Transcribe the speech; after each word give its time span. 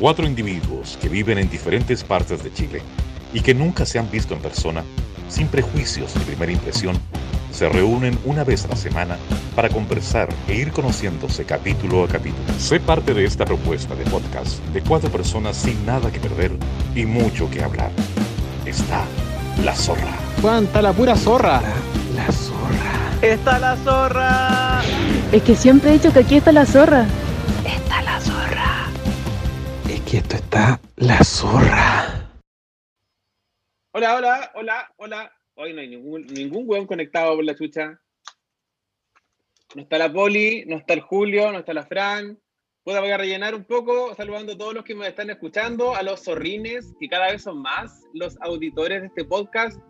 Cuatro 0.00 0.26
individuos 0.26 0.96
que 0.98 1.10
viven 1.10 1.36
en 1.36 1.50
diferentes 1.50 2.02
partes 2.02 2.42
de 2.42 2.50
Chile 2.50 2.80
y 3.34 3.42
que 3.42 3.52
nunca 3.52 3.84
se 3.84 3.98
han 3.98 4.10
visto 4.10 4.32
en 4.32 4.40
persona, 4.40 4.82
sin 5.28 5.46
prejuicios 5.46 6.14
de 6.14 6.20
primera 6.20 6.50
impresión, 6.50 6.96
se 7.52 7.68
reúnen 7.68 8.18
una 8.24 8.42
vez 8.42 8.64
a 8.64 8.68
la 8.68 8.76
semana 8.76 9.18
para 9.54 9.68
conversar 9.68 10.30
e 10.48 10.54
ir 10.54 10.72
conociéndose 10.72 11.44
capítulo 11.44 12.02
a 12.02 12.08
capítulo. 12.08 12.58
Sé 12.58 12.80
parte 12.80 13.12
de 13.12 13.26
esta 13.26 13.44
propuesta 13.44 13.94
de 13.94 14.04
podcast 14.04 14.64
de 14.72 14.80
cuatro 14.80 15.10
personas 15.10 15.58
sin 15.58 15.84
nada 15.84 16.10
que 16.10 16.18
perder 16.18 16.52
y 16.94 17.04
mucho 17.04 17.50
que 17.50 17.62
hablar. 17.62 17.90
Está 18.64 19.04
la 19.62 19.76
zorra. 19.76 20.16
Juan, 20.40 20.64
está 20.64 20.80
la 20.80 20.94
pura 20.94 21.14
zorra. 21.14 21.60
La 22.16 22.32
zorra. 22.32 23.10
¡Está 23.20 23.58
la 23.58 23.76
zorra! 23.76 24.80
Es 25.30 25.42
que 25.42 25.54
siempre 25.54 25.90
he 25.90 25.92
dicho 25.92 26.10
que 26.10 26.20
aquí 26.20 26.36
está 26.36 26.52
la 26.52 26.64
zorra. 26.64 27.04
Está 27.04 27.04
la 27.04 27.04
zorra. 27.04 27.79
Que 30.10 30.16
esto 30.16 30.34
está 30.34 30.80
la 30.96 31.22
zorra. 31.22 32.32
Hola, 33.94 34.16
hola, 34.16 34.52
hola, 34.56 34.94
hola. 34.96 35.32
Hoy 35.54 35.72
no 35.72 35.82
hay 35.82 35.88
ningún, 35.88 36.26
ningún 36.26 36.64
weón 36.66 36.88
conectado 36.88 37.36
por 37.36 37.44
la 37.44 37.54
chucha. 37.54 37.96
No 39.76 39.82
está 39.82 39.98
la 39.98 40.12
Poli, 40.12 40.64
no 40.66 40.78
está 40.78 40.94
el 40.94 41.02
Julio, 41.02 41.52
no 41.52 41.60
está 41.60 41.72
la 41.74 41.86
Fran. 41.86 42.36
Voy 42.84 42.96
a 42.96 43.16
rellenar 43.16 43.54
un 43.54 43.62
poco 43.62 44.12
saludando 44.16 44.54
a 44.54 44.58
todos 44.58 44.74
los 44.74 44.82
que 44.82 44.96
me 44.96 45.06
están 45.06 45.30
escuchando, 45.30 45.94
a 45.94 46.02
los 46.02 46.24
zorrines, 46.24 46.92
que 46.98 47.08
cada 47.08 47.30
vez 47.30 47.44
son 47.44 47.62
más 47.62 48.02
los 48.12 48.36
auditores 48.40 49.02
de 49.02 49.06
este 49.06 49.24
podcast, 49.24 49.80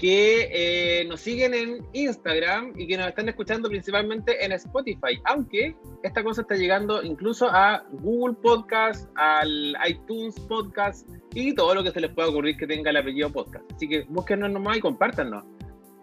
que 0.00 0.48
eh, 0.50 1.04
nos 1.04 1.20
siguen 1.20 1.52
en 1.52 1.86
Instagram 1.92 2.72
y 2.74 2.86
que 2.86 2.96
nos 2.96 3.08
están 3.08 3.28
escuchando 3.28 3.68
principalmente 3.68 4.42
en 4.42 4.52
Spotify, 4.52 5.20
aunque 5.26 5.76
esta 6.02 6.24
cosa 6.24 6.40
está 6.40 6.54
llegando 6.54 7.02
incluso 7.02 7.50
a 7.50 7.84
Google 8.00 8.34
Podcast, 8.42 9.10
al 9.16 9.76
iTunes 9.86 10.40
Podcast 10.48 11.06
y 11.34 11.54
todo 11.54 11.74
lo 11.74 11.84
que 11.84 11.90
se 11.90 12.00
les 12.00 12.10
pueda 12.14 12.30
ocurrir 12.30 12.56
que 12.56 12.66
tenga 12.66 12.88
el 12.88 12.96
apellido 12.96 13.30
podcast. 13.30 13.70
Así 13.76 13.86
que 13.86 14.06
búsquenos 14.08 14.50
nomás 14.50 14.78
y 14.78 14.80
compártanos. 14.80 15.44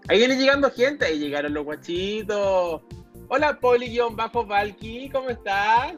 Ahí 0.09 0.19
viene 0.19 0.37
llegando 0.37 0.69
gente, 0.69 1.05
ahí 1.05 1.17
llegaron 1.17 1.55
los 1.55 1.65
guachitos. 1.65 2.83
Hola 3.29 3.59
Poli-Valky, 3.59 5.09
¿cómo 5.09 5.31
estás? 5.31 5.95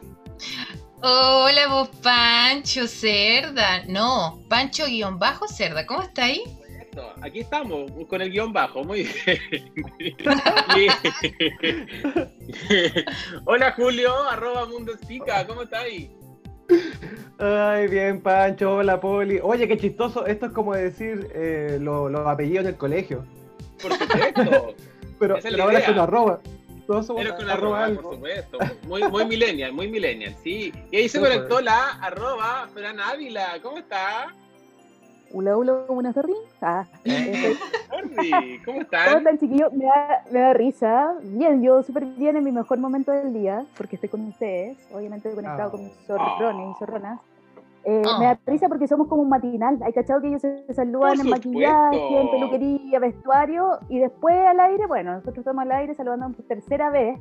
Hola 1.02 1.68
vos 1.68 1.90
Pancho 2.02 2.88
Cerda. 2.88 3.84
No, 3.88 4.42
Pancho-Cerda, 4.48 5.86
¿cómo 5.86 6.04
está 6.04 6.24
ahí? 6.24 6.44
Aquí 7.22 7.40
estamos, 7.40 7.92
con 8.08 8.22
el 8.22 8.32
guion 8.32 8.54
bajo, 8.54 8.84
muy 8.84 9.04
bien. 9.04 9.40
Hola 13.46 13.72
Julio, 13.74 14.14
arroba 14.30 14.66
Mundo 14.66 14.94
¿cómo 15.48 15.64
está 15.64 15.80
ahí? 15.80 16.16
Ay, 17.40 17.88
bien, 17.88 18.22
Pancho, 18.22 18.76
hola, 18.76 19.00
Poli. 19.00 19.40
Oye, 19.42 19.68
qué 19.68 19.78
chistoso, 19.78 20.26
esto 20.26 20.48
es 20.48 20.52
como 20.52 20.76
decir 20.76 21.30
eh, 21.34 21.78
los 21.82 22.28
apellidos 22.28 22.66
en 22.66 22.70
el 22.70 22.78
colegio. 22.78 23.26
Por 23.82 23.94
supuesto. 23.94 24.76
pero, 25.20 25.38
pero 25.42 25.64
ahora 25.64 25.86
con 25.86 26.00
arroba. 26.00 26.40
Todos 26.86 27.06
somos 27.06 27.24
pero 27.24 27.36
con 27.36 27.50
arroba, 27.50 27.86
arroba 27.86 28.02
por 28.02 28.16
supuesto. 28.16 28.58
Muy, 28.88 29.04
muy 29.04 29.26
millennial, 29.26 29.74
muy 29.74 29.88
millennial, 29.88 30.36
sí. 30.44 30.74
Y 30.92 30.98
ahí 30.98 31.10
se 31.10 31.20
conectó 31.20 31.62
la 31.62 31.92
arroba 32.02 32.68
Fran 32.74 33.00
Ávila, 33.00 33.60
¿cómo 33.62 33.78
está? 33.78 34.34
Hola, 35.32 35.56
hola, 35.58 35.74
buenas 35.88 36.16
tardes. 36.16 36.36
Ah, 36.62 36.86
¿cómo 38.66 38.82
están? 38.82 39.04
¿Cómo 39.06 39.18
están, 39.18 39.38
chiquillos? 39.38 39.72
Me 39.74 39.86
da, 39.86 40.24
me 40.32 40.40
da 40.40 40.54
risa. 40.54 41.14
Bien, 41.22 41.62
yo 41.62 41.84
súper 41.84 42.06
bien 42.06 42.36
en 42.36 42.44
mi 42.44 42.52
mejor 42.52 42.80
momento 42.80 43.12
del 43.12 43.34
día, 43.34 43.64
porque 43.78 43.96
estoy 43.98 44.10
con 44.10 44.22
ustedes, 44.28 44.78
obviamente 44.92 45.32
conectado 45.32 45.72
con 45.72 45.84
mis 45.84 45.94
zorrones 46.08 46.76
y 46.76 46.80
zorronas. 46.80 47.20
Eh, 47.86 48.02
Me 48.20 48.26
da 48.26 48.40
risa 48.46 48.68
porque 48.68 48.88
somos 48.88 49.08
como 49.08 49.22
un 49.22 49.30
matinal. 49.30 49.78
Hay 49.84 49.94
cachado 49.94 50.20
que 50.20 50.30
ellos 50.30 50.42
se, 50.42 50.74
saludan 50.74 51.20
en 51.20 51.30
maquillaje, 51.30 52.22
en 52.22 52.32
peluquería, 52.32 53.00
vestuario, 53.00 53.80
y 53.88 54.00
después 54.00 54.36
al 54.36 54.60
aire, 54.60 54.88
bueno, 54.88 55.12
nosotros 55.14 55.38
estamos 55.38 55.62
al 55.62 55.72
aire 55.74 55.94
saludando 55.94 56.30
por 56.36 56.46
tercera 56.46 56.90
vez, 56.90 57.20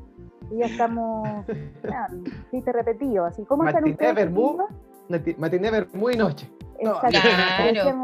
y 0.51 0.59
ya 0.59 0.67
estamos, 0.67 1.29
sí, 2.51 2.63
te 2.63 2.73
repetido, 2.73 3.27
así. 3.27 3.45
¿Cómo 3.45 3.67
están 3.67 3.85
ustedes? 3.85 4.31
Matiné, 5.39 5.71
ver 5.71 5.89
muy 5.93 6.17
noche. 6.17 6.51
Claro, 6.79 8.03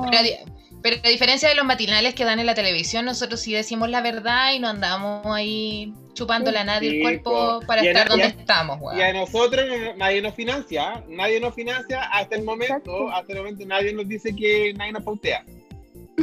pero, 0.83 0.97
a 1.03 1.09
diferencia 1.09 1.49
de 1.49 1.55
los 1.55 1.65
matinales 1.65 2.15
que 2.15 2.25
dan 2.25 2.41
en 2.41 2.47
la 2.47 2.55
televisión, 2.55 3.07
nosotros 3.07 3.41
sí 3.41 3.55
decimos 3.55 3.89
la 3.89 4.03
verdad 4.03 4.53
y 4.53 4.59
no 4.59 4.69
andamos 4.69 5.25
ahí 5.27 5.95
chupándole 6.13 6.59
a 6.59 6.65
nadie 6.65 6.97
el 6.97 7.03
cuerpo 7.03 7.61
para 7.67 7.83
estar 7.83 8.07
donde 8.09 8.27
estamos. 8.27 8.79
Y 8.95 9.01
a 9.01 9.13
nosotros 9.15 9.65
nadie 9.97 10.21
nos 10.21 10.35
financia, 10.35 11.03
nadie 11.09 11.41
nos 11.41 11.55
financia 11.55 12.03
hasta 12.13 12.37
el 12.37 12.45
momento, 12.45 13.09
hasta 13.11 13.33
el 13.33 13.39
momento 13.39 13.65
nadie 13.67 13.95
nos 13.95 14.07
dice 14.07 14.37
que 14.37 14.75
nadie 14.77 14.93
nos 14.93 15.03
pautea. 15.03 15.45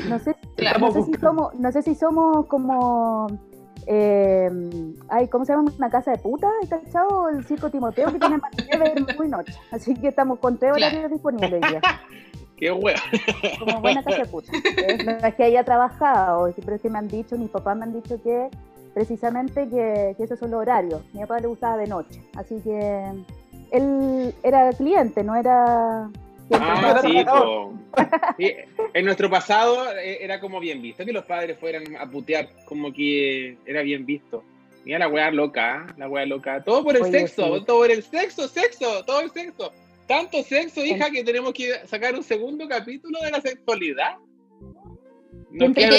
No 0.07 0.19
sé, 0.19 0.35
no 0.79 0.91
sé 0.91 1.03
si 1.03 1.13
somos, 1.19 1.55
no 1.55 1.71
sé 1.71 1.81
si 1.81 1.95
somos 1.95 2.45
como 2.45 3.27
eh, 3.87 4.49
ay, 5.09 5.27
¿cómo 5.27 5.45
se 5.45 5.53
llama? 5.53 5.71
Una 5.75 5.89
casa 5.89 6.11
de 6.11 6.17
puta, 6.17 6.47
¿cachado? 6.69 7.29
El 7.29 7.43
circo 7.45 7.69
Timoteo 7.69 8.11
que 8.11 8.19
tiene 8.19 8.37
ver 8.79 9.17
muy 9.17 9.27
noche. 9.27 9.53
Así 9.71 9.95
que 9.95 10.09
estamos 10.09 10.39
con 10.39 10.57
tres 10.57 10.73
horarios 10.73 11.11
disponibles 11.11 11.61
ya. 11.61 11.81
Qué 12.61 12.71
hueá. 12.71 13.01
Como 13.59 13.81
buena 13.81 14.03
casa 14.03 14.23
puta. 14.25 14.51
No 15.05 15.27
es 15.27 15.35
que 15.35 15.43
haya 15.43 15.63
trabajado, 15.63 16.53
pero 16.63 16.75
es 16.75 16.81
que 16.81 16.89
me 16.89 16.99
han 16.99 17.07
dicho, 17.07 17.35
mis 17.35 17.49
papás 17.49 17.75
me 17.75 17.83
han 17.83 17.93
dicho 17.93 18.21
que 18.21 18.49
precisamente 18.93 19.67
que, 19.67 20.13
que 20.15 20.23
esos 20.23 20.39
son 20.39 20.51
los 20.51 20.61
horarios. 20.61 21.01
Mi 21.13 21.21
papá 21.21 21.39
le 21.39 21.47
gustaba 21.47 21.75
de 21.77 21.87
noche. 21.87 22.21
Así 22.35 22.61
que 22.63 23.03
él 23.71 24.33
era 24.43 24.71
cliente, 24.73 25.23
no 25.23 25.35
era 25.35 26.09
Ah, 26.53 27.01
sí, 28.37 28.53
En 28.93 29.05
nuestro 29.05 29.29
pasado 29.29 29.91
eh, 29.97 30.17
era 30.21 30.39
como 30.39 30.59
bien 30.59 30.81
visto 30.81 31.05
que 31.05 31.13
los 31.13 31.25
padres 31.25 31.57
fueran 31.59 31.95
a 31.95 32.09
putear, 32.09 32.49
como 32.65 32.91
que 32.93 33.57
era 33.65 33.81
bien 33.81 34.05
visto. 34.05 34.43
Mira 34.83 34.99
la 34.99 35.07
weá 35.07 35.31
loca, 35.31 35.87
¿eh? 35.87 35.93
la 35.97 36.09
weá 36.09 36.25
loca. 36.25 36.63
Todo 36.63 36.83
por 36.83 36.97
el 36.97 37.05
sexo, 37.05 37.63
todo 37.63 37.79
por 37.79 37.91
el 37.91 38.03
sexo, 38.03 38.47
sexo, 38.47 39.05
todo 39.05 39.21
el 39.21 39.31
sexo. 39.31 39.71
Tanto 40.07 40.43
sexo, 40.43 40.83
hija, 40.85 41.09
que 41.09 41.23
tenemos 41.23 41.53
que 41.53 41.87
sacar 41.87 42.15
un 42.15 42.23
segundo 42.23 42.67
capítulo 42.67 43.19
de 43.21 43.31
la 43.31 43.41
sexualidad. 43.41 44.17
No 45.51 45.73
quiero 45.73 45.95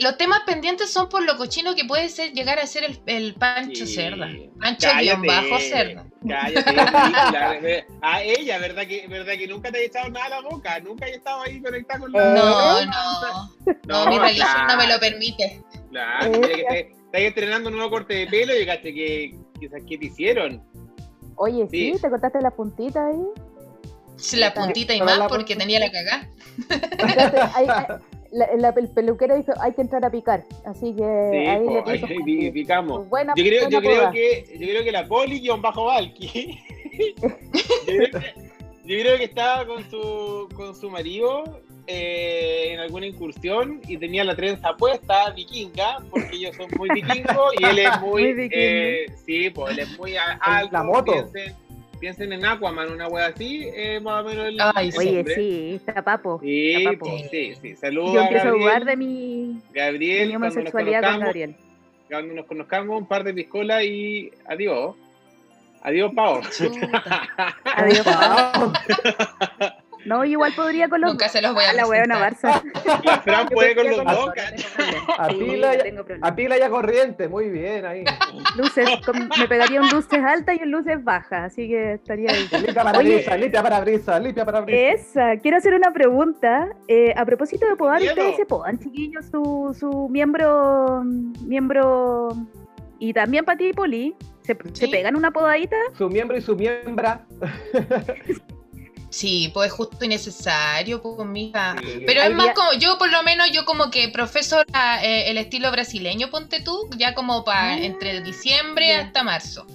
los 0.00 0.16
temas 0.18 0.40
pendientes 0.46 0.90
son 0.90 1.08
por 1.08 1.24
lo 1.24 1.36
cochino 1.36 1.74
que 1.74 1.84
puede 1.84 2.08
ser 2.08 2.32
llegar 2.32 2.58
a 2.58 2.66
ser 2.66 2.84
el, 3.06 3.34
Pancho 3.34 3.86
Cerda. 3.86 4.28
Pancho 4.60 4.88
guion 4.98 5.22
bajo 5.22 5.58
Cerda. 5.58 6.06
Cállate, 6.28 7.86
a 8.02 8.22
ella, 8.22 8.58
¿verdad 8.58 8.86
que, 8.86 9.06
¿verdad 9.08 9.32
que 9.32 9.48
nunca 9.48 9.72
te 9.72 9.78
he 9.78 9.86
echado 9.86 10.10
nada 10.10 10.26
a 10.26 10.28
la 10.28 10.40
boca? 10.42 10.78
Nunca 10.80 11.06
he 11.06 11.16
estado 11.16 11.42
ahí 11.42 11.60
conectada 11.60 12.00
con 12.00 12.12
la 12.12 12.34
No, 12.34 12.84
no, 12.84 13.50
no, 13.86 14.06
mi 14.10 14.18
religión 14.18 14.66
no 14.68 14.76
me 14.76 14.86
lo 14.86 15.00
permite. 15.00 15.62
Claro, 15.90 16.40
que 16.40 16.92
estás 17.04 17.20
entrenando 17.20 17.68
un 17.68 17.76
nuevo 17.76 17.90
corte 17.90 18.14
de 18.14 18.26
pelo 18.26 18.54
y 18.54 18.58
llegaste 18.58 18.94
que 18.94 19.34
quizás 19.58 19.82
¿qué 19.88 19.98
te 19.98 20.06
hicieron? 20.06 20.62
Oye, 21.36 21.68
sí, 21.70 21.94
te 22.00 22.10
cortaste 22.10 22.40
la 22.40 22.50
puntita 22.50 23.06
ahí. 23.06 23.24
La 24.34 24.54
puntita 24.54 24.94
y 24.94 25.00
más 25.00 25.28
porque 25.28 25.56
tenía 25.56 25.80
la 25.80 25.90
cagada 25.90 26.28
la, 28.32 28.70
el 28.70 28.88
peluquero 28.88 29.36
dijo 29.36 29.52
hay 29.60 29.72
que 29.74 29.82
entrar 29.82 30.04
a 30.04 30.10
picar, 30.10 30.44
así 30.64 30.94
que 30.94 31.04
ahí 31.04 31.66
le 31.66 31.82
ahí 31.86 32.50
picamos. 32.50 33.08
Buena, 33.08 33.34
yo, 33.36 33.44
creo, 33.44 33.68
yo, 33.68 33.80
creo 33.80 34.10
que, 34.10 34.44
yo 34.58 34.66
creo 34.66 34.84
que 34.84 34.92
la 34.92 35.06
poli 35.06 35.46
bajo 35.60 35.84
Valky. 35.84 36.58
Yo, 38.84 38.98
creo 38.98 39.16
que, 39.16 39.24
estaba 39.24 39.64
con 39.64 39.88
su, 39.88 40.48
con 40.56 40.74
su 40.74 40.90
marido 40.90 41.44
eh, 41.86 42.68
en 42.72 42.80
alguna 42.80 43.06
incursión 43.06 43.80
y 43.88 43.96
tenía 43.96 44.24
la 44.24 44.36
trenza 44.36 44.76
puesta 44.76 45.30
vikinga, 45.30 45.98
porque 46.10 46.36
ellos 46.36 46.56
son 46.56 46.68
muy 46.78 46.88
vikingos 46.90 47.54
y 47.58 47.64
él 47.64 47.78
es 47.78 48.00
muy, 48.00 48.34
muy 48.34 48.48
eh, 48.52 49.06
sí, 49.24 49.50
pues 49.50 49.72
él 49.72 49.80
es 49.80 49.98
muy 49.98 50.16
alto. 50.16 50.68
La 50.72 50.82
moto 50.82 51.30
piensen 52.02 52.32
en 52.32 52.44
Aquaman, 52.44 52.90
una 52.90 53.06
wea 53.06 53.26
así, 53.26 53.68
eh, 53.72 54.00
más 54.00 54.24
o 54.24 54.28
menos 54.28 54.46
el. 54.48 54.58
Ay, 54.74 54.90
oye, 54.98 55.24
sí, 55.36 55.74
está 55.76 56.02
papo. 56.02 56.40
Sí, 56.42 56.72
está 56.72 56.92
papo. 56.92 57.16
sí, 57.30 57.54
sí. 57.62 57.76
Saludos. 57.76 58.14
Yo 58.14 58.22
empiezo 58.22 58.48
a, 58.48 58.50
dudar 58.50 58.84
de 58.84 58.96
mi, 58.96 59.62
Gabriel, 59.72 60.30
mi 60.30 60.36
homosexualidad 60.36 61.12
con 61.12 61.20
Gabriel. 61.20 61.54
Cuando 62.10 62.34
nos 62.34 62.46
conozcamos, 62.46 63.00
un 63.00 63.06
par 63.06 63.22
de 63.22 63.32
piscolas 63.32 63.84
y 63.84 64.32
adiós. 64.46 64.96
Adiós, 65.82 66.12
Pau. 66.12 66.40
adiós, 67.76 68.04
Pau. 68.04 68.72
No, 70.04 70.24
igual 70.24 70.52
podría 70.54 70.88
con 70.88 71.00
los 71.00 71.10
Nunca 71.10 71.28
se 71.28 71.40
los 71.40 71.54
voy 71.54 71.64
a 71.64 71.72
la 71.72 71.86
buena 71.86 72.18
Barça. 72.18 72.62
La 73.04 73.20
Fran 73.24 73.48
puede 73.48 73.74
con 73.74 73.88
los 73.88 73.96
dos. 74.04 74.30
A 75.18 75.28
pila, 75.28 75.72
a 76.20 76.34
pila 76.34 76.58
ya 76.58 76.70
corriente, 76.70 77.28
muy 77.28 77.48
bien 77.48 77.84
ahí. 77.84 78.04
Luces, 78.56 78.88
me 79.38 79.48
pegaría 79.48 79.80
un 79.80 79.88
luces 79.88 80.20
alta 80.22 80.54
y 80.54 80.62
un 80.62 80.70
luces 80.70 81.02
baja, 81.02 81.44
así 81.44 81.68
que 81.68 81.94
estaría 81.94 82.30
ahí. 82.30 82.48
Limpia 82.52 82.84
para 82.84 82.98
brisa, 82.98 83.36
limpia 83.36 83.62
para 83.62 83.80
brisa, 83.80 84.18
limpia 84.18 84.44
para 84.44 84.60
brisa. 84.60 84.78
Esa, 84.78 85.36
quiero 85.40 85.56
hacer 85.56 85.74
una 85.74 85.92
pregunta. 85.92 86.68
Eh, 86.88 87.14
a 87.16 87.24
propósito 87.24 87.66
de 87.66 87.76
podar, 87.76 88.02
¿ustedes 88.02 88.36
se 88.36 88.46
podan, 88.46 88.78
chiquillos, 88.78 89.26
su, 89.26 89.76
su 89.78 90.08
miembro, 90.08 91.02
miembro, 91.46 92.28
y 92.98 93.12
también 93.12 93.44
para 93.44 93.58
ti, 93.58 93.72
Poli, 93.72 94.14
¿Se, 94.42 94.88
pegan 94.88 95.16
una 95.16 95.30
podadita? 95.30 95.76
Su 95.96 96.08
miembro 96.08 96.36
y 96.36 96.40
su 96.40 96.56
miembra. 96.56 97.24
Sí, 99.12 99.50
pues 99.52 99.68
es 99.68 99.74
justo 99.74 100.04
y 100.06 100.08
necesario, 100.08 101.02
pues 101.02 101.28
mija. 101.28 101.76
Pero 102.06 102.22
es 102.22 102.34
más 102.34 102.54
como, 102.54 102.72
yo 102.72 102.96
por 102.96 103.10
lo 103.10 103.22
menos, 103.22 103.50
yo 103.52 103.66
como 103.66 103.90
que 103.90 104.08
profeso 104.08 104.62
eh, 105.02 105.24
el 105.26 105.36
estilo 105.36 105.70
brasileño, 105.70 106.30
ponte 106.30 106.62
tú, 106.62 106.88
ya 106.96 107.14
como 107.14 107.44
para 107.44 107.74
ah. 107.74 107.78
entre 107.78 108.22
diciembre 108.22 108.94
hasta 108.94 109.22
marzo. 109.22 109.66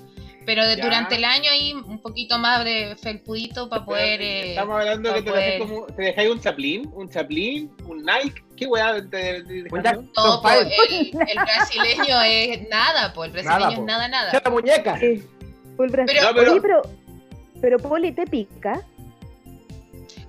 Pero 0.44 0.64
durante 0.78 1.16
el 1.16 1.26
año 1.26 1.52
hay 1.52 1.74
un 1.74 2.02
poquito 2.02 2.40
más 2.40 2.66
de 2.66 2.96
felpudito 3.00 3.70
para 3.70 3.86
poder. 3.86 4.22
Eh, 4.22 4.50
estamos 4.52 4.80
hablando 4.80 5.14
de 5.14 5.24
que 5.24 5.32
te, 5.32 5.60
como, 5.60 5.86
te 5.86 6.02
dejáis 6.02 6.32
un 6.32 6.40
chaplín, 6.40 6.90
un 6.94 7.10
chaplín, 7.10 7.72
un 7.86 8.04
Nike. 8.04 8.44
¿Qué 8.56 8.66
weá 8.66 9.08
te, 9.08 9.44
No, 9.44 10.42
pues 10.42 10.68
el, 10.90 11.12
el, 11.12 11.36
brasileño 11.36 12.22
es 12.26 12.70
nada, 12.70 13.14
pues 13.14 13.28
el 13.28 13.44
brasileño 13.44 13.82
es 13.82 13.86
nada, 13.86 14.08
nada. 14.08 14.42
la 14.44 14.50
muñeca. 14.50 14.98
Sí. 15.00 15.22
Pero, 15.78 16.06
pero, 16.34 16.62
pero, 16.62 16.82
pero 17.62 17.78
Poli, 17.78 18.14
¿te 18.14 18.26
pica? 18.26 18.84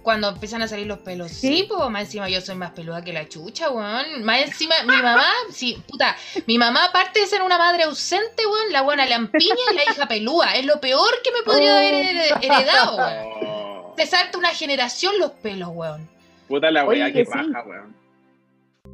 Cuando 0.02 0.28
empiezan 0.28 0.62
a 0.62 0.68
salir 0.68 0.86
los 0.86 0.98
pelos. 0.98 1.30
Sí, 1.30 1.66
pues 1.68 1.90
más 1.90 2.02
encima 2.04 2.28
yo 2.28 2.40
soy 2.40 2.54
más 2.54 2.72
peluda 2.72 3.02
que 3.02 3.12
la 3.12 3.28
chucha, 3.28 3.70
weón. 3.70 4.24
Más 4.24 4.42
encima, 4.42 4.74
mi 4.82 4.96
mamá, 4.96 5.26
sí, 5.52 5.82
puta, 5.86 6.16
mi 6.46 6.58
mamá, 6.58 6.86
aparte 6.86 7.20
de 7.20 7.26
ser 7.26 7.42
una 7.42 7.58
madre 7.58 7.84
ausente, 7.84 8.46
weón, 8.46 8.72
la 8.72 8.82
buena 8.82 9.06
lampiña 9.06 9.54
y 9.72 9.74
la 9.74 9.82
hija 9.82 10.06
pelúa. 10.06 10.54
Es 10.54 10.64
lo 10.64 10.80
peor 10.80 11.10
que 11.22 11.32
me 11.32 11.42
podría 11.42 11.76
haber 11.76 12.32
oh. 12.32 12.38
heredado, 12.40 12.96
weón. 12.96 13.96
Te 13.96 14.06
salta 14.06 14.38
una 14.38 14.50
generación 14.50 15.18
los 15.18 15.32
pelos, 15.32 15.70
weón. 15.72 16.08
Puta 16.46 16.70
la 16.70 16.84
weá, 16.84 17.12
qué 17.12 17.24
paja, 17.24 17.64
weón. 17.66 17.96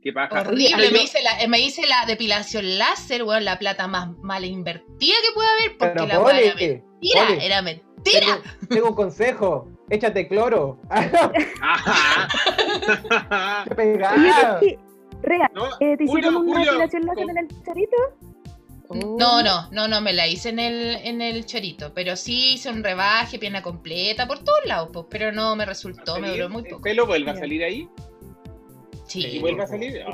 Qué 0.03 0.13
paja. 0.13 0.41
Horrible, 0.41 0.91
me 0.91 1.03
hice, 1.03 1.23
la, 1.23 1.47
me 1.47 1.61
hice 1.61 1.87
la 1.87 2.05
depilación 2.07 2.79
láser, 2.79 3.23
weón, 3.23 3.45
la 3.45 3.59
plata 3.59 3.87
más 3.87 4.11
mal 4.19 4.45
invertida 4.45 5.15
que 5.23 5.33
pueda 5.33 5.49
haber, 5.53 5.79
porque 5.79 6.07
la 6.07 6.21
weá 6.21 6.41
era 6.41 6.55
mentira, 6.55 7.29
era 7.41 7.63
mentira. 7.63 8.43
tengo 8.69 8.89
un 8.89 8.95
consejo 8.95 9.69
échate 9.95 10.29
cloro. 10.29 10.79
¡Qué 13.69 13.75
pegada! 13.75 14.61
Rea, 15.23 15.51
eh, 15.81 15.97
¿te 15.97 16.05
hicieron 16.05 16.37
una 16.37 16.61
depilación 16.61 17.07
láser 17.07 17.31
en 17.31 17.39
el 17.39 17.49
chorito? 17.65 17.97
No, 18.91 19.43
no, 19.43 19.71
no, 19.71 19.89
no, 19.89 20.01
me 20.03 20.13
la 20.13 20.29
hice 20.29 20.51
en 20.51 20.59
el, 20.59 20.97
en 20.97 21.23
el 21.23 21.47
chorito, 21.47 21.93
pero 21.95 22.17
sí 22.17 22.55
hice 22.55 22.69
un 22.69 22.85
rebaje, 22.85 23.39
pierna 23.39 23.63
completa, 23.63 24.27
por 24.27 24.41
todos 24.41 24.61
lados, 24.67 24.91
pues, 24.93 25.07
pero 25.09 25.33
no 25.33 25.57
me 25.57 25.65
resultó, 25.65 26.21
me 26.21 26.31
duró 26.31 26.51
muy 26.51 26.65
poco. 26.65 26.77
¿El 26.77 26.83
pelo 26.83 27.07
vuelve 27.07 27.31
a 27.31 27.37
salir 27.37 27.65
ahí? 27.65 27.89
Sí. 29.07 29.27
¿Y 29.27 29.39
vuelve 29.39 29.63
a 29.63 29.67
salir? 29.67 30.05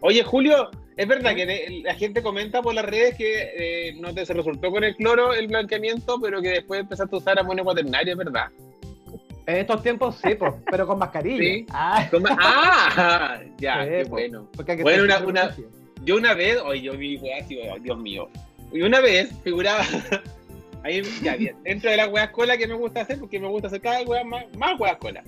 Oye, 0.00 0.24
Julio, 0.24 0.70
es 0.96 1.06
verdad 1.06 1.34
que 1.34 1.82
la 1.84 1.94
gente 1.94 2.22
comenta 2.22 2.62
por 2.62 2.74
las 2.74 2.84
redes 2.84 3.16
que 3.16 3.52
eh, 3.56 3.94
no 4.00 4.12
te 4.12 4.26
se 4.26 4.32
resultó 4.32 4.70
con 4.70 4.82
el 4.82 4.96
cloro 4.96 5.32
el 5.32 5.46
blanqueamiento, 5.46 6.20
pero 6.20 6.42
que 6.42 6.48
después 6.48 6.80
empezaste 6.80 7.14
a 7.14 7.18
usar 7.18 7.38
amonio 7.38 7.64
cuaternario, 7.64 8.12
¿es 8.12 8.18
verdad? 8.18 8.48
En 9.46 9.56
estos 9.58 9.82
tiempos 9.82 10.16
sí, 10.22 10.34
pues, 10.34 10.54
pero 10.68 10.86
con 10.86 10.98
mascarilla. 10.98 11.38
Sí. 11.38 11.66
Ah. 11.70 12.08
ah, 12.38 13.40
ya, 13.58 13.84
qué 13.84 14.04
bueno. 14.04 14.48
Bueno, 14.82 15.04
una, 15.04 15.18
una, 15.20 15.56
yo 16.02 16.16
una 16.16 16.34
vez, 16.34 16.58
oye, 16.64 16.82
yo 16.82 16.96
vi 16.96 17.20
así, 17.32 17.58
oh, 17.70 17.78
Dios 17.78 17.98
mío. 17.98 18.28
Y 18.72 18.82
una 18.82 19.00
vez 19.00 19.30
figuraba 19.44 19.84
ahí, 20.82 21.02
ya 21.22 21.36
bien, 21.36 21.56
dentro 21.62 21.90
de 21.90 21.96
la 21.96 22.08
hueá 22.08 22.32
cola 22.32 22.56
que 22.56 22.66
me 22.66 22.74
gusta 22.74 23.02
hacer, 23.02 23.20
porque 23.20 23.38
me 23.38 23.46
gusta 23.46 23.68
hacer 23.68 23.80
cada 23.80 24.02
hueá 24.02 24.24
más, 24.24 24.44
más 24.56 24.78
hueá 24.80 24.98
cola. 24.98 25.22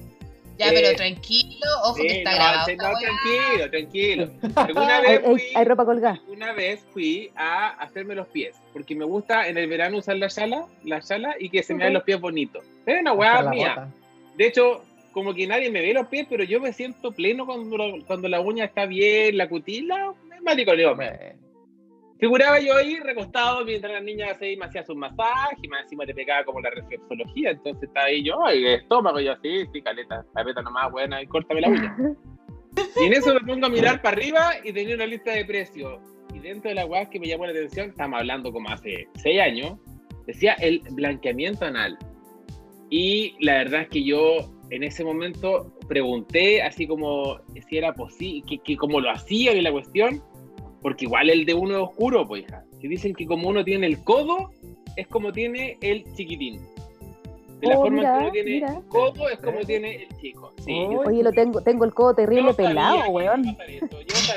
Ya, 0.59 0.71
pero 0.71 0.89
eh, 0.89 0.97
tranquilo, 0.97 1.67
ojo 1.85 1.95
que 1.95 2.19
está 2.19 2.35
grabado. 2.35 2.67
No, 2.77 2.99
tranquilo, 2.99 3.71
tranquilo. 3.71 4.31
Alguna 4.57 5.01
vez 5.01 5.23
fui, 5.23 5.43
hay, 5.55 5.65
ropa 5.65 5.85
colgada. 5.85 6.21
Una 6.27 6.53
vez 6.53 6.85
fui 6.93 7.31
a 7.37 7.69
hacerme 7.81 8.17
los 8.17 8.27
pies, 8.27 8.57
porque 8.73 8.97
me 8.97 9.05
gusta 9.05 9.47
en 9.47 9.57
el 9.57 9.69
verano 9.69 9.99
usar 9.99 10.17
la 10.17 10.29
sala, 10.29 10.67
la 10.83 11.01
sala 11.01 11.37
y 11.39 11.51
que 11.51 11.63
se 11.63 11.75
me 11.75 11.85
vean 11.85 11.95
los 11.95 12.03
pies 12.03 12.21
bonitos. 12.21 12.65
Es 12.87 13.01
una 13.01 13.13
hueá 13.13 13.43
mía. 13.49 13.89
De 14.39 14.47
hecho, 14.47 14.85
como 15.13 15.35
que 15.35 15.49
nadie 15.49 15.69
me 15.69 15.81
ve 15.81 15.93
los 15.93 16.07
pies, 16.07 16.29
pero 16.31 16.45
yo 16.45 16.61
me 16.61 16.73
siento 16.73 17.11
pleno 17.11 17.45
cuando, 17.45 17.77
cuando 18.07 18.29
la 18.29 18.41
uña 18.41 18.67
está 18.67 18.87
bien, 18.87 19.37
la 19.37 19.49
cutila, 19.49 20.15
es 20.33 20.43
mariconeo. 20.43 20.97
Figuraba 22.21 22.61
yo 22.61 22.77
ahí 22.77 23.01
recostado 23.01 23.65
mientras 23.65 23.93
la 23.93 24.01
niña 24.01 24.33
se 24.35 24.57
me 24.57 24.67
hacía 24.67 24.85
sus 24.85 24.95
masajes 24.95 25.59
y 25.61 25.67
más 25.67 25.83
encima 25.83 26.07
te 26.07 26.15
pegaba 26.15 26.45
como 26.45 26.61
la 26.61 26.71
reflexología. 26.71 27.51
Entonces 27.51 27.89
estaba 27.89 28.07
ahí 28.07 28.23
yo, 28.23 28.45
ay, 28.47 28.65
el 28.65 28.75
estómago, 28.75 29.19
yo 29.19 29.33
así, 29.33 29.65
sí, 29.73 29.83
caleta, 29.83 30.25
la 30.37 30.45
peta 30.45 30.63
nomás 30.63 30.91
buena 30.93 31.21
y 31.21 31.27
córtame 31.27 31.61
la 31.63 31.69
uña. 31.69 31.97
y 33.01 33.07
en 33.07 33.13
eso 33.13 33.35
me 33.35 33.41
pongo 33.41 33.67
a 33.67 33.71
mirar 33.71 34.01
para 34.03 34.17
arriba 34.17 34.53
y 34.63 34.73
tenía 34.73 34.95
una 34.95 35.07
lista 35.07 35.33
de 35.33 35.45
precios. 35.45 36.01
Y 36.33 36.39
dentro 36.39 36.69
de 36.69 36.77
la 36.77 36.87
weá 36.87 37.11
que 37.11 37.19
me 37.19 37.27
llamó 37.27 37.45
la 37.45 37.53
atención, 37.53 37.91
estamos 37.91 38.21
hablando 38.21 38.53
como 38.53 38.69
hace 38.71 39.09
seis 39.15 39.41
años, 39.41 39.79
decía 40.27 40.53
el 40.61 40.81
blanqueamiento 40.91 41.65
anal. 41.65 41.99
Y 42.91 43.35
la 43.41 43.55
verdad 43.55 43.83
es 43.83 43.89
que 43.89 44.05
yo 44.05 44.51
en 44.71 44.83
ese 44.83 45.05
momento 45.05 45.73
pregunté 45.89 46.63
así 46.63 46.87
como 46.87 47.39
si 47.69 47.79
era 47.79 47.95
posible, 47.95 48.43
que, 48.47 48.59
que 48.59 48.77
como 48.77 49.01
lo 49.01 49.11
hacía 49.11 49.53
y 49.53 49.61
la 49.61 49.73
cuestión, 49.73 50.23
porque 50.83 51.07
igual 51.07 51.31
el 51.31 51.45
de 51.45 51.55
uno 51.55 51.77
es 51.77 51.83
oscuro, 51.83 52.27
pues 52.27 52.45
hija. 52.45 52.65
Si 52.81 52.89
dicen 52.89 53.15
que 53.15 53.27
como 53.27 53.49
uno 53.49 53.65
tiene 53.65 53.87
el 53.87 54.03
codo, 54.05 54.51
es 54.97 55.07
como 55.09 55.33
tiene 55.33 55.77
el 55.81 56.05
chiquitín. 56.15 56.61
De 57.61 57.67
la 57.67 57.79
oh, 57.79 57.83
forma 57.83 58.03
que 58.03 58.09
uno 58.09 58.31
tiene 58.31 58.59
el 58.59 58.89
codo 58.89 59.29
es 59.29 59.39
como 59.41 59.59
tiene 59.61 60.05
el 60.05 60.21
chico. 60.21 60.53
Sí. 60.65 60.73
Oye, 61.07 61.23
lo 61.25 61.33
tengo, 61.33 61.61
tengo 61.61 61.85
el 61.85 61.93
codo 61.93 62.15
terrible 62.15 62.55
pelado, 62.55 63.11
weón. 63.11 63.45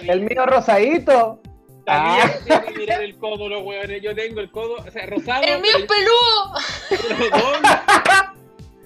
El 0.07 0.21
mío 0.21 0.45
rosadito. 0.45 1.39
También 1.85 2.25
ah. 2.25 2.31
tiene 2.45 2.65
que 2.65 2.79
mirar 2.79 3.03
el 3.03 3.17
codo, 3.17 3.49
los 3.49 3.63
weones. 3.63 4.01
Yo 4.01 4.15
tengo 4.15 4.39
el 4.39 4.51
codo, 4.51 4.75
o 4.75 4.91
sea, 4.91 5.05
rosado. 5.07 5.43
¡El 5.43 5.61
mío 5.61 5.71
es 5.77 5.85
peludo! 5.85 7.21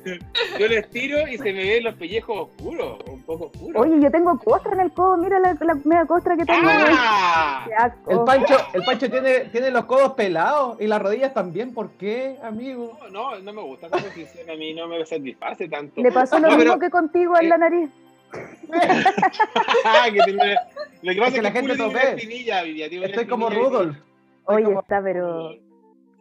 Yo 0.60 0.68
les 0.68 0.90
tiro 0.90 1.28
y 1.28 1.38
se 1.38 1.52
me 1.52 1.64
ven 1.64 1.84
los 1.84 1.96
pellejos 1.96 2.50
oscuros, 2.50 3.00
un 3.08 3.22
poco 3.24 3.46
oscuros. 3.46 3.82
Oye, 3.82 4.00
yo 4.02 4.12
tengo 4.12 4.38
costra 4.40 4.74
en 4.74 4.82
el 4.82 4.92
codo, 4.92 5.18
mira 5.18 5.40
la, 5.40 5.58
la 5.60 5.76
media 5.84 6.06
costra 6.06 6.38
que 6.38 6.46
tengo. 6.46 6.70
¡Ah! 6.70 7.66
El 8.08 8.20
Pancho, 8.24 8.56
el 8.74 8.84
Pancho 8.84 9.10
tiene, 9.10 9.40
tiene 9.46 9.72
los 9.72 9.86
codos 9.86 10.14
pelados 10.14 10.80
y 10.80 10.88
las 10.88 11.02
rodillas 11.02 11.34
también. 11.34 11.74
¿Por 11.74 11.90
qué, 11.92 12.38
amigo? 12.44 12.98
No, 13.12 13.32
no, 13.32 13.40
no 13.40 13.54
me 13.54 13.62
gusta 13.62 13.88
esa 13.88 13.98
posición, 13.98 14.50
a 14.50 14.56
mí 14.56 14.74
no 14.74 14.88
me 14.88 15.06
satisface 15.06 15.68
tanto. 15.68 16.02
Le 16.02 16.12
pasó 16.12 16.40
lo 16.40 16.56
mismo 16.56 16.80
que 16.80 16.90
contigo 16.90 17.38
en 17.40 17.50
la 17.50 17.58
nariz. 17.58 17.90
que 20.14 20.22
tiene, 20.26 20.56
lo 21.02 21.14
que 21.14 21.20
pasa 21.20 21.30
es 21.30 21.36
que, 21.36 21.42
la 21.42 21.52
gente 21.52 21.78
no 21.78 21.90
ve. 21.90 23.06
Estoy 23.06 23.26
como 23.26 23.50
Rudolf. 23.50 23.98
Oye, 24.46 24.74
está, 24.74 25.02
pero 25.02 25.56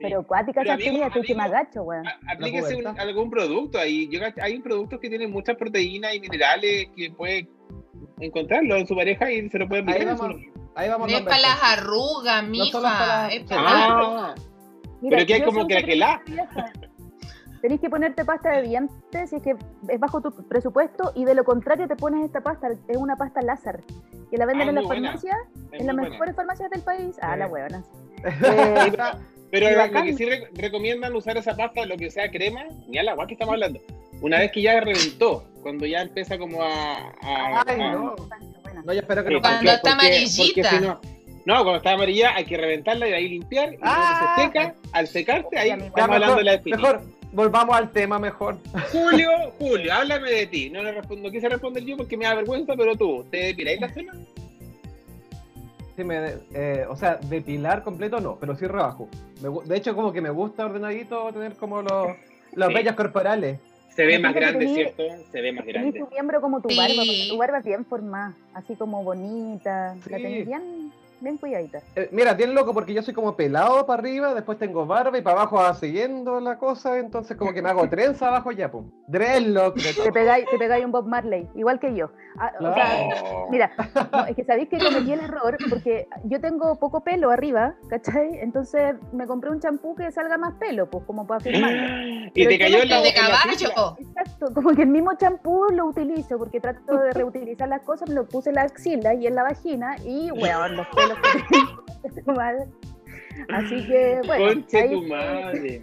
pero 0.04 0.26
cuática 0.26 0.62
esa 0.62 0.76
tenía, 0.76 1.08
que 1.08 1.34
me 1.34 1.42
agacho, 1.42 1.82
weón. 1.82 2.04
Aplíquese 2.28 2.82
algún 2.98 3.30
producto 3.30 3.78
ahí. 3.78 4.10
hay 4.40 4.58
productos 4.60 5.00
que 5.00 5.08
tienen 5.08 5.30
muchas 5.30 5.56
proteínas 5.56 6.14
y 6.14 6.20
minerales 6.20 6.88
que 6.94 7.10
puede 7.10 7.48
encontrarlo 8.20 8.76
en 8.76 8.86
su 8.86 8.94
pareja 8.94 9.30
y 9.32 9.48
se 9.48 9.58
lo 9.58 9.68
puede 9.68 9.82
aplicar. 9.82 10.02
Ahí 10.02 10.06
vamos, 10.06 10.36
ahí 10.74 10.88
vamos 10.88 11.12
es 11.12 11.22
para 11.22 11.38
las 11.38 11.62
arrugas, 11.62 12.44
mija. 12.46 12.80
No 12.80 13.28
es 13.28 13.44
para 13.44 14.30
ah, 14.30 14.34
pero 15.00 15.26
que 15.26 15.34
hay 15.34 15.42
como 15.42 15.66
que 15.66 15.96
la. 15.96 16.22
Tenés 17.62 17.80
que 17.80 17.88
ponerte 17.88 18.26
pasta 18.26 18.50
de 18.50 18.62
dientes 18.62 19.30
si 19.30 19.36
es 19.36 19.42
que 19.42 19.56
es 19.88 19.98
bajo 19.98 20.20
tu 20.20 20.30
presupuesto 20.48 21.12
y 21.14 21.24
de 21.24 21.34
lo 21.34 21.44
contrario 21.44 21.88
te 21.88 21.96
pones 21.96 22.22
esta 22.22 22.42
pasta, 22.42 22.68
es 22.88 22.96
una 22.98 23.16
pasta 23.16 23.40
láser 23.40 23.82
que 24.30 24.36
la 24.36 24.44
venden 24.44 24.68
ah, 24.68 24.70
en 24.70 24.74
las 24.74 24.86
farmacias, 24.86 25.36
en 25.72 25.86
las 25.86 25.96
mejores 25.96 26.36
farmacias 26.36 26.70
del 26.70 26.82
país. 26.82 27.16
Ah, 27.22 27.36
la 27.36 27.46
huevona. 27.46 27.82
Eh, 28.24 28.92
pero 29.60 29.86
lo 29.86 30.02
que 30.02 30.14
sí 30.14 30.26
recomiendan 30.54 31.14
usar 31.14 31.36
esa 31.36 31.56
pasta, 31.56 31.86
lo 31.86 31.96
que 31.96 32.10
sea 32.10 32.28
crema, 32.28 32.64
ni 32.88 32.98
al 32.98 33.08
agua 33.08 33.24
que 33.28 33.34
estamos 33.34 33.52
hablando. 33.52 33.80
Una 34.20 34.40
vez 34.40 34.50
que 34.50 34.62
ya 34.62 34.80
reventó, 34.80 35.44
cuando 35.62 35.86
ya 35.86 36.02
empieza 36.02 36.36
como 36.38 36.60
a. 36.60 37.14
Ay, 37.64 37.78
no. 37.78 38.16
No, 38.84 38.92
ya 38.92 39.00
espero 39.00 39.22
que 39.22 39.30
no. 39.30 39.40
Cuando 39.40 39.70
está 39.70 39.92
amarillita. 39.92 40.98
no, 41.44 41.54
cuando 41.62 41.76
está 41.76 41.92
amarilla 41.92 42.34
hay 42.34 42.44
que 42.44 42.56
reventarla 42.56 43.08
y 43.08 43.12
ahí 43.12 43.28
limpiar. 43.28 43.74
Y 43.74 43.78
ah, 43.82 44.34
se 44.36 44.42
seca, 44.42 44.74
al 44.90 45.06
secarse, 45.06 45.56
ahí 45.56 45.70
estamos 45.70 46.16
hablando 46.16 46.36
de 46.36 46.44
la 46.44 46.54
espina. 46.54 46.76
Mejor, 46.76 47.02
volvamos 47.30 47.76
al 47.76 47.92
tema 47.92 48.18
mejor. 48.18 48.58
Julio, 48.90 49.30
Julio, 49.60 49.94
háblame 49.94 50.32
de 50.32 50.46
ti. 50.48 50.68
No 50.68 50.82
le 50.82 50.90
respondo, 50.90 51.28
no 51.28 51.30
quise 51.32 51.48
responder 51.48 51.84
yo 51.84 51.96
porque 51.96 52.16
me 52.16 52.24
da 52.24 52.34
vergüenza, 52.34 52.74
pero 52.76 52.96
tú, 52.96 53.24
¿te 53.30 53.36
depiláis 53.36 53.80
la 53.80 53.88
cena? 53.88 54.12
Me, 56.02 56.34
eh, 56.52 56.86
o 56.88 56.96
sea, 56.96 57.16
depilar 57.16 57.82
completo 57.82 58.18
no, 58.20 58.36
pero 58.36 58.56
sí 58.56 58.66
rebajo. 58.66 59.08
de 59.66 59.76
hecho, 59.76 59.94
como 59.94 60.12
que 60.12 60.20
me 60.20 60.30
gusta 60.30 60.64
ordenadito 60.64 61.30
tener 61.32 61.54
como 61.54 61.82
los, 61.82 62.08
los 62.54 62.74
bellos 62.74 62.94
corporales. 62.94 63.60
Se 63.94 64.04
ve 64.04 64.18
más 64.18 64.34
grande, 64.34 64.66
¿cierto? 64.66 65.04
Se 65.30 65.40
ve 65.40 65.52
más 65.52 65.64
grande. 65.64 66.00
tu 66.00 66.08
miembro 66.08 66.40
como 66.40 66.60
tu 66.60 66.74
barba, 66.74 67.02
tu 67.28 67.36
barba 67.36 67.58
es 67.58 67.64
bien 67.64 67.84
formada, 67.84 68.34
así 68.54 68.74
como 68.74 69.04
bonita. 69.04 69.94
La 70.10 70.16
tenés 70.16 70.46
bien, 70.46 70.90
bien 71.24 71.38
cuidadita. 71.38 71.80
Eh, 71.96 72.08
mira, 72.12 72.34
bien 72.34 72.54
loco 72.54 72.72
porque 72.72 72.94
yo 72.94 73.02
soy 73.02 73.14
como 73.14 73.36
pelado 73.36 73.86
para 73.86 74.00
arriba, 74.00 74.34
después 74.34 74.58
tengo 74.58 74.86
barba 74.86 75.18
y 75.18 75.22
para 75.22 75.40
abajo 75.40 75.56
va 75.56 75.74
siguiendo 75.74 76.40
la 76.40 76.58
cosa, 76.58 76.98
entonces 76.98 77.36
como 77.36 77.52
que 77.52 77.62
me 77.62 77.70
hago 77.70 77.88
trenza 77.90 78.28
abajo 78.28 78.52
ya, 78.52 78.70
pum. 78.70 78.90
Dreadlock. 79.08 79.76
Te 79.76 80.12
pegáis, 80.12 80.46
te 80.50 80.58
pegáis 80.58 80.84
un 80.84 80.92
Bob 80.92 81.06
Marley, 81.06 81.48
igual 81.54 81.80
que 81.80 81.94
yo. 81.94 82.10
Ah, 82.38 82.52
o 82.60 82.74
sea. 82.74 83.46
Mira, 83.50 83.70
no, 84.12 84.26
es 84.26 84.36
que 84.36 84.44
sabéis 84.44 84.68
que 84.68 84.78
cometí 84.78 85.12
el 85.12 85.20
error 85.20 85.56
porque 85.68 86.08
yo 86.24 86.40
tengo 86.40 86.78
poco 86.78 87.02
pelo 87.02 87.30
arriba, 87.30 87.74
¿cachai? 87.88 88.38
Entonces 88.40 88.94
me 89.12 89.26
compré 89.26 89.50
un 89.50 89.60
champú 89.60 89.94
que 89.94 90.10
salga 90.10 90.36
más 90.38 90.54
pelo, 90.54 90.90
pues 90.90 91.04
como 91.04 91.26
para 91.26 91.40
firmarlo. 91.44 92.30
Y 92.34 92.44
Pero 92.44 92.50
te 92.50 92.58
cayó 92.58 92.82
El 92.82 92.88
de 92.88 92.94
en 92.94 93.14
la 93.14 93.14
caballo. 93.14 93.96
Exacto, 93.98 94.54
como 94.54 94.74
que 94.74 94.82
el 94.82 94.88
mismo 94.88 95.12
champú 95.16 95.66
lo 95.70 95.86
utilizo 95.86 96.38
porque 96.38 96.60
trato 96.60 96.98
de 96.98 97.12
reutilizar 97.12 97.68
las 97.68 97.82
cosas, 97.82 98.08
me 98.08 98.14
lo 98.14 98.26
puse 98.26 98.50
en 98.50 98.56
la 98.56 98.62
axila 98.62 99.14
y 99.14 99.26
en 99.26 99.34
la 99.34 99.42
vagina 99.44 99.96
y, 100.04 100.30
weón, 100.30 100.76
los 100.76 100.86
pelos 100.88 101.13
Así 103.48 103.86
que, 103.86 104.20
bueno, 104.26 104.46
Conche 104.46 104.78
ahí- 104.80 104.90
tu 104.90 105.02
madre. 105.02 105.82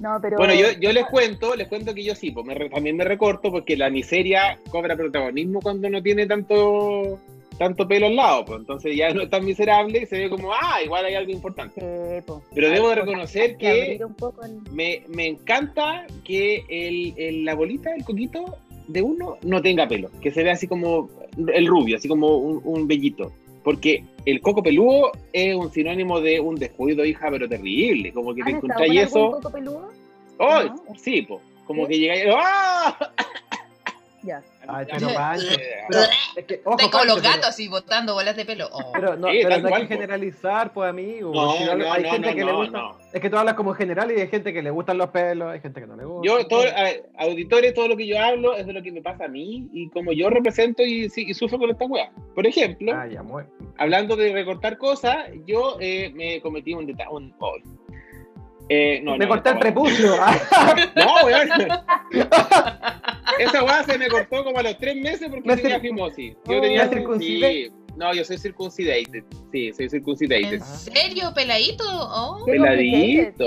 no, 0.00 0.18
pero... 0.20 0.36
Bueno, 0.36 0.54
yo, 0.54 0.66
yo 0.80 0.92
les 0.92 1.04
cuento, 1.06 1.54
les 1.56 1.68
cuento 1.68 1.94
que 1.94 2.04
yo 2.04 2.14
sí, 2.14 2.30
pues 2.30 2.46
me 2.46 2.54
re- 2.54 2.70
también 2.70 2.96
me 2.96 3.04
recorto 3.04 3.50
porque 3.50 3.76
la 3.76 3.90
miseria 3.90 4.58
cobra 4.70 4.96
protagonismo 4.96 5.60
cuando 5.60 5.88
no 5.90 6.02
tiene 6.02 6.26
tanto 6.26 7.18
tanto 7.58 7.86
pelo 7.86 8.06
al 8.06 8.16
lado, 8.16 8.46
pues 8.46 8.60
entonces 8.60 8.96
ya 8.96 9.12
no 9.12 9.20
es 9.20 9.28
tan 9.28 9.44
miserable 9.44 10.00
y 10.02 10.06
se 10.06 10.18
ve 10.18 10.30
como, 10.30 10.50
ah, 10.50 10.82
igual 10.82 11.04
hay 11.04 11.14
algo 11.14 11.30
importante. 11.30 11.78
Sí, 11.78 12.22
po. 12.26 12.42
Pero 12.54 12.70
debo 12.70 12.88
de 12.88 12.94
cosas 12.94 13.04
reconocer 13.06 13.56
que 13.58 13.68
abrir 13.68 14.04
un 14.06 14.14
poco 14.14 14.42
el- 14.46 14.62
me, 14.72 15.02
me 15.08 15.26
encanta 15.26 16.06
que 16.24 16.64
el, 16.70 17.12
el- 17.18 17.44
la 17.44 17.54
bolita, 17.54 17.94
el 17.94 18.02
coquito 18.04 18.56
de 18.88 19.02
uno 19.02 19.36
no 19.42 19.60
tenga 19.60 19.86
pelo, 19.86 20.08
que 20.22 20.30
se 20.30 20.42
vea 20.42 20.54
así 20.54 20.66
como 20.66 21.10
el 21.52 21.66
rubio, 21.66 21.98
así 21.98 22.08
como 22.08 22.38
un, 22.38 22.62
un 22.64 22.88
vellito. 22.88 23.30
Porque 23.62 24.04
el 24.24 24.40
coco 24.40 24.62
peludo 24.62 25.12
es 25.32 25.54
un 25.54 25.70
sinónimo 25.70 26.20
de 26.20 26.40
un 26.40 26.56
descuido, 26.56 27.04
hija, 27.04 27.28
pero 27.30 27.48
terrible. 27.48 28.12
Como 28.12 28.34
que 28.34 28.42
te 28.42 28.50
¿Han 28.50 28.56
estado 28.56 28.72
encontráis 28.72 29.00
eso. 29.02 29.30
coco 29.32 29.50
peludo? 29.50 29.90
¡Oh! 30.38 30.62
¿No? 30.62 30.76
Sí, 30.96 31.22
po. 31.22 31.40
Como 31.66 31.86
¿Sí? 31.86 31.92
que 31.92 31.98
llegáis. 31.98 32.24
¡Ah! 32.34 33.12
Ya. 34.22 34.42
Ay, 34.68 34.86
pero 34.90 35.08
pero 35.88 36.02
es 36.36 36.44
que, 36.44 36.60
ojo, 36.64 36.76
Estoy 36.76 36.90
como 36.90 37.04
los 37.04 37.14
Pancho, 37.14 37.22
pero- 37.22 37.22
gatos 37.22 37.48
así 37.48 37.68
botando 37.68 38.12
bolas 38.14 38.36
de 38.36 38.44
pelo. 38.44 38.68
Oh. 38.70 38.92
Pero 38.92 39.16
no, 39.16 39.28
Sí, 39.30 39.40
pero 39.42 39.58
no 39.58 39.74
hay 39.74 39.82
que 39.82 39.88
generalizar, 39.94 40.72
pues 40.72 40.90
amigo. 40.90 41.32
No, 41.34 41.52
Si 41.54 41.64
no, 41.64 41.72
hay 41.92 42.02
no, 42.02 42.10
gente 42.10 42.28
no, 42.28 42.34
que 42.34 42.44
le 42.44 42.52
no, 42.52 42.56
gusta. 42.58 42.78
no. 42.78 42.96
Es 43.12 43.20
que 43.20 43.30
tú 43.30 43.36
hablas 43.38 43.54
como 43.54 43.72
general 43.74 44.10
y 44.12 44.20
hay 44.20 44.28
gente 44.28 44.52
que 44.52 44.62
le 44.62 44.70
gustan 44.70 44.98
los 44.98 45.08
pelos, 45.08 45.50
hay 45.50 45.60
gente 45.60 45.80
que 45.80 45.86
no 45.86 45.96
le 45.96 46.04
gusta. 46.04 46.26
Yo, 46.28 46.46
todo, 46.46 46.62
ver, 46.62 47.08
auditores, 47.18 47.74
todo 47.74 47.88
lo 47.88 47.96
que 47.96 48.06
yo 48.06 48.20
hablo 48.20 48.54
es 48.56 48.66
de 48.66 48.72
lo 48.74 48.82
que 48.82 48.92
me 48.92 49.00
pasa 49.02 49.24
a 49.24 49.28
mí 49.28 49.68
y 49.72 49.88
como 49.90 50.12
yo 50.12 50.28
represento 50.30 50.82
y, 50.84 51.08
sí, 51.08 51.24
y 51.26 51.34
sufro 51.34 51.58
con 51.58 51.70
esta 51.70 51.86
weá. 51.86 52.10
Por 52.34 52.46
ejemplo, 52.46 52.92
Ah, 52.94 53.08
hablando 53.78 54.14
de 54.16 54.32
recortar 54.32 54.76
cosas, 54.78 55.16
yo 55.46 55.78
eh, 55.80 56.12
me 56.14 56.40
cometí 56.42 56.74
un 56.74 56.86
detalle. 56.86 57.10
Un, 57.10 57.34
oh. 57.40 57.54
Eh, 58.72 59.00
no, 59.02 59.16
Me 59.16 59.24
no, 59.24 59.28
corté 59.30 59.50
el 59.50 59.58
prepucio. 59.58 60.12
No, 60.96 61.26
weón. 61.26 61.48
Esa 63.40 63.64
weá 63.64 63.82
se 63.82 63.98
me 63.98 64.06
cortó 64.08 64.44
como 64.44 64.58
a 64.58 64.62
los 64.62 64.78
tres 64.78 64.94
meses 64.96 65.28
porque 65.28 65.48
Me 65.48 65.56
tenía 65.56 65.80
fimosis. 65.80 66.36
Yo 66.46 66.58
Oh, 66.58 66.60
tenía. 66.60 66.88
No, 67.96 68.14
yo 68.14 68.24
soy 68.24 68.38
circuncidated. 68.38 69.24
Sí, 69.50 69.72
soy 69.72 69.90
circuncidated. 69.90 70.54
¿En 70.54 70.62
serio, 70.64 71.32
peladito? 71.34 71.84
Oh. 71.86 72.44
Peladito. 72.46 73.44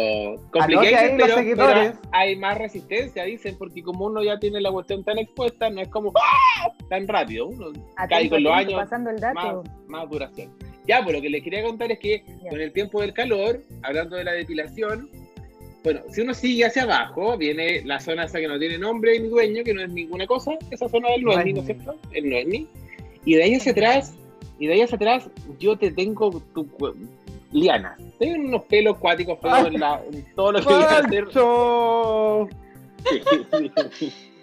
Complicated, 0.52 1.18
pero, 1.18 1.36
pero 1.56 1.94
hay 2.12 2.36
más 2.36 2.58
resistencia, 2.58 3.24
dicen, 3.24 3.58
porque 3.58 3.82
como 3.82 4.06
uno 4.06 4.22
ya 4.22 4.38
tiene 4.40 4.60
la 4.60 4.72
cuestión 4.72 5.04
tan 5.06 5.18
expuesta, 5.20 5.70
no 5.70 5.82
es 5.82 5.88
como 5.88 6.12
¡ah! 6.16 6.68
tan 6.90 7.08
rápido. 7.08 7.48
Uno 7.48 7.72
cae 7.96 8.06
Atento, 8.18 8.36
con 8.36 8.44
los 8.44 8.54
años 8.54 8.74
pasando 8.74 9.10
el 9.10 9.22
más, 9.22 9.34
dato. 9.34 9.64
más 9.88 10.10
duración. 10.10 10.52
Ya, 10.88 11.02
pues 11.04 11.16
lo 11.16 11.22
que 11.22 11.30
les 11.30 11.44
quería 11.44 11.64
contar 11.64 11.92
es 11.92 12.00
que 12.00 12.24
Ya. 12.44 12.50
con 12.50 12.60
el 12.62 12.72
tiempo 12.72 13.02
del 13.02 13.14
calor, 13.14 13.62
hablando 13.84 14.16
de 14.18 14.24
la 14.24 14.34
depilación, 14.34 15.10
bueno, 15.84 16.02
si 16.12 16.22
uno 16.22 16.34
sigue 16.34 16.66
hacia 16.66 16.84
abajo, 16.84 17.38
viene 17.38 17.82
la 17.84 18.00
zona 18.00 18.24
esa 18.26 18.40
que 18.40 18.48
no 18.48 18.58
tiene 18.58 18.78
nombre 18.78 19.20
ni 19.20 19.28
dueño, 19.28 19.64
que 19.64 19.74
no 19.74 19.82
es 19.84 19.90
ninguna 19.90 20.26
cosa, 20.28 20.52
esa 20.72 20.88
zona 20.88 21.10
del 21.10 21.24
Noemi, 21.24 21.54
¿no 21.54 21.60
es 21.60 21.66
cierto? 21.66 21.98
El 22.14 22.30
Noemi. 22.30 22.68
Y 23.26 23.36
de 23.36 23.44
ahí 23.44 23.56
hacia 23.56 23.72
atrás, 23.74 24.14
y 24.60 24.68
de 24.68 24.74
ahí 24.74 24.82
hacia 24.82 24.96
atrás, 24.96 25.30
yo 25.60 25.78
te 25.78 25.92
tengo 25.92 26.42
tu 26.54 26.68
lianas. 27.52 27.98
Tengo 28.18 28.36
unos 28.48 28.64
pelos 28.64 28.98
cuáticos 28.98 29.38
en, 29.44 29.80
la- 29.80 30.02
en 30.12 30.26
todo 30.36 30.54
lo 30.54 30.60
que 30.60 30.66
voy 30.66 30.84
a 30.84 30.98
hacer. 31.00 31.28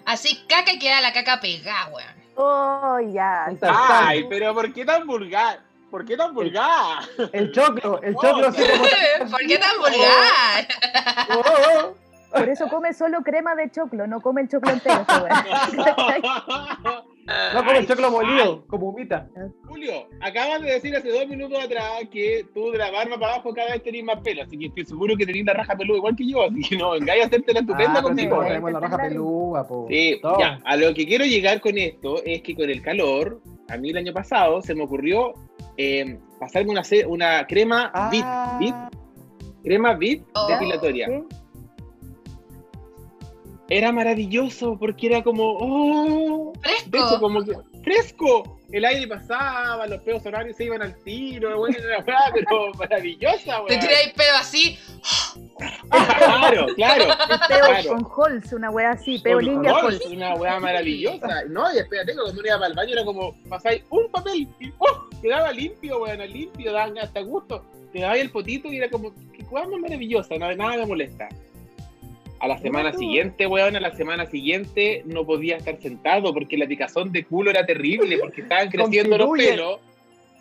Así 0.05 0.39
caca 0.49 0.73
y 0.73 0.79
queda 0.79 1.01
la 1.01 1.13
caca 1.13 1.41
pegada, 1.41 1.91
weón. 1.95 2.21
Oh, 2.37 2.99
ya. 3.13 3.53
Ay, 3.63 4.25
pero 4.29 4.55
¿por 4.55 4.73
qué 4.73 4.85
tan 4.85 5.07
vulgar? 5.07 5.61
¿Por 5.91 6.05
qué 6.05 6.17
tan 6.17 6.33
vulgar? 6.35 7.03
El 7.33 7.51
choclo, 7.53 8.01
el 8.03 8.15
choclo 8.15 8.49
así 8.49 8.63
como. 8.63 8.85
¿Por 9.31 9.41
qué 9.41 9.59
tan 9.59 9.77
vulgar? 9.79 10.69
Oh, 11.31 11.41
oh, 11.41 11.87
oh. 11.89 11.95
Por 12.39 12.49
eso 12.49 12.69
come 12.69 12.95
solo 12.95 13.23
crema 13.23 13.57
de 13.57 13.71
choclo, 13.73 14.07
no 14.07 14.21
come 14.21 14.43
el 14.43 14.49
choclo 14.49 14.71
entero. 14.71 15.05
No 17.53 17.59
como 17.65 17.71
el 17.73 17.87
choclo 17.87 18.11
molido, 18.11 18.65
como 18.67 18.89
humita. 18.89 19.29
Julio, 19.67 20.07
acabas 20.21 20.63
de 20.63 20.73
decir 20.73 20.97
hace 20.97 21.11
dos 21.11 21.27
minutos 21.29 21.59
atrás 21.63 22.03
que 22.11 22.47
tú 22.55 22.71
de 22.71 22.79
la 22.79 22.91
barba 22.91 23.19
para 23.19 23.35
abajo 23.35 23.53
cada 23.55 23.71
vez 23.73 23.83
tenés 23.83 24.05
más 24.05 24.21
pelo, 24.21 24.43
así 24.43 24.57
que 24.59 24.67
estoy 24.67 24.85
seguro 24.85 25.17
que 25.17 25.27
tenés 25.27 25.45
la 25.45 25.53
raja 25.55 25.77
peluda 25.77 25.99
igual 25.99 26.17
que 26.17 26.29
yo, 26.29 26.43
así 26.43 26.61
que 26.69 26.77
no, 26.77 26.91
vengáis 26.91 27.23
a 27.25 27.27
hacerte 27.27 27.53
la 27.53 27.61
estupenda 27.61 27.93
Ah, 27.95 27.97
si 27.97 28.03
conmigo. 28.03 28.35
todos 28.37 28.47
tenemos 28.49 28.73
la 28.73 28.81
raja 28.81 28.97
pelúa, 28.99 29.67
po. 29.69 29.87
Sí, 29.89 30.21
ya, 30.39 30.61
a 30.65 30.77
lo 30.77 30.95
que 30.95 31.07
quiero 31.07 31.25
llegar 31.25 31.61
con 31.61 31.77
esto 31.79 32.23
es 32.25 32.43
que 32.43 32.55
con 32.57 32.69
el 32.71 32.83
calor, 32.83 33.41
a 33.69 33.77
mí 33.77 33.91
el 33.91 33.97
año 33.99 34.13
pasado 34.13 34.61
se 34.63 34.75
me 34.75 34.83
ocurrió 34.85 35.35
eh, 35.81 36.19
pasarme 36.39 36.73
una, 37.07 37.47
crema 37.47 37.91
Ah, 37.95 38.11
crema 39.63 39.95
Vit 39.95 40.25
Oh. 40.35 40.47
depilatoria. 40.49 41.09
Era 43.69 43.93
maravilloso 43.93 44.77
porque 44.79 45.07
era 45.07 45.23
como, 45.23 45.45
oh, 45.61 46.53
de 46.65 46.71
hecho, 46.73 46.89
Fresco. 46.91 47.21
como 47.21 47.45
que 47.45 47.53
fresco. 47.85 48.57
El 48.73 48.85
aire 48.85 49.07
pasaba, 49.09 49.85
los 49.89 50.01
pedos 50.03 50.25
horarios 50.27 50.57
se 50.57 50.65
iban 50.65 50.81
al 50.83 50.95
tiro, 51.03 51.57
bueno, 51.59 51.77
era 51.79 51.99
una 51.99 52.05
weá, 52.07 52.19
pero 52.33 52.73
maravillosa, 52.75 53.63
Te 53.69 53.79
tiráis 53.79 54.13
pedo 54.15 54.37
así. 54.41 54.79
Claro, 55.89 56.67
claro. 56.77 57.05
Peo 57.49 57.59
Claro. 57.67 57.89
con 57.89 58.07
Halls, 58.27 58.53
una 58.53 58.71
wea 58.71 58.91
así, 58.91 59.19
peo 59.21 59.39
olor, 59.39 59.67
Halls. 59.69 60.05
Una 60.07 60.35
weá 60.35 60.59
maravillosa. 60.61 61.45
No, 61.49 61.73
y 61.75 61.79
espérate, 61.79 62.13
que 62.13 62.19
cuando 62.19 62.41
uno 62.41 62.49
iba 62.49 62.57
para 62.59 62.69
el 62.69 62.75
baño 62.75 62.93
era 62.93 63.05
como, 63.05 63.35
pasáis 63.49 63.83
un 63.91 64.09
papel 64.11 64.49
y 64.61 64.73
¡oh! 64.79 65.00
Quedaba 65.21 65.53
limpio, 65.53 66.03
weón, 66.03 66.21
limpio, 66.31 66.73
daban 66.73 66.99
hasta 66.99 67.21
gusto. 67.21 67.65
Te 67.93 68.01
dabais 68.01 68.23
el 68.23 68.31
potito 68.31 68.73
y 68.73 68.77
era 68.79 68.89
como, 68.89 69.13
qué 69.33 69.43
weá 69.51 69.67
más 69.67 69.81
maravillosa, 69.81 70.37
nada, 70.37 70.55
nada 70.55 70.79
me 70.79 70.87
molesta. 70.87 71.29
A 72.39 72.49
la 72.49 72.59
semana 72.59 72.93
siguiente, 72.93 73.47
weón, 73.47 73.77
a 73.77 73.81
la 73.81 73.95
semana 73.95 74.25
siguiente 74.27 75.03
no 75.05 75.27
podía 75.27 75.59
estar 75.59 75.79
sentado 75.81 76.33
porque 76.33 76.57
la 76.57 76.67
picazón 76.67 77.13
de 77.13 77.25
culo 77.25 77.51
era 77.51 77.67
terrible 77.67 78.17
porque 78.19 78.41
estaban 78.43 78.69
creciendo 78.71 79.19
los 79.19 79.31
pelos. 79.31 79.81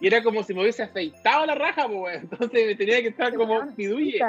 Y 0.02 0.08
era 0.08 0.24
como 0.24 0.44
si 0.44 0.54
me 0.54 0.62
hubiese 0.62 0.84
afeitado 0.84 1.46
la 1.46 1.56
raja, 1.56 1.88
weón. 1.88 2.22
Entonces 2.32 2.68
me 2.68 2.76
tenía 2.76 3.02
que 3.02 3.10
estar 3.10 3.34
como 3.36 3.76
piduye. 3.76 4.20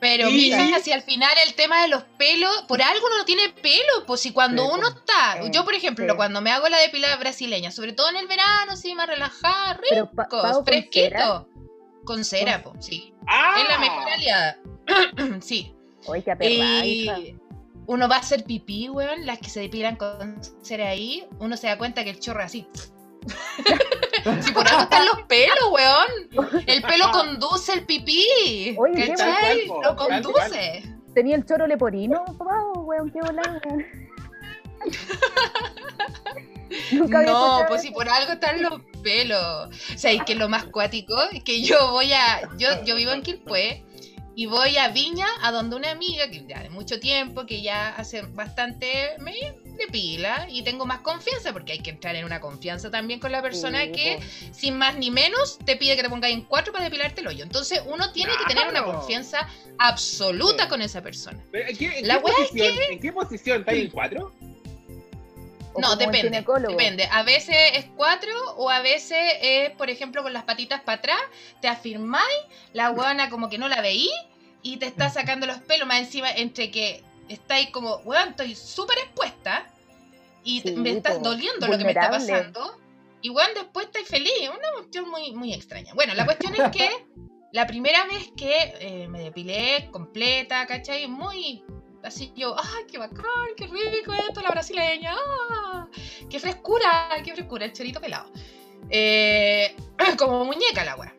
Pero 0.00 0.28
Sí. 0.28 0.52
mija, 0.52 0.78
si 0.80 0.92
al 0.92 1.02
final 1.02 1.30
el 1.46 1.54
tema 1.54 1.82
de 1.82 1.88
los 1.88 2.04
pelos, 2.18 2.52
por 2.68 2.80
algo 2.80 3.04
uno 3.06 3.18
no 3.18 3.24
tiene 3.24 3.48
pelo, 3.50 4.06
pues 4.06 4.20
si 4.20 4.32
cuando 4.32 4.64
Sí, 4.64 4.70
uno 4.74 4.88
está, 4.88 5.42
Sí, 5.42 5.50
yo 5.52 5.64
por 5.64 5.74
ejemplo, 5.74 6.06
sí. 6.08 6.16
cuando 6.16 6.40
me 6.40 6.50
hago 6.52 6.68
la 6.68 6.78
depilada 6.78 7.16
brasileña, 7.16 7.70
sobre 7.72 7.92
todo 7.92 8.08
en 8.10 8.16
el 8.16 8.28
verano, 8.28 8.72
así 8.72 8.94
más 8.94 9.08
relajada, 9.08 9.80
Pero 9.90 10.10
pa- 10.12 10.24
rico, 10.24 10.40
pago 10.42 10.64
con 10.64 10.64
cera. 10.64 10.80
fresquito. 10.80 11.48
Con 12.04 12.24
cera, 12.24 12.62
pues, 12.62 12.86
sí. 12.86 13.12
¡Ah! 13.26 13.56
Es 13.60 13.68
la 13.68 13.78
mejor 13.78 14.08
aliada. 14.08 14.58
sí. 15.40 15.74
Oye, 16.06 16.24
qué. 16.38 16.54
Y 16.86 17.36
uno 17.86 18.08
va 18.08 18.16
a 18.16 18.20
hacer 18.20 18.44
pipí, 18.44 18.88
weón, 18.88 19.26
las 19.26 19.38
que 19.40 19.50
se 19.50 19.60
depilan 19.60 19.96
con 19.96 20.40
cera 20.62 20.88
ahí, 20.90 21.26
uno 21.40 21.56
se 21.56 21.66
da 21.66 21.76
cuenta 21.76 22.04
que 22.04 22.10
el 22.10 22.20
chorro 22.20 22.40
es 22.40 22.46
así. 22.46 22.68
si 24.40 24.52
por 24.52 24.68
algo 24.68 24.82
están 24.82 25.06
los 25.06 25.22
pelos, 25.22 25.58
weón. 25.70 26.62
El 26.66 26.82
pelo 26.82 27.10
conduce 27.12 27.72
el 27.72 27.84
pipí. 27.84 28.76
Oye, 28.78 28.94
qué 28.94 29.08
¿Cachai? 29.08 29.66
bueno. 29.66 29.90
Lo 29.90 29.96
conduce. 29.96 30.84
Tenía 31.14 31.36
el 31.36 31.44
choro 31.44 31.66
leporino, 31.66 32.24
papá, 32.38 32.62
weón, 32.76 33.10
qué 33.10 33.20
volada. 33.20 33.60
Nunca 36.92 37.18
había 37.18 37.32
No, 37.32 37.64
pues 37.66 37.82
si 37.82 37.90
por 37.90 38.08
algo 38.08 38.32
están 38.32 38.62
los 38.62 38.80
pelos. 39.02 39.68
O 39.94 39.98
sea, 39.98 40.12
y 40.12 40.20
que 40.20 40.34
lo 40.34 40.48
más 40.48 40.64
cuático 40.64 41.14
es 41.32 41.42
que 41.42 41.62
yo 41.62 41.92
voy 41.92 42.12
a. 42.12 42.48
Yo, 42.58 42.68
yo 42.84 42.96
vivo 42.96 43.12
en 43.12 43.22
Quilpué 43.22 43.84
y 44.38 44.46
voy 44.46 44.76
a 44.76 44.86
Viña, 44.90 45.26
a 45.42 45.50
donde 45.50 45.74
una 45.74 45.90
amiga 45.90 46.30
que 46.30 46.46
ya 46.46 46.62
de 46.62 46.70
mucho 46.70 47.00
tiempo, 47.00 47.44
que 47.44 47.60
ya 47.60 47.88
hace 47.88 48.22
bastante. 48.22 49.16
me 49.18 49.34
depila 49.76 50.46
y 50.48 50.62
tengo 50.62 50.86
más 50.86 51.00
confianza, 51.00 51.52
porque 51.52 51.72
hay 51.72 51.80
que 51.80 51.90
entrar 51.90 52.14
en 52.14 52.24
una 52.24 52.38
confianza 52.40 52.88
también 52.88 53.18
con 53.18 53.32
la 53.32 53.42
persona 53.42 53.82
Sí, 53.86 53.90
que, 53.90 54.20
sin 54.52 54.78
más 54.78 54.96
ni 54.96 55.10
menos, 55.10 55.58
te 55.66 55.74
pide 55.74 55.96
que 55.96 56.04
te 56.04 56.08
pongas 56.08 56.30
en 56.30 56.42
cuatro 56.42 56.72
para 56.72 56.84
depilarte 56.84 57.20
el 57.20 57.26
hoyo. 57.26 57.42
Entonces, 57.42 57.82
uno 57.86 58.12
tiene 58.12 58.30
que 58.38 58.44
tener 58.44 58.68
una 58.68 58.84
confianza 58.84 59.48
absoluta 59.76 60.62
Sí. 60.64 60.68
con 60.68 60.82
esa 60.82 61.02
persona. 61.02 61.44
¿En 61.52 61.76
qué, 61.76 61.98
en 61.98 62.06
La 62.06 62.18
qué 62.18 62.24
wea 62.24 62.34
es 62.34 62.48
posición, 62.50 62.76
¿En 62.90 63.00
qué 63.00 63.12
posición? 63.12 63.60
¿Estáis 63.62 63.84
en 63.86 63.90
cuatro? 63.90 64.32
O 65.78 65.80
No, 65.80 65.96
depende, 65.96 66.44
depende. 66.68 67.08
A 67.10 67.22
veces 67.22 67.56
es 67.74 67.86
cuatro 67.96 68.32
o 68.56 68.68
a 68.70 68.80
veces 68.80 69.18
es, 69.40 69.70
por 69.70 69.90
ejemplo, 69.90 70.22
con 70.22 70.32
las 70.32 70.44
patitas 70.44 70.80
para 70.82 70.98
atrás, 70.98 71.20
te 71.60 71.68
afirmáis, 71.68 72.24
la 72.72 72.90
huevona 72.90 73.30
como 73.30 73.48
que 73.48 73.58
no 73.58 73.68
la 73.68 73.80
veí 73.80 74.10
y 74.62 74.78
te 74.78 74.86
está 74.86 75.08
sacando 75.08 75.46
los 75.46 75.58
pelos 75.58 75.86
más 75.86 76.00
encima 76.00 76.30
entre 76.30 76.70
que 76.70 77.02
estáis 77.28 77.70
como, 77.70 77.96
weón, 77.98 78.30
estoy 78.30 78.54
súper 78.54 78.98
expuesta 78.98 79.66
y 80.42 80.60
Sí, 80.60 80.72
me 80.72 80.90
está 80.90 81.14
po, 81.14 81.18
doliendo 81.20 81.66
lo 81.66 81.78
que 81.78 81.84
me 81.84 81.90
está 81.90 82.10
pasando. 82.10 82.78
Y 83.20 83.30
weón, 83.30 83.50
después 83.54 83.86
estáis 83.86 84.08
feliz, 84.08 84.32
una 84.48 84.72
cuestión 84.74 85.08
muy, 85.10 85.32
muy 85.32 85.52
extraña. 85.52 85.94
Bueno, 85.94 86.14
la 86.14 86.24
cuestión 86.24 86.54
es 86.54 86.70
que 86.70 86.88
la 87.52 87.66
primera 87.66 88.04
vez 88.06 88.30
que 88.36 88.74
eh, 88.80 89.08
me 89.08 89.20
depilé 89.20 89.88
completa, 89.90 90.66
¿cachai? 90.66 91.06
Muy 91.06 91.62
así 92.02 92.32
yo, 92.36 92.54
¡ay, 92.58 92.84
qué 92.90 92.98
bacán, 92.98 93.24
qué 93.56 93.66
rico 93.66 94.12
esto, 94.12 94.40
la 94.40 94.50
brasileña! 94.50 95.14
¡Ah! 95.14 95.86
¡Qué 96.28 96.38
frescura, 96.38 97.08
qué 97.24 97.32
frescura, 97.34 97.64
el 97.66 97.72
chorito 97.72 98.00
pelado! 98.00 98.30
Eh, 98.90 99.74
como 100.18 100.44
muñeca 100.44 100.84
la 100.84 100.96
weá. 100.96 101.14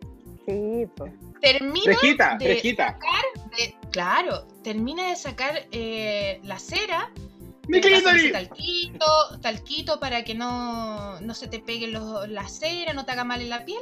Sí, 0.48 0.86
pues. 0.96 1.14
Termino 1.42 1.84
Fresquita, 1.86 2.36
de 2.38 2.46
fresquita. 2.46 3.00
de- 3.58 3.76
claro, 3.92 4.46
termina 4.64 5.08
de 5.10 5.16
sacar 5.16 5.68
eh, 5.72 6.40
la 6.44 6.60
cera. 6.60 7.12
¡Mi 7.68 7.80
te 7.80 7.92
pasan 7.92 8.16
ese 8.18 8.32
clítoris! 8.32 8.50
talquito, 8.50 9.06
talquito 9.42 10.00
para 10.00 10.24
que 10.24 10.34
no, 10.34 11.22
no 11.22 11.34
se 11.34 11.48
te 11.48 11.60
pegue 11.60 11.88
los- 11.88 12.28
la 12.28 12.48
cera, 12.50 12.94
no 12.94 13.06
te 13.06 13.12
haga 13.12 13.24
mal 13.24 13.42
en 13.42 13.50
la 13.50 13.64
piel. 13.64 13.80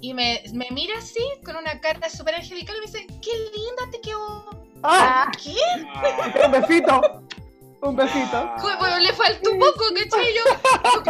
Y 0.00 0.12
me, 0.12 0.42
me 0.52 0.66
mira 0.72 0.98
así, 0.98 1.22
con 1.44 1.56
una 1.56 1.80
cara 1.80 2.10
súper 2.10 2.34
angelical, 2.34 2.76
y 2.76 2.80
me 2.80 2.86
dice, 2.86 3.06
¡qué 3.22 3.30
linda 3.56 3.90
te 3.90 4.00
quedó! 4.02 4.63
¡Ah! 4.84 5.30
¿Qué? 5.42 5.54
Ah, 5.94 6.46
¡Un 6.46 6.52
besito! 6.52 7.00
¡Un 7.80 7.96
besito! 7.96 8.50
Bueno, 8.78 8.98
le 8.98 9.12
faltó 9.12 9.50
un 9.50 9.58
poco, 9.58 9.84
¿cachai? 9.94 10.24
Yo, 10.34 10.98
ok, 11.00 11.08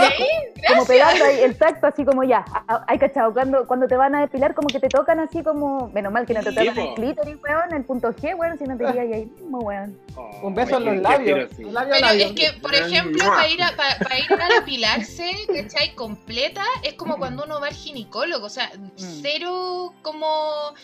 Como 0.69 0.85
pegando 0.87 1.25
ahí 1.25 1.39
el 1.41 1.57
tacto, 1.57 1.87
así 1.87 2.05
como 2.05 2.25
ya. 2.25 2.45
a- 2.67 2.85
Hay 2.89 2.99
cachado, 2.99 3.33
cuando, 3.33 3.65
cuando 3.69 3.87
te 3.87 3.97
van 3.97 4.13
a 4.17 4.23
depilar, 4.23 4.55
como 4.57 4.67
que 4.67 4.81
te 4.81 4.89
tocan 4.89 5.21
así 5.21 5.41
como. 5.45 5.89
Menos 5.91 6.13
mal 6.13 6.27
que 6.27 6.35
no 6.35 6.43
te 6.43 6.51
Sí, 6.51 6.57
tocan 6.57 6.75
po. 6.75 6.81
el 6.81 6.95
clítoris, 6.95 7.37
weón, 7.45 7.75
el 7.75 7.85
punto 7.85 8.09
G, 8.13 8.35
weón, 8.37 8.59
si 8.59 8.65
no 8.65 8.77
te 8.77 8.89
irías 8.89 9.07
ahí 9.13 9.27
mismo, 9.27 9.59
weón. 9.61 9.97
Un 10.43 10.55
beso 10.57 10.79
en 10.79 10.85
los 10.87 10.97
labios. 10.97 11.49
Pero 11.57 11.71
labios. 11.71 12.13
es 12.17 12.33
que, 12.33 12.59
por 12.61 12.75
ejemplo, 12.75 13.25
para 13.25 13.47
ir, 13.49 13.63
a, 13.63 13.71
pa- 13.77 14.05
pa 14.09 14.19
ir 14.19 14.33
a 14.43 14.49
depilarse, 14.57 15.31
¿cachai? 15.47 15.95
Completa, 15.95 16.65
es 16.83 16.95
como 16.95 17.19
cuando 17.19 17.45
uno 17.45 17.61
va 17.61 17.69
al 17.69 17.75
ginecólogo, 17.75 18.47
o 18.47 18.51
sea, 18.51 18.69
cero 18.97 19.93
como 20.03 20.75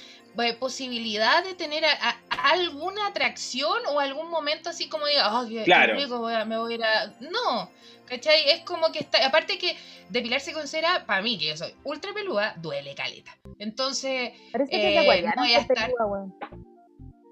posibilidad 0.59 1.45
de 1.45 1.55
tener 1.55 1.85
a- 1.85 1.91
a- 2.31 2.51
alguna 2.53 3.07
atracción 3.09 3.79
o 3.93 4.01
algún 4.01 4.31
momento 4.31 4.71
así 4.71 4.89
como 4.89 5.07
diga, 5.07 5.39
oh, 5.41 5.47
qué, 5.49 5.57
qué 5.57 5.65
Claro. 5.65 5.95
rico, 5.97 6.19
voy 6.19 6.35
a- 6.35 6.45
me 6.45 6.57
voy 6.59 6.73
a 6.73 6.77
ir 6.77 6.85
a... 6.85 7.07
No, 7.21 7.71
¿cachai? 8.07 8.51
Es 8.51 8.61
como 8.61 8.91
que 8.93 9.01
está, 9.01 9.25
aparte 9.27 9.59
que 9.59 9.77
depilarse 10.09 10.53
con 10.53 10.67
cera, 10.69 11.05
para 11.07 11.21
mí, 11.23 11.39
que 11.39 11.47
yo 11.49 11.57
soy 11.57 11.75
ultra 11.85 12.13
pelúa, 12.13 12.55
duele 12.59 12.95
caleta. 12.95 13.37
Entonces, 13.59 14.33
Parece 14.53 14.71
que 14.71 14.99
Eh, 14.99 15.05
Guayana, 15.05 15.33
no 15.37 15.43
voy 15.43 15.53
a 15.55 15.59
esta 15.59 15.75
estar- 15.75 15.91
peluda. 15.91 16.29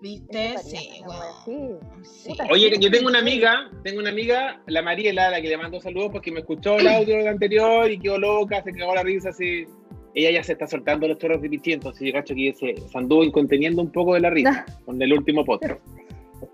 ¿viste? 0.00 0.58
Sí, 0.58 1.02
weón, 1.04 1.80
sí. 2.04 2.30
Oye, 2.50 2.70
yo 2.78 2.88
tengo 2.90 3.08
una 3.08 3.18
amiga, 3.18 3.68
tengo 3.82 3.98
una 3.98 4.10
amiga, 4.10 4.62
la 4.66 4.80
Mariela, 4.80 5.26
a 5.26 5.30
la 5.30 5.40
que 5.42 5.48
le 5.48 5.56
mando 5.56 5.80
saludos 5.80 6.10
porque 6.12 6.30
me 6.30 6.40
escuchó 6.40 6.76
el 6.78 6.86
audio 6.86 7.28
anterior 7.28 7.90
y 7.90 7.98
quedó 7.98 8.16
loca, 8.18 8.62
se 8.62 8.72
cagó 8.72 8.94
la 8.94 9.02
risa, 9.02 9.30
así. 9.30 9.66
Ella 10.14 10.30
ya 10.30 10.42
se 10.42 10.52
está 10.52 10.66
soltando 10.66 11.06
los 11.06 11.18
toros 11.18 11.40
de 11.40 11.48
pichi, 11.48 11.72
entonces 11.72 12.06
yo 12.06 12.12
cacho 12.12 12.34
que 12.34 12.54
se, 12.54 12.76
se 12.76 12.98
anduvo 12.98 13.24
inconteniendo 13.24 13.82
un 13.82 13.92
poco 13.92 14.14
de 14.14 14.20
la 14.20 14.30
risa 14.30 14.64
con 14.84 15.00
el 15.00 15.12
último 15.12 15.44
podcast. 15.44 15.80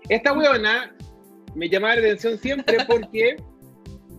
Esta 0.09 0.33
weona 0.33 0.95
me 1.55 1.69
llamaba 1.69 1.95
la 1.95 2.01
atención 2.01 2.37
siempre 2.37 2.77
porque 2.87 3.37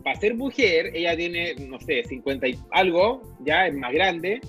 para 0.06 0.20
ser 0.20 0.34
mujer, 0.36 0.92
ella 0.94 1.16
tiene, 1.16 1.54
no 1.68 1.80
sé, 1.80 2.04
50 2.04 2.46
y 2.46 2.58
algo, 2.70 3.22
ya 3.40 3.66
es 3.66 3.74
más 3.74 3.92
grande, 3.92 4.40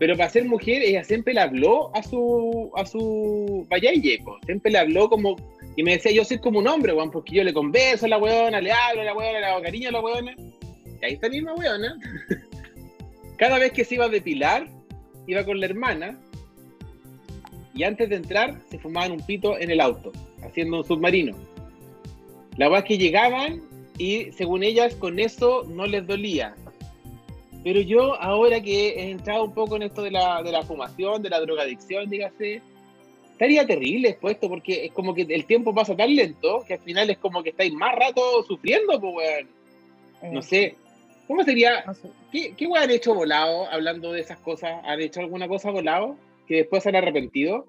pero 0.00 0.16
para 0.16 0.28
ser 0.28 0.44
mujer, 0.44 0.82
ella 0.82 1.04
siempre 1.04 1.32
le 1.32 1.40
habló 1.40 1.94
a 1.94 2.02
su, 2.02 2.68
a 2.74 2.84
su 2.84 3.64
vallaye, 3.70 4.18
po. 4.24 4.36
siempre 4.44 4.72
le 4.72 4.78
habló 4.78 5.08
como, 5.08 5.36
y 5.76 5.84
me 5.84 5.92
decía, 5.92 6.10
yo 6.10 6.24
soy 6.24 6.38
como 6.38 6.58
un 6.58 6.66
hombre, 6.66 6.92
weón, 6.92 7.12
porque 7.12 7.36
yo 7.36 7.44
le 7.44 7.52
converso 7.52 8.06
a 8.06 8.08
la 8.08 8.18
weona, 8.18 8.60
le 8.60 8.72
hablo 8.72 9.02
a 9.02 9.04
la 9.04 9.14
weona, 9.14 9.38
le 9.38 9.46
hago 9.46 9.62
cariño 9.62 9.88
a 9.90 9.92
la 9.92 10.00
weona, 10.00 10.34
y 11.00 11.04
ahí 11.04 11.12
está 11.12 11.28
la 11.28 11.32
misma 11.32 11.54
weona. 11.54 11.96
Cada 13.42 13.58
vez 13.58 13.72
que 13.72 13.84
se 13.84 13.96
iba 13.96 14.04
a 14.04 14.08
depilar, 14.08 14.68
iba 15.26 15.44
con 15.44 15.58
la 15.58 15.66
hermana, 15.66 16.16
y 17.74 17.82
antes 17.82 18.08
de 18.08 18.14
entrar, 18.14 18.60
se 18.70 18.78
fumaban 18.78 19.10
un 19.10 19.26
pito 19.26 19.58
en 19.58 19.72
el 19.72 19.80
auto, 19.80 20.12
haciendo 20.44 20.76
un 20.76 20.84
submarino. 20.84 21.36
La 22.56 22.68
verdad 22.68 22.84
es 22.84 22.88
que 22.88 22.98
llegaban 22.98 23.60
y 23.98 24.30
según 24.30 24.62
ellas 24.62 24.94
con 24.94 25.18
eso 25.18 25.64
no 25.64 25.86
les 25.86 26.06
dolía. 26.06 26.54
Pero 27.64 27.80
yo 27.80 28.14
ahora 28.22 28.60
que 28.60 28.90
he 28.90 29.10
entrado 29.10 29.42
un 29.42 29.54
poco 29.54 29.74
en 29.74 29.82
esto 29.82 30.02
de 30.02 30.12
la, 30.12 30.40
de 30.44 30.52
la 30.52 30.62
fumación, 30.62 31.20
de 31.20 31.30
la 31.30 31.40
drogadicción, 31.40 32.08
dígase, 32.08 32.62
estaría 33.32 33.66
terrible 33.66 34.10
expuesto 34.10 34.48
porque 34.48 34.84
es 34.84 34.92
como 34.92 35.16
que 35.16 35.22
el 35.22 35.46
tiempo 35.46 35.74
pasa 35.74 35.96
tan 35.96 36.14
lento 36.14 36.62
que 36.64 36.74
al 36.74 36.80
final 36.80 37.10
es 37.10 37.18
como 37.18 37.42
que 37.42 37.50
estáis 37.50 37.72
más 37.72 37.92
rato 37.96 38.44
sufriendo, 38.46 39.00
pues 39.00 39.14
weón. 39.16 39.48
Eh, 40.22 40.30
No 40.30 40.42
sé. 40.42 40.76
¿Cómo 41.32 41.44
sería? 41.44 41.82
no 41.86 41.94
sé. 41.94 42.10
¿Qué, 42.30 42.54
qué 42.54 42.66
weón 42.66 42.84
han 42.84 42.90
hecho 42.90 43.14
volado 43.14 43.66
hablando 43.70 44.12
de 44.12 44.20
esas 44.20 44.38
cosas? 44.40 44.82
¿Han 44.84 45.00
hecho 45.00 45.20
alguna 45.20 45.48
cosa 45.48 45.70
volado 45.70 46.16
que 46.46 46.56
después 46.56 46.82
se 46.82 46.90
han 46.90 46.96
arrepentido? 46.96 47.64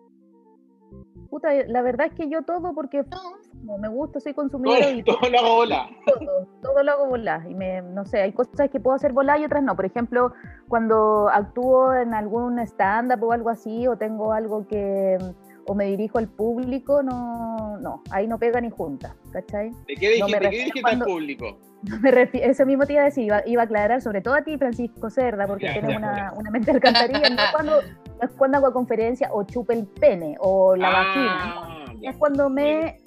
Puta, 1.29 1.53
la 1.67 1.81
verdad 1.81 2.07
es 2.07 2.13
que 2.13 2.29
yo 2.29 2.41
todo 2.41 2.75
porque 2.75 3.05
como 3.05 3.77
me 3.77 3.87
gusta, 3.87 4.19
soy 4.19 4.33
Todo, 4.33 4.43
consumidora 4.43 4.89
y 4.91 5.01
todo 5.03 5.29
lo 5.29 5.39
hago 5.39 5.55
volar. 5.55 5.89
todo, 6.05 6.47
todo 6.61 6.83
lo 6.83 6.91
hago 6.91 7.07
volar. 7.07 7.49
Y 7.49 7.55
me, 7.55 7.81
no 7.81 8.05
sé, 8.05 8.21
hay 8.21 8.33
cosas 8.33 8.69
que 8.69 8.81
puedo 8.81 8.95
hacer 8.95 9.13
volar 9.13 9.39
y 9.39 9.45
otras 9.45 9.63
no. 9.63 9.77
Por 9.77 9.85
ejemplo, 9.85 10.33
cuando 10.67 11.29
actúo 11.29 11.93
en 11.93 12.13
algún 12.13 12.59
stand-up 12.59 13.23
o 13.23 13.31
algo 13.31 13.49
así, 13.49 13.87
o 13.87 13.97
tengo 13.97 14.33
algo 14.33 14.67
que, 14.67 15.17
o 15.65 15.75
me 15.75 15.85
dirijo 15.85 16.17
al 16.17 16.27
público, 16.27 17.01
no, 17.03 17.77
no, 17.79 18.03
ahí 18.11 18.27
no 18.27 18.37
pega 18.37 18.59
ni 18.61 18.69
junta, 18.69 19.15
¿cachai? 19.31 19.71
¿De 19.87 19.95
qué 19.95 20.19
No 20.19 20.27
me 20.27 20.39
dijiste, 20.39 20.39
¿de 20.39 20.39
qué 20.39 20.39
refiero 20.39 20.49
dijiste 20.65 20.81
cuando- 20.81 21.05
al 21.05 21.11
público? 21.11 21.57
No 21.83 21.99
me 21.99 22.11
refi- 22.13 22.39
eso 22.41 22.65
mismo 22.65 22.85
te 22.85 22.93
iba 22.93 23.01
a 23.01 23.05
decir, 23.05 23.25
iba, 23.25 23.41
iba 23.45 23.61
a 23.61 23.65
aclarar 23.65 24.01
sobre 24.01 24.21
todo 24.21 24.35
a 24.35 24.41
ti, 24.41 24.57
Francisco 24.57 25.09
Cerda, 25.09 25.45
porque 25.47 25.65
Ya, 25.65 25.73
tienes 25.73 25.91
ya, 25.91 25.97
una, 25.97 26.15
ya. 26.15 26.33
una 26.39 26.49
mente 26.49 26.71
de 26.71 26.77
alcantarilla, 26.77 27.29
no 27.29 27.41
cuando, 27.51 27.81
no 27.81 28.21
es 28.25 28.29
cuando 28.37 28.57
hago 28.59 28.71
conferencia 28.71 29.27
o 29.33 29.43
chupe 29.43 29.73
el 29.73 29.85
pene 29.85 30.37
o 30.39 30.77
la 30.77 30.89
vagina, 30.89 31.53
Ah, 31.57 31.85
ya. 31.99 32.11
es 32.11 32.15
cuando 32.15 32.49
me 32.49 32.99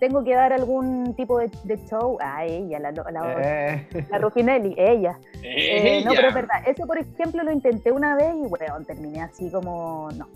tengo 0.00 0.24
que 0.24 0.34
dar 0.34 0.54
algún 0.54 1.14
tipo 1.14 1.38
de, 1.38 1.50
de 1.64 1.76
show 1.86 2.16
a 2.18 2.46
ella, 2.46 2.78
la, 2.80 2.90
la, 2.92 3.34
Eh, 3.38 3.86
la 4.10 4.16
Ruffinelli, 4.18 4.74
ella. 4.78 5.18
Eh, 5.44 6.00
no, 6.02 6.10
Ella. 6.12 6.16
pero 6.16 6.28
es 6.28 6.34
verdad, 6.34 6.56
eso 6.66 6.86
por 6.86 6.96
ejemplo 6.98 7.42
lo 7.44 7.52
intenté 7.52 7.92
una 7.92 8.16
vez 8.16 8.34
y 8.34 8.48
bueno, 8.48 8.82
terminé 8.86 9.20
así 9.22 9.50
como, 9.52 10.08
no. 10.16 10.26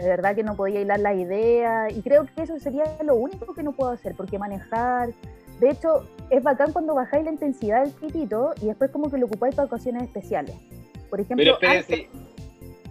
De 0.00 0.08
verdad 0.08 0.34
que 0.34 0.42
no 0.42 0.56
podía 0.56 0.80
hilar 0.80 0.98
la 1.00 1.12
idea 1.14 1.90
y 1.90 2.00
creo 2.00 2.24
que 2.24 2.42
eso 2.42 2.58
sería 2.58 2.84
lo 3.04 3.14
único 3.16 3.52
que 3.54 3.62
no 3.62 3.72
puedo 3.72 3.90
hacer, 3.90 4.14
porque 4.16 4.38
manejar, 4.38 5.10
de 5.60 5.70
hecho, 5.70 6.08
es 6.30 6.42
bacán 6.42 6.72
cuando 6.72 6.94
bajáis 6.94 7.24
la 7.24 7.32
intensidad 7.32 7.82
del 7.84 7.92
pitito 7.92 8.54
y 8.62 8.66
después 8.66 8.90
como 8.90 9.10
que 9.10 9.18
lo 9.18 9.26
ocupáis 9.26 9.54
para 9.54 9.66
ocasiones 9.66 10.04
especiales. 10.04 10.56
Por 11.10 11.20
ejemplo, 11.20 11.44
Pero 11.60 11.70
antes- 11.72 12.06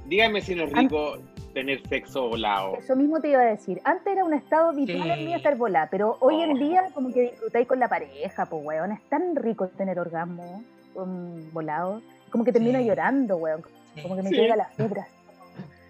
dígame 0.06 0.42
si 0.42 0.54
no 0.56 0.66
es 0.66 0.72
rico 0.74 1.18
tener 1.54 1.82
sexo 1.88 2.30
volado. 2.30 2.76
Eso 2.78 2.96
mismo 2.96 3.20
te 3.20 3.30
iba 3.30 3.42
a 3.42 3.46
decir. 3.46 3.82
Antes 3.86 4.14
era 4.14 4.24
un 4.24 4.34
estado 4.36 4.70
habitual 4.70 5.10
en 5.10 5.20
mí 5.26 5.32
Sí. 5.32 5.34
estar 5.34 5.56
volada, 5.58 5.88
pero 5.90 6.18
hoy 6.20 6.42
en 6.44 6.52
Oh. 6.58 6.60
día 6.60 6.84
como 6.94 7.12
que 7.12 7.22
disfrutáis 7.22 7.68
con 7.68 7.80
la 7.80 7.88
pareja, 7.88 8.46
pues 8.46 8.64
weón. 8.64 8.92
Es 8.92 9.02
tan 9.10 9.36
rico 9.36 9.68
tener 9.70 10.00
orgasmo 10.00 10.64
con 10.94 11.52
volado. 11.54 12.02
Como 12.30 12.44
que 12.44 12.52
termino 12.52 12.78
Sí. 12.80 12.86
llorando, 12.86 13.38
weón. 13.38 13.64
Como 14.04 14.16
que 14.16 14.22
me 14.22 14.30
Sí. 14.30 14.36
llega 14.36 14.56
las 14.56 14.72
fibras. 14.76 15.08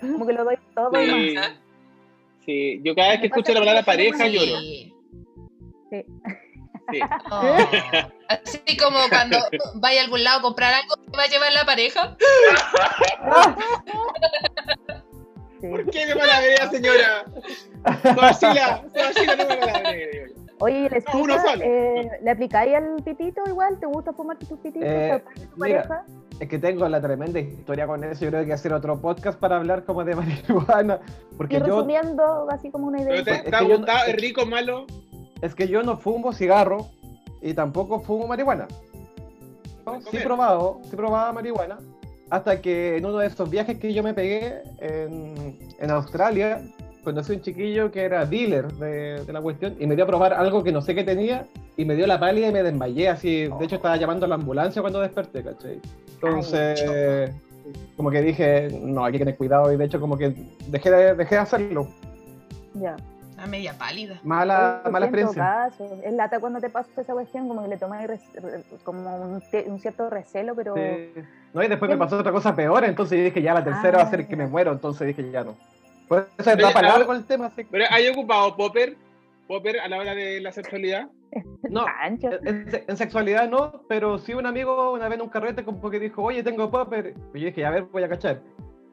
Como 0.02 0.28
que 0.28 0.34
lo 0.34 0.44
doy 0.44 0.58
todo 0.76 1.02
y 1.02 1.06
Sí. 1.30 1.36
más. 1.36 1.52
Sí, 2.46 2.82
yo 2.84 2.96
cada 2.96 3.10
vez 3.10 3.20
que 3.22 3.28
escucho 3.28 3.54
la 3.54 3.60
palabra 3.60 3.84
pareja 3.84 4.28
lloro. 4.28 4.60
Sí. 4.60 4.94
Sí. 5.92 6.06
Oh. 7.32 7.56
Así 8.30 8.76
como 8.76 8.98
cuando 9.10 9.38
vaya 9.76 10.02
a 10.02 10.06
algún 10.06 10.24
lado 10.24 10.40
a 10.40 10.42
comprar 10.42 10.74
algo, 10.74 10.96
¿te 10.96 11.16
va 11.16 11.22
a 11.24 11.28
llevar 11.28 11.54
la 11.54 11.64
pareja? 11.64 12.18
¿Por 15.62 15.90
qué 15.92 16.06
me 16.08 16.16
palabrea, 16.16 16.70
señora? 16.72 17.26
Se 18.02 18.14
vacila, 18.14 18.84
se 18.94 19.04
vacila, 19.04 19.36
no 19.36 19.48
me. 19.48 20.30
Oye, 20.62 20.80
¿y 20.80 20.90
la 20.90 21.00
No, 21.14 21.20
uno 21.22 21.36
esposa, 21.36 21.54
solo. 21.54 21.64
eh, 21.66 22.10
¿le 22.24 22.32
aplicáis 22.32 22.76
al 22.76 22.96
pitito 23.04 23.42
igual? 23.48 23.80
¿Te 23.80 23.86
gusta 23.86 24.12
fumarte 24.14 24.46
tus 24.46 24.60
pititos 24.60 24.90
Eh, 24.90 25.24
tu 25.36 25.42
mira, 25.64 25.84
pareja? 25.84 26.06
Es 26.40 26.48
que 26.48 26.58
tengo 26.60 26.88
la 26.88 27.02
tremenda 27.02 27.40
historia 27.40 27.86
con 27.86 28.04
eso. 28.04 28.24
Yo 28.26 28.32
creo 28.32 28.46
que 28.46 28.54
hacer 28.54 28.74
otro 28.74 29.00
podcast 29.00 29.40
para 29.40 29.58
hablar 29.58 29.84
como 29.86 30.04
de 30.06 30.16
marihuana. 30.16 31.00
Porque 31.38 31.58
Y 31.58 31.60
yo, 31.60 31.66
resumiendo 31.66 32.48
así 32.50 32.72
como 32.72 32.88
una 32.88 33.02
idea. 33.02 33.12
¿Pero 33.12 33.24
te, 33.26 33.32
Es 33.32 33.44
te 33.44 33.50
que 33.50 33.56
ha 33.56 33.62
yo 33.62 33.68
no- 33.70 33.78
gustado? 33.78 34.06
¿Es 34.08 34.16
rico, 34.16 34.46
malo? 34.46 34.86
es 35.42 35.56
que 35.56 35.68
yo 35.70 35.84
no 35.84 35.98
fumo 35.98 36.34
cigarro 36.34 36.88
y 37.42 37.54
tampoco 37.54 38.02
fumo 38.02 38.28
marihuana. 38.28 38.68
¿no? 39.86 40.02
Sí 40.02 40.18
probado, 40.24 40.80
sí 40.84 40.90
he 40.94 40.98
probado 40.98 41.34
marihuana. 41.34 41.78
Hasta 42.30 42.62
que 42.62 42.98
en 42.98 43.06
uno 43.06 43.18
de 43.18 43.28
esos 43.28 43.50
viajes 43.50 43.80
que 43.80 43.94
yo 43.94 44.04
me 44.04 44.14
pegué 44.14 44.62
en, 44.80 45.58
en 45.80 45.92
Australia, 45.92 46.62
conocí 47.04 47.34
a 47.34 47.36
un 47.36 47.42
chiquillo 47.42 47.92
que 47.92 48.04
era 48.04 48.26
dealer 48.26 48.72
de, 48.74 49.24
de 49.26 49.34
la 49.34 49.42
cuestión 49.42 49.76
y 49.80 49.88
me 49.88 49.96
dio 49.96 50.04
a 50.04 50.08
probar 50.08 50.34
algo 50.34 50.64
que 50.64 50.72
no 50.72 50.82
sé 50.82 50.96
qué 50.96 51.04
tenía 51.04 51.46
y 51.78 51.86
me 51.86 51.96
dio 51.96 52.06
la 52.08 52.20
pálida 52.20 52.48
y 52.48 52.52
me 52.52 52.64
desmayé 52.64 53.10
así. 53.10 53.48
De 53.48 53.66
hecho, 53.66 53.76
estaba 53.76 53.96
llamando 53.98 54.26
a 54.26 54.30
la 54.30 54.36
ambulancia 54.36 54.82
cuando 54.82 55.00
desperté, 55.00 55.44
¿cachai? 55.44 55.80
Entonces, 56.16 57.32
como 57.96 58.12
que 58.12 58.22
dije, 58.22 58.70
no, 58.82 59.06
hay 59.06 59.14
que 59.14 59.20
tener 59.20 59.38
cuidado 59.38 59.72
y 59.72 59.78
de 59.78 59.86
hecho 59.86 60.00
como 60.00 60.18
que 60.18 60.34
dejé 60.68 60.92
de, 60.92 61.16
dejé 61.16 61.36
de 61.36 61.42
hacerlo. 61.42 61.88
Ya. 62.74 62.96
La 63.38 63.48
media 63.48 63.74
pálida. 63.78 64.20
Mala, 64.24 64.82
mala 64.92 65.06
experiencia. 65.06 65.42
caso. 65.42 66.02
Es 66.04 66.14
lata 66.14 66.42
cuando 66.42 66.60
te 66.60 66.70
pasa 66.70 66.90
esa 66.98 67.14
cuestión, 67.14 67.48
como 67.48 67.64
que 67.64 67.70
le 67.70 67.78
tomas 67.78 68.06
como 68.84 69.16
un, 69.16 69.80
cierto 69.80 70.10
recelo, 70.10 70.56
pero 70.56 70.76
Sí. 70.76 71.22
No, 71.54 71.64
y 71.64 71.68
después 71.70 71.90
me 71.90 71.98
pasó 71.98 72.18
otra 72.18 72.34
cosa 72.34 72.54
peor, 72.54 72.84
entonces 72.84 73.24
dije 73.24 73.42
ya 73.42 73.54
la 73.54 73.64
tercera 73.64 74.00
va 74.00 74.04
a 74.04 74.10
ser 74.10 74.28
que 74.28 74.36
me 74.36 74.44
Ah. 74.44 74.48
muero, 74.48 74.72
entonces 74.74 75.08
dije 75.08 75.32
ya 75.32 75.46
no. 75.46 75.56
Por 76.10 76.28
eso 76.38 76.50
Oye, 76.52 76.62
da 76.62 76.72
para 76.74 76.90
largo 76.90 77.14
el 77.14 77.24
tema, 77.24 77.46
así 77.46 77.64
Pero 77.64 77.86
¿hay 77.90 78.08
ocupado 78.10 78.58
Popper? 78.58 78.98
Popper 79.48 79.80
a 79.80 79.88
la 79.88 79.98
hora 80.00 80.14
de 80.16 80.42
la 80.42 80.52
sexualidad. 80.52 81.10
No, 81.70 81.86
en, 82.06 82.20
en 82.88 82.98
sexualidad 82.98 83.48
no, 83.50 83.84
pero 83.88 84.18
sí 84.18 84.34
un 84.34 84.46
amigo 84.48 84.92
una 84.92 85.08
vez 85.08 85.18
en 85.18 85.22
un 85.24 85.30
carrete 85.30 85.64
como 85.64 85.90
que 85.90 86.00
dijo, 86.00 86.24
oye, 86.24 86.44
tengo 86.44 86.70
popper. 86.72 87.14
Y 87.34 87.40
yo 87.40 87.46
dije, 87.48 87.66
a 87.66 87.70
ver, 87.72 87.84
voy 87.84 88.04
a 88.04 88.10
cachar. 88.10 88.42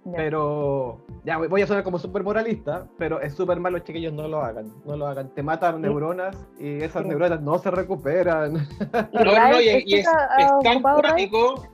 Ya. 0.04 0.12
Pero, 0.16 1.04
ya 1.24 1.36
voy 1.38 1.62
a 1.62 1.66
sonar 1.66 1.82
como 1.82 1.98
súper 1.98 2.22
moralista, 2.22 2.86
pero 2.96 3.20
es 3.20 3.34
súper 3.34 3.58
malo, 3.58 3.78
chiquillos, 3.80 4.12
no 4.12 4.28
lo 4.28 4.40
hagan. 4.42 4.70
No 4.84 4.96
lo 4.96 5.06
hagan. 5.08 5.34
Te 5.34 5.42
matan 5.42 5.80
neuronas 5.82 6.46
y 6.60 6.82
esas 6.82 7.02
Sí. 7.02 7.08
neuronas 7.08 7.40
no 7.42 7.58
se 7.58 7.70
recuperan. 7.70 8.54
No, 9.12 9.24
no, 9.24 9.60
y, 9.60 9.68
¿es 9.68 9.82
y 9.86 9.94
es, 9.96 10.06
ha- 10.06 10.28
es 10.38 10.50
tan 10.62 10.80
cuático, 10.82 11.66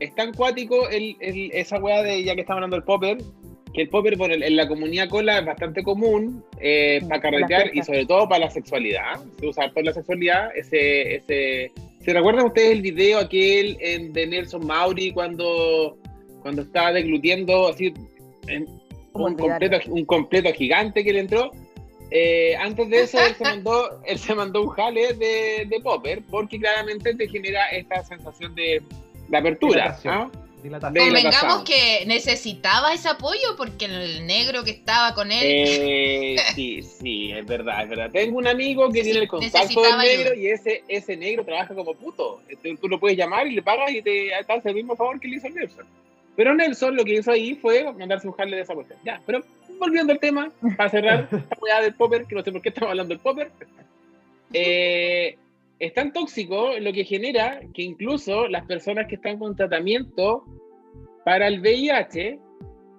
es 0.00 0.14
tan 0.14 0.32
cuático 0.34 0.88
el, 0.90 1.16
el- 1.20 1.50
esa 1.54 1.78
weá 1.78 2.02
de, 2.02 2.22
ya 2.24 2.34
que 2.34 2.42
estamos 2.42 2.58
hablando 2.58 2.76
del 2.76 2.84
popper, 2.84 3.18
que 3.74 3.82
el 3.82 3.88
popper 3.88 4.16
bueno, 4.16 4.34
en 4.34 4.56
la 4.56 4.66
comunidad 4.66 5.08
cola 5.08 5.38
es 5.38 5.46
bastante 5.46 5.82
común 5.82 6.42
eh, 6.60 6.98
para 7.02 7.08
Para 7.08 7.20
carretear 7.20 7.70
y 7.74 7.82
sobre 7.82 8.06
todo 8.06 8.28
para 8.28 8.46
la 8.46 8.50
sexualidad. 8.50 9.20
Se 9.38 9.46
usa 9.46 9.70
por 9.72 9.84
la 9.84 9.92
sexualidad 9.92 10.50
ese, 10.56 11.16
ese... 11.16 11.72
¿Se 12.00 12.12
recuerdan 12.12 12.46
ustedes 12.46 12.70
el 12.72 12.82
video 12.82 13.18
aquel 13.18 13.76
en- 13.80 14.12
de 14.12 14.26
Nelson 14.26 14.66
Mauri 14.66 15.12
cuando, 15.12 15.96
cuando 16.42 16.62
estaba 16.62 16.92
deglutiendo 16.92 17.68
así 17.68 17.92
en- 18.46 18.66
¿Cómo 19.12 19.26
un, 19.26 19.34
completo, 19.34 19.78
un 19.88 20.04
completo 20.04 20.52
gigante 20.52 21.02
que 21.04 21.12
le 21.12 21.20
entró? 21.20 21.50
Eh, 22.10 22.56
antes 22.56 22.88
de 22.88 23.02
eso, 23.02 23.18
él 23.18 23.34
se 23.34 23.44
mandó, 23.44 24.00
él 24.06 24.18
se 24.18 24.34
mandó 24.34 24.62
un 24.62 24.68
jale 24.68 25.12
de, 25.14 25.66
de 25.68 25.80
popper 25.82 26.22
porque 26.30 26.58
claramente 26.58 27.14
te 27.14 27.28
genera 27.28 27.68
esta 27.70 28.02
sensación 28.04 28.54
de, 28.54 28.80
de 29.28 29.36
apertura. 29.36 29.98
Dilatación. 30.62 31.06
Convengamos 31.06 31.62
que 31.64 32.04
necesitaba 32.06 32.92
ese 32.92 33.08
apoyo 33.08 33.56
porque 33.56 33.84
el 33.86 34.26
negro 34.26 34.64
que 34.64 34.72
estaba 34.72 35.14
con 35.14 35.30
él. 35.30 35.42
Eh, 35.44 36.36
sí, 36.54 36.82
sí, 36.82 37.32
es 37.32 37.46
verdad, 37.46 37.82
es 37.84 37.88
verdad. 37.88 38.10
Tengo 38.10 38.38
un 38.38 38.46
amigo 38.46 38.88
que 38.90 38.98
Sí, 38.98 39.04
tiene 39.04 39.20
el 39.20 39.28
contacto 39.28 39.82
del 39.82 39.98
negro 39.98 40.32
ayuda. 40.32 40.36
y 40.36 40.46
ese, 40.48 40.82
ese 40.88 41.16
negro 41.16 41.44
trabaja 41.44 41.74
como 41.74 41.94
puto. 41.94 42.42
Este, 42.48 42.76
Tú 42.76 42.88
lo 42.88 42.98
puedes 42.98 43.16
llamar 43.16 43.46
y 43.46 43.54
le 43.54 43.62
pagas 43.62 43.90
y 43.92 44.02
te 44.02 44.34
hace 44.34 44.68
el 44.68 44.74
mismo 44.74 44.96
favor 44.96 45.18
que 45.20 45.28
le 45.28 45.36
hizo 45.36 45.48
Nelson. 45.48 45.86
Pero 46.36 46.54
Nelson 46.54 46.94
lo 46.94 47.04
que 47.04 47.14
hizo 47.14 47.32
ahí 47.32 47.54
fue 47.56 47.84
mandarse 47.92 48.26
un 48.28 48.34
jale 48.34 48.56
de 48.56 48.62
esa 48.62 48.74
cuestión. 48.74 48.98
Ya, 49.04 49.20
pero 49.26 49.42
volviendo 49.78 50.12
al 50.12 50.20
tema, 50.20 50.50
para 50.76 50.88
cerrar 50.90 51.28
esta 51.32 51.56
weá 51.60 51.80
del 51.82 51.94
popper, 51.94 52.26
que 52.26 52.34
no 52.34 52.42
sé 52.42 52.52
por 52.52 52.62
qué 52.62 52.68
estamos 52.68 52.90
hablando 52.90 53.14
del 53.14 53.20
popper. 53.20 53.50
Eh, 54.54 55.36
es 55.78 55.92
tan 55.94 56.12
tóxico 56.12 56.72
lo 56.80 56.92
que 56.92 57.04
genera 57.04 57.60
que 57.74 57.82
incluso 57.82 58.48
las 58.48 58.64
personas 58.66 59.06
que 59.06 59.14
están 59.16 59.38
con 59.38 59.54
tratamiento 59.56 60.44
para 61.24 61.46
el 61.46 61.60
VIH, 61.60 62.38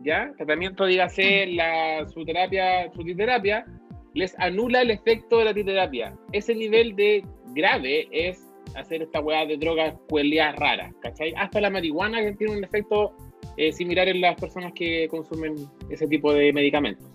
¿ya? 0.03 0.31
Tratamiento, 0.37 0.85
dígase, 0.85 1.47
la, 1.47 2.07
su 2.07 2.23
terapia, 2.25 2.89
su 2.93 3.03
titerapia, 3.03 3.65
les 4.13 4.37
anula 4.39 4.81
el 4.81 4.91
efecto 4.91 5.39
de 5.39 5.45
la 5.45 5.53
titerapia. 5.53 6.15
Ese 6.31 6.55
nivel 6.55 6.95
de 6.95 7.23
grave 7.53 8.07
es 8.11 8.45
hacer 8.75 9.01
esta 9.01 9.19
weá 9.19 9.45
de 9.45 9.57
drogas 9.57 9.95
cuelias 10.07 10.55
raras, 10.57 10.93
¿cachai? 11.01 11.33
Hasta 11.35 11.59
la 11.59 11.69
marihuana 11.69 12.21
que 12.21 12.33
tiene 12.33 12.57
un 12.57 12.63
efecto 12.63 13.13
eh, 13.57 13.71
similar 13.73 14.07
en 14.07 14.21
las 14.21 14.39
personas 14.39 14.71
que 14.73 15.07
consumen 15.09 15.55
ese 15.89 16.07
tipo 16.07 16.31
de 16.33 16.53
medicamentos. 16.53 17.05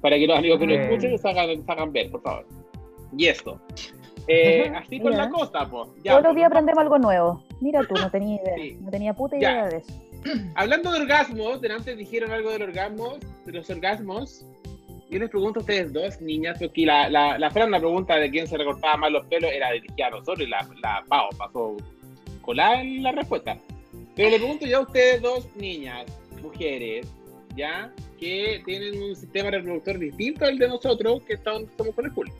Para 0.00 0.16
que 0.16 0.26
los 0.26 0.38
amigos 0.38 0.60
que 0.60 0.66
lo 0.66 0.76
Mm. 0.76 0.80
escuchen 0.80 1.18
se 1.18 1.28
hagan, 1.28 1.64
se 1.64 1.72
hagan 1.72 1.92
ver, 1.92 2.10
por 2.10 2.22
favor. 2.22 2.46
Y 3.16 3.26
esto. 3.26 3.60
Eh, 4.28 4.72
así 4.74 4.98
con 5.00 5.12
Ya. 5.12 5.18
la 5.18 5.30
cosa, 5.30 5.68
pues. 5.70 5.88
Todos 6.04 6.22
los 6.22 6.34
días 6.34 6.46
aprendemos 6.48 6.82
algo 6.82 6.98
nuevo. 6.98 7.42
Mira 7.60 7.82
tú, 7.86 7.94
no 7.94 8.10
tenía 8.10 8.42
idea. 8.42 8.54
Sí. 8.56 8.78
No 8.80 8.90
tenía 8.90 9.14
puta 9.14 9.36
Ya. 9.38 9.52
idea 9.52 9.66
de 9.68 9.76
eso. 9.78 9.92
Hablando 10.56 10.90
de 10.92 11.00
orgasmos, 11.00 11.60
delante 11.60 11.94
dijeron 11.94 12.30
algo 12.32 12.50
del 12.50 12.62
orgasmo, 12.62 13.18
de 13.44 13.52
los 13.52 13.70
orgasmos. 13.70 14.44
Yo 15.08 15.20
les 15.20 15.30
pregunto 15.30 15.60
a 15.60 15.62
ustedes 15.62 15.92
dos, 15.92 16.20
niñas, 16.20 16.58
porque 16.58 16.84
la, 16.84 17.08
la, 17.08 17.38
la 17.38 17.50
Fran, 17.50 17.70
la 17.70 17.78
pregunta 17.78 18.16
de 18.16 18.28
quién 18.28 18.48
se 18.48 18.56
recortaba 18.56 18.96
más 18.96 19.12
los 19.12 19.24
pelos 19.26 19.52
era 19.52 19.70
dirigida 19.70 20.08
a 20.08 20.10
nosotros 20.10 20.40
y 20.40 20.46
la, 20.48 20.66
la 20.82 21.04
Pau 21.08 21.28
pasó 21.38 21.76
colada 22.42 22.80
en 22.80 23.04
la 23.04 23.12
respuesta. 23.12 23.56
Pero 24.16 24.30
le 24.30 24.38
pregunto 24.38 24.66
yo 24.66 24.78
a 24.78 24.80
ustedes 24.80 25.22
dos, 25.22 25.46
niñas, 25.54 26.06
mujeres, 26.42 27.06
¿ya? 27.54 27.92
Que 28.18 28.60
tienen 28.64 29.00
un 29.00 29.14
sistema 29.14 29.50
reproductor 29.50 29.96
distinto 29.98 30.44
al 30.44 30.58
de 30.58 30.68
nosotros, 30.68 31.22
que 31.22 31.34
están, 31.34 31.66
somos 31.76 31.94
con 31.94 32.06
el 32.06 32.12
culo. 32.12 32.32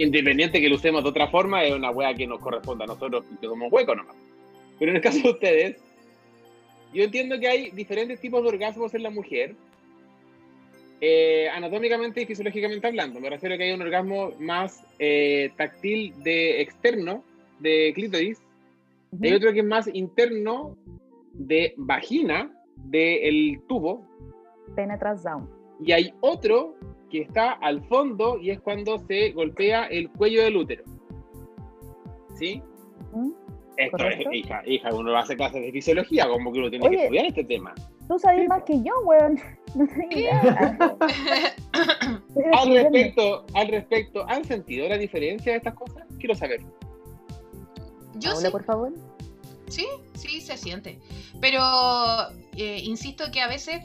Independiente 0.00 0.62
que 0.62 0.68
lo 0.70 0.76
usemos 0.76 1.02
de 1.02 1.10
otra 1.10 1.28
forma, 1.28 1.62
es 1.62 1.74
una 1.74 1.90
wea 1.90 2.14
que 2.14 2.26
nos 2.26 2.40
corresponde 2.40 2.84
a 2.84 2.86
nosotros, 2.86 3.22
que 3.38 3.46
somos 3.46 3.70
huecos 3.70 3.94
nomás. 3.94 4.16
Pero 4.78 4.92
en 4.92 4.96
el 4.96 5.02
caso 5.02 5.20
de 5.20 5.28
ustedes, 5.28 5.76
yo 6.94 7.04
entiendo 7.04 7.38
que 7.38 7.46
hay 7.46 7.70
diferentes 7.72 8.18
tipos 8.18 8.42
de 8.42 8.48
orgasmos 8.48 8.94
en 8.94 9.02
la 9.02 9.10
mujer, 9.10 9.54
eh, 11.02 11.50
anatómicamente 11.50 12.22
y 12.22 12.24
fisiológicamente 12.24 12.86
hablando. 12.86 13.20
Me 13.20 13.28
refiero 13.28 13.54
a 13.54 13.58
que 13.58 13.64
hay 13.64 13.72
un 13.72 13.82
orgasmo 13.82 14.32
más 14.38 14.82
eh, 14.98 15.50
táctil 15.58 16.14
de 16.22 16.62
externo, 16.62 17.22
de 17.58 17.92
clítoris, 17.94 18.40
y 19.20 19.26
hay 19.26 19.34
otro 19.34 19.52
que 19.52 19.60
es 19.60 19.66
más 19.66 19.86
interno, 19.92 20.78
de 21.34 21.74
vagina, 21.76 22.50
del 22.76 23.60
tubo, 23.68 24.08
Penetras 24.74 25.24
down. 25.24 25.46
y 25.84 25.92
hay 25.92 26.14
otro 26.20 26.74
que 27.10 27.22
está 27.22 27.52
al 27.52 27.82
fondo 27.88 28.38
y 28.40 28.50
es 28.50 28.60
cuando 28.60 28.98
se 29.06 29.32
golpea 29.32 29.86
el 29.86 30.08
cuello 30.10 30.42
del 30.44 30.56
útero. 30.56 30.84
¿Sí? 32.36 32.62
Ujú. 33.12 33.36
Esto 33.76 33.96
Correcto. 33.96 34.30
es, 34.30 34.36
hija, 34.36 34.62
hija, 34.66 34.94
uno 34.94 35.16
hace 35.16 35.36
clases 35.36 35.62
de 35.62 35.72
fisiología, 35.72 36.28
como 36.28 36.52
que 36.52 36.58
uno 36.58 36.70
tiene 36.70 36.86
Oye. 36.86 36.96
que 36.96 37.02
estudiar 37.04 37.26
este 37.26 37.44
tema. 37.44 37.74
Tú 38.08 38.18
sabes 38.18 38.42
Sí, 38.42 38.48
más 38.48 38.62
que 38.64 38.82
yo, 38.82 38.92
weón. 39.04 39.38
No 39.74 39.86
Al 42.58 42.68
respecto, 42.74 43.46
al 43.54 43.68
respecto, 43.68 44.24
¿han 44.28 44.44
sentido 44.44 44.88
la 44.88 44.98
diferencia 44.98 45.52
de 45.52 45.58
estas 45.58 45.74
cosas? 45.74 46.04
Quiero 46.18 46.34
saber. 46.34 46.60
Yo 48.16 48.32
Paula, 48.32 48.46
sí, 48.48 48.50
por 48.52 48.64
favor. 48.64 48.92
sí, 49.68 49.86
sí 50.14 50.40
se 50.40 50.56
siente. 50.56 50.98
Pero 51.40 51.60
eh, 52.56 52.80
insisto 52.82 53.24
que 53.32 53.40
a 53.40 53.48
veces, 53.48 53.80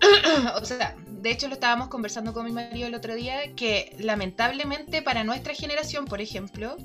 o 0.60 0.64
sea, 0.64 0.96
de 1.24 1.30
hecho 1.30 1.48
lo 1.48 1.54
estábamos 1.54 1.88
conversando 1.88 2.34
con 2.34 2.44
mi 2.44 2.52
marido 2.52 2.86
el 2.86 2.94
otro 2.94 3.14
día, 3.14 3.54
que 3.56 3.96
lamentablemente 3.98 5.00
para 5.00 5.24
nuestra 5.24 5.54
generación, 5.54 6.04
por 6.04 6.20
ejemplo, 6.20 6.76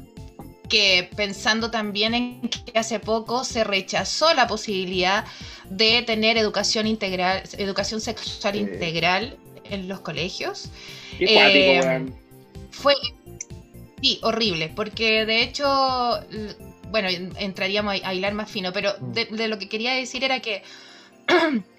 que 0.69 1.09
pensando 1.17 1.71
también 1.71 2.13
en 2.13 2.49
que 2.49 2.79
hace 2.79 3.01
poco 3.01 3.43
se 3.43 3.65
rechazó 3.65 4.33
la 4.33 4.47
posibilidad 4.47 5.25
de 5.69 6.03
tener 6.03 6.37
educación 6.37 6.87
integral, 6.87 7.43
educación 7.57 7.99
sexual 7.99 8.55
integral 8.55 9.37
en 9.65 9.89
los 9.89 9.99
colegios. 9.99 10.69
Qué 11.17 11.25
Eh. 11.27 12.05
Fue, 12.71 12.93
sí, 14.01 14.19
horrible, 14.21 14.71
porque 14.73 15.25
de 15.25 15.43
hecho, 15.43 15.67
bueno, 16.91 17.09
en- 17.09 17.33
entraríamos 17.37 18.01
a, 18.01 18.07
a 18.07 18.13
hilar 18.13 18.33
más 18.35 18.49
fino, 18.49 18.71
pero 18.71 18.93
Mm. 19.01 19.11
de, 19.11 19.25
de 19.25 19.47
lo 19.49 19.59
que 19.59 19.67
quería 19.67 19.93
decir 19.95 20.23
era 20.23 20.39
que 20.39 20.63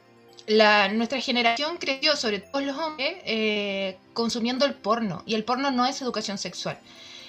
la, 0.50 0.88
nuestra 0.88 1.20
generación 1.20 1.76
creció, 1.78 2.16
sobre 2.16 2.40
todo 2.40 2.60
los 2.62 2.76
hombres, 2.76 3.16
eh, 3.24 3.96
consumiendo 4.12 4.64
el 4.66 4.74
porno, 4.74 5.22
y 5.26 5.34
el 5.34 5.44
porno 5.44 5.70
no 5.70 5.86
es 5.86 6.02
educación 6.02 6.38
sexual. 6.38 6.78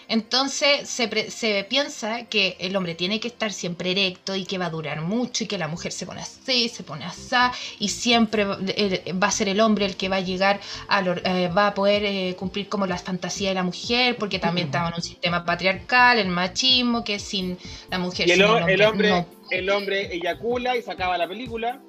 Entonces 0.08 0.90
se, 0.90 1.08
pre- 1.08 1.32
se 1.32 1.64
piensa 1.70 2.26
que 2.26 2.58
el 2.60 2.76
hombre 2.76 2.96
tiene 2.96 3.22
que 3.22 3.30
estar 3.30 3.54
siempre 3.54 3.92
erecto 3.92 4.36
y 4.36 4.44
que 4.46 4.58
va 4.58 4.66
a 4.66 4.70
durar 4.70 5.00
mucho 5.02 5.46
y 5.46 5.48
que 5.48 5.58
la 5.58 5.70
mujer 5.70 5.94
se 5.94 6.06
pone 6.06 6.20
así, 6.22 6.68
se 6.68 6.84
pone 6.84 7.06
así 7.06 7.34
y 7.80 7.88
siempre 7.88 8.44
va 8.44 9.28
a 9.28 9.32
ser 9.32 9.48
el 9.48 9.62
hombre 9.62 9.86
el 9.86 9.96
que 9.96 10.10
va 10.10 10.18
a 10.18 10.20
llegar 10.20 10.60
a 10.90 11.02
lo- 11.02 11.16
eh, 11.16 11.48
va 11.56 11.68
a 11.68 11.74
poder 11.74 12.04
eh, 12.04 12.36
cumplir 12.38 12.68
como 12.68 12.88
las 12.88 13.04
fantasías 13.04 13.52
de 13.52 13.56
la 13.56 13.64
mujer 13.64 14.18
porque 14.18 14.38
también 14.38 14.68
Ujú. 14.68 14.72
estamos 14.76 14.90
en 14.92 14.96
un 14.98 15.02
sistema 15.04 15.46
patriarcal, 15.46 16.18
el 16.20 16.28
machismo, 16.28 17.06
que 17.06 17.18
sin 17.18 17.58
la 17.90 17.98
mujer 18.00 18.28
Y 18.28 18.32
el, 18.32 18.40
sin 18.40 18.48
ho- 18.50 18.68
el 18.68 18.82
hombre, 18.82 19.10
no 19.12 19.26
el 19.50 19.70
hombre 19.70 20.14
eyacula 20.14 20.76
y 20.76 20.82
se 20.82 20.92
acaba 20.92 21.18
la 21.18 21.28
película. 21.28 21.80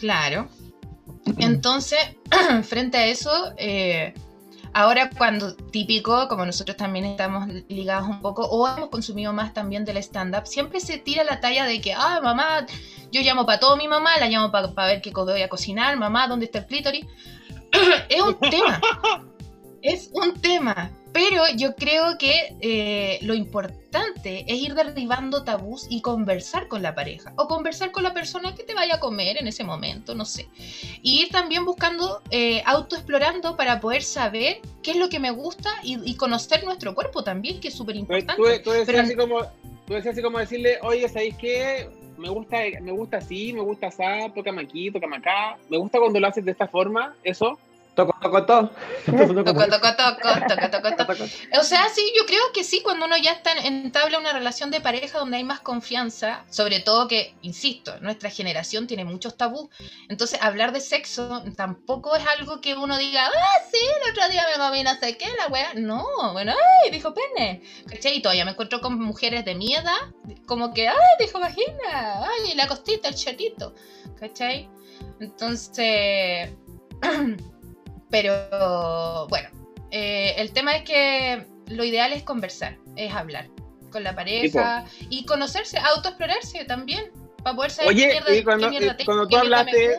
Claro. 0.00 0.48
Entonces, 1.36 1.98
frente 2.64 2.96
a 2.96 3.06
eso, 3.06 3.52
eh, 3.58 4.14
ahora 4.72 5.10
cuando 5.10 5.54
típico, 5.54 6.26
como 6.26 6.46
nosotros 6.46 6.76
también 6.78 7.04
estamos 7.04 7.46
ligados 7.68 8.08
un 8.08 8.22
poco, 8.22 8.46
o 8.46 8.66
hemos 8.66 8.88
consumido 8.88 9.34
más 9.34 9.52
también 9.52 9.84
del 9.84 9.98
stand-up, 9.98 10.46
siempre 10.46 10.80
se 10.80 10.96
tira 10.96 11.22
la 11.22 11.40
talla 11.40 11.66
de 11.66 11.82
que, 11.82 11.92
ah, 11.92 12.20
mamá, 12.22 12.66
yo 13.12 13.20
llamo 13.20 13.44
para 13.44 13.60
todo 13.60 13.76
mi 13.76 13.88
mamá, 13.88 14.16
la 14.18 14.28
llamo 14.28 14.50
para 14.50 14.72
ver 14.86 15.02
qué 15.02 15.12
voy 15.12 15.42
a 15.42 15.48
cocinar, 15.50 15.96
mamá, 15.98 16.26
¿dónde 16.26 16.46
está 16.46 16.60
el 16.60 16.66
clítoris? 16.66 17.04
es 18.08 18.22
un 18.22 18.38
tema. 18.38 18.80
Es 19.82 20.10
un 20.12 20.40
tema. 20.40 20.90
Pero 21.12 21.42
yo 21.56 21.74
creo 21.74 22.18
que 22.18 22.54
eh, 22.60 23.18
lo 23.22 23.34
importante 23.34 24.44
es 24.46 24.60
ir 24.60 24.74
derribando 24.74 25.42
tabús 25.42 25.86
y 25.90 26.02
conversar 26.02 26.68
con 26.68 26.82
la 26.82 26.94
pareja 26.94 27.32
o 27.36 27.48
conversar 27.48 27.90
con 27.90 28.02
la 28.02 28.14
persona 28.14 28.54
que 28.54 28.62
te 28.62 28.74
vaya 28.74 28.96
a 28.96 29.00
comer 29.00 29.36
en 29.38 29.48
ese 29.48 29.64
momento, 29.64 30.14
no 30.14 30.24
sé. 30.24 30.48
Y 31.02 31.22
ir 31.22 31.30
también 31.30 31.64
buscando, 31.64 32.22
eh, 32.30 32.62
autoexplorando 32.64 33.56
para 33.56 33.80
poder 33.80 34.02
saber 34.02 34.60
qué 34.82 34.92
es 34.92 34.96
lo 34.98 35.08
que 35.08 35.18
me 35.18 35.30
gusta 35.30 35.70
y, 35.82 36.14
conocer 36.14 36.64
nuestro 36.64 36.94
cuerpo 36.94 37.24
también, 37.24 37.60
que 37.60 37.68
es 37.68 37.74
súper 37.74 37.96
importante. 37.96 38.60
Tú, 38.60 38.70
decías 38.70 39.04
así 39.04 39.16
como, 39.16 39.40
tú 39.86 39.94
decías 39.94 40.12
así 40.12 40.22
como 40.22 40.38
decirle, 40.38 40.78
oye, 40.82 41.08
¿sabéis 41.08 41.34
qué? 41.36 41.88
Me 42.18 42.28
gusta, 42.28 42.58
me 42.82 42.92
gusta 42.92 43.16
así, 43.16 43.52
me 43.52 43.62
gusta 43.62 43.86
así, 43.86 44.02
tócame 44.34 44.62
aquí, 44.62 44.90
tócame 44.90 45.16
acá. 45.16 45.56
Me 45.70 45.78
gusta 45.78 45.98
cuando 45.98 46.20
lo 46.20 46.26
haces 46.26 46.44
de 46.44 46.50
esta 46.50 46.68
forma, 46.68 47.14
eso. 47.24 47.58
Toco, 47.94 48.14
toco, 48.22 48.46
toco. 48.46 48.70
Toco, 49.04 49.34
toco, 49.34 49.44
toco, 49.44 49.70
toco, 50.70 50.96
toco, 50.96 51.06
toco. 51.06 51.24
O 51.58 51.64
sea, 51.64 51.88
sí, 51.88 52.12
yo 52.16 52.24
creo 52.24 52.42
que 52.54 52.62
sí, 52.62 52.82
cuando 52.82 53.06
uno 53.06 53.16
ya 53.16 53.32
está 53.32 53.52
en 53.52 53.90
tabla 53.90 54.18
una 54.18 54.32
relación 54.32 54.70
de 54.70 54.80
pareja 54.80 55.18
donde 55.18 55.38
hay 55.38 55.44
más 55.44 55.60
confianza, 55.60 56.44
sobre 56.50 56.80
todo 56.80 57.08
que, 57.08 57.34
insisto, 57.42 57.98
nuestra 58.00 58.30
generación 58.30 58.86
tiene 58.86 59.04
muchos 59.04 59.36
tabús. 59.36 59.68
Entonces, 60.08 60.40
hablar 60.40 60.72
de 60.72 60.80
sexo 60.80 61.42
tampoco 61.56 62.14
es 62.14 62.24
algo 62.38 62.60
que 62.60 62.74
uno 62.74 62.96
diga, 62.96 63.26
ah, 63.26 63.64
sí, 63.70 63.78
el 63.78 64.12
otro 64.12 64.28
día 64.28 64.44
me 64.52 64.62
comí 64.62 64.82
no 64.84 64.94
sé 64.94 65.16
qué, 65.16 65.26
la 65.36 65.48
wea. 65.48 65.74
No, 65.74 66.04
bueno, 66.32 66.52
ay, 66.84 66.90
dijo 66.90 67.12
pene. 67.12 67.62
¿Cachai? 67.88 68.18
Y 68.18 68.22
todavía 68.22 68.44
me 68.44 68.52
encuentro 68.52 68.80
con 68.80 69.00
mujeres 69.00 69.44
de 69.44 69.54
mi 69.56 69.74
edad, 69.74 70.14
como 70.46 70.72
que, 70.72 70.88
ay, 70.88 70.96
dijo 71.18 71.40
vagina, 71.40 72.22
ay, 72.22 72.54
la 72.54 72.68
costita, 72.68 73.08
el 73.08 73.14
chatito. 73.14 73.74
¿Cachai? 74.18 74.70
Entonces. 75.18 76.50
Pero 78.10 79.26
bueno, 79.28 79.48
eh, 79.90 80.34
el 80.36 80.52
tema 80.52 80.76
es 80.76 80.84
que 80.84 81.46
lo 81.68 81.84
ideal 81.84 82.12
es 82.12 82.22
conversar, 82.22 82.76
es 82.96 83.12
hablar 83.12 83.48
con 83.90 84.04
la 84.04 84.14
pareja 84.14 84.84
y 85.08 85.24
conocerse, 85.24 85.78
autoexplorarse 85.78 86.64
también, 86.64 87.10
para 87.42 87.56
poder 87.56 87.70
saber 87.70 87.90
Oye, 87.90 88.08
qué 88.08 88.30
mierda, 88.30 88.44
cuando, 88.44 88.70
qué 88.96 89.04
cuando 89.04 89.28
tú 89.28 89.36
hablaste, 89.36 89.98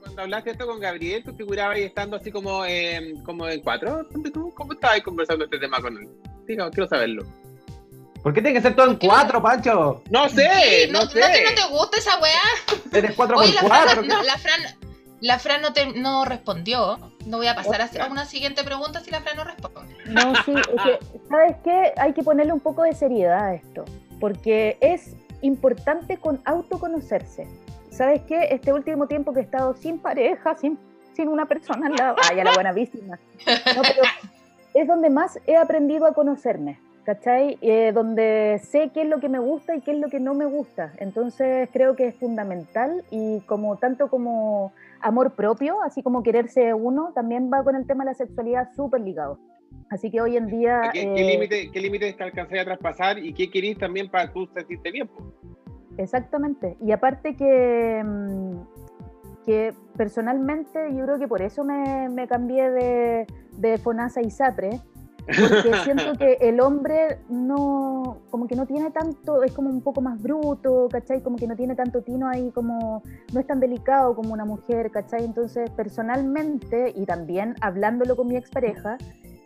cuando 0.00 0.22
hablaste 0.22 0.50
esto 0.50 0.66
con 0.66 0.80
Gabriel, 0.80 1.24
tú 1.24 1.34
figurabas 1.34 1.76
ahí 1.76 1.84
estando 1.84 2.16
así 2.16 2.30
como, 2.30 2.64
eh, 2.66 3.14
como 3.24 3.48
en 3.48 3.60
cuatro, 3.60 4.06
¿cómo 4.54 4.72
estabas 4.72 5.00
conversando 5.00 5.44
este 5.44 5.58
tema 5.58 5.80
con 5.80 5.96
él? 5.96 6.08
Diga, 6.46 6.70
quiero 6.70 6.88
saberlo. 6.88 7.24
¿Por 8.22 8.32
qué 8.32 8.40
tiene 8.40 8.56
que 8.56 8.62
ser 8.62 8.74
todo 8.74 8.90
en 8.90 8.96
cuatro, 8.96 9.42
Pancho? 9.42 10.02
No 10.10 10.28
sé, 10.30 10.88
no, 10.90 11.02
sé. 11.02 11.20
¿No, 11.20 11.50
no 11.50 11.54
te 11.54 11.68
gusta 11.70 11.98
esa 11.98 12.18
weá? 12.18 12.40
Eres 12.92 13.14
cuatro 13.14 13.36
Oye, 13.36 13.52
por 13.60 13.68
cuatro. 13.68 14.02
la 14.02 14.38
Fran, 14.38 14.60
la 15.20 15.38
Fran 15.38 15.60
no, 15.60 15.74
te, 15.74 15.86
no 15.92 16.24
respondió. 16.24 16.98
No 17.26 17.38
voy 17.38 17.46
a 17.46 17.54
pasar 17.54 17.80
a 17.80 18.06
una 18.10 18.26
siguiente 18.26 18.64
pregunta 18.64 19.00
si 19.00 19.10
la 19.10 19.20
Fran 19.20 19.36
no 19.36 19.44
responde. 19.44 19.94
No, 20.06 20.34
sí, 20.44 20.52
es 20.54 20.66
que, 20.66 21.18
¿sabes 21.28 21.56
qué? 21.64 21.92
Hay 21.96 22.12
que 22.12 22.22
ponerle 22.22 22.52
un 22.52 22.60
poco 22.60 22.82
de 22.82 22.92
seriedad 22.92 23.44
a 23.44 23.54
esto, 23.54 23.84
porque 24.20 24.76
es 24.80 25.16
importante 25.40 26.18
con 26.18 26.40
autoconocerse. 26.44 27.46
¿Sabes 27.90 28.22
qué? 28.22 28.48
Este 28.50 28.72
último 28.72 29.06
tiempo 29.06 29.32
que 29.32 29.40
he 29.40 29.42
estado 29.44 29.74
sin 29.74 29.98
pareja, 29.98 30.56
sin, 30.56 30.78
sin 31.14 31.28
una 31.28 31.46
persona 31.46 31.86
al 31.86 31.94
lado, 31.94 32.16
ay, 32.30 32.40
a 32.40 32.44
la 32.44 32.54
buena 32.54 32.72
víctima. 32.72 33.18
No, 33.76 33.82
pero 33.82 34.02
es 34.74 34.86
donde 34.86 35.10
más 35.10 35.38
he 35.46 35.56
aprendido 35.56 36.06
a 36.06 36.12
conocerme. 36.12 36.78
¿cachai? 37.04 37.58
Eh, 37.60 37.92
donde 37.94 38.60
sé 38.64 38.90
qué 38.92 39.02
es 39.02 39.08
lo 39.08 39.20
que 39.20 39.28
me 39.28 39.38
gusta 39.38 39.76
y 39.76 39.80
qué 39.82 39.92
es 39.92 39.98
lo 39.98 40.08
que 40.08 40.20
no 40.20 40.34
me 40.34 40.46
gusta. 40.46 40.92
Entonces 40.96 41.68
creo 41.72 41.94
que 41.96 42.08
es 42.08 42.16
fundamental 42.16 43.04
y 43.10 43.40
como 43.40 43.76
tanto 43.76 44.08
como 44.08 44.72
amor 45.04 45.34
propio, 45.34 45.82
así 45.82 46.02
como 46.02 46.22
quererse 46.22 46.72
uno, 46.74 47.12
también 47.14 47.50
va 47.52 47.62
con 47.62 47.76
el 47.76 47.86
tema 47.86 48.04
de 48.04 48.10
la 48.10 48.14
sexualidad 48.14 48.72
súper 48.74 49.02
ligado. 49.02 49.38
Así 49.90 50.10
que 50.10 50.20
hoy 50.20 50.36
en 50.36 50.46
día... 50.46 50.90
¿Qué, 50.92 51.02
eh, 51.02 51.70
¿qué 51.72 51.80
límites 51.80 52.16
te 52.16 52.24
alcanzé 52.24 52.58
a 52.58 52.64
traspasar 52.64 53.18
y 53.18 53.34
qué 53.34 53.50
querís 53.50 53.78
también 53.78 54.10
para 54.10 54.32
tú 54.32 54.46
sentirte 54.54 54.90
bien? 54.90 55.08
Exactamente. 55.98 56.76
Y 56.80 56.92
aparte 56.92 57.36
que, 57.36 58.02
mm, 58.02 59.44
que 59.44 59.74
personalmente 59.96 60.94
yo 60.94 61.04
creo 61.04 61.18
que 61.18 61.28
por 61.28 61.42
eso 61.42 61.64
me, 61.64 62.08
me 62.08 62.26
cambié 62.26 62.70
de, 62.70 63.26
de 63.58 63.78
FONASA 63.78 64.22
y 64.22 64.30
SAPRE, 64.30 64.80
porque 65.26 65.72
siento 65.84 66.14
que 66.18 66.38
el 66.40 66.60
hombre 66.60 67.18
no, 67.28 68.18
como 68.30 68.46
que 68.46 68.56
no 68.56 68.66
tiene 68.66 68.90
tanto, 68.90 69.42
es 69.42 69.52
como 69.52 69.70
un 69.70 69.80
poco 69.80 70.00
más 70.00 70.20
bruto, 70.20 70.88
¿cachai? 70.90 71.22
Como 71.22 71.36
que 71.36 71.46
no 71.46 71.56
tiene 71.56 71.74
tanto 71.74 72.02
tino 72.02 72.28
ahí, 72.28 72.50
como 72.50 73.02
no 73.32 73.40
es 73.40 73.46
tan 73.46 73.60
delicado 73.60 74.14
como 74.14 74.32
una 74.32 74.44
mujer, 74.44 74.90
¿cachai? 74.90 75.24
Entonces, 75.24 75.70
personalmente, 75.70 76.92
y 76.94 77.06
también 77.06 77.54
hablándolo 77.60 78.16
con 78.16 78.28
mi 78.28 78.36
expareja, 78.36 78.98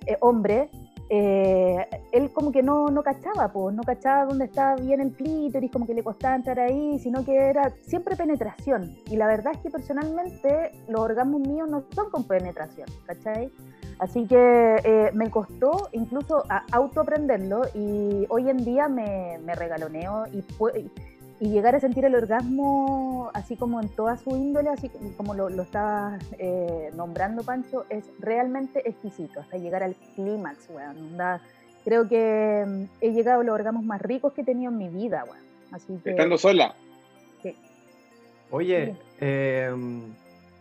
eh, 0.07 0.17
hombre, 0.21 0.71
eh, 1.11 1.87
él 2.13 2.31
como 2.33 2.53
que 2.53 2.63
no, 2.63 2.89
no 2.89 3.03
cachaba, 3.03 3.51
pues, 3.51 3.75
no 3.75 3.83
cachaba 3.83 4.27
dónde 4.27 4.45
estaba 4.45 4.77
bien 4.77 5.01
el 5.01 5.13
clítoris, 5.13 5.71
como 5.71 5.87
que 5.87 5.95
le 5.95 6.03
costaba 6.03 6.35
entrar 6.35 6.61
ahí, 6.61 6.99
sino 6.99 7.25
que 7.25 7.35
era 7.35 7.73
siempre 7.87 8.15
penetración. 8.15 8.95
Y 9.07 9.17
la 9.17 9.27
verdad 9.27 9.53
es 9.55 9.61
que 9.61 9.71
personalmente 9.71 10.73
los 10.89 11.01
orgasmos 11.01 11.41
míos 11.41 11.69
no 11.71 11.85
son 11.95 12.11
con 12.11 12.25
penetración, 12.25 12.89
¿cachai? 13.07 13.51
Así 13.99 14.27
que 14.27 14.77
eh, 14.85 15.11
me 15.13 15.29
costó 15.31 15.89
incluso 15.93 16.45
autoaprenderlo 16.71 17.63
y 17.75 18.27
hoy 18.29 18.49
en 18.49 18.65
día 18.65 18.89
me, 18.89 19.39
regaloneo 19.55 20.27
y, 20.33 20.45
y, 21.41 21.51
llegar 21.51 21.75
a 21.75 21.81
sentir 21.81 22.05
el 22.05 22.15
orgasmo 22.15 23.31
así 23.35 23.57
como 23.57 23.81
en 23.81 23.89
toda 23.89 24.17
su 24.17 24.31
índole, 24.31 24.71
así 24.71 24.89
como 25.17 25.35
lo, 25.35 25.49
lo 25.49 25.63
estaba 25.63 26.19
eh, 26.39 26.91
nombrando 26.95 27.43
Pancho, 27.43 27.87
es 27.89 28.05
realmente 28.21 28.89
exquisito, 28.89 29.41
hasta 29.41 29.57
llegar 29.57 29.83
al 29.83 29.97
clímax, 30.15 30.69
weón. 30.71 31.19
Creo 31.85 32.09
que 32.09 32.65
mm, 32.67 32.85
he 33.01 33.13
llegado 33.13 33.41
a 33.41 33.45
los 33.45 33.55
orgasmos 33.55 33.85
más 33.85 34.01
ricos 34.01 34.33
que 34.33 34.43
he 34.43 34.45
tenido 34.45 34.71
en 34.71 34.79
mi 34.79 34.89
vida, 34.89 35.25
weón. 35.25 35.43
Así 35.73 35.99
que, 36.05 36.11
Estando 36.11 36.39
sola. 36.39 36.75
Sí. 37.43 37.57
Oye, 38.51 38.95
em, 39.21 40.03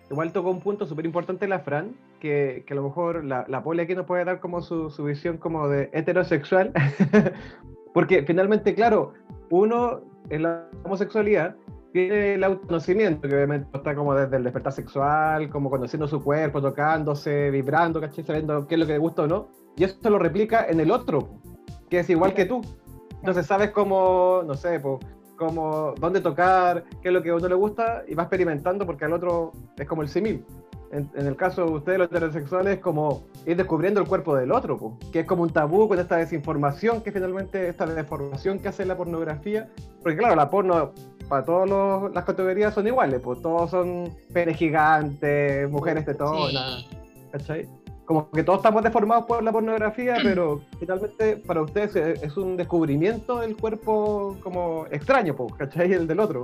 igual 0.09 0.31
tocó 0.31 0.49
un 0.49 0.59
punto 0.59 0.85
súper 0.85 1.05
importante 1.05 1.47
la 1.47 1.59
Fran, 1.59 1.93
que, 2.19 2.65
a 2.69 2.73
lo 2.73 2.83
mejor 2.83 3.23
la, 3.23 3.45
la 3.47 3.63
Poli 3.63 3.81
aquí 3.81 3.95
nos 3.95 4.05
puede 4.05 4.25
dar 4.25 4.39
como 4.39 4.61
su, 4.61 4.89
su 4.89 5.03
visión 5.03 5.37
como 5.37 5.67
de 5.67 5.89
heterosexual, 5.93 6.71
porque 7.93 8.23
finalmente, 8.23 8.73
claro, 8.75 9.13
uno 9.49 10.01
en 10.29 10.43
la 10.43 10.67
homosexualidad 10.83 11.55
tiene 11.93 12.35
el 12.35 12.43
autoconocimiento, 12.43 13.27
que 13.27 13.35
obviamente 13.35 13.69
está 13.73 13.95
como 13.95 14.13
desde 14.13 14.37
el 14.37 14.43
despertar 14.43 14.73
sexual, 14.73 15.49
como 15.49 15.69
conociendo 15.69 16.07
su 16.07 16.21
cuerpo, 16.21 16.61
tocándose, 16.61 17.49
vibrando, 17.49 18.01
¿cachai? 18.01 18.23
Sabiendo 18.23 18.67
qué 18.67 18.75
es 18.75 18.79
lo 18.79 18.85
que 18.85 18.93
le 18.93 18.99
gusta 18.99 19.23
o 19.23 19.27
no, 19.27 19.47
y 19.75 19.83
eso 19.83 19.97
se 20.01 20.09
lo 20.09 20.19
replica 20.19 20.65
en 20.67 20.79
el 20.79 20.91
otro, 20.91 21.29
que 21.89 21.99
es 21.99 22.09
igual 22.09 22.33
que 22.33 22.45
tú. 22.45 22.61
Entonces 23.19 23.45
sabes 23.45 23.71
cómo, 23.71 24.43
no 24.45 24.53
sé, 24.53 24.79
pues, 24.79 24.99
cómo, 25.37 25.93
dónde 25.99 26.21
tocar, 26.21 26.83
qué 27.01 27.09
es 27.09 27.13
lo 27.13 27.23
que 27.23 27.29
a 27.29 27.35
uno 27.35 27.47
le 27.47 27.55
gusta, 27.55 28.03
y 28.07 28.13
va 28.13 28.23
experimentando 28.23 28.85
porque 28.85 29.05
al 29.05 29.13
otro 29.13 29.53
es 29.77 29.87
como 29.87 30.01
el 30.01 30.09
simil 30.09 30.45
en, 30.91 31.09
el 31.15 31.35
caso 31.35 31.65
de 31.65 31.71
ustedes, 31.71 31.99
los 31.99 32.07
heterosexuales, 32.07 32.75
es 32.75 32.79
como 32.79 33.23
ir 33.45 33.57
descubriendo 33.57 33.99
el 33.99 34.07
cuerpo 34.07 34.35
del 34.35 34.51
otro, 34.51 34.97
que 35.11 35.21
es 35.21 35.25
como 35.25 35.43
un 35.43 35.49
tabú 35.49 35.87
con 35.87 35.99
esta 35.99 36.17
desinformación, 36.17 37.01
que 37.01 37.11
finalmente 37.11 37.67
esta 37.67 37.85
deformación 37.85 38.59
que 38.59 38.69
hace 38.69 38.85
la 38.85 38.95
pornografía. 38.95 39.69
Porque 40.01 40.17
claro, 40.17 40.35
la 40.35 40.49
porno, 40.49 40.93
para 41.27 41.43
todas 41.43 42.13
las 42.13 42.23
categorías 42.23 42.73
son 42.73 42.87
iguales, 42.87 43.19
pues 43.21 43.41
todos 43.41 43.71
son 43.71 44.15
penes 44.33 44.57
gigantes, 44.57 45.69
mujeres 45.69 46.05
de 46.05 46.13
todo, 46.13 46.47
¿cachai? 47.31 47.67
Como 48.05 48.31
que 48.31 48.43
todos 48.43 48.59
estamos 48.59 48.83
deformados 48.83 49.25
por 49.25 49.43
la 49.43 49.51
pornografía, 49.51 50.15
pero 50.23 50.61
finalmente 50.79 51.35
para 51.35 51.61
ustedes 51.61 51.95
es 52.23 52.37
un 52.37 52.55
descubrimiento 52.55 53.39
del 53.39 53.57
cuerpo 53.57 54.37
como 54.41 54.85
extraño, 54.91 55.35
¿cachai? 55.57 55.91
El 55.91 56.07
del 56.07 56.21
otro. 56.21 56.43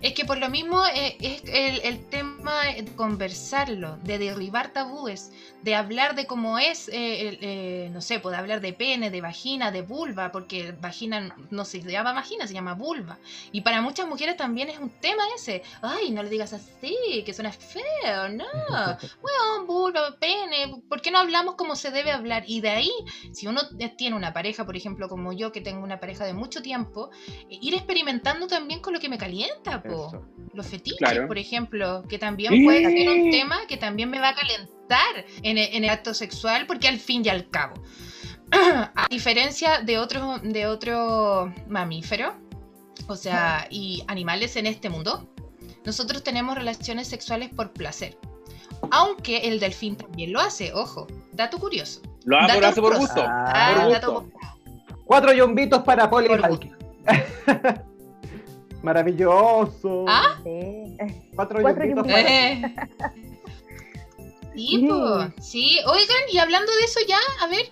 Es 0.00 0.12
que 0.12 0.24
por 0.24 0.38
lo 0.38 0.48
mismo 0.48 0.84
eh, 0.86 1.16
es 1.20 1.42
el, 1.84 2.04
tema 2.06 2.64
de 2.66 2.84
conversarlo, 2.96 3.96
de 3.98 4.18
derribar 4.18 4.72
tabúes, 4.72 5.32
de 5.64 5.74
hablar 5.74 6.14
de 6.14 6.26
cómo 6.26 6.58
es, 6.58 6.88
eh, 6.88 7.38
eh, 7.40 7.88
no 7.90 8.02
sé, 8.02 8.20
puede 8.20 8.36
hablar 8.36 8.60
de 8.60 8.74
pene, 8.74 9.10
de 9.10 9.22
vagina, 9.22 9.70
de 9.70 9.80
vulva, 9.80 10.30
porque 10.30 10.72
vagina 10.72 11.34
no 11.50 11.64
se 11.64 11.80
llama 11.80 12.12
vagina, 12.12 12.46
se 12.46 12.52
llama 12.52 12.74
vulva. 12.74 13.18
Y 13.50 13.62
para 13.62 13.80
muchas 13.80 14.06
mujeres 14.06 14.36
también 14.36 14.68
es 14.68 14.78
un 14.78 14.90
tema 14.90 15.22
ese. 15.34 15.62
Ay, 15.80 16.10
no 16.10 16.22
le 16.22 16.28
digas 16.28 16.52
así, 16.52 17.22
que 17.24 17.32
suena 17.32 17.50
feo, 17.50 18.28
no. 18.28 18.44
Bueno, 19.22 19.66
vulva, 19.66 20.16
pene, 20.20 20.82
¿por 20.86 21.00
qué 21.00 21.10
no 21.10 21.18
hablamos 21.18 21.54
como 21.54 21.76
se 21.76 21.90
debe 21.90 22.12
hablar? 22.12 22.44
Y 22.46 22.60
de 22.60 22.68
ahí, 22.68 22.92
si 23.32 23.46
uno 23.46 23.62
tiene 23.96 24.16
una 24.16 24.34
pareja, 24.34 24.66
por 24.66 24.76
ejemplo, 24.76 25.08
como 25.08 25.32
yo, 25.32 25.50
que 25.50 25.62
tengo 25.62 25.82
una 25.82 25.98
pareja 25.98 26.26
de 26.26 26.34
mucho 26.34 26.60
tiempo, 26.60 27.10
ir 27.48 27.74
experimentando 27.74 28.46
también 28.48 28.80
con 28.80 28.92
lo 28.92 29.00
que 29.00 29.08
me 29.08 29.16
calienta, 29.16 29.82
po. 29.82 30.26
Los 30.52 30.66
fetiches, 30.66 31.20
por 31.26 31.38
ejemplo, 31.38 32.04
que 32.06 32.18
también 32.18 32.64
puede 32.64 32.84
ser 32.84 33.08
un 33.08 33.30
tema 33.30 33.66
que 33.66 33.78
también 33.78 34.10
me 34.10 34.20
va 34.20 34.28
a 34.28 34.34
calentar 34.34 34.73
en 35.42 35.84
el, 35.84 35.88
acto 35.90 36.14
sexual, 36.14 36.66
porque 36.66 36.88
al 36.88 36.98
fin 36.98 37.22
y 37.24 37.28
al 37.28 37.48
cabo, 37.50 37.74
a 38.52 39.06
diferencia 39.10 39.80
de 39.80 39.98
otros 39.98 40.42
de 40.42 40.66
otro 40.66 41.52
mamíferos, 41.68 42.34
o 43.08 43.16
sea, 43.16 43.66
y 43.70 44.02
animales 44.06 44.56
en 44.56 44.66
este 44.66 44.88
mundo, 44.88 45.28
nosotros 45.84 46.22
tenemos 46.22 46.54
relaciones 46.54 47.08
sexuales 47.08 47.50
por 47.50 47.72
placer. 47.72 48.16
Aunque 48.90 49.48
el 49.48 49.60
delfín 49.60 49.96
también 49.96 50.32
lo 50.32 50.40
hace, 50.40 50.72
ojo, 50.72 51.06
dato 51.32 51.58
curioso. 51.58 52.00
Lo 52.24 52.38
hace, 52.38 52.48
Dato 52.48 52.60
lo 52.60 52.66
hace 52.66 52.80
por 52.80 52.96
gusto. 52.98 53.24
Ah, 53.26 53.74
por 53.76 53.92
dato 53.92 54.20
gusto. 54.20 54.38
Cuatro 55.04 55.32
yombitos 55.32 55.82
para 55.82 56.08
Poli 56.08 56.28
Por. 56.28 56.60
Maravilloso. 58.82 60.04
¿Ah? 60.08 60.38
Sí. 60.42 60.96
Cuatro, 61.34 61.60
Cuatro 61.60 61.84
yombitos 61.84 62.06
yumbitos. 62.06 62.06
para 62.06 62.30
Eh. 62.30 62.74
Sí, 64.54 64.86
po. 64.88 65.32
sí, 65.40 65.78
oigan, 65.86 66.22
y 66.32 66.38
hablando 66.38 66.72
de 66.76 66.82
eso 66.84 67.00
ya, 67.08 67.18
a 67.40 67.48
ver, 67.48 67.66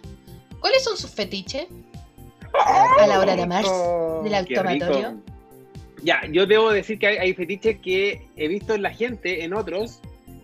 ¿cuáles 0.60 0.82
son 0.82 0.96
sus 0.96 1.10
fetiches? 1.10 1.66
A 2.98 3.06
la 3.06 3.18
hora 3.20 3.36
de 3.36 3.42
amarse, 3.42 3.70
del 4.24 4.46
Qué 4.46 4.56
automatorio. 4.56 5.20
Ya, 6.02 6.22
yo 6.30 6.46
debo 6.46 6.70
decir 6.72 6.98
que 6.98 7.06
hay, 7.06 7.16
hay 7.18 7.34
fetiches 7.34 7.78
que 7.80 8.26
he 8.36 8.48
visto 8.48 8.74
en 8.74 8.82
la 8.82 8.90
gente, 8.90 9.44
en 9.44 9.54
otros, 9.54 10.00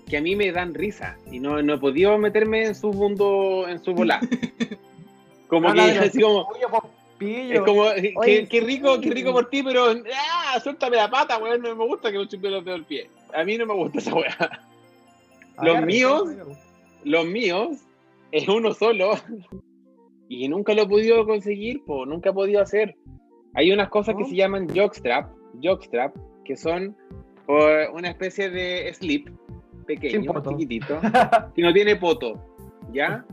que 0.08 0.16
a 0.16 0.20
mí 0.20 0.36
me 0.36 0.52
dan 0.52 0.74
risa. 0.74 1.16
Y 1.30 1.40
no, 1.40 1.60
no 1.62 1.74
he 1.74 1.78
podido 1.78 2.16
meterme 2.18 2.64
en 2.64 2.74
su 2.74 2.92
mundo, 2.92 3.66
en 3.68 3.82
su 3.82 3.92
bola. 3.92 4.20
Como 5.48 5.72
que 5.72 5.78
los 5.78 5.96
así 5.98 6.20
como, 6.20 6.46
es 7.20 7.60
como, 7.62 7.90
qué, 7.94 8.14
Oye, 8.16 8.46
qué 8.48 8.60
rico, 8.60 9.00
qué 9.00 9.10
rico 9.10 9.32
por 9.32 9.48
ti, 9.48 9.62
pero 9.62 9.94
¡ah! 10.14 10.60
suéltame 10.62 10.98
la 10.98 11.10
pata, 11.10 11.38
weón, 11.38 11.62
no 11.62 11.74
me 11.74 11.86
gusta 11.86 12.12
que 12.12 12.18
me 12.18 12.28
chupe 12.28 12.50
los 12.50 12.64
dedos 12.64 12.80
del 12.80 12.86
pie. 12.86 13.10
A 13.34 13.44
mí 13.44 13.56
no 13.56 13.64
me 13.64 13.74
gusta 13.74 13.98
esa 13.98 14.14
weá. 14.14 14.67
Los 15.64 15.84
míos- 15.86 16.22
agarre. 16.28 16.52
Los 17.04 17.26
míos 17.26 17.68
es 18.32 18.48
uno 18.48 18.72
solo. 18.74 19.12
Y 20.30 20.46
nunca 20.46 20.74
lo 20.74 20.82
he 20.82 20.86
podido 20.86 21.24
conseguir, 21.26 21.82
po, 21.86 22.04
nunca 22.04 22.28
he 22.28 22.32
podido 22.34 22.60
hacer. 22.60 22.94
Hay 23.54 23.72
unas 23.72 23.88
cosas 23.88 24.14
que 24.14 24.26
se 24.26 24.34
llaman 24.36 24.68
jockstrap, 24.68 25.30
jockstrap, 25.62 26.14
que 26.44 26.54
son 26.54 26.94
una 27.94 28.10
especie 28.10 28.50
de 28.50 28.92
slip 28.92 29.30
pequeño, 29.86 30.30
chiquitito, 30.50 31.00
que 31.56 31.62
no 31.62 31.72
tiene 31.72 31.96
poto, 31.96 32.34
¿ya? 32.92 33.24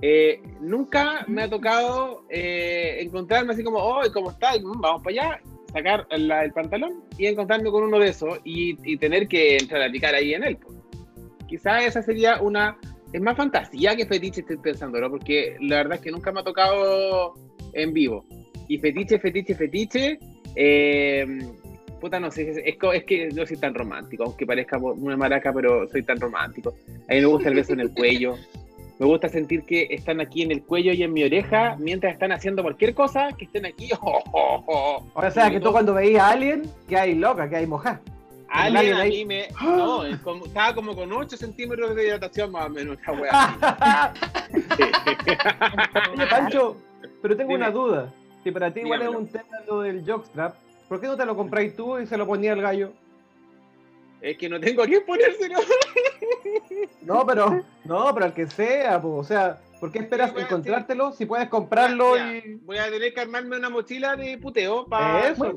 Eh, 0.00 0.40
nunca 0.62 1.26
me 1.28 1.42
ha 1.42 1.50
tocado 1.50 2.24
eh, 2.30 2.96
encontrarme 3.00 3.52
así 3.52 3.62
como, 3.62 3.78
oh, 3.80 4.00
¿cómo 4.14 4.30
está? 4.30 4.56
Y, 4.56 4.64
"Mm, 4.64 4.80
Vamos 4.80 5.02
para 5.02 5.10
allá, 5.34 5.40
sacar 5.70 6.06
la- 6.16 6.44
el 6.44 6.52
pantalón 6.54 7.02
y 7.18 7.26
encontrarme 7.26 7.70
con 7.70 7.82
uno 7.84 7.98
de 7.98 8.08
esos 8.08 8.40
y, 8.42 8.78
y 8.90 8.96
tener 8.96 9.28
que 9.28 9.58
entrar 9.58 9.82
a 9.82 9.90
picar 9.92 10.14
ahí 10.14 10.32
en 10.32 10.44
él. 10.44 10.56
po. 10.56 10.70
Quizás 11.48 11.84
esa 11.84 12.02
sería 12.02 12.40
una... 12.40 12.76
Es 13.12 13.20
más 13.22 13.36
fantasía 13.36 13.96
que 13.96 14.04
fetiche 14.06 14.42
estoy 14.42 14.58
pensando, 14.58 15.00
¿no? 15.00 15.08
Porque 15.10 15.56
la 15.60 15.76
verdad 15.78 15.94
es 15.94 16.00
que 16.02 16.10
nunca 16.12 16.30
me 16.30 16.40
ha 16.40 16.44
tocado 16.44 17.34
en 17.72 17.92
vivo. 17.92 18.24
Y 18.68 18.78
fetiche, 18.78 19.18
fetiche, 19.18 19.54
fetiche... 19.54 20.18
eh, 20.54 21.26
puta, 22.00 22.20
no 22.20 22.30
sé, 22.30 22.50
es, 22.50 22.58
es 22.64 22.76
co- 22.76 22.92
es 22.92 23.02
que 23.04 23.28
no 23.30 23.44
soy 23.46 23.56
tan 23.56 23.74
romántico, 23.74 24.22
aunque 24.24 24.46
parezca 24.46 24.78
una 24.78 25.16
maraca, 25.16 25.52
pero 25.52 25.88
soy 25.88 26.02
tan 26.02 26.20
romántico. 26.20 26.74
A 27.08 27.14
mí 27.14 27.20
me 27.20 27.24
gusta 27.26 27.48
el 27.48 27.54
beso 27.56 27.72
en 27.72 27.80
el 27.80 27.92
cuello. 27.92 28.36
Me 29.00 29.06
gusta 29.06 29.28
sentir 29.28 29.62
que 29.62 29.86
están 29.90 30.20
aquí 30.20 30.42
en 30.42 30.50
el 30.50 30.62
cuello 30.62 30.92
y 30.92 31.02
en 31.04 31.12
mi 31.12 31.22
oreja 31.24 31.76
mientras 31.78 32.12
están 32.12 32.30
haciendo 32.32 32.62
cualquier 32.62 32.94
cosa, 32.94 33.28
que 33.38 33.46
estén 33.46 33.64
aquí. 33.66 33.88
O 35.14 35.30
sea, 35.30 35.50
que 35.50 35.60
tú 35.60 35.72
cuando 35.72 35.94
veías 35.94 36.22
a 36.22 36.30
alguien, 36.30 36.62
que 36.88 36.96
hay 36.96 37.14
loca, 37.14 37.48
que 37.48 37.56
hay 37.56 37.66
mojada. 37.66 38.00
Alguien 38.50 38.76
alguien 38.76 38.96
a 38.96 39.00
ahí- 39.00 39.10
mí 39.10 39.24
me. 39.24 39.48
No, 39.62 40.02
como- 40.24 40.46
estaba 40.46 40.74
como 40.74 40.94
con 40.96 41.12
8 41.12 41.36
centímetros 41.36 41.94
de 41.94 42.02
dilatación 42.04 42.50
más 42.52 42.66
o 42.66 42.70
menos, 42.70 42.98
esa 43.00 43.12
wea. 43.12 44.14
Oye, 46.14 46.26
Pancho, 46.26 46.76
pero 47.22 47.36
tengo 47.36 47.50
Dime. 47.52 47.64
una 47.64 47.70
duda. 47.70 48.12
Si 48.44 48.50
para 48.50 48.72
ti 48.72 48.80
igual 48.80 49.02
es 49.02 49.08
un 49.08 49.26
tema 49.28 49.44
lo 49.66 49.80
del 49.82 50.04
jockstrap, 50.06 50.54
¿por 50.88 51.00
qué 51.00 51.06
no 51.06 51.16
te 51.16 51.26
lo 51.26 51.36
compráis 51.36 51.74
tú 51.76 51.98
y 51.98 52.06
se 52.06 52.16
lo 52.16 52.26
ponía 52.26 52.52
el 52.52 52.62
gallo? 52.62 52.92
Es 54.20 54.36
que 54.38 54.48
no 54.48 54.58
tengo 54.58 54.82
a 54.82 54.86
quién 54.86 55.04
ponérselo. 55.06 55.58
No, 57.02 57.24
pero, 57.26 57.62
no, 57.84 58.12
pero 58.14 58.26
al 58.26 58.34
que 58.34 58.46
sea, 58.48 59.00
po. 59.00 59.16
o 59.16 59.24
sea, 59.24 59.60
¿por 59.80 59.92
qué 59.92 60.00
esperas 60.00 60.32
Sí, 60.34 60.40
encontrártelo 60.40 61.12
si 61.12 61.24
puedes 61.26 61.48
comprarlo 61.48 62.16
Ya, 62.16 62.36
y... 62.36 62.54
Voy 62.64 62.78
a 62.78 62.90
tener 62.90 63.14
que 63.14 63.20
armarme 63.20 63.56
una 63.56 63.68
mochila 63.70 64.16
de 64.16 64.36
puteo 64.38 64.86
para. 64.86 65.28
Eso. 65.28 65.54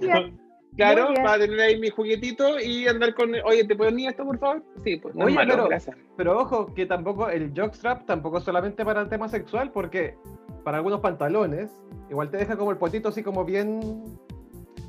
Claro, 0.76 1.10
bien. 1.10 1.24
para 1.24 1.40
tener 1.40 1.60
ahí 1.60 1.80
mi 1.80 1.90
juguetito 1.90 2.60
y 2.60 2.88
andar 2.88 3.14
con. 3.14 3.32
Oye, 3.46 3.66
¿te 3.66 3.76
puedo 3.76 3.92
ni 3.92 4.08
esto, 4.08 4.24
por 4.26 4.40
favor? 4.40 4.64
Sí, 4.84 4.98
pues 4.98 5.14
no 5.16 5.26
Oye, 5.26 5.36
malo, 5.36 5.54
pero- 5.54 5.68
gracias. 5.68 5.98
Pero 6.18 6.40
ojo, 6.40 6.74
que 6.74 6.86
tampoco 6.86 7.30
el 7.30 7.52
jockstrap 7.56 8.06
tampoco 8.06 8.38
es 8.38 8.44
solamente 8.46 8.86
para 8.86 9.02
el 9.02 9.10
tema 9.10 9.28
sexual, 9.28 9.72
porque 9.72 10.16
para 10.64 10.78
algunos 10.78 11.00
pantalones 11.02 11.72
igual 12.10 12.30
te 12.30 12.38
deja 12.38 12.56
como 12.56 12.72
el 12.72 12.78
potito 12.78 13.10
así 13.10 13.24
como 13.24 13.44
bien... 13.44 14.04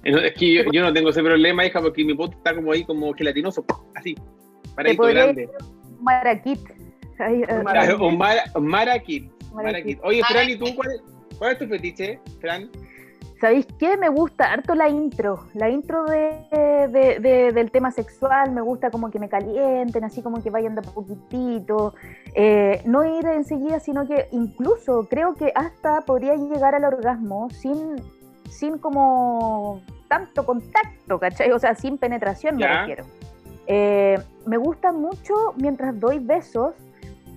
Es 0.04 0.32
que 0.34 0.52
yo, 0.54 0.62
yo 0.72 0.82
no 0.82 0.92
tengo 0.92 1.10
ese 1.10 1.22
problema, 1.22 1.64
hija, 1.64 1.80
porque 1.80 2.04
mi 2.04 2.14
poto 2.14 2.36
está 2.36 2.54
como 2.54 2.72
ahí, 2.72 2.84
como 2.84 3.12
gelatinoso, 3.14 3.64
así. 3.94 4.16
Paradito 4.74 5.02
podría- 5.02 5.24
grande. 5.24 5.48
Un 7.16 7.64
Claro, 7.64 8.06
un 8.06 8.18
mara, 8.18 8.42
un 8.54 8.66
marakit. 8.66 9.30
Marakit. 9.52 9.54
marakit. 9.54 9.98
Oye, 10.02 10.22
Fran, 10.24 10.48
¿y 10.50 10.56
tú 10.56 10.66
cuál 10.74 10.90
es, 10.92 11.02
cuál 11.38 11.52
es 11.52 11.58
tu 11.58 11.66
fetiche, 11.68 12.20
Fran? 12.40 12.68
¿Sabéis 13.42 13.66
qué? 13.76 13.96
Me 13.96 14.08
gusta 14.08 14.52
harto 14.52 14.76
la 14.76 14.88
intro. 14.88 15.40
La 15.54 15.68
intro 15.68 16.04
de, 16.04 16.46
de- 16.92 17.18
de- 17.18 17.50
del 17.52 17.72
tema 17.72 17.90
sexual. 17.90 18.52
Me 18.52 18.60
gusta 18.60 18.88
como 18.92 19.10
que 19.10 19.18
me 19.18 19.28
calienten, 19.28 20.04
así 20.04 20.22
como 20.22 20.40
que 20.40 20.48
vayan 20.50 20.76
de 20.76 20.82
poquitito. 20.82 21.92
Eh, 22.36 22.80
no 22.84 23.04
ir 23.04 23.26
enseguida, 23.26 23.80
sino 23.80 24.06
que 24.06 24.28
incluso 24.30 25.08
creo 25.10 25.34
que 25.34 25.50
hasta 25.56 26.02
podría 26.02 26.36
llegar 26.36 26.76
al 26.76 26.84
orgasmo 26.84 27.50
sin, 27.50 27.96
sin 28.48 28.78
como 28.78 29.82
tanto 30.06 30.46
contacto, 30.46 31.18
¿cachai? 31.18 31.50
O 31.50 31.58
sea, 31.58 31.74
sin 31.74 31.98
penetración 31.98 32.54
me 32.54 32.62
Ya. 32.62 32.78
refiero. 32.82 33.04
Eh, 33.66 34.20
me 34.46 34.56
gusta 34.56 34.92
mucho 34.92 35.34
mientras 35.56 35.98
doy 35.98 36.20
besos 36.20 36.74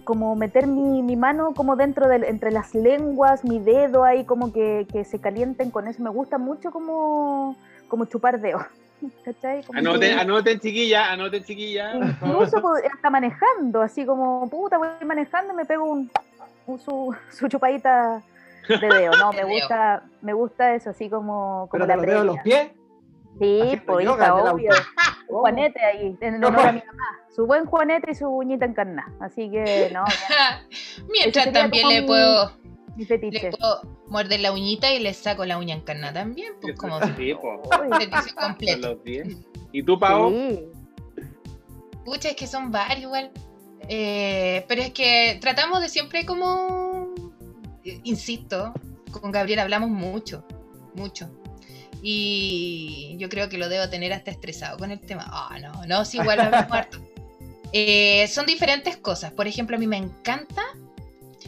como 0.05 0.35
meter 0.35 0.67
mi, 0.67 1.01
mi 1.03 1.15
mano 1.17 1.53
como 1.53 1.75
dentro 1.75 2.07
del, 2.07 2.23
entre 2.23 2.51
las 2.51 2.73
lenguas, 2.73 3.43
mi 3.43 3.59
dedo 3.59 4.05
ahí 4.05 4.23
como 4.23 4.53
que, 4.53 4.87
que 4.91 5.03
se 5.03 5.19
calienten 5.19 5.71
con 5.71 5.87
eso. 5.87 6.01
Me 6.01 6.09
gusta 6.09 6.37
mucho 6.37 6.71
como, 6.71 7.57
como 7.89 8.05
chupar 8.05 8.39
dedos. 8.39 8.63
¿Cachai? 9.25 9.63
Como 9.63 9.77
Anoten, 9.77 10.13
que- 10.15 10.21
anoten 10.21 10.59
chiquilla, 10.61 11.11
anoten 11.11 11.43
chiquilla. 11.43 11.93
Incluso 11.95 12.61
hasta 12.93 13.09
manejando, 13.09 13.81
así 13.81 14.05
como, 14.05 14.47
puta, 14.49 14.77
voy 14.77 14.87
manejando 15.05 15.53
y 15.53 15.55
me 15.57 15.65
pego 15.65 15.83
un, 15.85 16.09
un- 16.67 16.79
su, 16.79 17.13
su 17.31 17.47
chupadita 17.49 18.21
de 18.69 18.77
dedo. 18.87 19.11
No, 19.19 19.31
me 19.33 19.39
De 19.39 19.43
gusta, 19.43 20.03
me 20.21 20.33
gusta 20.33 20.73
eso, 20.75 20.91
así 20.91 21.09
como, 21.09 21.67
como 21.69 21.85
Pero 21.85 21.85
la 21.87 22.23
los 22.23 22.37
pies. 22.39 22.71
Sí, 23.39 23.59
haciendo 23.61 23.85
pues 23.85 24.05
yoga 24.05 24.25
hija, 24.25 24.35
obvio. 24.53 24.69
Un 24.71 25.27
¿Cómo? 25.27 25.39
Juanete 25.41 25.83
ahí, 25.83 26.17
en 26.21 26.35
honor 26.43 26.59
a 26.67 26.71
mi 26.71 26.79
mamá. 26.79 27.03
Su 27.35 27.45
buen 27.45 27.65
Juanete 27.65 28.11
y 28.11 28.15
su 28.15 28.27
uñita 28.27 28.65
encarnada. 28.65 29.11
Así 29.19 29.49
que, 29.51 29.89
no, 29.93 30.05
Mientras 31.11 31.51
también 31.51 31.89
le 31.89 32.03
puedo, 32.03 32.51
mi 32.95 33.03
le 33.03 33.05
fetiche. 33.05 33.49
puedo 33.49 33.81
morder 34.07 34.39
la 34.39 34.51
uñita 34.53 34.91
y 34.93 34.99
le 34.99 35.13
saco 35.13 35.43
la 35.45 35.57
uña 35.57 35.75
encarnada 35.75 36.13
también, 36.13 36.53
pues 36.61 36.77
como 36.77 36.99
Sí, 37.01 37.07
fetiche 37.11 38.35
completo. 38.39 38.89
los 38.93 39.03
10. 39.03 39.37
¿Y 39.73 39.83
tú, 39.83 39.99
Pau? 39.99 40.29
sí. 40.31 40.65
Pucha, 42.05 42.29
es 42.29 42.35
que 42.35 42.45
son 42.47 42.71
varios 42.71 43.01
igual. 43.01 43.31
Eh, 43.89 44.63
pero 44.67 44.81
es 44.81 44.91
que 44.91 45.37
tratamos 45.41 45.81
de 45.81 45.89
siempre 45.89 46.25
como, 46.25 47.13
eh, 47.83 47.99
insisto, 48.03 48.73
con 49.11 49.31
Gabriel 49.31 49.59
hablamos 49.59 49.89
mucho, 49.89 50.45
mucho. 50.95 51.29
Y 52.07 53.15
yo 53.17 53.29
creo 53.29 53.49
que 53.49 53.57
lo 53.57 53.67
debo 53.67 53.89
tener 53.89 54.13
hasta 54.13 54.29
estresado 54.29 54.77
con 54.77 54.91
el 54.91 54.99
tema. 54.99 55.25
Ah, 55.27 55.57
no, 55.59 55.87
no, 55.87 56.05
sí, 56.05 56.19
igual 56.19 56.39
hablamos 56.39 56.71
harto. 56.71 56.99
Eh, 57.77 58.29
son 58.29 58.45
diferentes 58.45 58.95
cosas. 58.95 59.33
Por 59.33 59.47
ejemplo, 59.47 59.75
a 59.75 59.79
mí 59.79 59.85
me 59.85 59.97
encanta, 59.97 60.61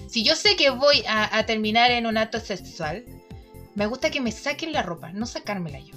si 0.09 0.25
yo 0.25 0.35
sé 0.35 0.57
que 0.57 0.71
voy 0.71 1.05
a, 1.07 1.37
a 1.37 1.45
terminar 1.45 1.89
en 1.91 2.05
un 2.05 2.17
acto 2.17 2.41
sexual, 2.41 3.05
me 3.75 3.85
gusta 3.85 4.09
que 4.09 4.19
me 4.19 4.33
saquen 4.33 4.73
la 4.73 4.81
ropa, 4.81 5.13
no 5.13 5.25
sacármela 5.25 5.79
yo. 5.79 5.93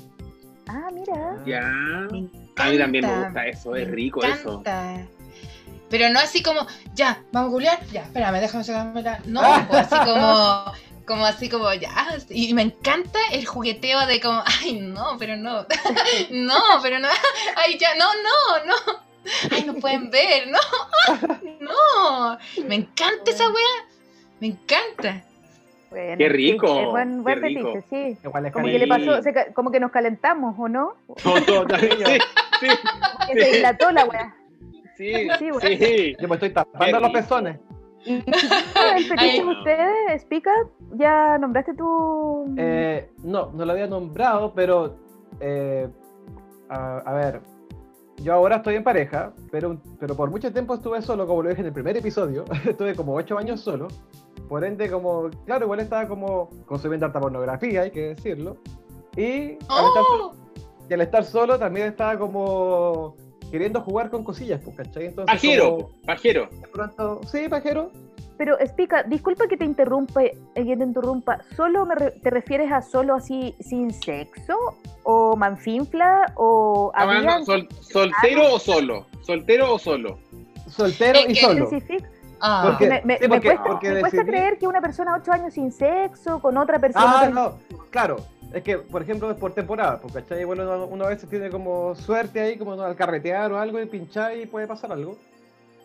Ah, 0.68 0.88
mira. 0.92 1.42
Ya. 1.44 1.66
A 1.66 2.70
mí 2.70 2.79
también 2.79 3.07
me 3.07 3.25
gusta 3.25 3.46
eso, 3.49 3.75
es 3.75 3.88
me 3.88 3.94
rico 3.94 4.23
eso. 4.23 4.61
encanta. 4.61 5.05
Pero 5.88 6.11
no 6.11 6.20
así 6.20 6.42
como, 6.44 6.64
ya, 6.94 7.25
vamos 7.33 7.49
a 7.49 7.51
googlear, 7.51 7.87
ya, 7.87 8.03
espérame, 8.03 8.40
déjame 8.40 8.62
sacarme 8.62 9.03
la. 9.03 9.20
No, 9.25 9.42
pues 9.68 9.87
así 9.92 9.96
como, 10.09 10.64
como 11.11 11.27
así 11.27 11.49
como, 11.49 11.73
ya. 11.75 11.90
Y 12.29 12.55
me 12.55 12.62
encanta 12.62 13.18
el 13.33 13.44
jugueteo 13.44 14.07
de 14.07 14.20
como, 14.20 14.42
ay, 14.62 14.79
no, 14.81 15.16
pero 15.18 15.37
no. 15.37 15.66
no, 16.31 16.61
pero 16.83 17.01
no. 17.01 17.09
Ay, 17.57 17.77
ya, 17.79 17.88
no, 17.96 18.07
no, 18.14 18.66
no. 18.66 19.01
Ay, 19.51 19.64
no 19.64 19.75
pueden 19.75 20.09
ver, 20.11 20.49
no. 20.49 20.59
no. 21.61 22.38
Me 22.66 22.77
encanta 22.77 23.31
esa 23.33 23.49
wea. 23.49 23.88
Me 24.38 24.46
encanta. 24.49 25.25
Bueno, 25.90 26.18
Qué 26.18 26.25
sí, 26.27 26.29
rico, 26.29 26.66
es 26.81 26.87
buen, 26.88 27.16
qué 27.16 27.23
buen 27.23 27.42
rico. 27.42 27.73
fetiche, 27.73 27.87
sí. 27.90 28.18
Igual 28.23 28.46
es 28.46 28.53
Como 28.53 28.66
Sí. 28.66 28.73
que 28.73 28.79
le 28.79 28.87
pasó, 28.87 29.23
se 29.25 29.53
como 29.53 29.73
que 29.73 29.81
nos 29.81 29.90
calentamos, 29.90 30.55
¿o 30.57 30.68
no? 30.68 30.94
No, 31.25 31.40
no, 31.40 31.64
no, 31.64 31.77
sí, 31.81 31.88
sí, 32.61 32.68
se 33.33 33.52
dilató 33.56 33.90
la 33.90 34.04
wea. 34.04 34.37
sí, 34.96 35.13
Sí, 35.40 35.77
sí. 35.77 36.17
Yo 36.21 36.29
me 36.29 36.37
estoy 36.37 36.50
tapando 36.50 37.00
los 37.00 37.08
rico. 37.08 37.21
pezones. 37.21 37.58
¿Y 38.05 38.15
el 38.15 38.23
fetiche 38.25 39.15
Ay, 39.19 39.38
de 39.38 39.44
no. 39.44 39.59
ustedes, 39.59 40.23
Spica? 40.23 40.53
¿Ya 40.94 41.38
nombraste 41.38 41.75
tu...? 41.75 42.55
Eh, 42.57 43.11
no, 43.23 43.51
no 43.53 43.65
lo 43.65 43.73
había 43.73 43.87
nombrado, 43.87 44.53
pero 44.55 44.96
eh, 45.40 45.88
a, 46.69 46.98
a 46.98 47.13
ver, 47.13 47.40
yo 48.23 48.35
ahora 48.35 48.57
estoy 48.57 48.77
en 48.77 48.85
pareja, 48.85 49.33
pero, 49.51 49.79
pero 49.98 50.15
por 50.15 50.31
mucho 50.31 50.53
tiempo 50.53 50.75
estuve 50.75 51.01
solo, 51.03 51.27
como 51.27 51.42
lo 51.42 51.48
dije 51.48 51.63
en 51.63 51.69
el 51.69 51.73
primer 51.73 51.96
episodio. 51.96 52.44
estuve 52.69 52.94
como 52.94 53.15
ocho 53.15 53.38
años 53.38 53.61
solo. 53.61 53.88
Por 54.48 54.65
ende, 54.65 54.90
como, 54.90 55.31
claro, 55.46 55.67
igual 55.67 55.81
estaba 55.81 56.07
como 56.09 56.51
consumiendo 56.67 57.07
harta 57.07 57.21
pornografía, 57.21 57.83
hay 57.83 57.90
que 57.90 58.09
decirlo. 58.15 58.57
Y 59.17 59.53
al, 59.69 59.87
estar, 59.87 60.05
¡Oh! 60.11 60.33
y 60.88 60.94
al 60.94 61.01
estar 61.01 61.25
solo 61.25 61.59
también 61.59 61.88
estaba 61.88 62.19
como 62.19 63.17
queriendo 63.51 63.81
jugar 63.83 64.11
con 64.11 64.25
cosillas, 64.25 64.61
pues, 64.65 64.77
¿cachai? 64.77 65.07
Entonces, 65.07 65.35
Pajero, 65.35 65.71
como, 65.77 65.90
pajero. 66.07 66.48
de 66.51 66.69
pronto, 66.69 67.21
sí, 67.27 67.48
pajero. 67.48 67.90
Pero 68.38 68.59
explica, 68.59 69.03
disculpa 69.03 69.46
que 69.48 69.57
te 69.59 69.67
interrumpa, 69.67 70.23
eh, 70.25 70.33
que 70.55 70.77
te 70.77 70.85
interrumpa. 70.85 71.40
¿Solo 71.57 71.85
me 71.85 71.94
re- 71.94 72.13
te 72.23 72.31
refieres 72.31 72.73
a 72.73 72.81
solo 72.81 73.15
así 73.15 73.55
sin 73.61 73.92
sexo? 73.92 74.57
¿O 75.03 75.37
manfinfla? 75.37 76.33
¿O 76.37 76.90
sol- 77.44 77.69
¿Soltero 77.81 78.55
o 78.55 78.59
solo? 78.59 79.07
¿Soltero 79.23 79.75
o 79.75 79.79
solo? 79.79 80.19
Soltero 80.69 81.19
y 81.29 81.35
solo. 81.35 81.69
Ah. 82.40 82.63
Porque- 82.69 82.88
me, 82.88 83.03
me- 83.05 83.19
sí, 83.19 83.23
me 83.25 83.29
porque- 83.29 83.48
cuesta, 83.48 83.65
porque 83.65 83.90
me 83.90 84.01
cuesta 84.01 84.19
decidí- 84.23 84.27
creer 84.31 84.59
que 84.59 84.67
una 84.67 84.81
persona 84.81 85.15
ocho 85.21 85.33
años 85.33 85.53
sin 85.53 85.71
sexo 85.71 86.40
con 86.40 86.57
otra 86.57 86.79
persona. 86.79 87.21
Ah, 87.21 87.29
no, 87.29 87.59
claro. 87.90 88.17
Es 88.53 88.63
que, 88.65 88.79
por 88.79 89.03
ejemplo, 89.03 89.31
es 89.31 89.37
por 89.37 89.53
temporada, 89.53 90.01
porque 90.01 90.23
¿cachai? 90.23 90.44
Bueno, 90.44 90.63
uno, 90.65 90.87
uno 90.87 91.05
a 91.05 91.09
veces 91.11 91.29
tiene 91.29 91.51
como 91.51 91.94
suerte 91.94 92.40
ahí, 92.40 92.59
como 92.59 92.73
al 92.73 92.96
carretear 92.96 93.53
o 93.53 93.59
algo 93.59 93.81
y 93.81 93.87
pinchar 93.87 94.37
y 94.37 94.46
puede 94.46 94.67
pasar 94.67 94.92
algo. 94.92 95.17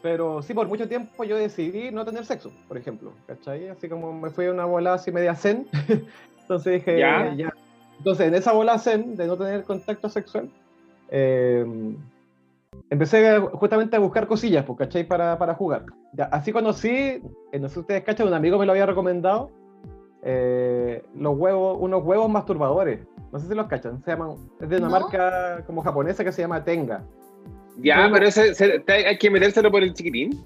Pero 0.01 0.41
sí, 0.41 0.53
por 0.53 0.67
mucho 0.67 0.87
tiempo 0.87 1.23
yo 1.23 1.35
decidí 1.37 1.91
no 1.91 2.05
tener 2.05 2.25
sexo, 2.25 2.51
por 2.67 2.77
ejemplo, 2.77 3.13
¿cachai? 3.27 3.69
Así 3.69 3.87
como 3.89 4.13
me 4.13 4.29
fui 4.29 4.45
a 4.45 4.51
una 4.51 4.65
bola 4.65 4.93
así 4.95 5.11
media 5.11 5.35
zen. 5.35 5.67
Entonces 6.41 6.73
dije, 6.73 6.99
Ya. 6.99 7.33
ya. 7.35 7.53
Entonces, 7.97 8.27
en 8.27 8.35
esa 8.35 8.51
bola 8.51 8.77
zen 8.77 9.15
de 9.15 9.25
no 9.27 9.37
tener 9.37 9.63
contacto 9.63 10.09
sexual, 10.09 10.49
eh, 11.09 11.65
empecé 12.89 13.27
a- 13.29 13.41
justamente 13.41 13.95
a 13.95 13.99
buscar 13.99 14.27
cosillas, 14.27 14.65
pues, 14.65 14.77
¿cachai? 14.77 15.03
Para, 15.07 15.37
para 15.37 15.55
jugar. 15.55 15.85
Ya, 16.13 16.25
así 16.25 16.51
conocí, 16.51 16.89
eh, 17.51 17.59
no 17.59 17.67
sé 17.67 17.75
si 17.75 17.79
ustedes 17.81 18.03
cachan, 18.03 18.27
un 18.27 18.33
amigo 18.33 18.57
me 18.59 18.65
lo 18.65 18.71
había 18.73 18.85
recomendado, 18.85 19.49
eh, 20.25 21.03
los 21.15 21.37
huevos, 21.37 21.77
unos 21.79 22.03
huevos 22.03 22.29
masturbadores. 22.29 22.99
No 23.31 23.39
sé 23.39 23.47
si 23.47 23.53
los 23.55 23.67
cachan, 23.67 24.03
se 24.03 24.11
llaman, 24.11 24.35
es 24.59 24.67
de 24.69 24.77
una 24.77 24.87
No. 24.89 24.99
marca 24.99 25.63
como 25.67 25.81
japonesa 25.81 26.23
que 26.23 26.31
se 26.31 26.41
llama 26.41 26.63
Tenga. 26.63 27.03
Ya, 27.77 28.09
pero 28.11 28.25
ese, 28.27 28.53
se- 28.55 28.79
te- 28.79 29.07
hay 29.07 29.17
que 29.17 29.29
metérselo 29.29 29.69
por 29.71 29.83
el 29.83 29.93
chiquitín. 29.93 30.43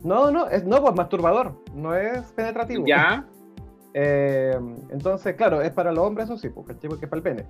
No, 0.00 0.30
no, 0.30 0.48
es 0.48 0.64
no, 0.64 0.80
pues 0.82 0.94
masturbador, 0.94 1.54
no 1.74 1.94
es 1.94 2.20
penetrativo. 2.32 2.84
Ya. 2.86 3.24
Eh, 3.94 4.58
entonces, 4.90 5.34
claro, 5.36 5.60
es 5.62 5.70
para 5.72 5.92
los 5.92 6.04
hombres, 6.06 6.26
eso 6.26 6.38
sí, 6.38 6.48
pues, 6.48 6.66
¿cachai? 6.66 6.88
Porque 6.88 7.04
es 7.06 7.10
para 7.10 7.18
el 7.18 7.22
pene. 7.22 7.44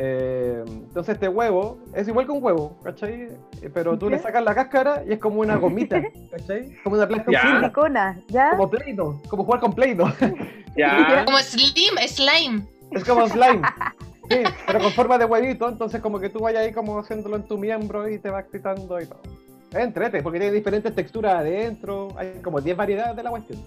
Eh, 0.00 0.62
entonces, 0.66 1.14
este 1.14 1.28
huevo 1.28 1.78
es 1.94 2.06
igual 2.06 2.26
que 2.26 2.32
un 2.32 2.42
huevo, 2.42 2.76
¿cachai? 2.84 3.28
Eh, 3.62 3.70
Pero 3.72 3.98
tú 3.98 4.08
le 4.08 4.18
sacas 4.18 4.44
la 4.44 4.54
cáscara 4.54 5.02
y 5.06 5.12
es 5.12 5.18
como 5.18 5.40
una 5.40 5.56
gomita, 5.56 6.00
¿cachai? 6.30 6.72
Como 6.84 6.96
una 6.96 7.06
plasta 7.08 7.30
Ya. 7.32 7.42
Silicona, 7.42 8.20
¿ya? 8.28 8.50
como 8.56 8.70
como 9.28 9.44
jugar 9.44 9.60
con 9.60 9.72
Play-Doh. 9.72 10.12
Ya. 10.76 11.24
Como 11.24 11.38
slim, 11.38 11.96
slime. 12.06 12.62
es 12.92 13.02
como 13.02 13.26
slime. 13.26 13.62
Sí, 14.30 14.42
pero 14.64 14.78
con 14.78 14.92
forma 14.92 15.18
de 15.18 15.24
huevito, 15.24 15.68
entonces 15.68 16.00
como 16.00 16.20
que 16.20 16.28
tú 16.28 16.38
vayas 16.40 16.62
ahí 16.62 16.72
como 16.72 17.00
haciéndolo 17.00 17.34
en 17.34 17.42
tu 17.48 17.58
miembro 17.58 18.08
y 18.08 18.18
te 18.20 18.30
vas 18.30 18.44
excitando 18.44 19.00
y 19.00 19.06
todo. 19.06 19.20
Es 19.72 19.78
entrete, 19.78 20.22
porque 20.22 20.38
tiene 20.38 20.54
diferentes 20.54 20.94
texturas 20.94 21.34
adentro, 21.34 22.08
hay 22.16 22.40
como 22.44 22.60
10 22.60 22.76
variedades 22.76 23.16
de 23.16 23.22
la 23.24 23.30
cuestión. 23.30 23.58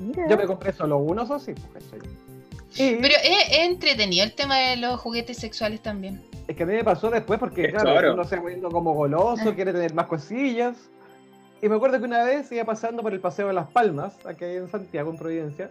Mira. 0.00 0.26
Yo 0.28 0.36
me 0.36 0.46
compré 0.46 0.72
solo 0.72 0.98
uno, 0.98 1.22
eso 1.22 1.38
sí, 1.38 1.54
¿cachai? 1.72 2.00
Y 2.78 2.96
Pero 2.96 3.14
es, 3.22 3.50
es 3.52 3.58
entretenido 3.60 4.24
el 4.24 4.34
tema 4.34 4.58
de 4.58 4.76
los 4.76 5.00
juguetes 5.00 5.38
sexuales 5.38 5.80
también. 5.80 6.22
es 6.46 6.54
que 6.56 6.62
a 6.62 6.66
mí 6.66 6.74
me 6.74 6.84
pasó 6.84 7.10
después 7.10 7.38
porque, 7.38 7.66
Es 7.66 7.70
claro, 7.72 7.90
claro. 7.92 8.14
uno 8.14 8.24
se 8.24 8.36
va 8.36 8.42
poniendo 8.42 8.70
como 8.70 8.92
goloso, 8.94 9.54
quiere 9.54 9.72
tener 9.72 9.94
más 9.94 10.06
cosillas. 10.06 10.76
Y 11.62 11.68
me 11.70 11.76
acuerdo 11.76 11.98
que 11.98 12.04
una 12.04 12.22
vez 12.22 12.52
iba 12.52 12.64
pasando 12.64 13.02
por 13.02 13.12
el 13.14 13.20
Paseo 13.20 13.46
de 13.48 13.54
las 13.54 13.68
Palmas, 13.68 14.14
aquí 14.26 14.44
en 14.44 14.68
Santiago, 14.68 15.10
en 15.10 15.16
Providencia, 15.16 15.70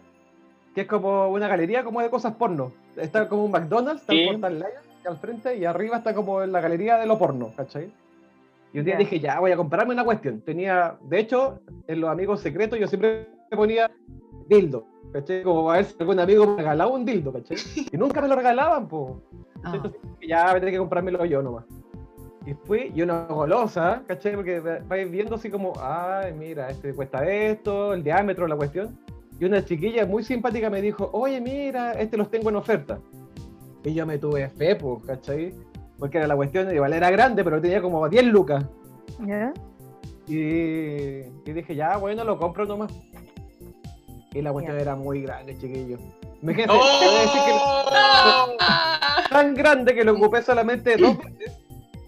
que 0.73 0.81
es 0.81 0.87
como 0.87 1.29
una 1.29 1.47
galería 1.47 1.83
como 1.83 2.01
de 2.01 2.09
cosas 2.09 2.33
porno. 2.35 2.71
Está 2.97 3.29
como 3.29 3.45
un 3.45 3.51
McDonald's, 3.51 4.01
está 4.01 4.13
Sí. 4.13 4.19
Lion 4.25 4.63
al 5.07 5.17
frente 5.17 5.55
y 5.55 5.65
arriba 5.65 5.97
está 5.97 6.15
como 6.15 6.43
la 6.43 6.59
galería 6.59 6.97
de 6.97 7.05
lo 7.05 7.19
porno, 7.19 7.53
¿cachai? 7.55 7.91
Y 8.73 8.79
un 8.79 8.85
día 8.85 8.97
dije, 8.97 9.19
ya, 9.19 9.39
voy 9.39 9.51
a 9.51 9.55
comprarme 9.57 9.93
una 9.93 10.03
cuestión. 10.03 10.41
Tenía, 10.41 10.95
de 11.01 11.19
hecho, 11.19 11.59
en 11.87 12.01
los 12.01 12.09
amigos 12.09 12.41
secretos 12.41 12.79
yo 12.79 12.87
siempre 12.87 13.27
me 13.55 13.57
ponía 13.57 13.91
dildo, 14.49 14.85
¿cachai? 15.13 15.43
Como 15.43 15.71
a 15.71 15.77
ver 15.77 15.85
si 15.85 15.95
algún 15.99 16.19
amigo 16.19 16.45
me 16.45 16.57
regalaba 16.57 16.91
un 16.91 17.05
dildo, 17.05 17.31
¿cachai? 17.31 17.57
Y 17.93 17.97
nunca 17.97 18.21
me 18.21 18.27
lo 18.27 18.35
regalaban, 18.35 18.87
po. 18.87 19.21
Ah. 19.63 19.71
Entonces 19.75 20.01
ya 20.27 20.43
voy 20.47 20.51
a 20.51 20.59
tener 20.59 20.71
que 20.73 20.77
comprármelo 20.79 21.25
yo 21.25 21.41
nomás. 21.41 21.65
Y 22.45 22.53
fui, 22.53 22.91
y 22.93 23.01
una 23.01 23.25
golosa, 23.25 24.03
¿cachai? 24.07 24.35
Porque 24.35 24.59
va- 24.59 24.79
vais 24.87 25.09
viendo 25.09 25.35
así 25.35 25.49
como, 25.49 25.73
ay, 25.79 26.31
mira, 26.33 26.69
este 26.69 26.93
cuesta 26.93 27.27
esto, 27.27 27.93
el 27.93 28.03
diámetro, 28.03 28.47
la 28.47 28.55
cuestión. 28.55 28.99
Y 29.39 29.45
una 29.45 29.65
chiquilla 29.65 30.05
muy 30.05 30.23
simpática 30.23 30.69
me 30.69 30.81
dijo, 30.81 31.09
oye, 31.11 31.41
mira, 31.41 31.93
este 31.93 32.17
los 32.17 32.29
tengo 32.29 32.49
en 32.49 32.57
oferta. 32.57 32.99
Y 33.83 33.93
yo 33.93 34.05
me 34.05 34.17
tuve 34.19 34.47
fe, 34.49 34.75
pues, 34.75 35.03
¿cachai? 35.05 35.53
Porque 35.97 36.17
era 36.19 36.27
la 36.27 36.35
cuestión, 36.35 36.71
igual 36.73 36.93
era 36.93 37.09
grande, 37.09 37.43
pero 37.43 37.59
tenía 37.61 37.81
como 37.81 38.07
10 38.07 38.25
lucas. 38.25 38.65
¿Ya? 39.25 39.51
Y, 40.27 40.35
y 41.45 41.53
dije, 41.53 41.75
ya, 41.75 41.97
bueno, 41.97 42.23
lo 42.23 42.37
compro 42.37 42.65
nomás. 42.65 42.91
Y 44.35 44.41
la 44.41 44.51
cuestión 44.51 44.75
Ya. 44.75 44.81
era 44.81 44.95
muy 44.95 45.21
grande, 45.21 45.57
chiquillo. 45.57 45.97
Me 46.41 46.53
quedé, 46.53 46.67
te 46.67 46.73
voy 46.73 46.81
a 46.81 47.21
decir 47.21 47.41
que 47.45 47.51
¡Oh! 47.53 48.55
Ah, 48.59 49.23
tan 49.29 49.55
grande 49.55 49.95
que 49.95 50.03
lo 50.03 50.13
ocupé 50.13 50.41
solamente 50.43 50.97
dos 50.97 51.17
veces. 51.17 51.53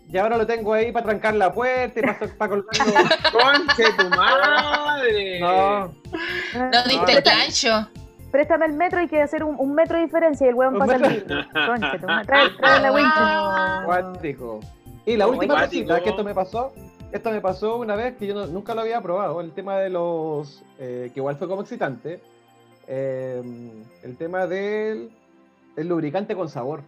Y 0.09 0.17
ahora 0.17 0.37
lo 0.37 0.45
tengo 0.45 0.73
ahí 0.73 0.91
para 0.91 1.05
trancar 1.05 1.33
la 1.35 1.51
puerta 1.53 1.99
y 1.99 2.01
para, 2.03 2.19
para 2.37 2.49
colgarlo. 2.49 2.93
¡Conche 3.31 3.83
tu 3.97 4.09
madre! 4.09 5.39
No, 5.39 5.85
no 5.87 6.83
diste 6.87 7.13
el 7.13 7.23
plancho. 7.23 7.89
Préstame 8.31 8.65
el 8.65 8.73
metro, 8.73 8.99
hay 8.99 9.07
que 9.07 9.21
hacer 9.21 9.43
un, 9.43 9.55
un 9.57 9.73
metro 9.73 9.97
de 9.97 10.03
diferencia 10.03 10.45
y 10.45 10.49
el 10.49 10.55
huevón 10.55 10.75
Un 10.75 10.79
pasa 10.79 10.95
el 10.95 11.01
metro. 11.01 11.45
tu 11.99 12.07
madre. 12.07 12.25
trae, 12.25 12.49
trae 12.57 12.81
la 12.81 12.91
wincha. 14.21 14.61
Y 15.05 15.15
la 15.15 15.27
última 15.27 15.61
cosita 15.61 16.01
que 16.03 16.09
esto 16.09 16.23
me 16.25 16.33
pasó, 16.33 16.73
esto 17.11 17.31
me 17.31 17.41
pasó 17.41 17.77
una 17.77 17.95
vez 17.95 18.15
que 18.17 18.27
yo 18.27 18.33
no- 18.33 18.47
nunca 18.47 18.73
lo 18.75 18.81
había 18.81 19.01
probado, 19.01 19.41
el 19.41 19.51
tema 19.51 19.77
de 19.77 19.89
los, 19.89 20.63
eh, 20.79 21.11
que 21.13 21.19
igual 21.19 21.35
fue 21.37 21.47
como 21.47 21.61
excitante, 21.61 22.19
eh, 22.87 23.41
el 24.03 24.17
tema 24.17 24.47
del 24.47 25.09
el 25.75 25.87
lubricante 25.87 26.35
con 26.35 26.49
sabor. 26.49 26.81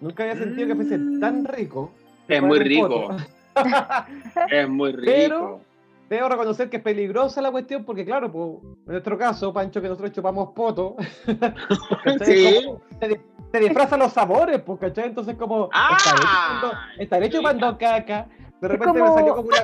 Nunca 0.00 0.22
había 0.22 0.36
sentido 0.36 0.68
que 0.68 0.74
fuese 0.76 0.98
tan 1.20 1.44
rico. 1.44 1.90
Es 2.28 2.42
muy 2.42 2.58
rico. 2.60 3.08
Es 4.50 4.68
muy 4.68 4.92
rico. 4.92 5.04
Pero 5.04 5.60
debo 6.08 6.28
reconocer 6.28 6.70
que 6.70 6.76
es 6.76 6.82
peligrosa 6.82 7.42
la 7.42 7.50
cuestión 7.50 7.84
porque, 7.84 8.04
claro, 8.04 8.30
pues, 8.30 8.62
en 8.86 8.92
nuestro 8.92 9.18
caso, 9.18 9.52
Pancho, 9.52 9.82
que 9.82 9.88
nosotros 9.88 10.12
chupamos 10.12 10.50
poto. 10.54 10.94
Sí. 12.24 12.66
Di- 13.00 13.16
te 13.50 13.60
disfrazan 13.60 13.98
los 14.00 14.12
sabores, 14.12 14.60
pues, 14.60 14.78
¿cachai? 14.78 15.06
Entonces, 15.06 15.34
como, 15.36 15.68
¡Ah! 15.72 15.96
estaré 15.98 16.20
chupando, 16.20 16.72
estaré 16.98 17.30
chupando 17.30 17.78
caca. 17.78 18.26
De 18.60 18.68
repente 18.68 18.92
me 18.92 19.00
como- 19.00 19.14
salió 19.18 19.36
como 19.36 19.48
una, 19.48 19.58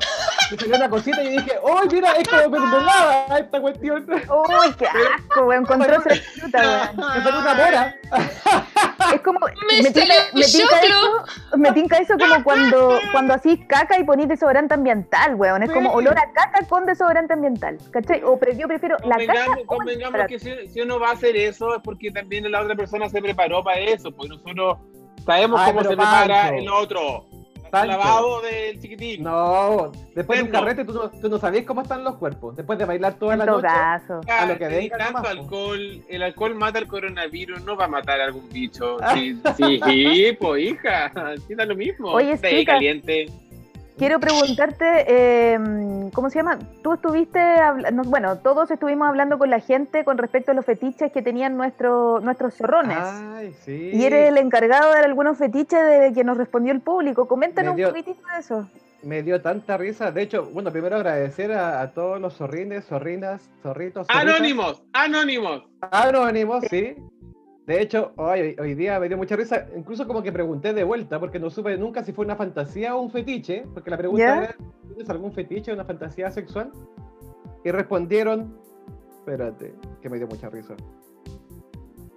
me 0.50 0.56
salió 0.58 0.76
una 0.76 0.88
cosita 0.88 1.22
y 1.24 1.28
dije, 1.30 1.52
¡oh, 1.62 1.80
mira! 1.90 2.12
Es 2.12 2.28
como 2.28 2.48
mermelada 2.50 3.38
esta 3.38 3.60
cuestión. 3.60 4.04
Me 4.06 4.14
Uy, 4.16 4.74
qué 4.78 4.86
asco, 4.86 5.40
weón. 5.46 5.62
Encontró 5.62 5.94
esa 5.96 6.22
fruta, 6.40 6.58
weón. 6.96 7.08
salió 7.24 7.40
una 7.40 7.54
mora. 7.54 7.94
Es 9.12 9.20
como. 9.22 9.40
Me 9.82 9.90
tinca- 9.90 10.14
me 10.32 10.44
tinca 10.44 10.80
eso, 10.82 11.24
me 11.56 11.72
tinca 11.72 11.96
eso 11.98 12.14
como 12.18 12.44
cuando, 12.44 12.98
cuando 13.12 13.34
hacís 13.34 13.58
caca 13.66 13.98
y 13.98 14.04
ponís 14.04 14.28
desodorante 14.28 14.74
ambiental, 14.74 15.34
weón. 15.34 15.62
Es 15.64 15.70
como 15.72 15.90
olor 15.92 16.16
a 16.18 16.30
caca 16.32 16.64
con 16.68 16.86
desodorante 16.86 17.32
ambiental. 17.32 17.78
¿Cachai? 17.90 18.22
O 18.22 18.38
pre- 18.38 18.56
yo 18.56 18.68
prefiero 18.68 18.96
la 19.04 19.16
caca. 19.26 19.46
Convengamos, 19.66 20.26
que 20.28 20.38
si, 20.38 20.68
si 20.68 20.80
uno 20.80 21.00
va 21.00 21.08
a 21.10 21.12
hacer 21.12 21.36
eso 21.36 21.74
es 21.74 21.82
porque 21.82 22.10
también 22.12 22.50
la 22.50 22.60
otra 22.62 22.76
persona 22.76 23.08
se 23.08 23.20
preparó 23.20 23.64
para 23.64 23.80
eso, 23.80 24.10
porque 24.12 24.28
nosotros 24.36 24.78
sabemos 25.24 25.60
Ay, 25.60 25.66
cómo 25.72 25.78
pero 25.80 25.90
se 25.90 25.96
prepara 25.96 26.42
Pancho. 26.42 26.54
el 26.54 26.68
otro. 26.68 27.26
Pancho. 27.74 27.92
El 27.92 27.98
lavado 27.98 28.40
del 28.40 28.80
chiquitín. 28.80 29.22
No, 29.22 29.92
después 30.14 30.38
de 30.38 30.44
un 30.44 30.50
carrete 30.50 30.84
tú 30.84 30.92
no, 30.92 31.10
tú 31.10 31.28
no 31.28 31.38
sabías 31.38 31.64
cómo 31.64 31.82
están 31.82 32.04
los 32.04 32.16
cuerpos. 32.16 32.56
Después 32.56 32.78
de 32.78 32.84
bailar 32.84 33.14
toda 33.14 33.36
la 33.36 33.46
noche. 33.46 33.66
a 33.66 34.46
lo 34.46 34.56
que 34.56 34.68
venga 34.68 34.96
tanto 34.96 35.12
nomás, 35.14 35.22
po. 35.22 35.42
alcohol, 35.42 36.02
el 36.08 36.22
alcohol 36.22 36.54
mata 36.54 36.78
el 36.78 36.86
coronavirus, 36.86 37.64
no 37.64 37.76
va 37.76 37.86
a 37.86 37.88
matar 37.88 38.20
a 38.20 38.24
algún 38.24 38.48
bicho. 38.48 38.98
Ah. 39.00 39.14
Sí, 39.56 39.80
sí, 39.84 40.36
pues 40.40 40.64
hija, 40.64 41.12
sí 41.46 41.54
da 41.54 41.64
lo 41.64 41.76
mismo. 41.76 42.10
Oye, 42.10 42.32
Está 42.32 42.48
ahí 42.48 42.64
caliente. 42.64 43.26
Quiero 43.96 44.18
preguntarte, 44.18 44.84
eh, 45.06 45.58
¿cómo 46.12 46.28
se 46.28 46.38
llama? 46.40 46.58
Tú 46.82 46.94
estuviste, 46.94 47.40
bueno, 48.06 48.38
todos 48.38 48.68
estuvimos 48.72 49.06
hablando 49.08 49.38
con 49.38 49.50
la 49.50 49.60
gente 49.60 50.04
con 50.04 50.18
respecto 50.18 50.50
a 50.50 50.54
los 50.54 50.64
fetiches 50.66 51.12
que 51.12 51.22
tenían 51.22 51.56
nuestro, 51.56 52.18
nuestros 52.20 52.54
zorrones. 52.54 52.98
Ay, 53.00 53.54
sí. 53.64 53.90
Y 53.94 54.04
eres 54.04 54.30
el 54.30 54.38
encargado 54.38 54.92
de 54.92 54.98
algunos 55.00 55.38
fetiches 55.38 55.78
de 55.80 56.12
que 56.12 56.24
nos 56.24 56.36
respondió 56.36 56.72
el 56.72 56.80
público. 56.80 57.28
Coméntanos 57.28 57.76
dio- 57.76 57.86
un 57.88 57.92
poquitito 57.94 58.20
de 58.34 58.40
eso. 58.40 58.68
Me 59.04 59.22
dio 59.22 59.40
tanta 59.42 59.76
risa. 59.76 60.10
De 60.10 60.22
hecho, 60.22 60.46
bueno, 60.46 60.72
primero 60.72 60.96
agradecer 60.96 61.52
a, 61.52 61.80
a 61.82 61.92
todos 61.92 62.18
los 62.20 62.34
zorrines, 62.34 62.86
zorrinas, 62.86 63.48
zorritos. 63.62 64.06
zorritas. 64.06 64.34
Anónimos, 64.34 64.82
anónimos. 64.94 65.62
Anónimos, 65.82 66.64
sí. 66.70 66.96
De 67.66 67.80
hecho, 67.80 68.12
hoy, 68.16 68.54
hoy 68.60 68.74
día 68.74 69.00
me 69.00 69.08
dio 69.08 69.16
mucha 69.16 69.36
risa, 69.36 69.66
incluso 69.74 70.06
como 70.06 70.22
que 70.22 70.30
pregunté 70.30 70.74
de 70.74 70.84
vuelta, 70.84 71.18
porque 71.18 71.38
no 71.38 71.48
supe 71.48 71.76
nunca 71.78 72.04
si 72.04 72.12
fue 72.12 72.26
una 72.26 72.36
fantasía 72.36 72.94
o 72.94 73.00
un 73.00 73.10
fetiche, 73.10 73.64
porque 73.72 73.90
la 73.90 73.96
pregunta 73.96 74.24
¿Ya? 74.24 74.44
era, 74.44 74.56
¿tienes 74.88 75.08
algún 75.08 75.32
fetiche 75.32 75.70
o 75.70 75.74
una 75.74 75.84
fantasía 75.84 76.30
sexual? 76.30 76.70
Y 77.64 77.70
respondieron, 77.70 78.54
espérate, 79.18 79.74
que 80.02 80.10
me 80.10 80.18
dio 80.18 80.26
mucha 80.26 80.50
risa. 80.50 80.74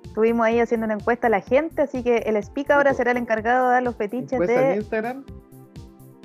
Estuvimos 0.04 0.46
ahí 0.46 0.60
haciendo 0.60 0.86
una 0.86 0.96
encuesta 0.96 1.28
a 1.28 1.30
la 1.30 1.40
gente, 1.40 1.84
así 1.84 2.04
que 2.04 2.18
el 2.18 2.44
Speak 2.44 2.70
ahora 2.72 2.94
será 2.94 3.12
el 3.12 3.18
encargado 3.18 3.68
de 3.68 3.74
dar 3.74 3.84
los 3.84 3.96
fetiches 3.96 4.34
Encuesta 4.34 4.62
en 4.62 4.70
de 4.70 4.76
Instagram, 4.76 5.26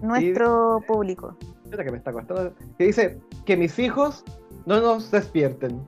nuestro 0.03 0.83
público. 0.89 1.37
espera 1.63 1.85
que 1.85 1.91
me 1.93 1.99
está 1.99 2.11
costando, 2.11 2.55
que 2.77 2.87
dice, 2.87 3.21
que 3.45 3.57
mis 3.57 3.79
hijos 3.79 4.25
no 4.67 4.81
nos 4.81 5.13
despierten. 5.13 5.81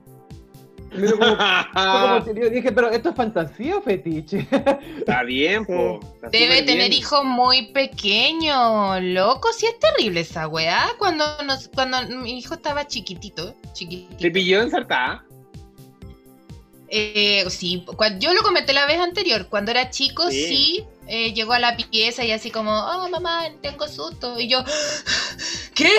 Como- 0.95 1.37
como- 1.37 2.25
yo 2.39 2.49
dije, 2.49 2.71
pero 2.71 2.89
¿esto 2.91 3.09
es 3.09 3.15
fantasía 3.15 3.77
o 3.77 3.81
fetiche? 3.81 4.47
Está 4.97 5.23
bien, 5.23 5.65
po. 5.65 5.99
está 6.15 6.29
Debe 6.29 6.63
tener 6.63 6.93
hijos 6.93 7.23
muy 7.23 7.67
pequeños, 7.71 9.01
loco. 9.01 9.49
Sí 9.53 9.65
es 9.65 9.77
terrible 9.79 10.21
esa 10.21 10.47
weá. 10.47 10.87
Cuando, 10.97 11.25
nos, 11.45 11.67
cuando 11.69 11.97
mi 12.07 12.37
hijo 12.37 12.53
estaba 12.55 12.87
chiquitito, 12.87 13.53
¿Te 13.53 13.73
chiquitito. 13.73 14.33
pilló 14.33 14.61
ensartada? 14.61 15.23
Eh, 16.87 17.43
sí, 17.49 17.83
yo 18.19 18.33
lo 18.33 18.41
comenté 18.43 18.71
la 18.73 18.85
vez 18.85 18.99
anterior. 18.99 19.47
Cuando 19.49 19.71
era 19.71 19.89
chico, 19.89 20.29
Sí. 20.29 20.45
sí, 20.45 20.85
eh, 21.07 21.33
llegó 21.33 21.53
a 21.53 21.59
la 21.59 21.75
pieza 21.77 22.23
y 22.23 22.31
así 22.31 22.51
como, 22.51 22.71
oh 22.71 23.09
mamá, 23.09 23.43
tengo 23.61 23.87
susto. 23.87 24.39
Y 24.39 24.47
yo, 24.47 24.63
¿qué? 25.73 25.89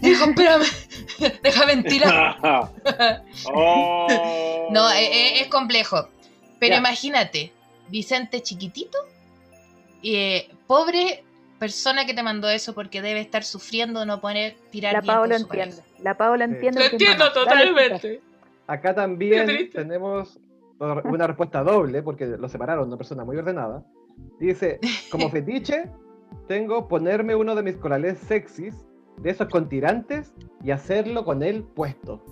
Dijo, 0.00 0.24
espérame, 0.24 0.64
deja 1.42 1.66
ventilar. 1.66 2.36
oh. 3.54 4.68
No, 4.70 4.90
eh, 4.92 5.04
eh, 5.04 5.40
es 5.42 5.48
complejo. 5.48 6.08
Pero 6.58 6.74
Ya. 6.74 6.78
imagínate, 6.78 7.52
Vicente 7.88 8.42
chiquitito, 8.42 8.96
eh, 10.02 10.48
pobre 10.66 11.22
persona 11.58 12.06
que 12.06 12.14
te 12.14 12.22
mandó 12.22 12.48
eso 12.48 12.74
porque 12.74 13.02
debe 13.02 13.20
estar 13.20 13.44
sufriendo 13.44 14.04
no 14.06 14.20
poder 14.20 14.56
tirar 14.70 14.94
La 14.94 15.00
su 15.00 15.06
entiende. 15.36 15.82
La 16.02 16.16
Sí. 16.46 16.52
entiende. 16.54 16.80
Lo 16.80 16.86
entiendo 16.86 17.24
mamá. 17.24 17.44
Dale, 17.44 17.66
totalmente. 17.66 18.20
Acá 18.66 18.94
también 18.94 19.70
tenemos 19.70 20.38
una 20.78 21.26
respuesta 21.26 21.62
doble, 21.62 22.02
porque 22.02 22.26
lo 22.26 22.48
separaron, 22.48 22.88
una 22.88 22.96
persona 22.96 23.24
muy 23.24 23.36
ordenada. 23.36 23.84
Dice, 24.38 24.80
como 25.10 25.28
fetiche, 25.30 25.90
tengo 26.48 26.88
ponerme 26.88 27.34
uno 27.34 27.54
de 27.54 27.62
mis 27.62 27.76
colales 27.76 28.18
sexys, 28.18 28.74
de 29.18 29.30
esos 29.30 29.48
con 29.48 29.68
tirantes, 29.68 30.34
y 30.62 30.70
hacerlo 30.70 31.24
con 31.24 31.42
él 31.42 31.62
puesto. 31.62 32.24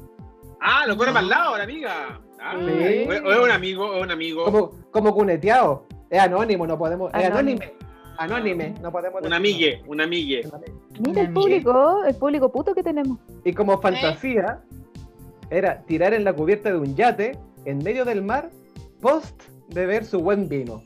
Ah, 0.61 0.85
lo 0.87 0.97
pone 0.97 1.11
para 1.13 1.21
el 1.25 1.29
lado, 1.29 1.57
la 1.57 1.65
amiga. 1.65 2.21
Ah, 2.41 2.57
Sí. 2.59 3.05
o, 3.07 3.29
o 3.29 3.33
es 3.33 3.39
un 3.39 3.51
amigo, 3.51 3.85
o 3.87 3.97
es 3.99 4.03
un 4.03 4.11
amigo. 4.11 4.45
Como, 4.45 4.71
como 4.91 5.15
cuneteado. 5.15 5.87
Es 6.11 6.21
anónimo, 6.21 6.67
no 6.67 6.77
podemos. 6.77 7.13
Es 7.15 7.25
Anónimo. 7.27 7.61
anónime. 7.63 7.73
Anónime, 8.19 8.75
no 8.83 8.93
podemos. 8.93 9.17
Un 9.23 9.23
decir 9.31 9.37
amigue, 9.37 9.83
un 9.87 10.01
amigue. 10.01 10.43
nada. 10.45 10.61
Mira 11.01 11.23
el 11.23 11.29
Una 11.29 11.35
público, 11.41 12.05
el 12.05 12.15
público 12.17 12.53
puto 12.53 12.75
que 12.75 12.83
tenemos. 12.83 13.19
Y 13.45 13.53
como 13.55 13.81
fantasía, 13.81 14.61
era 15.53 15.83
tirar 15.83 16.15
en 16.15 16.25
la 16.25 16.33
cubierta 16.33 16.71
de 16.71 16.79
un 16.79 16.97
yate, 16.97 17.39
en 17.65 17.79
medio 17.79 18.05
del 18.05 18.23
mar, 18.23 18.51
post 19.01 19.43
beber 19.69 20.05
su 20.05 20.19
buen 20.21 20.49
vino. 20.49 20.83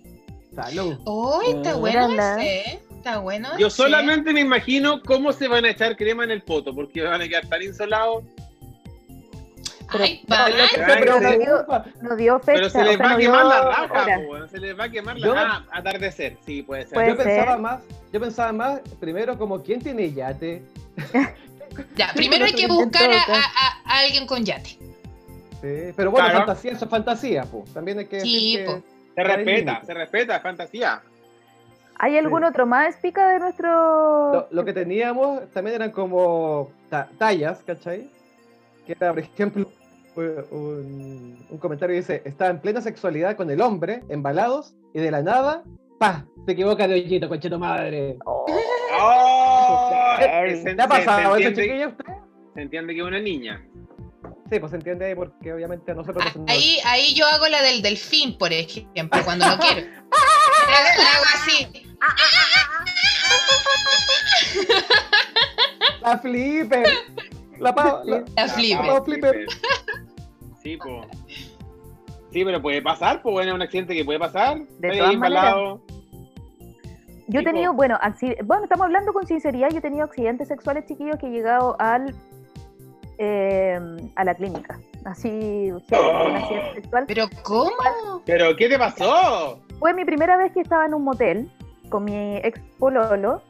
Salud. 0.55 0.99
Oh, 1.05 1.41
está 1.43 1.71
Ah. 1.73 1.75
bueno 1.77 2.09
ese. 2.39 2.81
Está 2.97 3.19
bueno. 3.19 3.49
Yo 3.59 3.69
ese. 3.69 3.77
solamente 3.77 4.33
me 4.33 4.41
imagino 4.41 5.01
cómo 5.03 5.33
se 5.33 5.49
van 5.49 5.65
a 5.65 5.71
echar 5.71 5.97
crema 5.97 6.25
en 6.25 6.31
el 6.33 6.43
poto, 6.43 6.75
porque 6.75 7.03
van 7.03 7.21
a 7.23 7.29
quedar 7.29 7.47
tan 7.47 7.63
insolados. 7.63 8.25
Pero- 9.93 10.03
Ay, 10.05 10.25
no 11.07 11.21
dio, 11.39 11.67
no 12.03 12.17
dio 12.17 12.41
fecha. 12.41 12.53
Pero 12.59 12.71
se 12.71 12.79
o 12.81 12.85
les 12.85 12.97
sea, 12.97 13.05
va 13.07 13.11
a 13.11 13.13
no 13.13 13.19
quemar 13.19 13.41
dio 13.43 13.49
la 13.49 13.63
raja, 13.63 14.21
po, 14.27 14.49
se 14.49 14.59
les 14.59 14.79
va 14.79 14.85
a 14.85 14.89
quemar 14.91 15.17
Yo- 15.17 15.33
la 15.35 15.43
Ah, 15.43 15.67
atardecer, 15.73 16.37
sí, 16.45 16.63
puede 16.65 16.83
ser. 16.87 16.95
Puede 16.95 17.09
Yo 17.11 17.17
pensaba 17.17 17.57
más, 17.57 17.83
yo 18.13 18.21
pensaba 18.21 18.53
más, 18.53 18.81
primero 18.99 19.39
como 19.39 19.63
quién 19.63 19.81
tiene 19.81 20.13
yate. 20.13 20.65
Ya, 21.97 22.11
primero 22.15 22.45
hay 22.45 22.53
que 22.53 22.67
buscar 22.67 23.11
a, 23.11 24.01
alguien 24.01 24.27
con 24.27 24.45
yate. 24.45 24.71
Sí, 24.71 25.93
Pero 25.97 26.11
bueno, 26.11 26.29
Claro. 26.29 26.39
fantasía, 26.47 26.73
eso 26.73 26.85
es 26.85 26.91
fantasía, 26.91 27.45
po. 27.45 27.65
También 27.73 27.99
hay 27.99 28.07
que 28.07 28.21
Sí, 28.21 28.57
decir 28.57 28.67
que 28.67 28.73
po. 28.73 28.83
Se 29.15 29.25
respeta, 29.25 29.83
se 29.85 29.95
respeta, 29.95 30.37
es 30.37 30.43
fantasía. 30.43 31.03
¿Hay 31.99 32.19
algún 32.19 32.43
Sí. 32.43 32.49
otro 32.49 32.67
más, 32.67 32.97
Pica, 32.97 33.29
de 33.31 33.39
nuestro...? 33.41 34.33
lo, 34.33 34.49
lo 34.51 34.65
que 34.67 34.73
teníamos 34.75 35.49
también 35.53 35.77
eran 35.77 35.91
como 35.93 36.71
ta- 36.91 37.09
tallas, 37.19 37.61
¿cachai? 37.67 38.11
Que 38.87 38.93
era, 38.93 39.11
por 39.15 39.21
ejemplo, 39.21 39.67
un, 40.15 41.47
un 41.51 41.59
comentario 41.59 41.95
que 41.95 42.01
dice, 42.01 42.23
está 42.27 42.49
en 42.49 42.61
plena 42.61 42.81
sexualidad 42.83 43.35
con 43.37 43.51
el 43.51 43.61
hombre, 43.63 44.03
embalados, 44.11 44.75
y 44.93 45.01
de 45.01 45.11
la 45.11 45.23
nada, 45.23 45.63
¡pa! 45.99 46.27
Se 46.45 46.53
equivoca 46.53 46.87
de 46.87 46.95
hoyito, 46.95 47.29
concheto 47.29 47.59
madre. 47.59 48.17
Oh, 48.27 48.45
¡Oh! 49.01 49.86
Heavy. 50.17 50.63
Se- 50.63 50.75
¿Te 50.75 50.83
ha 50.83 50.89
se- 50.89 50.97
se 50.97 51.05
pasado 51.05 51.37
eso, 51.37 51.49
usted? 51.49 51.95
Se 52.55 52.61
entiende 52.63 52.95
que 52.95 53.01
es 53.01 53.07
una 53.07 53.21
niña. 53.21 53.63
Sí, 54.51 54.61
pues 54.61 54.71
se 54.71 54.77
entiende 54.77 55.07
ahí 55.07 55.15
porque 55.15 55.53
obviamente 55.53 55.91
a 55.91 55.95
nosotros 55.95 56.25
Ah, 56.27 56.33
nos- 56.37 56.49
Ahí, 56.51 56.79
ahí 56.85 57.15
yo 57.15 57.27
hago 57.27 57.49
la 57.49 57.63
del 57.63 57.83
delfín, 57.83 58.39
por 58.39 58.53
ejemplo, 58.53 59.21
cuando 59.25 59.47
no 59.47 59.59
quiero. 59.59 59.81
La, 60.67 61.03
la 61.05 61.11
hago 61.11 61.25
así. 61.35 61.87
La 66.03 66.19
flipper. 66.19 66.87
La, 67.59 67.75
pa- 67.75 68.03
la, 68.05 68.25
La 68.37 68.49
flipper. 68.49 68.85
la 68.87 69.03
flipper. 69.03 69.47
Sí, 70.63 70.77
po. 70.77 71.07
Sí, 72.33 72.45
pero 72.45 72.61
puede 72.61 72.83
pasar, 72.83 73.23
pues 73.23 73.33
bueno, 73.33 73.51
es 73.51 73.55
un 73.55 73.63
accidente 73.63 73.95
que 73.95 74.05
puede 74.05 74.19
pasar. 74.19 74.59
De 74.79 74.97
todas 74.99 75.13
embalado. 75.15 75.83
Yo 77.29 77.41
he 77.41 77.45
tenido, 77.45 77.73
bueno, 77.73 77.99
acci- 78.03 78.37
bueno, 78.45 78.65
estamos 78.65 78.85
hablando 78.87 79.13
con 79.13 79.27
sinceridad, 79.27 79.71
yo 79.71 79.79
he 79.79 79.81
tenido 79.81 80.05
accidentes 80.05 80.49
sexuales 80.49 80.85
chiquillos 80.87 81.17
que 81.19 81.27
he 81.27 81.31
llegado 81.31 81.77
al 81.81 82.15
eh, 83.19 83.81
a 84.15 84.25
la 84.25 84.35
clínica. 84.35 84.79
Así, 85.05 85.29
heavy, 85.89 86.29
un 86.29 86.37
accidente 86.37 86.75
sexual. 86.75 87.05
Pero 87.07 87.25
¿cómo? 87.43 87.71
¿Pero 88.27 88.55
qué 88.57 88.69
te 88.69 88.79
pasó? 88.79 89.61
Fue 89.79 89.95
mi 89.95 90.05
primera 90.05 90.37
vez 90.37 90.53
que 90.53 90.61
estaba 90.61 90.85
en 90.87 90.95
un 90.95 91.05
motel 91.05 91.51
con 91.89 92.05
mi 92.05 92.37
ex 92.39 92.61
pololo 92.79 93.41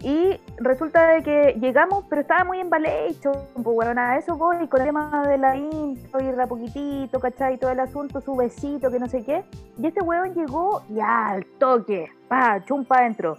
y 0.00 0.38
resulta 0.58 1.08
de 1.08 1.22
que 1.22 1.56
llegamos, 1.60 2.04
pero 2.08 2.20
estaba 2.20 2.44
muy 2.44 2.60
embalhecho, 2.60 3.32
pues 3.54 3.64
bueno, 3.74 4.00
a 4.00 4.16
eso 4.16 4.36
voy 4.36 4.66
con 4.68 4.80
el 4.80 4.86
tema 4.86 5.26
de 5.26 5.38
la 5.38 5.56
intro, 5.56 6.20
ir 6.22 6.36
de 6.36 6.42
a 6.42 6.46
poquitito, 6.46 7.18
¿cachai? 7.18 7.58
Todo 7.58 7.70
el 7.72 7.80
asunto, 7.80 8.20
su 8.20 8.36
besito, 8.36 8.90
que 8.90 8.98
no 9.00 9.08
sé 9.08 9.24
qué. 9.24 9.44
Y 9.76 9.86
este 9.86 10.00
huevón 10.00 10.34
llegó 10.34 10.82
ya 10.88 11.28
al 11.28 11.44
toque, 11.58 12.10
pa, 12.28 12.64
chumpa 12.64 12.98
adentro. 12.98 13.38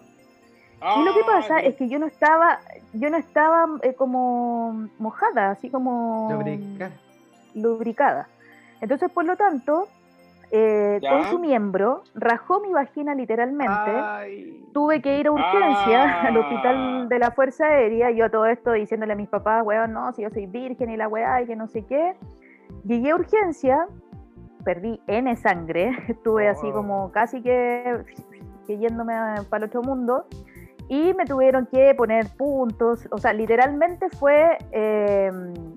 Y 0.97 1.03
lo 1.03 1.13
que 1.13 1.23
pasa 1.25 1.57
Ah, 1.57 1.59
es 1.59 1.75
que 1.75 1.89
yo 1.89 1.99
no 1.99 2.05
estaba, 2.05 2.59
yo 2.93 3.09
no 3.09 3.17
estaba 3.17 3.65
eh, 3.81 3.93
como 3.93 4.87
mojada, 4.97 5.51
así 5.51 5.69
como 5.69 6.29
Lubricar. 6.31 6.91
lubricada. 7.53 8.27
Entonces, 8.81 9.11
por 9.11 9.25
lo 9.25 9.35
tanto, 9.35 9.89
eh, 10.51 10.99
con 11.07 11.23
su 11.25 11.39
miembro 11.39 12.03
rajó 12.15 12.59
mi 12.59 12.71
vagina 12.73 13.13
literalmente. 13.15 13.73
Ay. 13.91 14.65
Tuve 14.73 15.01
que 15.01 15.19
ir 15.19 15.27
a 15.27 15.31
urgencia 15.31 16.03
Ah. 16.03 16.21
al 16.27 16.37
hospital 16.37 17.09
de 17.09 17.19
la 17.19 17.31
Fuerza 17.31 17.65
Aérea. 17.67 18.11
Yo 18.11 18.29
todo 18.31 18.45
esto 18.45 18.71
diciéndole 18.73 19.13
a 19.13 19.15
mis 19.15 19.29
papás, 19.29 19.63
weón, 19.65 19.93
no, 19.93 20.11
si 20.13 20.23
yo 20.23 20.29
soy 20.29 20.45
virgen 20.47 20.89
y 20.89 20.97
la 20.97 21.07
weá 21.07 21.41
y 21.41 21.45
que 21.47 21.55
no 21.55 21.67
sé 21.67 21.85
qué. 21.85 22.15
Llegué 22.85 23.11
a 23.11 23.15
urgencia, 23.15 23.87
perdí 24.63 24.99
N 25.07 25.35
sangre, 25.35 25.91
estuve 26.07 26.47
así 26.47 26.67
Oh. 26.69 26.73
como 26.73 27.11
casi 27.11 27.41
que, 27.41 28.03
que 28.67 28.77
yéndome 28.77 29.13
para 29.49 29.63
el 29.65 29.69
otro 29.69 29.81
mundo. 29.83 30.25
Y 30.91 31.13
me 31.13 31.25
tuvieron 31.25 31.67
que 31.67 31.93
poner 31.93 32.25
puntos, 32.35 33.07
o 33.11 33.19
sea, 33.19 33.31
literalmente 33.31 34.09
fue, 34.09 34.57
eh, 34.71 35.31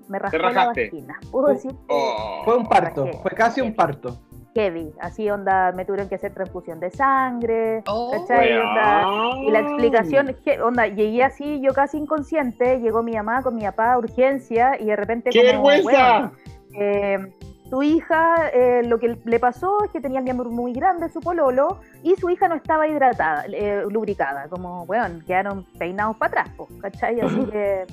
me 0.09 0.17
rajó 0.17 0.37
la 0.37 0.65
vagina. 0.67 1.19
Puedo 1.31 1.45
Oh. 1.45 1.49
decir 1.49 1.69
que 1.71 1.77
Oh. 1.87 2.41
Fue 2.45 2.57
un 2.57 2.67
parto, 2.67 3.05
Rajé. 3.05 3.19
fue 3.19 3.31
casi 3.31 3.61
un 3.61 3.75
parto. 3.75 4.17
Heavy, 4.53 4.91
así 4.99 5.29
onda, 5.29 5.71
me 5.71 5.85
tuvieron 5.85 6.07
que 6.09 6.15
hacer 6.15 6.33
transfusión 6.33 6.79
de 6.79 6.91
sangre, 6.91 7.83
Oh, 7.87 8.11
¿cachai? 8.11 8.53
Onda, 8.57 9.07
y 9.41 9.51
la 9.51 9.59
explicación, 9.59 10.35
onda, 10.63 10.87
llegué 10.87 11.23
así, 11.23 11.59
yo 11.61 11.73
casi 11.73 11.97
inconsciente, 11.97 12.79
llegó 12.79 13.03
mi 13.03 13.13
mamá 13.13 13.41
con 13.41 13.55
mi 13.55 13.63
papá 13.63 13.93
a 13.93 13.97
urgencia 13.97 14.77
y 14.79 14.85
de 14.85 14.95
repente 14.95 15.29
¡Qué 15.31 15.53
como, 15.53 15.67
vergüenza! 15.67 16.19
"Weón, 16.19 16.31
eh, 16.75 17.33
tu 17.69 17.81
hija, 17.81 18.49
eh, 18.53 18.83
lo 18.83 18.99
que 18.99 19.17
le 19.25 19.39
pasó 19.39 19.83
es 19.83 19.89
que 19.91 19.99
tenía 19.99 20.19
el 20.19 20.23
miembro 20.25 20.51
muy 20.51 20.73
grande, 20.73 21.09
su 21.09 21.19
pololo, 21.21 21.79
y 22.03 22.15
su 22.15 22.29
hija 22.29 22.47
no 22.47 22.53
estaba 22.55 22.87
hidratada, 22.87 23.45
eh, 23.51 23.83
lubricada, 23.89 24.47
como, 24.47 24.83
weón, 24.83 25.23
quedaron 25.25 25.65
peinados 25.79 26.15
para 26.17 26.41
atrás, 26.41 26.55
po, 26.55 26.67
¿cachai? 26.81 27.19
Así 27.21 27.43
que, 27.51 27.85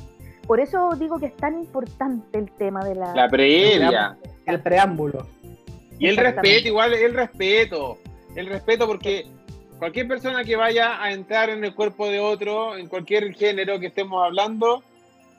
por 0.46 0.60
eso 0.60 0.90
digo 0.96 1.18
que 1.18 1.26
es 1.26 1.36
tan 1.36 1.58
importante 1.58 2.38
el 2.38 2.50
tema 2.52 2.84
de 2.84 2.96
la... 2.96 3.14
La 3.14 3.28
previa. 3.28 4.18
El 4.44 4.60
preámbulo. 4.60 5.26
Y 6.00 6.08
el 6.08 6.16
respeto, 6.16 6.66
igual 6.66 6.94
el 6.94 7.14
respeto. 7.14 7.98
El 8.34 8.46
respeto 8.46 8.86
porque 8.86 9.26
cualquier 9.78 10.08
persona 10.08 10.42
que 10.44 10.56
vaya 10.56 11.00
a 11.00 11.12
entrar 11.12 11.50
en 11.50 11.62
el 11.62 11.74
cuerpo 11.74 12.08
de 12.08 12.18
otro, 12.18 12.76
en 12.76 12.88
cualquier 12.88 13.34
género 13.34 13.78
que 13.78 13.88
estemos 13.88 14.24
hablando, 14.24 14.82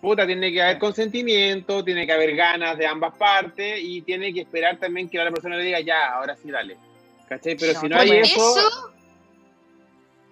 puta, 0.01 0.28
tiene 0.28 0.51
que 0.51 0.62
haber 0.62 0.78
consentimiento, 0.78 1.84
tiene 1.84 2.05
que 2.05 2.14
haber 2.14 2.36
ganas 2.36 2.78
de 2.78 2.86
ambas 2.86 3.16
partes 3.16 3.80
y 3.82 4.03
tiene 4.03 4.32
que 4.34 4.41
esperar 4.41 4.78
también 4.78 5.09
que 5.09 5.18
la 5.18 5.24
otra 5.24 5.34
persona 5.34 5.57
le 5.57 5.64
diga, 5.64 5.80
ya, 5.80 6.14
ahora 6.14 6.36
sí, 6.36 6.51
dale. 6.51 6.78
¿Cachai? 7.28 7.57
Pero 7.57 7.80
si 7.80 7.89
no 7.89 7.97
hay 7.97 8.12
eso... 8.12 8.91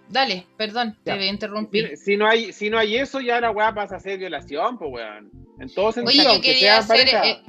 Dale, 0.10 0.46
perdón, 0.58 0.98
te 1.04 1.26
interrumpí. 1.26 1.88
Si, 1.90 1.98
si, 1.98 2.18
no 2.18 2.28
hay, 2.28 2.52
si 2.52 2.70
no 2.70 2.80
hay 2.80 2.98
eso, 2.98 3.20
ya 3.20 3.40
la 3.40 3.52
weá 3.52 3.74
pasa 3.74 3.98
a 3.98 4.00
ser 4.00 4.18
violación, 4.18 4.78
pues 4.78 4.92
weón. 4.92 5.32
En 5.60 5.72
todo 5.74 5.92
sentido, 5.92 6.30
Oye, 6.32 6.38
yo 6.38 6.42
quería 6.42 6.78
hacer, 6.80 7.08
eh, 7.08 7.42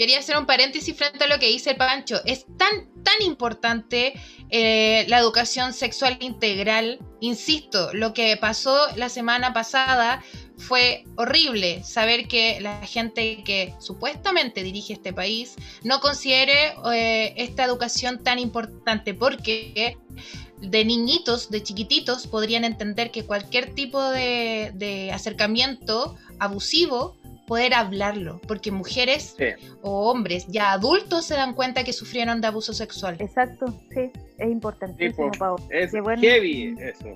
quería 0.00 0.20
hacer 0.20 0.38
un 0.38 0.46
paréntesis 0.46 0.96
frente 0.96 1.24
a 1.24 1.26
lo 1.26 1.38
que 1.38 1.48
dice 1.48 1.72
el 1.72 1.76
Pancho. 1.76 2.22
Es 2.24 2.46
tan, 2.56 2.70
tan 3.04 3.20
importante 3.20 4.14
eh, 4.48 5.04
la 5.08 5.18
educación 5.18 5.74
sexual 5.74 6.16
integral. 6.20 7.00
Insisto, 7.20 7.92
lo 7.92 8.14
que 8.14 8.34
pasó 8.38 8.74
la 8.96 9.10
semana 9.10 9.52
pasada 9.52 10.24
fue 10.56 11.04
horrible 11.16 11.84
saber 11.84 12.28
que 12.28 12.62
la 12.62 12.80
gente 12.86 13.42
que 13.44 13.74
supuestamente 13.78 14.62
dirige 14.62 14.94
este 14.94 15.12
país 15.12 15.56
no 15.84 16.00
considere 16.00 16.72
eh, 16.94 17.34
esta 17.36 17.66
educación 17.66 18.24
tan 18.24 18.38
importante 18.38 19.12
porque 19.12 19.98
de 20.62 20.84
niñitos, 20.84 21.50
de 21.50 21.62
chiquititos, 21.62 22.26
podrían 22.26 22.64
entender 22.64 23.10
que 23.10 23.24
cualquier 23.24 23.74
tipo 23.74 24.02
de, 24.02 25.10
acercamiento 25.12 26.16
abusivo, 26.38 27.16
poder 27.50 27.74
hablarlo, 27.74 28.40
porque 28.46 28.70
mujeres 28.70 29.34
o 29.82 30.08
hombres 30.08 30.46
ya 30.46 30.70
adultos 30.70 31.24
se 31.24 31.34
dan 31.34 31.52
cuenta 31.54 31.82
que 31.82 31.92
sufrieron 31.92 32.40
de 32.40 32.46
abuso 32.46 32.72
sexual. 32.72 33.16
Exacto, 33.18 33.74
sí, 33.92 34.12
es 34.38 34.48
importantísimo, 34.48 35.32
Pau. 35.36 35.56
Es 35.68 35.90
heavy 35.90 36.76
eso. 36.78 37.08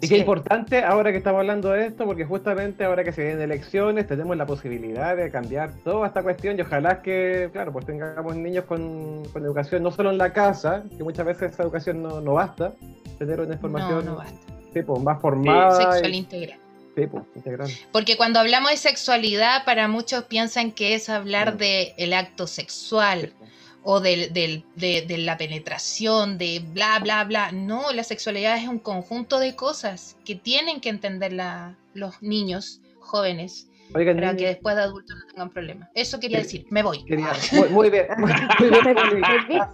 Y 0.00 0.06
qué 0.06 0.18
importante 0.18 0.84
ahora 0.84 1.10
que 1.10 1.18
estamos 1.18 1.40
hablando 1.40 1.70
de 1.70 1.86
esto, 1.86 2.04
porque 2.04 2.24
justamente 2.24 2.84
ahora 2.84 3.02
que 3.02 3.10
se 3.10 3.24
vienen 3.24 3.42
elecciones 3.42 4.06
tenemos 4.06 4.36
la 4.36 4.46
posibilidad 4.46 5.16
de 5.16 5.28
cambiar 5.32 5.72
toda 5.82 6.06
esta 6.06 6.22
cuestión 6.22 6.56
y 6.56 6.62
ojalá 6.62 7.02
que, 7.02 7.50
claro, 7.52 7.72
pues 7.72 7.84
tengamos 7.84 8.36
niños 8.36 8.66
con, 8.66 9.24
educación 9.34 9.82
no 9.82 9.90
solo 9.90 10.12
en 10.12 10.18
la 10.18 10.32
casa, 10.32 10.84
que 10.96 11.02
muchas 11.02 11.26
veces 11.26 11.50
esa 11.50 11.64
educación 11.64 12.00
no, 12.00 12.20
no 12.20 12.34
basta, 12.34 12.74
tener 13.18 13.40
una 13.40 13.54
información 13.54 14.04
no, 14.04 14.16
basta. 14.18 14.38
Tipo, 14.72 15.00
más 15.00 15.20
formada. 15.20 15.94
Sexual 15.94 16.14
integral. 16.14 16.63
Integral. 17.34 17.70
Porque 17.92 18.16
cuando 18.16 18.40
hablamos 18.40 18.70
de 18.70 18.76
sexualidad, 18.76 19.64
para 19.64 19.88
muchos 19.88 20.24
piensan 20.24 20.72
que 20.72 20.94
es 20.94 21.08
hablar 21.08 21.56
del 21.56 21.92
el 21.96 22.12
acto 22.12 22.46
sexual 22.46 23.32
o 23.84 24.00
de, 24.00 24.64
la 25.18 25.36
penetración, 25.36 26.38
de 26.38 26.64
bla, 26.72 26.98
bla, 27.00 27.22
bla. 27.24 27.52
No, 27.52 27.92
la 27.92 28.02
sexualidad 28.02 28.56
es 28.56 28.66
un 28.66 28.78
conjunto 28.78 29.38
de 29.38 29.54
cosas 29.54 30.16
que 30.24 30.34
tienen 30.34 30.80
que 30.80 30.88
entender 30.88 31.32
los 31.92 32.22
niños 32.22 32.80
jóvenes 33.00 33.68
para 33.92 34.36
que 34.36 34.46
después 34.46 34.76
de 34.76 34.82
adultos 34.82 35.16
no 35.16 35.26
tengan 35.26 35.50
problemas. 35.50 35.88
Eso 35.94 36.18
quería 36.18 36.38
decir, 36.38 36.66
me 36.70 36.82
voy. 36.82 37.04
muy, 37.70 37.90
bien. 37.90 38.06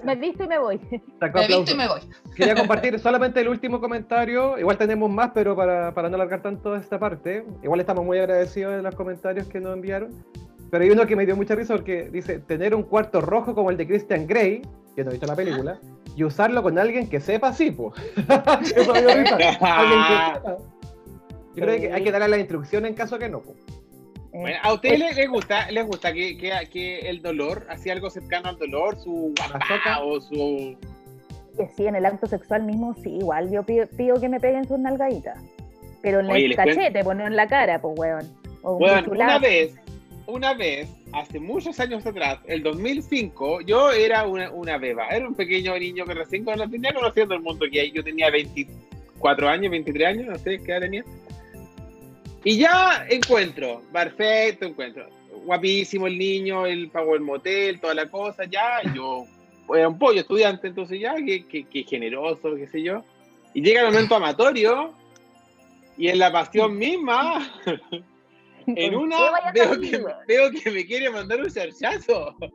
me, 0.05 0.17
visto 0.17 0.45
y 0.45 0.49
me 0.49 0.59
voy. 0.59 0.81
Me 1.21 1.47
visto 1.47 1.73
y 1.73 1.75
me 1.75 1.89
voy. 1.89 2.01
Quería 2.35 2.55
compartir 2.55 2.99
solamente 2.99 3.41
el 3.41 3.49
último 3.49 3.81
comentario. 3.81 4.59
Igual 4.59 4.77
tenemos 4.77 5.11
más, 5.11 5.31
pero 5.33 5.57
para, 5.57 5.95
para 5.95 6.09
no 6.09 6.17
alargar 6.17 6.43
tanto 6.43 6.77
esta 6.77 6.99
parte. 6.99 7.45
Igual 7.63 7.81
estamos 7.81 8.05
muy 8.05 8.19
agradecidos 8.19 8.77
de 8.77 8.83
los 8.83 8.95
comentarios 8.95 9.47
que 9.49 9.61
nos 9.61 9.75
enviaron. 9.75 10.11
Pero 10.71 10.85
hay 10.85 10.91
uno 10.91 11.07
que 11.07 11.17
me 11.17 11.27
dio 11.27 11.35
mucha 11.37 11.55
risa 11.55 11.75
porque 11.75 12.09
dice, 12.11 12.39
tener 12.39 12.75
un 12.75 12.85
cuarto 12.85 13.21
rojo 13.21 13.55
como 13.55 13.71
el 13.71 13.77
de 13.77 13.87
Christian 13.87 14.27
Grey, 14.27 14.63
que 14.95 15.03
no 15.03 15.11
he 15.11 15.15
visto 15.15 15.27
la 15.27 15.35
película, 15.35 15.81
y 16.15 16.25
usarlo 16.25 16.63
con 16.63 16.79
alguien 16.79 17.09
que 17.09 17.21
sepa 17.21 17.49
así, 17.49 17.71
pues. 17.71 17.95
Eso 18.77 18.93
me 18.93 19.01
dio 19.01 19.15
risa. 19.15 19.39
Yo 21.57 21.65
creo 21.65 21.81
que 21.81 21.93
hay 21.93 22.05
que 22.05 22.13
darle 22.13 22.29
la 22.29 22.39
instrucción 22.39 22.87
en 22.87 22.95
caso 22.95 23.19
que 23.19 23.29
no, 23.29 23.41
pues. 23.41 23.57
Bueno, 24.33 24.59
¿A 24.63 24.73
ustedes 24.75 25.17
les, 25.17 25.29
gusta, 25.29 25.71
les 25.71 25.87
gusta 25.87 26.13
que, 26.13 26.37
que, 26.37 26.99
el 27.01 27.21
dolor, 27.21 27.67
así 27.69 27.91
algo 27.91 28.11
cercano 28.11 28.49
al 28.49 28.59
dolor, 28.59 28.97
su 28.99 29.35
guapa 29.37 30.01
o 30.03 30.21
su... 30.21 30.77
Que 31.57 31.67
sí, 31.77 31.87
en 31.87 31.97
el 31.97 32.07
acto 32.07 32.27
sexual 32.27 32.63
mismo, 32.63 32.95
sí, 33.03 33.17
igual 33.17 33.51
yo 33.51 33.65
pido, 33.65 33.87
pido 33.89 34.21
que 34.21 34.29
me 34.29 34.39
peguen 34.39 34.69
sus 34.69 34.79
nalgaditas. 34.79 35.39
Pero 36.01 36.21
en 36.21 36.31
el 36.31 36.57
cachete, 36.57 37.03
pues 37.03 37.17
no 37.17 37.27
en 37.27 37.37
la 37.37 37.49
cara, 37.49 37.81
pues, 37.81 37.99
weón. 37.99 38.41
O 38.63 38.77
una 38.77 39.39
vez, 39.39 39.75
una 40.27 40.55
vez, 40.55 40.89
hace 41.13 41.41
muchos 41.41 41.81
años 41.81 42.07
atrás, 42.07 42.39
el 42.47 42.63
2005, 42.63 43.63
yo 43.63 43.91
era 43.91 44.27
una, 44.27 44.51
una 44.51 44.79
beba, 44.79 45.09
era 45.09 45.27
un 45.27 45.35
pequeño 45.35 45.77
niño 45.79 46.05
que 46.05 46.15
recién 46.15 46.45
tenía 46.45 46.93
conociendo 46.95 47.35
el 47.35 47.41
mundo 47.41 47.67
que 47.71 47.81
hay. 47.81 47.91
Yo 47.91 48.05
tenía 48.05 48.31
24 48.31 49.49
años, 49.49 49.71
23 49.71 50.07
años, 50.07 50.27
no 50.27 50.39
sé 50.39 50.59
qué 50.63 50.73
edad 50.73 50.81
tenía. 50.83 51.05
Y 52.45 52.59
ya 52.59 53.07
encuentro, 53.09 53.83
perfecto, 53.93 54.67
encuentro. 54.67 55.09
Guapísimo 55.45 56.07
el 56.07 56.19
niño, 56.19 56.67
él 56.67 56.91
pagó 56.91 57.15
el 57.15 57.21
motel, 57.21 57.81
toda 57.81 57.95
la 57.95 58.07
cosa, 58.07 58.45
ya. 58.45 58.81
Yo 58.95 59.27
era 59.75 59.89
un 59.89 59.99
pollo 59.99 60.21
estudiante, 60.21 60.69
entonces 60.69 61.01
ya, 61.01 61.15
qué 61.17 61.85
generoso, 61.89 62.55
qué 62.57 62.67
sé 62.67 62.83
yo. 62.83 63.05
Y 63.55 63.63
llega 63.63 63.81
el 63.81 63.87
momento 63.89 64.17
amatorio, 64.17 64.95
y 66.01 66.09
en 66.09 66.19
la 66.19 66.33
pasión 66.33 66.77
misma. 66.77 67.47
En 68.67 68.95
una 68.95 69.51
veo 69.53 69.81
que, 69.81 70.01
veo 70.29 70.51
que, 70.51 70.71
me 70.71 70.87
quiere 70.87 71.11
mandar 71.11 71.41
un 71.41 71.51
cerchazo. 71.51 72.37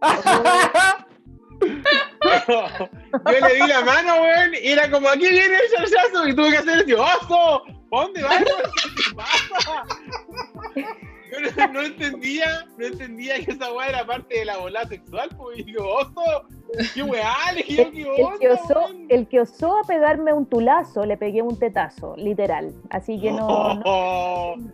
yo 1.60 3.48
le 3.48 3.54
di 3.56 3.68
la 3.68 3.82
mano, 3.84 4.22
weón, 4.22 4.54
y 4.62 4.68
era 4.68 4.90
como, 4.90 5.10
aquí 5.10 5.28
viene 5.28 5.58
el 5.58 5.70
cerchazo, 5.70 6.28
y 6.28 6.36
tuve 6.36 6.52
que 6.52 6.58
hacer 6.58 6.86
el 6.88 6.94
oso, 6.94 7.64
¿dónde 7.92 8.24
vas? 8.24 8.44
¿Qué 8.44 9.16
pasa? 9.16 9.84
Yo 11.32 11.68
no, 11.68 11.82
entendía, 11.82 12.66
no 12.78 12.86
entendía 12.86 13.44
que 13.44 13.52
esa 13.52 13.74
weá 13.74 13.90
era 13.90 14.06
parte 14.06 14.40
de 14.40 14.46
la 14.46 14.58
bola 14.58 14.88
sexual, 14.88 15.30
pues, 15.38 15.60
y 15.60 15.64
digo, 15.64 15.84
oso, 15.96 16.48
qué 16.94 17.04
weá, 17.04 17.52
le 17.54 17.64
dije, 17.64 17.92
qué 17.92 18.06
oso. 18.06 18.34
El 18.34 18.40
que, 18.40 18.50
osó, 18.50 18.88
el 19.10 19.28
que 19.28 19.42
osó 19.42 19.78
a 19.80 19.84
pegarme 19.84 20.34
un 20.34 20.46
tulazo, 20.46 21.06
le 21.06 21.18
pegué 21.18 21.42
un 21.42 21.58
tetazo, 21.58 22.16
literal, 22.16 22.74
así 22.90 23.20
que 23.20 23.32
no... 23.32 23.74
no... 23.76 24.56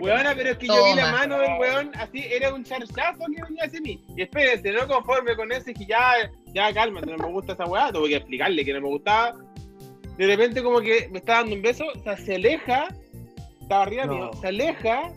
Weona, 0.00 0.32
pero 0.36 0.50
es 0.50 0.58
que 0.58 0.68
yo 0.68 0.84
vi 0.84 0.94
la 0.94 1.10
mano 1.10 1.38
del 1.40 1.58
weón, 1.58 1.90
así 1.96 2.24
era 2.30 2.54
un 2.54 2.62
charchazo 2.62 3.24
que 3.34 3.42
venía 3.42 3.64
hacia 3.64 3.80
mí. 3.80 4.00
Y 4.16 4.22
espérense, 4.22 4.70
no 4.70 4.86
conforme 4.86 5.34
con 5.34 5.50
eso, 5.50 5.64
que 5.76 5.86
ya, 5.86 6.30
ya 6.54 6.72
cálmate, 6.72 7.06
no 7.06 7.16
me 7.16 7.32
gusta 7.32 7.54
esa 7.54 7.64
weá, 7.64 7.90
tuve 7.90 8.10
que 8.10 8.16
explicarle 8.16 8.64
que 8.64 8.74
no 8.74 8.80
me 8.80 8.88
gustaba. 8.88 9.34
De 10.18 10.26
repente 10.26 10.64
como 10.64 10.80
que 10.80 11.08
me 11.12 11.18
estaba 11.18 11.38
dando 11.38 11.54
un 11.54 11.62
beso, 11.62 11.84
o 11.94 12.02
sea, 12.02 12.16
se 12.16 12.34
aleja, 12.34 12.88
estaba 13.62 13.84
arriba 13.84 14.06
mío, 14.06 14.30
se 14.40 14.48
aleja 14.48 15.12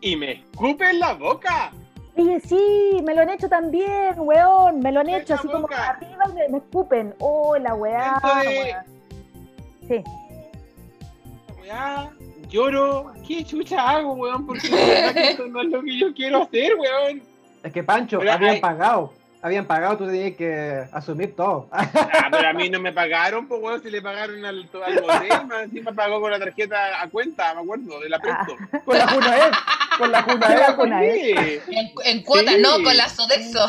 y 0.00 0.16
me 0.16 0.32
escupe 0.32 0.90
en 0.90 0.98
la 0.98 1.14
boca. 1.14 1.70
Oye, 2.16 2.40
sí, 2.40 3.00
me 3.04 3.14
lo 3.14 3.20
han 3.20 3.30
hecho 3.30 3.48
también, 3.48 4.14
weón, 4.16 4.80
me 4.80 4.90
lo 4.90 5.00
han 5.00 5.08
hecho, 5.08 5.34
así 5.34 5.46
como 5.46 5.68
arriba 5.70 6.24
y 6.30 6.50
me, 6.50 6.58
escupen. 6.58 7.14
Oh, 7.20 7.56
la 7.56 7.74
weá. 7.76 8.84
Sí. 9.86 10.02
Weá, 11.60 12.10
lloro. 12.48 13.12
¿Qué 13.26 13.44
chucha 13.44 13.88
hago, 13.88 14.14
weón? 14.14 14.46
Porque 14.46 14.66
esto 15.30 15.46
no 15.46 15.62
es 15.62 15.68
lo 15.68 15.80
que 15.80 15.96
yo 15.96 16.12
quiero 16.12 16.42
hacer, 16.42 16.72
weón. 16.74 17.22
Es 17.62 17.72
que 17.72 17.84
Pancho, 17.84 18.20
habían 18.28 18.60
pagado 18.60 19.12
habían 19.42 19.66
pagado, 19.66 19.98
tú 19.98 20.06
tenías 20.06 20.36
que 20.36 20.84
asumir 20.92 21.34
todo. 21.34 21.68
Ah, 21.70 22.28
pero 22.30 22.48
a 22.48 22.52
mí 22.52 22.68
no 22.68 22.80
me 22.80 22.92
pagaron, 22.92 23.46
pues 23.46 23.60
bueno, 23.60 23.78
si 23.78 23.90
le 23.90 24.02
pagaron 24.02 24.44
al, 24.44 24.68
al 24.84 24.98
hotel, 24.98 25.30
encima 25.64 25.92
pagó 25.92 26.20
con 26.20 26.30
la 26.30 26.38
tarjeta 26.38 27.00
a 27.02 27.08
cuenta, 27.08 27.54
me 27.54 27.62
acuerdo, 27.62 28.00
de 28.00 28.08
la 28.08 28.18
presto. 28.18 28.56
Ah. 28.72 28.80
con 28.84 28.98
la 28.98 29.08
Juna 29.08 29.36
E, 29.36 29.50
con 29.98 30.12
la 30.12 30.22
Juna 30.74 31.04
E. 31.04 31.62
En, 31.68 31.90
en 32.04 32.22
cuota, 32.22 32.52
no, 32.58 32.82
con 32.82 32.96
la 32.96 33.08
Sodexo. 33.08 33.66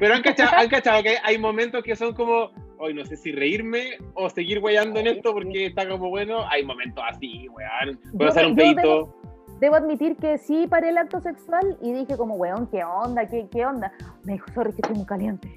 pero 0.00 0.14
han 0.14 0.22
cachado, 0.22 0.56
han 0.56 0.68
cachado 0.68 1.02
que 1.02 1.18
hay 1.22 1.38
momentos 1.38 1.82
que 1.82 1.96
son 1.96 2.14
como, 2.14 2.50
hoy 2.78 2.94
no 2.94 3.04
sé 3.04 3.16
si 3.16 3.32
reírme 3.32 3.98
o 4.14 4.30
seguir 4.30 4.60
weyando 4.60 5.00
en 5.00 5.08
esto 5.08 5.32
porque 5.32 5.66
está 5.66 5.88
como 5.88 6.10
bueno, 6.10 6.46
hay 6.48 6.64
momentos 6.64 7.02
así, 7.08 7.48
weón, 7.48 8.00
puedo 8.16 8.30
hacer 8.30 8.46
un 8.46 8.56
pedito 8.56 9.14
debo 9.60 9.76
admitir 9.76 10.16
que 10.16 10.38
sí 10.38 10.66
paré 10.68 10.90
el 10.90 10.98
acto 10.98 11.20
sexual 11.20 11.76
y 11.82 11.92
dije 11.92 12.16
como, 12.16 12.34
weón, 12.34 12.66
¿qué 12.68 12.84
onda? 12.84 13.26
¿Qué, 13.26 13.48
qué 13.50 13.66
onda? 13.66 13.92
Me 14.24 14.34
dijo, 14.34 14.46
sorry, 14.54 14.72
que 14.72 14.82
estoy 14.82 14.96
muy 14.96 15.06
caliente. 15.06 15.48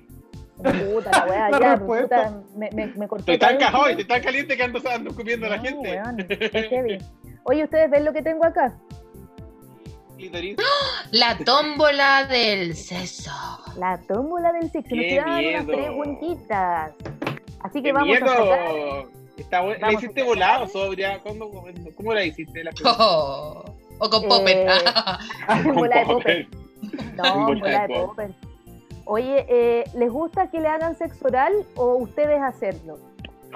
Puta, 0.93 1.11
la 1.11 1.25
weá, 1.25 1.59
ya, 1.59 1.77
puta, 1.77 2.43
me, 2.55 2.69
me, 2.71 2.87
me 2.87 3.07
corté. 3.07 3.25
Te 3.25 3.33
están 3.33 3.57
cajón, 3.57 3.95
te 3.95 4.01
están 4.03 4.21
caliente 4.21 4.55
que 4.55 4.63
ando, 4.63 4.79
ando 4.89 5.15
comiendo 5.15 5.47
a 5.47 5.49
la 5.49 5.59
gente. 5.59 5.99
Weón, 5.99 6.17
Oye, 7.43 7.63
¿ustedes 7.63 7.89
ven 7.89 8.05
lo 8.05 8.13
que 8.13 8.21
tengo 8.21 8.45
acá? 8.45 8.77
La 11.11 11.37
tómbola 11.43 12.25
del 12.25 12.75
sexo. 12.75 13.31
La 13.77 13.99
tómbola 14.07 14.51
del 14.51 14.69
sexo. 14.69 14.95
Nos 14.95 15.05
quedaban 15.05 15.45
unas 15.45 15.65
preguntitas. 15.65 16.91
Así 17.61 17.81
que 17.81 17.89
Qué 17.89 17.91
vamos 17.91 18.07
miedo. 18.07 18.25
a 18.25 18.29
sacar... 18.29 19.21
Está, 19.37 19.63
¿La 19.63 19.93
hiciste 19.93 20.21
volado, 20.21 20.67
sobria? 20.67 21.19
¿Cómo, 21.23 21.49
¿Cómo 21.95 22.13
la 22.13 22.23
hiciste? 22.23 22.63
La 22.63 22.71
oh. 22.85 23.65
O 24.03 24.09
con 24.09 24.27
Popper. 24.27 24.67
Eh, 24.67 24.67
bola 25.73 25.99
de 25.99 26.05
Popper. 26.05 26.47
No, 27.15 27.45
bola 27.45 27.87
de 27.87 27.93
Popper. 27.93 28.31
Oye, 29.05 29.45
eh, 29.47 29.83
¿les 29.93 30.09
gusta 30.09 30.49
que 30.49 30.59
le 30.59 30.67
hagan 30.67 30.97
sexo 30.97 31.27
oral 31.27 31.53
o 31.75 31.95
ustedes 31.95 32.41
hacerlo? 32.41 32.97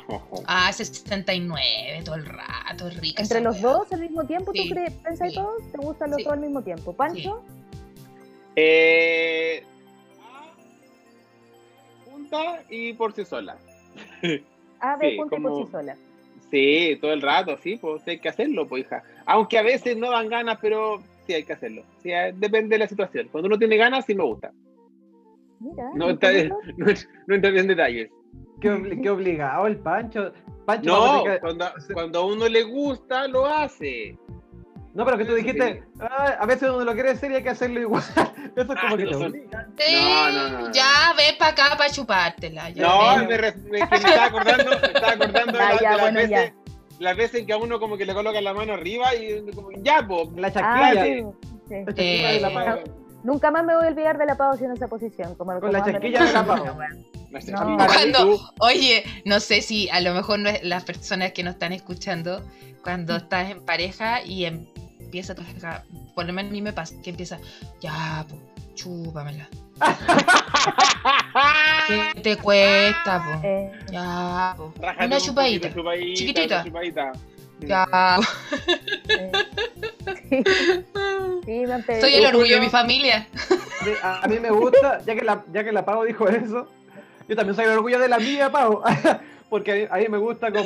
Ah, 0.48 0.72
69 0.72 2.02
todo 2.06 2.14
el 2.16 2.26
rato, 2.26 2.88
es 2.88 2.98
rica. 3.02 3.24
Entre 3.24 3.42
los 3.42 3.60
dos 3.60 3.92
al 3.92 4.02
mismo 4.02 4.24
tiempo, 4.26 4.52
Sí, 4.54 4.68
¿tú 4.70 4.76
crees, 4.76 4.94
pensás 4.94 5.30
sí. 5.30 5.36
todos? 5.36 5.72
¿Te 5.72 5.78
gustan 5.80 6.12
los 6.12 6.18
Sí. 6.18 6.24
dos 6.26 6.34
al 6.34 6.40
mismo 6.42 6.62
tiempo? 6.62 6.94
¿Pancho? 6.94 7.44
Eh, 8.56 9.64
junta 12.06 12.62
y 12.70 12.94
por 12.94 13.14
sí 13.14 13.26
sola. 13.26 13.58
A, 14.80 14.96
B, 14.98 15.10
Sí, 15.12 15.18
punto 15.18 15.38
y 15.38 15.42
por 15.42 15.66
sí 15.66 15.72
sola. 15.72 15.96
Sí, 16.52 16.98
todo 17.02 17.12
el 17.14 17.22
rato, 17.24 17.58
sí, 17.58 17.78
pues 17.78 18.08
hay 18.08 18.20
que 18.20 18.30
hacerlo, 18.30 18.68
pues 18.68 18.86
hija. 18.86 19.02
Aunque 19.26 19.58
a 19.58 19.64
veces 19.64 19.98
no 19.98 20.12
dan 20.12 20.30
ganas, 20.30 20.58
pero 20.62 21.02
sí 21.26 21.34
hay 21.34 21.44
que 21.44 21.54
hacerlo. 21.54 21.84
Sí, 22.04 22.12
eh, 22.12 22.34
depende 22.36 22.76
de 22.76 22.80
la 22.80 22.88
situación. 22.88 23.28
Cuando 23.32 23.48
uno 23.48 23.58
tiene 23.58 23.78
ganas, 23.78 24.06
sí 24.06 24.14
me 24.16 24.24
gusta. 24.24 24.52
Mira, 25.60 25.84
No, 25.96 26.10
¿y 26.10 26.14
está, 26.14 26.32
no, 26.78 26.86
no 27.28 27.36
en 27.36 27.68
detalles. 27.68 28.10
Qué, 28.62 29.00
qué 29.02 29.10
obligado 29.10 29.68
el 29.68 29.78
Pancho. 29.78 30.32
Pancho, 30.66 30.90
No, 30.92 31.24
que- 31.24 31.40
cuando, 31.40 31.66
cuando 31.94 32.20
a 32.20 32.26
uno 32.26 32.48
le 32.48 32.64
gusta, 32.64 33.28
lo 33.28 33.46
hace. 33.46 34.18
no, 34.94 35.04
pero 35.06 35.18
que 35.18 35.26
tú 35.26 35.34
dijiste, 35.36 35.84
"Ah, 36.00 36.38
a 36.40 36.46
veces 36.46 36.70
uno 36.70 36.84
lo 36.86 36.94
quiere 36.94 37.12
hacer 37.12 37.32
y 37.32 37.36
hay 37.36 37.44
que 37.44 37.50
hacerlo 37.50 37.80
igual. 37.82 38.04
Eso 38.56 38.74
es 38.74 38.80
como 38.80 38.94
Ah, 38.94 38.98
que 38.98 39.04
no 39.04 39.10
te 39.10 39.14
son- 39.14 39.24
obligan. 39.32 39.74
Sí, 39.78 39.96
No, 39.96 40.30
no, 40.32 40.50
no, 40.50 40.60
no. 40.68 40.72
Ya, 40.72 41.14
ven 41.18 41.36
para 41.38 41.52
acá 41.52 41.78
para 41.78 41.90
chupártela. 41.90 42.70
Ya 42.70 42.84
No, 42.84 43.26
me, 43.28 43.38
re- 43.38 43.56
me- 43.70 43.80
estaba 43.80 44.26
acordando, 44.26 44.70
me 44.72 44.76
estaba 44.88 45.12
acordando 45.12 45.58
de, 45.58 45.64
Ah, 45.64 45.74
la- 45.74 45.82
ya, 45.82 45.90
de 45.92 45.96
las, 45.98 46.02
bueno, 46.02 46.20
veces, 46.20 46.54
las 47.00 47.16
veces 47.18 47.42
en 47.42 47.46
que 47.48 47.54
a 47.54 47.58
uno 47.58 47.80
como 47.80 47.98
que 47.98 48.06
le 48.06 48.14
colocan 48.14 48.44
la 48.44 48.54
mano 48.54 48.74
arriba 48.74 49.14
y 49.16 49.44
como, 49.54 49.70
ya, 49.72 50.06
pues. 50.08 50.30
La 50.36 50.48
Ah, 50.48 50.52
chaquilla. 50.52 50.90
sí, 50.90 50.96
Cállate. 50.96 51.26
sí. 51.68 51.76
La 51.76 51.86
chaquilla 51.94 52.32
de 52.32 52.40
la 52.40 52.50
Eh, 52.50 52.54
Pau. 52.54 52.80
Nunca 53.24 53.50
más 53.50 53.66
me 53.66 53.76
voy 53.76 53.86
a 53.86 53.88
olvidar 53.90 54.18
de 54.20 54.26
la 54.28 54.38
Pau 54.38 54.56
en 54.60 54.72
esa 54.72 54.88
posición. 54.88 55.34
Como 55.36 55.60
Con 55.60 55.72
la 55.72 55.80
anda- 55.80 56.00
de 56.00 56.10
la 56.10 56.46
Pau. 56.46 56.66
No. 56.66 57.78
Cuando- 57.88 58.40
Oye, 58.60 59.04
no 59.26 59.40
sé 59.40 59.62
si 59.62 59.90
a 59.90 60.00
lo 60.00 60.14
mejor 60.14 60.40
no 60.40 60.50
es- 60.50 60.64
las 60.64 60.84
personas 60.86 61.32
que 61.34 61.44
nos 61.44 61.56
están 61.56 61.74
escuchando, 61.74 62.42
cuando 62.84 63.16
estás 63.18 63.50
en 63.52 63.66
pareja 63.66 64.22
y 64.24 64.46
em- 64.46 64.68
empieza 65.00 65.36
tu 65.36 65.44
pareja, 65.44 65.84
por 66.14 66.26
lo 66.26 66.34
menos 66.34 66.52
a 66.52 66.54
mí 66.54 66.62
me 66.62 66.72
pasa, 66.72 66.96
que 67.04 67.10
empieza, 67.10 67.40
ya, 67.82 68.26
po, 68.30 68.38
chúpamela. 68.76 69.50
¿Qué 71.88 72.22
te 72.24 72.38
cuesta, 72.38 73.24
po? 73.24 73.42
Eh, 73.44 73.72
Ya, 73.92 74.54
po. 74.58 74.74
Rájate 74.80 75.06
Una 75.06 75.16
un 75.18 75.22
chupadita. 75.22 75.68
poquito, 75.70 75.82
chupadita, 75.82 76.16
Chiquitita. 76.16 76.56
una 76.56 76.64
chupadita. 76.66 77.12
Ya. 77.60 77.86
eh. 79.10 79.32
Sí, 80.30 80.44
sí, 81.46 81.66
me 81.68 81.74
han 81.74 81.84
pedido. 81.84 82.02
Soy 82.02 82.16
el 82.16 82.26
orgullo 82.26 82.56
de 82.56 82.62
mi 82.62 82.70
familia. 82.70 83.28
Sí, 83.84 83.92
A 84.02 84.22
a 84.24 84.28
mí 84.28 84.40
me 84.40 84.50
gusta, 84.50 85.00
ya 85.06 85.16
que 85.16 85.22
la, 85.24 85.44
ya 85.54 85.64
que 85.64 85.72
la 85.72 85.86
Pau 85.86 86.04
dijo 86.04 86.28
eso, 86.28 86.68
yo 87.28 87.36
también 87.36 87.56
soy 87.56 87.66
el 87.66 87.72
orgullo 87.72 88.00
de 88.00 88.08
la 88.10 88.18
mía, 88.20 88.52
Pau. 88.52 88.82
Porque 89.50 89.72
a 89.72 89.76
mí, 89.76 89.88
a 89.92 89.96
mí 90.04 90.10
me 90.10 90.18
gusta 90.18 90.52
como, 90.52 90.66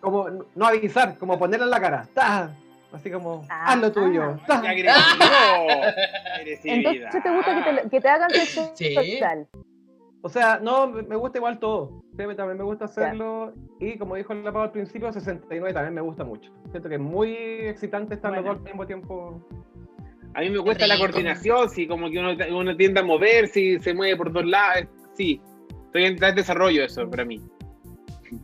como 0.00 0.28
no 0.54 0.66
avisar, 0.66 1.16
como 1.18 1.38
ponerla 1.38 1.64
en 1.64 1.70
la 1.70 1.80
cara. 1.80 2.06
¡Ta! 2.14 2.50
Así 2.94 3.10
como, 3.10 3.44
Ah. 3.50 3.72
haz 3.72 3.80
lo 3.80 3.92
tuyo. 3.92 4.36
Entonces 6.64 7.22
te 7.22 7.30
gusta 7.34 7.54
que 7.64 7.82
te, 7.82 7.90
que 7.90 8.00
te 8.00 8.08
hagan 8.08 8.30
sexo 8.30 8.72
Sí. 8.76 8.94
sexual. 8.94 9.46
O 10.22 10.28
sea, 10.30 10.58
no, 10.62 10.86
me 10.86 11.16
gusta 11.16 11.38
igual 11.38 11.58
todo. 11.58 12.02
También 12.16 12.56
me 12.56 12.64
gusta 12.64 12.86
hacerlo. 12.86 13.52
Y 13.78 13.98
como 13.98 14.14
dijo 14.16 14.32
la 14.32 14.52
Pau 14.52 14.62
al 14.62 14.72
principio, 14.72 15.12
69 15.12 15.74
también 15.74 15.92
me 15.94 16.00
gusta 16.00 16.24
mucho. 16.24 16.50
Siento 16.70 16.88
que 16.88 16.94
es 16.94 17.00
muy 17.00 17.32
excitante 17.34 18.14
estar 18.14 18.32
los 18.32 18.40
Bueno. 18.42 18.54
dos 18.54 18.58
al 18.60 18.64
mismo 18.64 18.86
tiempo. 18.86 19.46
A 20.32 20.40
mí 20.40 20.50
me 20.50 20.60
cuesta 20.60 20.86
la 20.86 20.96
coordinación, 20.98 21.68
sí, 21.68 21.86
como 21.86 22.10
que 22.10 22.18
uno, 22.18 22.30
uno 22.58 22.76
tiende 22.76 23.00
a 23.00 23.02
mover, 23.04 23.46
si 23.48 23.78
se 23.80 23.92
mueve 23.94 24.16
por 24.16 24.32
dos 24.32 24.44
lados, 24.46 24.86
sí. 25.12 25.40
Estoy 25.86 26.04
en 26.06 26.24
en 26.24 26.34
desarrollo 26.34 26.84
eso 26.84 27.08
para 27.08 27.24
mí. 27.24 27.40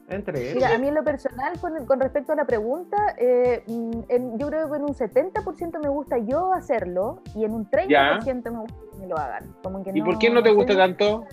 Entre 0.09 0.55
Mira, 0.55 0.75
a 0.75 0.79
mí 0.79 0.89
en 0.89 0.95
lo 0.95 1.05
personal, 1.05 1.59
con, 1.61 1.87
con 1.87 2.01
respecto 2.01 2.33
a 2.33 2.37
la 2.37 2.45
pregunta, 2.45 2.97
eh, 3.19 3.63
mm, 3.67 3.91
en- 4.09 4.39
yo 4.39 4.49
creo 4.49 4.71
que 4.71 4.77
en 4.77 4.83
un 4.85 4.95
70% 4.95 5.81
me 5.81 5.89
gusta 5.89 6.19
yo 6.19 6.53
hacerlo 6.53 7.21
y 7.35 7.45
en 7.45 7.53
un 7.55 7.69
30% 7.69 8.51
me 8.53 8.59
gusta 8.61 8.77
que 8.93 8.99
me 8.99 9.07
lo 9.07 9.17
hagan. 9.17 9.55
Como 9.63 9.83
que 9.83 9.91
¿Y 9.95 10.03
por 10.03 10.19
qué 10.19 10.31
no 10.31 10.43
te 10.43 10.51
gusta 10.53 10.77
tanto? 10.77 11.25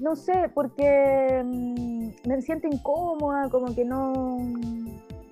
No 0.00 0.16
sé, 0.16 0.50
porque 0.52 1.42
mm, 1.44 2.28
me 2.28 2.42
siento 2.42 2.66
incómoda, 2.66 3.48
como 3.48 3.74
que 3.74 3.84
no, 3.84 4.38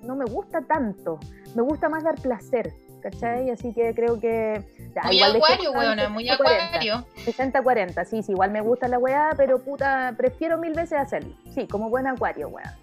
no 0.03 0.15
me 0.15 0.25
gusta 0.25 0.61
tanto. 0.61 1.19
Me 1.55 1.61
gusta 1.61 1.89
más 1.89 2.03
dar 2.03 2.15
placer, 2.15 2.73
¿cachai? 3.03 3.49
Así 3.51 3.73
que 3.73 3.93
creo 3.93 4.19
que... 4.19 4.63
ya, 4.95 5.03
Muy 5.03 5.17
igual 5.17 5.35
acuario, 5.35 5.71
weona, 5.73 6.09
muy 6.09 6.25
60-40. 6.25 6.33
acuario. 6.33 7.05
60-40, 7.25 8.05
sí, 8.05 8.23
sí, 8.23 8.31
igual 8.31 8.51
me 8.51 8.61
gusta 8.61 8.87
la 8.87 8.97
weá, 8.97 9.31
pero 9.37 9.59
puta, 9.59 10.13
prefiero 10.17 10.57
mil 10.57 10.73
veces 10.73 10.97
hacerlo. 10.99 11.35
Sí, 11.53 11.67
como 11.67 11.89
buen 11.89 12.07
acuario, 12.07 12.47
weá. 12.47 12.77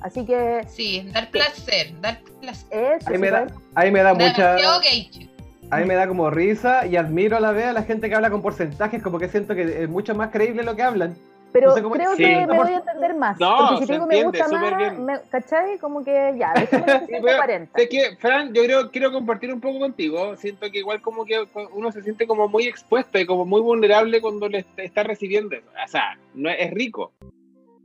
Así 0.00 0.24
que 0.24 0.64
Sí, 0.68 1.10
dar 1.12 1.28
placer, 1.30 1.92
dar 2.00 2.20
placer. 2.40 2.98
eso. 3.00 3.08
Ahí 3.10 3.16
sí, 3.16 3.20
me 3.20 3.30
da, 3.30 3.46
pues, 3.46 3.54
ahí 3.74 3.90
me 3.90 4.00
da 4.02 4.14
mucha. 4.14 4.54
Demasiado 4.54 4.80
gay. 4.80 5.30
A 5.70 5.76
mí 5.78 5.84
me 5.84 5.94
da 5.96 6.08
como 6.08 6.30
risa 6.30 6.86
y 6.86 6.96
admiro 6.96 7.36
a 7.36 7.40
la 7.40 7.52
vez 7.52 7.66
a 7.66 7.72
la 7.74 7.82
gente 7.82 8.08
que 8.08 8.14
habla 8.14 8.30
con 8.30 8.40
porcentajes, 8.40 9.02
como 9.02 9.18
que 9.18 9.28
siento 9.28 9.54
que 9.54 9.82
es 9.82 9.88
mucho 9.88 10.14
más 10.14 10.30
creíble 10.30 10.62
lo 10.62 10.74
que 10.76 10.82
hablan. 10.82 11.14
Pero 11.52 11.68
no 11.68 11.74
sé 11.74 11.82
cómo- 11.82 11.94
creo 11.94 12.10
Sí. 12.14 12.22
que 12.24 12.46
me 12.46 12.58
voy 12.58 12.72
a 12.72 12.76
entender 12.76 13.14
más. 13.14 13.40
No, 13.40 13.56
porque 13.70 13.80
si 13.82 13.86
te 13.86 13.92
digo 13.94 14.06
me 14.06 14.18
entiende 14.20 14.38
gusta 14.38 14.70
más, 14.70 14.98
me- 14.98 15.20
¿cachai? 15.30 15.78
Como 15.78 16.04
que 16.04 16.34
ya, 16.38 16.52
en 16.54 16.66
Sí, 16.66 17.12
pero 17.22 17.42
60-40. 17.42 17.68
sé 17.74 17.88
que, 17.88 18.16
Fran, 18.16 18.52
yo 18.52 18.62
creo, 18.64 18.90
quiero 18.90 19.12
compartir 19.12 19.52
un 19.52 19.60
poco 19.60 19.78
contigo. 19.78 20.36
Siento 20.36 20.70
que 20.70 20.78
igual 20.78 21.00
como 21.00 21.24
que 21.24 21.44
uno 21.72 21.90
se 21.92 22.02
siente 22.02 22.26
como 22.26 22.48
muy 22.48 22.66
expuesto 22.66 23.18
y 23.18 23.26
como 23.26 23.44
muy 23.46 23.60
vulnerable 23.60 24.20
cuando 24.20 24.48
le 24.48 24.58
est- 24.58 24.78
está 24.78 25.02
recibiendo 25.04 25.56
eso. 25.56 25.68
O 25.84 25.88
sea, 25.88 26.18
no 26.34 26.50
es, 26.50 26.70
rico, 26.70 27.12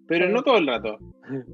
pero 0.07 0.28
Sí. 0.28 0.34
no 0.34 0.43
todo 0.43 0.57
el 0.57 0.68
rato. 0.68 0.97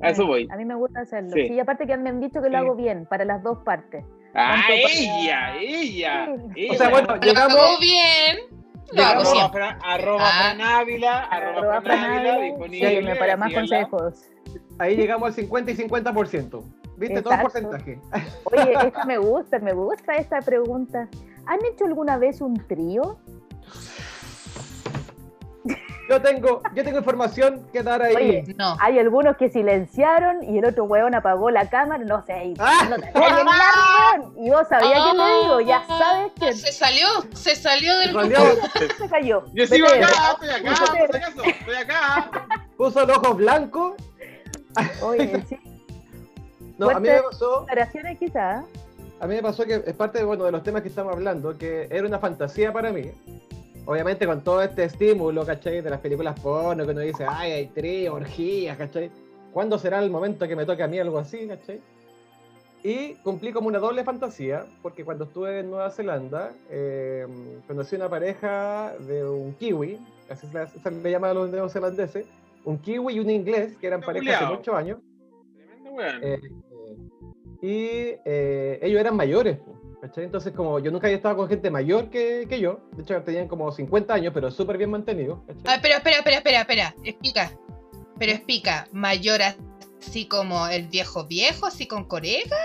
A 0.02 0.10
eso 0.10 0.26
voy. 0.26 0.48
A 0.52 0.56
mí 0.58 0.66
me 0.66 0.74
gusta 0.76 1.02
hacerlo. 1.02 1.30
Sí. 1.34 1.48
Sí, 1.48 1.54
y 1.54 1.60
aparte 1.60 1.86
que 1.86 1.96
me 1.96 2.10
han 2.10 2.20
dicho 2.20 2.42
que 2.42 2.50
lo 2.50 2.58
Sí. 2.58 2.64
hago 2.66 2.76
bien, 2.76 3.06
para 3.06 3.24
las 3.24 3.44
dos 3.44 3.60
partes. 3.60 4.04
Ah, 4.34 4.62
ella, 4.72 5.56
ella, 5.60 6.30
ella. 6.56 6.72
O 6.72 6.74
sea, 6.76 6.90
bueno, 6.90 7.16
Lo 7.16 7.22
llegamos. 7.22 7.56
hago 7.58 7.80
bien, 7.80 8.38
lo 8.94 9.04
hago 9.04 9.26
siempre. 9.26 9.60
Fran, 9.62 9.80
arroba 9.84 10.22
Ah. 10.24 10.40
Fran 10.56 10.62
Ávila, 10.62 11.20
arroba 11.26 11.58
Arroba 11.60 11.82
Fran 11.82 12.00
Ávila, 12.00 12.12
Fran 12.22 12.28
Ávila, 12.36 12.46
disponible. 12.46 12.88
sígueme 12.90 13.16
para 13.16 13.38
más 13.38 13.54
consejos. 13.54 14.24
Ahí 14.80 14.96
llegamos 14.96 15.28
al 15.28 15.34
50 15.34 15.72
y 15.72 15.76
50%. 15.76 16.64
¿Viste? 16.98 17.22
Todo 17.22 17.34
el 17.34 17.40
Exacto. 17.40 17.70
porcentaje. 17.70 18.00
Oye, 18.46 18.74
esta 18.88 19.06
me 19.06 19.18
gusta, 19.18 19.60
me 19.60 19.74
gusta 19.74 20.16
esta 20.16 20.40
pregunta. 20.42 21.08
¿Han 21.46 21.60
hecho 21.66 21.86
alguna 21.86 22.18
vez 22.18 22.42
un 22.42 22.56
trío? 22.68 23.20
Yo 26.10 26.20
tengo, 26.22 26.62
yo 26.74 26.84
tengo 26.84 26.98
información 26.98 27.68
que 27.72 27.84
dar 27.84 28.02
ahí. 28.02 28.16
Oye, 28.16 28.56
No. 28.58 28.76
Hay 28.80 28.98
algunos 28.98 29.38
que 29.38 29.48
silenciaron 29.50 30.44
y 30.44 30.58
el 30.58 30.66
otro 30.66 30.86
huevón 30.86 31.14
apagó 31.14 31.52
la 31.52 31.70
cámara, 31.70 32.04
no 32.04 32.26
sé, 32.26 32.46
y, 32.46 32.54
¡Ah! 32.58 32.90
no 32.90 32.96
weón. 33.22 34.34
y 34.46 34.50
vos 34.50 34.68
sabías 34.68 35.04
quién 35.04 35.18
le 35.18 35.42
digo, 35.44 35.62
ya 35.62 35.86
sabes 35.88 36.32
quién 36.40 36.56
Se 36.58 36.72
salió, 36.72 37.08
se 37.36 37.56
salió 37.56 37.96
del 38.00 38.14
grupo. 38.14 38.42
se 38.98 39.08
cayó. 39.08 39.44
Yo 39.54 39.68
sigo 39.68 39.86
acá, 39.88 40.08
estoy 40.34 40.50
acá, 40.50 40.86
por 40.98 41.12
si 41.12 41.18
acaso, 41.18 41.44
estoy 41.44 41.76
acá. 41.76 42.32
Puso 42.76 43.06
los 43.06 43.18
ojos 43.18 43.38
blancos. 43.38 43.94
Oye, 45.04 45.44
sí, 45.50 45.60
No, 46.80 46.90
a 46.90 47.00
mí 47.00 47.08
me 47.08 47.22
pasó, 47.22 47.62
declaraciones 47.68 48.18
quizás. 48.18 48.66
a 49.20 49.28
mí 49.28 49.36
me 49.36 49.44
pasó 49.44 49.64
que 49.64 49.76
es 49.86 49.94
parte 49.94 50.24
bueno, 50.24 50.46
de 50.46 50.52
los 50.54 50.64
temas 50.64 50.82
que 50.82 50.88
estamos 50.88 51.14
hablando, 51.14 51.56
que 51.56 51.88
era 51.92 52.08
una 52.08 52.18
fantasía 52.18 52.74
para 52.74 52.92
mí. 52.92 53.12
Obviamente 53.86 54.26
con 54.26 54.44
todo 54.44 54.62
este 54.62 54.84
estímulo, 54.84 55.46
¿cachai? 55.46 55.82
De 55.82 55.90
las 55.90 56.00
películas 56.00 56.40
porno, 56.40 56.86
que 56.86 56.92
uno 56.92 57.02
dice, 57.02 57.26
ay, 57.28 57.52
hay 57.52 57.68
trío, 57.68 58.14
orgías, 58.16 58.78
¿cachai? 58.78 59.10
¿Cuándo 59.52 59.80
será 59.80 60.00
el 60.00 60.12
momento 60.12 60.48
que 60.48 60.56
me 60.56 60.66
toque 60.66 60.84
a 60.84 60.88
mí 60.88 61.00
algo 61.00 61.18
así, 61.18 61.48
¿cachai? 61.48 61.82
Y 62.84 63.16
cumplí 63.16 63.52
como 63.52 63.68
una 63.68 63.80
doble 63.80 64.04
fantasía, 64.04 64.66
porque 64.82 65.04
cuando 65.04 65.26
estuve 65.26 65.60
en 65.60 65.70
Nueva 65.70 65.90
Zelanda, 65.90 66.54
eh, 66.70 67.28
conocí 67.68 67.96
una 67.96 68.10
pareja 68.10 68.94
de 69.00 69.26
un 69.26 69.54
kiwi, 69.54 69.98
así 70.30 70.48
se, 70.48 70.68
se 70.68 70.92
le 70.92 71.12
llama 71.12 71.32
a 71.32 71.34
los 71.34 71.50
neozelandeses, 71.50 72.26
un 72.64 72.78
kiwi 72.78 73.16
y 73.16 73.20
un 73.20 73.30
inglés, 73.30 73.76
que 73.78 73.88
eran 73.88 74.02
pareja 74.02 74.38
hace 74.38 74.56
muchos 74.56 74.76
años. 74.76 75.00
Tremendo 75.56 75.92
weón. 75.92 76.24
Eh, 76.24 76.40
eh, 76.42 76.58
y 77.62 78.20
eh, 78.26 78.80
ellos 78.82 79.00
eran 79.00 79.16
mayores, 79.16 79.60
¿cachai? 80.02 80.24
Entonces, 80.26 80.54
como 80.54 80.80
yo 80.80 80.92
nunca 80.92 81.08
había 81.08 81.18
estado 81.18 81.38
con 81.38 81.48
gente 81.50 81.70
mayor 81.70 82.10
que, 82.10 82.46
que 82.50 82.60
yo, 82.60 82.80
de 82.96 83.04
hecho 83.04 83.22
tenían 83.24 83.48
como 83.48 83.72
50 83.72 84.14
años, 84.14 84.32
pero 84.34 84.50
súper 84.52 84.78
bien 84.78 84.90
mantenidos. 84.92 85.40
¿cachai? 85.48 85.64
Ah, 85.66 85.76
espera, 85.76 85.98
espera, 85.98 86.18
espera, 86.18 86.38
espera, 86.38 86.60
espera. 86.62 86.96
Explica. 87.04 87.52
Pero 88.18 88.32
explica, 88.34 88.88
mayor 88.92 89.40
así 90.02 90.26
como 90.28 90.68
el 90.68 90.88
viejo 90.88 91.26
viejo, 91.26 91.66
así 91.68 91.88
con 91.88 92.06
corega. 92.06 92.58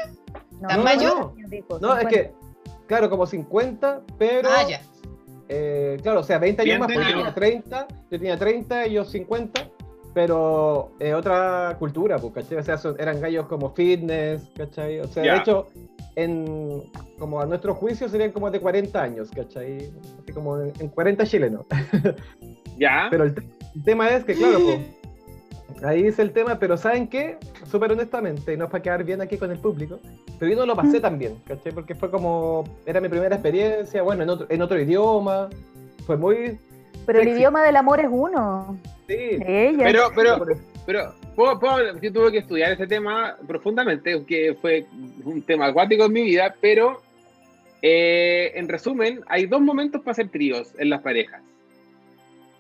No, 0.60 0.68
¿Tan 0.68 0.78
no, 0.78 0.84
mayor? 0.84 1.16
no, 1.16 1.34
es 1.44 1.50
50. 1.50 2.08
que, 2.08 2.32
claro, 2.86 3.10
como 3.10 3.26
50, 3.26 4.02
pero, 4.18 4.48
Ah, 4.50 4.66
ya. 4.68 4.80
eh, 5.48 5.98
claro, 6.02 6.20
o 6.20 6.24
sea, 6.24 6.38
20 6.38 6.62
años 6.62 6.68
Bien 6.68 6.80
más, 6.80 6.92
porque 6.92 7.10
yo 7.10 7.16
tenía 7.16 7.34
30, 7.34 7.86
yo 8.10 8.18
tenía 8.18 8.36
30, 8.38 8.84
ellos 8.84 9.10
50, 9.10 9.68
pero 10.14 10.92
eh, 11.00 11.12
otra 11.14 11.76
cultura, 11.78 12.18
pues, 12.18 12.32
¿cachai? 12.34 12.58
O 12.58 12.62
sea, 12.62 12.78
son- 12.78 12.96
eran 12.98 13.20
gallos 13.20 13.46
como 13.46 13.74
fitness, 13.74 14.42
¿cachai? 14.56 15.00
O 15.00 15.06
sea, 15.08 15.22
de 15.24 15.36
hecho, 15.38 15.66
en, 16.16 16.82
como 17.18 17.40
a 17.40 17.46
nuestro 17.46 17.74
juicio 17.74 18.08
serían 18.08 18.32
como 18.32 18.50
de 18.50 18.60
40 18.60 19.02
años, 19.02 19.30
¿cachai? 19.34 19.90
Así 20.22 20.32
como 20.32 20.60
en, 20.60 20.72
en 20.78 20.88
40 20.88 21.24
chilenos. 21.26 21.66
Ya. 22.76 23.06
Pero 23.08 23.22
el, 23.22 23.34
te- 23.34 23.42
el 23.76 23.84
tema 23.84 24.10
es 24.10 24.24
que, 24.24 24.34
claro, 24.34 24.58
pues, 24.58 24.80
ahí 25.84 26.02
dice 26.02 26.22
el 26.22 26.32
tema, 26.32 26.58
pero 26.58 26.76
¿saben 26.76 27.06
qué? 27.06 27.38
Súper 27.70 27.92
honestamente, 27.92 28.52
y 28.52 28.56
no 28.56 28.64
es 28.64 28.70
para 28.72 28.82
quedar 28.82 29.04
bien 29.04 29.20
aquí 29.20 29.38
con 29.38 29.52
el 29.52 29.58
público, 29.58 30.00
pero 30.40 30.50
yo 30.50 30.58
no 30.58 30.66
lo 30.66 30.74
pasé 30.74 30.98
tan 30.98 31.16
bien, 31.16 31.36
¿cachai? 31.46 31.70
Porque 31.70 31.94
fue 31.94 32.10
como, 32.10 32.64
era 32.84 33.00
mi 33.00 33.08
primera 33.08 33.36
experiencia, 33.36 34.02
bueno, 34.02 34.24
en 34.24 34.30
otro, 34.30 34.46
en 34.48 34.60
otro 34.60 34.80
idioma, 34.80 35.48
fue 36.04 36.16
muy... 36.16 36.58
Pero 37.06 37.20
el 37.20 37.28
idioma 37.28 37.62
del 37.64 37.76
amor 37.76 38.00
es 38.00 38.08
uno. 38.10 38.76
Sí. 39.06 39.14
Ella. 39.46 39.84
Pero, 39.84 40.02
pero, 40.16 40.44
pero, 40.84 41.14
¿puedo- 41.34 41.58
puedo- 41.58 42.00
yo 42.00 42.12
tuve 42.12 42.32
que 42.32 42.38
estudiar 42.38 42.72
ese 42.72 42.86
tema 42.86 43.36
profundamente, 43.46 44.12
aunque 44.12 44.54
fue 44.60 44.86
un 45.24 45.42
tema 45.42 45.66
acuático 45.66 46.04
en 46.06 46.12
mi 46.12 46.22
vida, 46.22 46.54
pero 46.60 47.02
eh, 47.86 48.52
en 48.54 48.66
resumen, 48.68 49.20
hay 49.26 49.44
dos 49.44 49.60
momentos 49.60 50.00
para 50.00 50.12
hacer 50.12 50.30
tríos 50.30 50.72
en 50.78 50.88
las 50.88 51.02
parejas. 51.02 51.42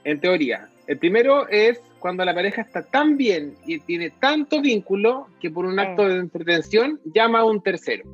En 0.04 0.20
teoría. 0.20 0.68
El 0.86 0.98
primero 0.98 1.48
es 1.48 1.80
cuando 1.98 2.26
la 2.26 2.34
pareja 2.34 2.60
está 2.60 2.82
tan 2.82 3.16
bien 3.16 3.54
y 3.64 3.78
tiene 3.78 4.10
tanto 4.10 4.60
vínculo 4.60 5.28
que 5.40 5.50
por 5.50 5.64
un 5.64 5.78
acto 5.78 6.06
de 6.06 6.16
entretención 6.18 7.00
llama 7.06 7.38
a 7.40 7.44
un 7.44 7.62
tercero. 7.62 8.04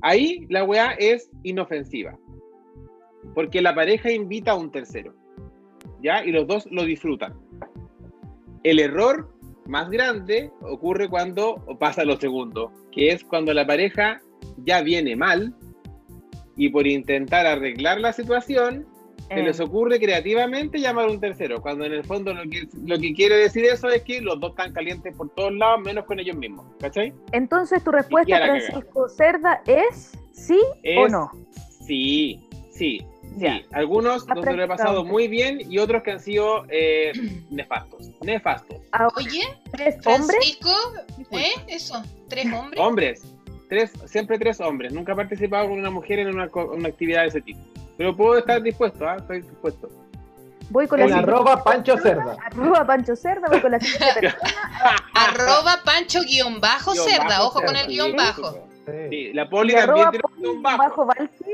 Ahí 0.00 0.46
la 0.48 0.62
weá 0.62 0.92
es 0.92 1.28
inofensiva. 1.42 2.16
Porque 3.34 3.60
la 3.60 3.74
pareja 3.74 4.12
invita 4.12 4.52
a 4.52 4.54
un 4.54 4.70
tercero. 4.70 5.12
¿Ya? 6.00 6.24
Y 6.24 6.30
los 6.30 6.46
dos 6.46 6.68
lo 6.70 6.84
disfrutan. 6.84 7.34
El 8.62 8.78
error 8.78 9.28
más 9.68 9.90
grande 9.90 10.50
ocurre 10.62 11.08
cuando 11.08 11.56
pasa 11.78 12.04
lo 12.04 12.16
segundo, 12.16 12.72
que 12.90 13.10
es 13.12 13.22
cuando 13.22 13.52
la 13.54 13.66
pareja 13.66 14.20
ya 14.64 14.80
viene 14.82 15.14
mal 15.14 15.54
y 16.56 16.70
por 16.70 16.86
intentar 16.86 17.46
arreglar 17.46 18.00
la 18.00 18.12
situación, 18.12 18.86
se 19.28 19.40
Eh. 19.40 19.42
les 19.42 19.60
ocurre 19.60 20.00
creativamente 20.00 20.78
llamar 20.78 21.06
a 21.08 21.10
un 21.10 21.20
tercero, 21.20 21.60
cuando 21.60 21.84
en 21.84 21.92
el 21.92 22.02
fondo 22.02 22.32
lo 22.32 22.42
que, 22.48 22.66
lo 22.86 22.98
que 22.98 23.12
quiere 23.12 23.36
decir 23.36 23.64
eso 23.66 23.88
es 23.90 24.02
que 24.02 24.22
los 24.22 24.40
dos 24.40 24.50
están 24.50 24.72
calientes 24.72 25.14
por 25.14 25.28
todos 25.34 25.52
lados, 25.52 25.82
menos 25.84 26.06
con 26.06 26.18
ellos 26.18 26.36
mismos, 26.36 26.64
¿cachai? 26.80 27.12
Entonces 27.32 27.84
tu 27.84 27.92
respuesta, 27.92 28.38
Francisco 28.38 29.08
Cerda, 29.10 29.60
es 29.66 30.12
sí 30.32 30.58
o 30.96 31.08
no. 31.08 31.30
Sí, 31.86 32.40
sí, 32.70 33.04
Sí. 33.38 33.64
Algunos 33.72 34.24
Ha 34.28 34.34
donde 34.34 34.56
lo 34.56 34.64
he 34.64 34.68
pasado 34.68 35.04
muy 35.04 35.28
bien 35.28 35.58
y 35.60 35.78
otros 35.78 36.02
que 36.02 36.12
han 36.12 36.20
sido 36.20 36.64
eh, 36.68 37.12
nefastos, 37.50 38.10
nefastos. 38.22 38.78
Ahora, 38.92 39.12
Oye, 39.16 39.42
¿tres 39.72 39.96
hombres? 40.06 40.26
Francisco, 40.60 40.70
¿eh? 41.32 41.52
Eso, 41.68 42.02
tres 42.28 42.46
hombres. 42.52 42.80
Hombres, 42.80 43.22
tres, 43.68 43.92
siempre 44.06 44.38
tres 44.38 44.60
hombres. 44.60 44.92
Nunca 44.92 45.12
he 45.12 45.16
participado 45.16 45.68
con 45.68 45.78
una 45.78 45.90
mujer 45.90 46.18
en 46.20 46.28
una, 46.28 46.48
co- 46.48 46.72
una 46.72 46.88
actividad 46.88 47.22
de 47.22 47.28
ese 47.28 47.40
tipo. 47.40 47.60
Pero 47.96 48.16
puedo 48.16 48.38
estar 48.38 48.62
dispuesto, 48.62 49.08
¿ah? 49.08 49.16
Estoy 49.18 49.42
dispuesto. 49.42 49.88
Voy 50.70 50.86
con 50.86 50.98
la 50.98 51.06
En 51.06 51.10
siguiente 51.12 51.30
arroba 51.32 51.64
Pancho 51.64 51.96
Cerda. 51.96 52.36
arroba 52.44 52.84
Pancho 52.86 53.16
Cerda, 53.16 53.48
voy 53.48 53.60
con 53.60 53.70
la 53.72 53.80
siguiente 53.80 54.06
persona. 54.20 54.52
Arroba 55.14 55.80
pancho 55.84 56.20
guion 56.22 56.60
bajo 56.60 56.92
Guión 56.92 57.06
cerda, 57.08 57.24
bajo 57.28 57.46
ojo 57.46 57.62
con 57.62 57.74
el 57.76 57.86
sí, 57.86 57.92
guion 57.92 58.16
bajo. 58.16 58.52
Sí. 58.52 58.58
Sí, 59.10 59.32
la 59.34 59.48
poli 59.50 59.74
también 59.74 60.10
tiene 60.10 60.24
un 60.34 60.42
guion 60.42 60.62
bajo. 60.62 60.78
bajo. 60.78 61.06
Valky, 61.06 61.44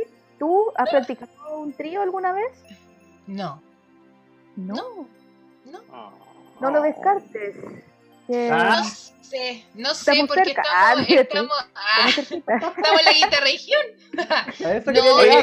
¿tú 0.45 0.72
has 0.76 0.90
practicado 0.90 1.59
un 1.59 1.72
trío 1.72 2.03
alguna 2.03 2.32
vez? 2.32 2.53
No, 3.26 3.62
No, 4.57 5.07
no, 5.64 6.12
no 6.61 6.70
lo 6.70 6.82
descartes. 6.82 7.57
Que- 8.26 8.51
Ah. 8.53 8.82
no 8.82 8.84
sé, 9.24 9.64
no 9.74 9.95
sé 9.95 10.12
Estamos 10.12 10.28
porque 10.28 10.45
cerca. 10.55 10.62
estamos, 10.62 11.07
Ah, 11.09 11.20
estamos, 11.20 11.70
ah, 11.74 12.09
estamos 12.18 13.01
en 13.01 13.05
la 13.05 13.12
quinta 13.12 13.40
región. 13.40 13.82
No, 14.84 14.92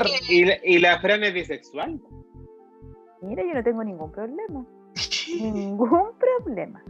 que- 0.03 0.33
¿y, 0.33 0.45
la, 0.45 0.57
¿y 0.63 0.77
la 0.79 0.99
Fran 1.01 1.23
es 1.23 1.33
bisexual? 1.33 1.99
Mira, 3.21 3.43
yo 3.43 3.53
no 3.53 3.63
tengo 3.63 3.83
ningún 3.83 4.11
problema. 4.11 4.65
Ningún 5.29 6.11
problema. 6.43 6.83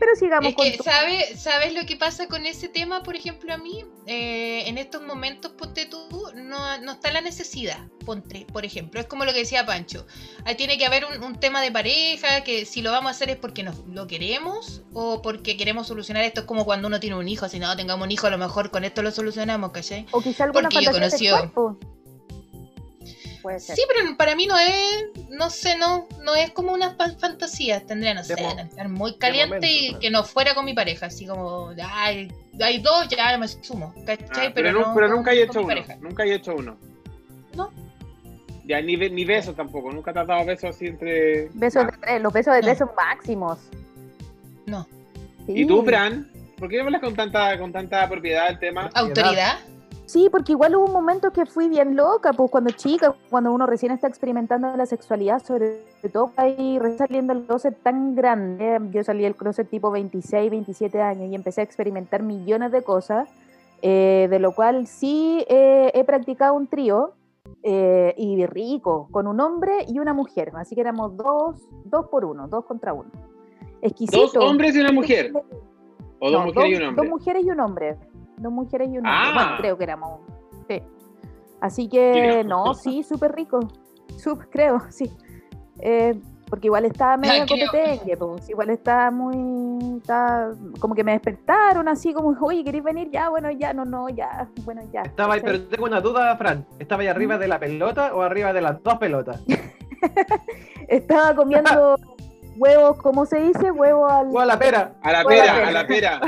Pero 0.00 0.14
sigamos 0.14 0.50
Es 0.50 0.54
con 0.54 0.64
que, 0.70 0.76
tu- 0.76 0.84
¿sabes, 0.84 1.40
¿sabes 1.42 1.74
lo 1.74 1.84
que 1.84 1.96
pasa 1.96 2.28
con 2.28 2.46
ese 2.46 2.68
tema? 2.68 3.02
Por 3.02 3.16
ejemplo, 3.16 3.52
a 3.52 3.56
mí, 3.58 3.84
eh, 4.06 4.62
en 4.68 4.78
estos 4.78 5.02
momentos, 5.02 5.50
ponte 5.58 5.86
tú, 5.86 6.06
no, 6.36 6.78
no 6.78 6.92
está 6.92 7.10
la 7.10 7.20
necesidad, 7.20 7.78
ponte, 8.06 8.46
por 8.52 8.64
ejemplo. 8.64 9.00
Es 9.00 9.06
como 9.06 9.24
lo 9.24 9.32
que 9.32 9.40
decía 9.40 9.66
Pancho. 9.66 10.06
Ahí 10.44 10.54
tiene 10.54 10.78
que 10.78 10.86
haber 10.86 11.04
un, 11.04 11.24
un 11.24 11.40
tema 11.40 11.60
de 11.62 11.72
pareja, 11.72 12.44
que 12.44 12.64
si 12.64 12.80
lo 12.80 12.92
vamos 12.92 13.08
a 13.08 13.10
hacer 13.10 13.28
es 13.30 13.36
porque 13.38 13.64
nos 13.64 13.84
lo 13.88 14.06
queremos 14.06 14.82
o 14.92 15.20
porque 15.20 15.56
queremos 15.56 15.88
solucionar 15.88 16.22
esto. 16.22 16.40
Es 16.42 16.46
como 16.46 16.64
cuando 16.64 16.86
uno 16.86 17.00
tiene 17.00 17.16
un 17.16 17.26
hijo, 17.26 17.48
si 17.48 17.58
no, 17.58 17.74
tengamos 17.76 18.04
un 18.06 18.12
hijo, 18.12 18.28
a 18.28 18.30
lo 18.30 18.38
mejor 18.38 18.70
con 18.70 18.84
esto 18.84 19.02
lo 19.02 19.10
solucionamos, 19.10 19.72
¿cachai? 19.72 20.06
O 20.12 20.20
quizá 20.20 20.44
alguna 20.44 20.68
porque 20.68 20.84
yo 20.84 20.92
fantasía 20.92 21.32
conocí- 21.32 21.48
sexual, 21.48 21.50
po. 21.50 21.78
Puede 23.42 23.60
ser. 23.60 23.76
Sí, 23.76 23.82
pero 23.88 24.16
para 24.16 24.34
mí 24.34 24.46
no 24.46 24.58
es, 24.58 25.04
no 25.30 25.48
sé, 25.50 25.76
no, 25.76 26.08
no 26.24 26.34
es 26.34 26.50
como 26.50 26.72
unas 26.72 26.96
fa- 26.96 27.14
fantasías. 27.18 27.86
Tendría, 27.86 28.14
no 28.14 28.24
sé, 28.24 28.34
De 28.34 28.42
mo- 28.42 28.58
estar 28.58 28.88
muy 28.88 29.16
caliente 29.16 29.54
momento, 29.56 29.66
y 29.68 29.86
claro. 29.88 30.00
que 30.00 30.10
no 30.10 30.24
fuera 30.24 30.54
con 30.54 30.64
mi 30.64 30.74
pareja, 30.74 31.06
así 31.06 31.26
como, 31.26 31.70
ay, 31.82 32.32
hay 32.60 32.78
dos, 32.80 33.08
ya 33.08 33.36
me 33.38 33.46
sumo, 33.46 33.94
¿cachai? 34.04 34.48
Ah, 34.48 34.52
pero, 34.54 34.72
nu- 34.72 34.80
no 34.80 34.94
pero 34.94 35.08
nunca 35.08 35.32
he 35.32 35.42
hecho 35.42 35.60
uno. 35.60 35.68
pareja. 35.68 35.96
Nunca 36.00 36.24
he 36.24 36.34
hecho 36.34 36.54
uno. 36.56 36.76
No. 37.54 37.70
Ya, 38.64 38.80
ni, 38.82 38.96
ni 38.96 39.24
besos 39.24 39.56
tampoco. 39.56 39.90
Nunca 39.92 40.12
te 40.12 40.18
has 40.18 40.26
dado 40.26 40.44
besos 40.44 40.70
así 40.74 40.86
entre. 40.88 41.48
Besos 41.54 41.86
de 41.86 41.92
tres, 41.92 42.20
los 42.22 42.32
besos 42.32 42.54
de 42.54 42.60
No. 42.60 42.66
tres 42.66 42.78
son 42.78 42.90
máximos. 42.96 43.58
No. 44.66 44.86
Sí. 45.46 45.52
¿Y 45.62 45.66
tú, 45.66 45.82
Fran? 45.84 46.30
¿Por 46.58 46.68
qué 46.68 46.80
hablas 46.80 47.00
con 47.00 47.14
tanta, 47.14 47.56
con 47.58 47.72
tanta 47.72 48.06
propiedad 48.08 48.48
del 48.48 48.58
tema? 48.58 48.90
¿Autoridad? 48.94 49.60
Sí, 50.08 50.30
porque 50.32 50.52
igual 50.52 50.74
hubo 50.74 50.86
un 50.86 50.92
momento 50.94 51.32
que 51.32 51.44
fui 51.44 51.68
bien 51.68 51.94
loca, 51.94 52.32
pues 52.32 52.50
cuando 52.50 52.70
chica, 52.70 53.14
cuando 53.28 53.52
uno 53.52 53.66
recién 53.66 53.92
está 53.92 54.08
experimentando 54.08 54.74
la 54.74 54.86
sexualidad, 54.86 55.44
sobre 55.44 55.82
todo 56.10 56.32
ahí 56.36 56.78
saliendo 56.96 57.34
del 57.34 57.44
closet 57.44 57.82
tan 57.82 58.14
grande, 58.14 58.80
yo 58.90 59.04
salí 59.04 59.24
del 59.24 59.36
closet 59.36 59.68
tipo 59.68 59.90
26, 59.90 60.50
27 60.50 61.02
años 61.02 61.30
y 61.30 61.34
empecé 61.34 61.60
a 61.60 61.64
experimentar 61.64 62.22
millones 62.22 62.72
de 62.72 62.80
cosas, 62.80 63.28
eh, 63.82 64.28
de 64.30 64.38
lo 64.38 64.52
cual 64.52 64.86
sí 64.86 65.44
eh, 65.46 65.90
he 65.92 66.04
practicado 66.04 66.54
un 66.54 66.68
trío 66.68 67.12
eh, 67.62 68.14
y 68.16 68.46
rico, 68.46 69.08
con 69.10 69.26
un 69.26 69.40
hombre 69.40 69.84
y 69.88 69.98
una 69.98 70.14
mujer, 70.14 70.52
así 70.54 70.74
que 70.74 70.80
éramos 70.80 71.18
dos, 71.18 71.68
dos 71.84 72.06
por 72.06 72.24
uno, 72.24 72.48
dos 72.48 72.64
contra 72.64 72.94
uno. 72.94 73.10
Exquisito. 73.82 74.22
¿Dos 74.22 74.36
hombres 74.36 74.74
y 74.74 74.80
una 74.80 74.92
mujer? 74.92 75.32
¿O 76.18 76.30
dos 76.30 76.40
No, 76.40 76.46
mujeres 76.46 76.70
y 76.70 76.76
un 76.76 76.82
hombre? 76.88 77.04
Dos 77.04 77.10
mujeres 77.10 77.44
y 77.44 77.50
un 77.50 77.60
hombre. 77.60 77.98
Dos 78.38 78.52
mujeres 78.52 78.88
y 78.88 78.98
un 78.98 79.06
hombre. 79.06 79.12
Ah. 79.12 79.30
Bueno, 79.34 79.50
creo 79.58 79.78
que 79.78 79.84
éramos. 79.84 80.20
Sí. 80.68 80.82
Así 81.60 81.88
que, 81.88 82.44
no, 82.44 82.74
sí, 82.74 83.02
súper 83.02 83.32
rico. 83.34 83.60
Sup- 84.16 84.46
creo, 84.50 84.80
sí. 84.90 85.10
Eh, 85.80 86.20
porque 86.48 86.68
igual 86.68 86.84
estaba 86.86 87.16
medio 87.18 87.44
competencia, 87.46 88.16
pues. 88.16 88.48
Igual 88.48 88.70
estaba 88.70 89.10
muy. 89.10 89.98
estaba- 89.98 90.52
como 90.80 90.94
que 90.94 91.04
me 91.04 91.12
despertaron 91.12 91.88
así, 91.88 92.12
como, 92.14 92.36
oye, 92.40 92.62
¿queréis 92.64 92.84
venir? 92.84 93.10
Ya, 93.10 93.28
bueno, 93.28 93.50
ya, 93.50 93.72
no, 93.72 93.84
no, 93.84 94.08
ya, 94.08 94.48
bueno, 94.64 94.82
ya. 94.92 95.02
Estaba 95.02 95.34
ahí, 95.34 95.40
pero 95.44 95.62
tengo 95.68 95.84
una 95.84 96.00
duda, 96.00 96.36
Fran. 96.36 96.64
¿Estaba 96.78 97.02
ahí 97.02 97.08
arriba 97.08 97.38
de 97.38 97.48
la 97.48 97.58
pelota 97.58 98.14
o 98.14 98.22
arriba 98.22 98.52
de 98.52 98.60
las 98.60 98.82
dos 98.82 98.96
pelotas? 98.98 99.42
Estaba 100.88 101.34
comiendo 101.34 101.96
huevos, 102.56 102.96
¿cómo 102.98 103.26
se 103.26 103.38
dice? 103.40 103.70
Huevo 103.70 104.08
al. 104.08 104.28
O 104.34 104.38
a 104.40 104.46
la 104.46 104.58
pera. 104.58 104.92
A 105.02 105.12
la 105.12 105.24
pera. 105.24 105.66
a 105.68 105.70
la 105.72 105.86
pera. 105.86 106.20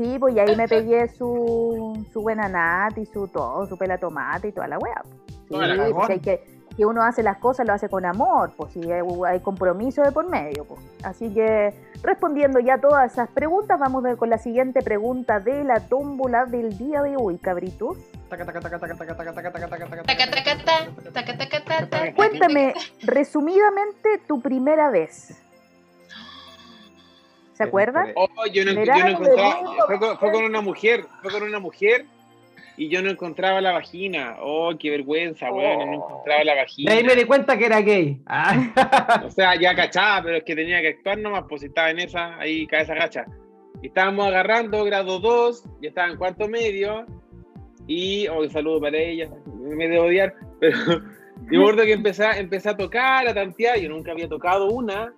Sí, 0.00 0.18
pues 0.18 0.34
y 0.34 0.38
ahí 0.38 0.56
me 0.56 0.66
pegué 0.66 1.08
su, 1.08 2.06
su 2.10 2.22
buena 2.22 2.48
nat 2.48 2.96
y 2.96 3.04
su 3.04 3.28
todo, 3.28 3.66
su 3.66 3.76
pela 3.76 3.98
tomate 3.98 4.48
y 4.48 4.52
toda 4.52 4.66
la 4.66 4.78
wea. 4.78 5.02
Sí, 5.28 5.58
porque 5.92 6.12
hay 6.14 6.20
que, 6.20 6.60
que 6.74 6.86
uno 6.86 7.02
hace 7.02 7.22
las 7.22 7.36
cosas, 7.36 7.66
lo 7.66 7.74
hace 7.74 7.90
con 7.90 8.06
amor, 8.06 8.50
pues 8.56 8.72
si 8.72 8.80
hay, 8.90 9.40
compromiso 9.40 10.00
de 10.00 10.10
por 10.10 10.26
medio. 10.26 10.64
Pues. 10.64 10.80
Así 11.02 11.34
que 11.34 11.74
respondiendo 12.02 12.60
ya 12.60 12.78
todas 12.78 13.12
esas 13.12 13.28
preguntas, 13.28 13.78
vamos 13.78 14.02
con 14.16 14.30
la 14.30 14.38
siguiente 14.38 14.80
pregunta 14.80 15.38
de 15.38 15.64
la 15.64 15.80
tómbola 15.80 16.46
del 16.46 16.78
día 16.78 17.02
de 17.02 17.16
hoy, 17.18 17.36
cabritos. 17.36 17.98
Cuéntame 22.16 22.72
resumidamente 23.02 24.18
tu 24.26 24.40
primera 24.40 24.88
vez. 24.88 25.42
¿Se 27.60 27.68
acuerdan? 27.68 28.12
Oh, 28.16 28.26
yo 28.52 28.64
no, 28.64 28.72
yo 28.72 28.84
no 28.94 29.04
de 29.04 29.10
encontraba. 29.10 29.60
Fue 29.86 29.98
con, 29.98 30.18
fue 30.18 30.32
con 30.32 30.44
una 30.44 30.60
mujer, 30.62 31.04
fue 31.22 31.30
con 31.30 31.42
una 31.42 31.58
mujer 31.58 32.06
y 32.78 32.88
yo 32.88 33.02
no 33.02 33.10
encontraba 33.10 33.60
la 33.60 33.72
vagina. 33.72 34.36
Oh, 34.40 34.72
qué 34.78 34.88
vergüenza, 34.88 35.52
weón. 35.52 35.90
No 35.90 35.96
encontraba 35.96 36.42
la 36.44 36.54
Y 36.54 36.56
ahí 36.88 36.94
vagina. 36.96 37.02
me 37.02 37.14
di 37.16 37.24
cuenta 37.24 37.58
que 37.58 37.66
era 37.66 37.80
gay. 37.82 38.20
Ah. 38.26 39.20
O 39.26 39.30
sea, 39.30 39.54
ya 39.60 39.74
cachaba, 39.74 40.22
pero 40.22 40.36
es 40.38 40.44
que 40.44 40.56
tenía 40.56 40.80
que 40.80 40.88
actuar 40.88 41.18
nomás, 41.18 41.44
pues 41.48 41.62
estaba 41.62 41.90
en 41.90 41.98
esa, 42.00 42.38
ahí 42.38 42.66
cabeza 42.66 42.94
gacha. 42.94 43.26
Y 43.82 43.88
estábamos 43.88 44.26
agarrando 44.26 44.82
grado 44.84 45.20
2, 45.20 45.64
y 45.82 45.86
estaba 45.88 46.08
en 46.08 46.16
cuarto 46.16 46.48
medio, 46.48 47.04
y, 47.86 48.26
oh, 48.28 48.40
un 48.40 48.50
saludo 48.50 48.80
para 48.80 48.96
ella, 48.96 49.28
me 49.58 49.88
debo 49.88 50.04
odiar, 50.06 50.34
pero 50.60 50.76
yo 50.86 51.00
me 51.50 51.58
acuerdo 51.58 51.82
que 51.84 51.92
empecé, 51.92 52.24
a- 52.24 52.38
empecé 52.38 52.68
a 52.70 52.76
tocar, 52.76 53.26
a 53.28 53.34
tantear, 53.34 53.78
yo 53.78 53.88
nunca 53.88 54.12
había 54.12 54.28
tocado 54.28 54.66
una, 54.68 55.12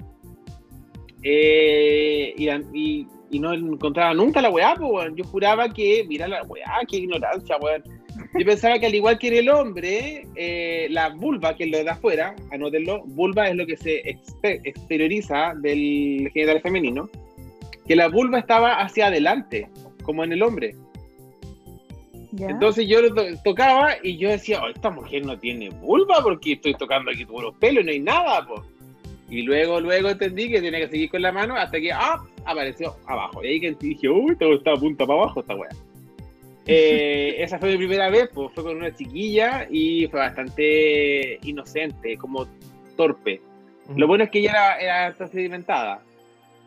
eh, 1.22 2.34
y, 2.36 2.44
la- 2.46 2.62
y- 2.72 3.06
y 3.30 3.38
no 3.38 3.52
encontraba 3.54 4.12
nunca 4.14 4.42
la 4.42 4.50
weá, 4.50 4.74
pues, 4.76 4.90
weón. 4.90 5.16
yo 5.16 5.24
juraba 5.24 5.68
que, 5.68 6.04
mira 6.08 6.28
la 6.28 6.42
weá, 6.44 6.80
qué 6.88 6.98
ignorancia, 6.98 7.56
weón. 7.58 7.82
Yo 8.38 8.44
pensaba 8.46 8.78
que 8.78 8.86
al 8.86 8.94
igual 8.94 9.18
que 9.18 9.28
en 9.28 9.34
el 9.34 9.48
hombre, 9.48 10.26
eh, 10.36 10.86
la 10.90 11.08
vulva, 11.10 11.54
que 11.56 11.64
es 11.64 11.70
lo 11.70 11.82
de 11.82 11.88
afuera, 11.90 12.34
anótenlo, 12.50 13.02
vulva 13.06 13.48
es 13.48 13.56
lo 13.56 13.66
que 13.66 13.76
se 13.76 14.18
exterioriza 14.42 15.54
del 15.60 16.30
genital 16.32 16.60
femenino, 16.60 17.08
que 17.86 17.96
la 17.96 18.08
vulva 18.08 18.38
estaba 18.38 18.74
hacia 18.82 19.06
adelante, 19.06 19.68
como 20.02 20.24
en 20.24 20.32
el 20.32 20.42
hombre. 20.42 20.74
Entonces 22.48 22.86
yo 22.88 23.02
lo 23.02 23.14
tocaba 23.44 23.90
y 24.02 24.16
yo 24.16 24.30
decía, 24.30 24.62
oh, 24.62 24.68
esta 24.68 24.90
mujer 24.90 25.24
no 25.26 25.38
tiene 25.38 25.68
vulva 25.70 26.20
porque 26.22 26.52
estoy 26.52 26.74
tocando 26.74 27.10
aquí 27.10 27.24
todos 27.26 27.42
los 27.42 27.54
pelos 27.56 27.82
y 27.82 27.86
no 27.86 27.92
hay 27.92 28.00
nada, 28.00 28.46
pues. 28.46 28.60
Y 29.32 29.40
luego, 29.40 29.80
luego 29.80 30.10
entendí 30.10 30.50
que 30.50 30.60
tenía 30.60 30.80
que 30.80 30.88
seguir 30.88 31.10
con 31.10 31.22
la 31.22 31.32
mano 31.32 31.56
hasta 31.56 31.80
que 31.80 31.90
¡ah! 31.90 32.22
apareció 32.44 32.94
abajo. 33.06 33.42
Y 33.42 33.48
ahí 33.48 33.60
que 33.60 33.72
dije, 33.80 34.06
uy, 34.06 34.36
todo 34.36 34.56
está 34.56 34.74
punta 34.74 35.06
para 35.06 35.20
abajo 35.20 35.40
esta 35.40 35.56
weá. 35.56 35.70
Eh, 36.66 37.36
esa 37.42 37.58
fue 37.58 37.70
mi 37.70 37.78
primera 37.78 38.10
vez, 38.10 38.28
pues 38.34 38.52
fue 38.54 38.62
con 38.62 38.76
una 38.76 38.94
chiquilla 38.94 39.66
y 39.70 40.06
fue 40.08 40.20
bastante 40.20 41.38
inocente, 41.44 42.18
como 42.18 42.46
torpe. 42.94 43.40
Lo 43.96 44.06
bueno 44.06 44.24
es 44.24 44.30
que 44.30 44.40
ella 44.40 44.76
era, 44.78 45.06
era 45.08 45.28
sedimentada, 45.28 46.02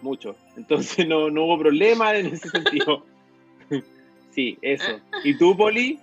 mucho. 0.01 0.35
Entonces 0.57 1.07
no, 1.07 1.29
no 1.29 1.43
hubo 1.43 1.59
problema 1.59 2.15
en 2.15 2.33
ese 2.33 2.49
sentido. 2.49 3.05
sí, 4.31 4.57
eso. 4.63 4.99
¿Y 5.23 5.37
tú, 5.37 5.55
Poli? 5.55 5.99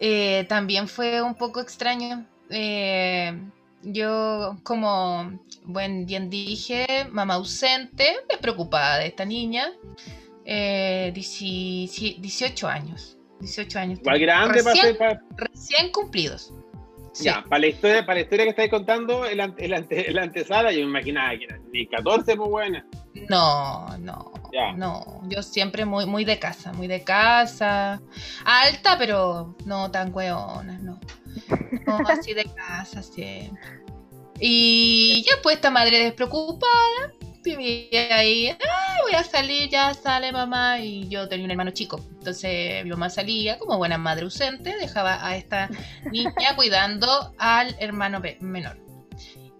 Eh, 0.00 0.44
también 0.48 0.88
fue 0.88 1.22
un 1.22 1.36
poco 1.36 1.60
extraño. 1.60 2.26
Eh, 2.50 3.32
yo, 3.84 4.56
como 4.62 5.38
buen 5.64 6.06
bien 6.06 6.30
dije, 6.30 6.86
mamá 7.10 7.34
ausente, 7.34 8.16
me 8.30 8.38
preocupada 8.38 8.98
de 8.98 9.06
esta 9.06 9.24
niña. 9.24 9.72
Eh, 10.44 11.12
18 11.14 12.68
años. 12.68 13.18
18 13.40 13.78
años. 13.78 13.98
Igual 14.00 14.18
grande 14.18 14.62
recién, 14.62 14.96
para, 14.96 15.20
recién 15.36 15.90
cumplidos. 15.92 16.52
Ya, 17.20 17.44
para 17.48 17.60
la 17.60 17.66
historia, 17.68 18.04
para 18.04 18.14
la 18.14 18.20
historia 18.22 18.44
que 18.44 18.50
estáis 18.50 18.70
contando, 18.70 19.24
el, 19.24 19.40
el, 19.58 20.18
antesala, 20.18 20.72
yo 20.72 20.78
me 20.80 20.86
imaginaba 20.86 21.38
que 21.38 21.44
era 21.44 21.60
ni 21.72 21.86
14, 21.86 22.36
pues 22.36 22.50
buena. 22.50 22.84
No, 23.28 23.96
no. 23.98 24.32
No, 24.76 25.22
yo 25.28 25.42
siempre 25.42 25.84
muy, 25.84 26.06
muy 26.06 26.24
de 26.24 26.38
casa, 26.38 26.72
muy 26.72 26.86
de 26.86 27.02
casa. 27.02 28.00
Alta, 28.44 28.96
pero 28.98 29.56
no 29.66 29.90
tan 29.90 30.14
hueona, 30.14 30.78
no. 30.78 31.00
No, 31.86 31.98
así 32.08 32.32
de 32.32 32.44
casa 32.44 33.02
siempre. 33.02 33.84
Y 34.40 35.22
ya 35.26 35.34
pues 35.42 35.56
esta 35.56 35.70
madre 35.70 35.98
despreocupada, 35.98 37.12
vivía 37.42 38.16
ahí, 38.16 38.56
voy 39.02 39.12
a 39.14 39.22
salir, 39.22 39.68
ya 39.68 39.94
sale 39.94 40.32
mamá, 40.32 40.80
y 40.80 41.08
yo 41.08 41.28
tenía 41.28 41.44
un 41.44 41.50
hermano 41.50 41.70
chico, 41.70 42.00
entonces 42.18 42.82
mi 42.84 42.90
mamá 42.90 43.10
salía 43.10 43.58
como 43.58 43.76
buena 43.76 43.98
madre 43.98 44.24
ausente, 44.24 44.76
dejaba 44.76 45.24
a 45.24 45.36
esta 45.36 45.68
niña 46.10 46.32
cuidando 46.56 47.32
al 47.38 47.76
hermano 47.78 48.20
menor. 48.40 48.78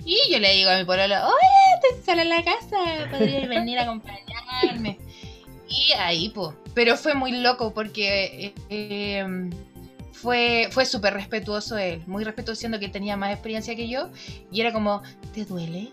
Y 0.05 0.19
yo 0.31 0.39
le 0.39 0.53
digo 0.53 0.71
a 0.71 0.79
mi 0.79 0.85
pueblo, 0.85 1.05
oye, 1.05 1.81
te 1.83 2.03
sale 2.03 2.23
en 2.23 2.29
la 2.29 2.45
casa, 2.45 3.09
podrías 3.11 3.49
venir 3.49 3.79
a 3.79 3.85
acompañarme. 3.85 4.99
Y 5.69 5.93
ahí, 5.93 6.29
pues, 6.29 6.55
pero 6.75 6.97
fue 6.97 7.15
muy 7.15 7.33
loco 7.33 7.73
porque... 7.73 8.55
Eh, 8.69 9.19
em, 9.19 9.51
fue, 10.15 10.69
fue 10.71 10.87
súper 10.87 11.13
respetuoso 11.13 11.77
él, 11.77 12.03
muy 12.07 12.25
respetuoso 12.25 12.61
siendo 12.61 12.79
que 12.79 12.89
tenía 12.89 13.17
más 13.17 13.33
experiencia 13.33 13.77
que 13.77 13.89
yo, 13.89 14.09
y 14.51 14.61
era 14.61 14.73
como, 14.73 15.03
¿te 15.35 15.45
duele? 15.45 15.93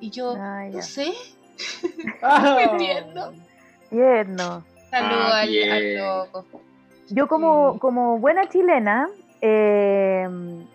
Y 0.00 0.10
yo, 0.10 0.36
no 0.36 0.82
sé, 0.82 1.12
no 2.22 2.60
entiendo. 2.60 3.32
Tierno. 3.90 4.64
Saludos 4.90 5.32
ah, 5.32 5.40
al, 5.40 5.96
loco. 5.96 6.60
Yo 7.10 7.26
como, 7.28 7.78
como 7.78 8.18
buena 8.18 8.48
chilena, 8.48 9.08
eh, 9.40 10.28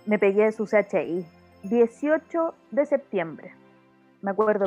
me 0.06 0.20
pegué 0.20 0.52
su 0.52 0.66
CHI, 0.66 1.26
18 1.64 2.54
de 2.72 2.86
septiembre. 2.86 3.54
Me 4.22 4.32
acuerdo 4.32 4.66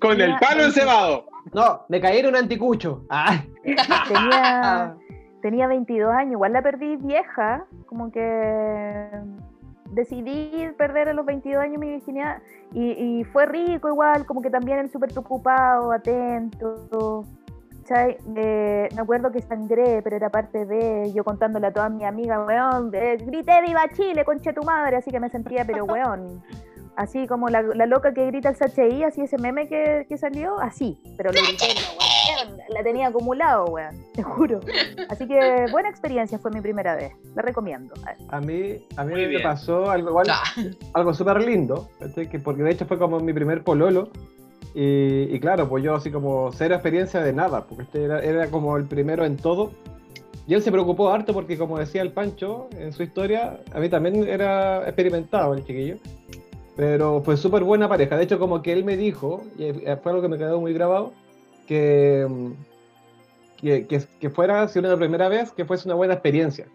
Con 0.00 0.20
el 0.20 0.38
palo 0.38 0.64
encebado. 0.64 1.26
No, 1.52 1.82
me 1.88 2.00
caí 2.00 2.18
en 2.18 2.26
un 2.26 2.36
anticucho. 2.36 3.04
Ah. 3.10 3.42
Tenía, 3.62 4.96
tenía 5.50 5.66
22 5.66 6.12
años, 6.12 6.32
igual 6.32 6.52
la 6.52 6.60
perdí 6.60 6.96
vieja, 6.96 7.64
como 7.86 8.12
que 8.12 9.08
decidí 9.92 10.68
perder 10.76 11.08
a 11.08 11.14
los 11.14 11.24
22 11.24 11.62
años 11.62 11.80
mi 11.80 11.88
virginidad 11.88 12.42
y, 12.74 13.24
fue 13.32 13.46
rico 13.46 13.88
igual, 13.88 14.26
como 14.26 14.42
que 14.42 14.50
también 14.50 14.78
él 14.78 14.90
súper 14.90 15.10
preocupado, 15.10 15.90
atento. 15.92 17.24
Eh, 17.90 18.88
me 18.94 19.00
acuerdo 19.00 19.32
que 19.32 19.40
sangré, 19.40 20.02
pero 20.02 20.16
era 20.16 20.28
parte 20.28 20.66
de 20.66 21.10
yo 21.14 21.24
contándole 21.24 21.68
a 21.68 21.72
todas 21.72 21.90
mis 21.90 22.04
amigas, 22.04 22.46
weón, 22.46 22.90
grité 22.90 23.62
viva 23.62 23.88
Chile, 23.96 24.26
conche 24.26 24.52
tu 24.52 24.62
madre, 24.62 24.96
así 24.96 25.10
que 25.10 25.18
me 25.18 25.30
sentía, 25.30 25.64
pero 25.64 25.84
weón, 25.86 26.42
así 26.96 27.26
como 27.26 27.48
la, 27.48 27.62
loca 27.62 28.12
que 28.12 28.26
grita 28.26 28.50
el 28.50 28.56
CHI, 28.56 29.04
así 29.04 29.22
ese 29.22 29.38
meme 29.38 29.66
que, 29.68 30.04
que 30.06 30.18
salió, 30.18 30.60
así, 30.60 31.00
pero 31.16 31.32
lo 31.32 31.40
grité, 31.40 31.68
la 32.68 32.82
tenía 32.82 33.08
acumulado, 33.08 33.66
weón, 33.66 34.04
te 34.14 34.22
juro. 34.22 34.60
Así 35.08 35.26
que 35.26 35.66
buena 35.70 35.88
experiencia 35.88 36.38
fue 36.38 36.50
mi 36.50 36.60
primera 36.60 36.94
vez, 36.94 37.12
la 37.34 37.42
recomiendo. 37.42 37.94
A 38.28 38.40
mí, 38.40 38.76
a 38.96 39.04
mí 39.04 39.14
me 39.14 39.40
pasó 39.40 39.90
algo 39.90 40.10
igual, 40.10 40.26
algo 40.92 41.14
súper 41.14 41.42
lindo, 41.42 41.88
que 42.30 42.38
porque 42.38 42.62
de 42.62 42.70
hecho 42.70 42.86
fue 42.86 42.98
como 42.98 43.20
mi 43.20 43.32
primer 43.32 43.62
pololo. 43.62 44.10
Y, 44.74 45.40
claro, 45.40 45.68
pues 45.68 45.82
yo 45.82 45.96
así 45.96 46.10
como 46.10 46.52
cero 46.52 46.74
experiencia 46.74 47.20
de 47.20 47.32
nada, 47.32 47.64
porque 47.64 47.82
este 47.82 48.04
era, 48.04 48.20
era 48.20 48.48
como 48.48 48.76
el 48.76 48.84
primero 48.84 49.24
en 49.24 49.36
todo. 49.36 49.72
Y 50.46 50.54
él 50.54 50.62
se 50.62 50.70
preocupó 50.70 51.10
harto 51.10 51.34
porque, 51.34 51.58
como 51.58 51.78
decía 51.78 52.00
el 52.00 52.12
Pancho 52.12 52.68
en 52.78 52.92
su 52.92 53.02
historia, 53.02 53.58
a 53.72 53.80
mí 53.80 53.88
también 53.88 54.26
era 54.28 54.84
experimentado 54.84 55.54
el 55.54 55.64
chiquillo. 55.64 55.96
Pero 56.76 57.20
fue 57.22 57.36
súper 57.36 57.64
buena 57.64 57.88
pareja. 57.88 58.16
De 58.16 58.22
hecho, 58.22 58.38
como 58.38 58.62
que 58.62 58.72
él 58.72 58.84
me 58.84 58.96
dijo, 58.96 59.42
y 59.58 59.72
fue 59.72 60.12
algo 60.12 60.22
que 60.22 60.28
me 60.28 60.38
quedó 60.38 60.60
muy 60.60 60.72
grabado, 60.72 61.12
que, 61.68 62.26
que, 63.58 63.86
que, 64.20 64.30
fuera, 64.30 64.66
si 64.68 64.78
una 64.78 64.96
primera 64.96 65.28
vez, 65.28 65.52
que 65.52 65.66
fuese 65.66 65.86
una 65.86 65.94
buena 65.94 66.14
experiencia. 66.14 66.66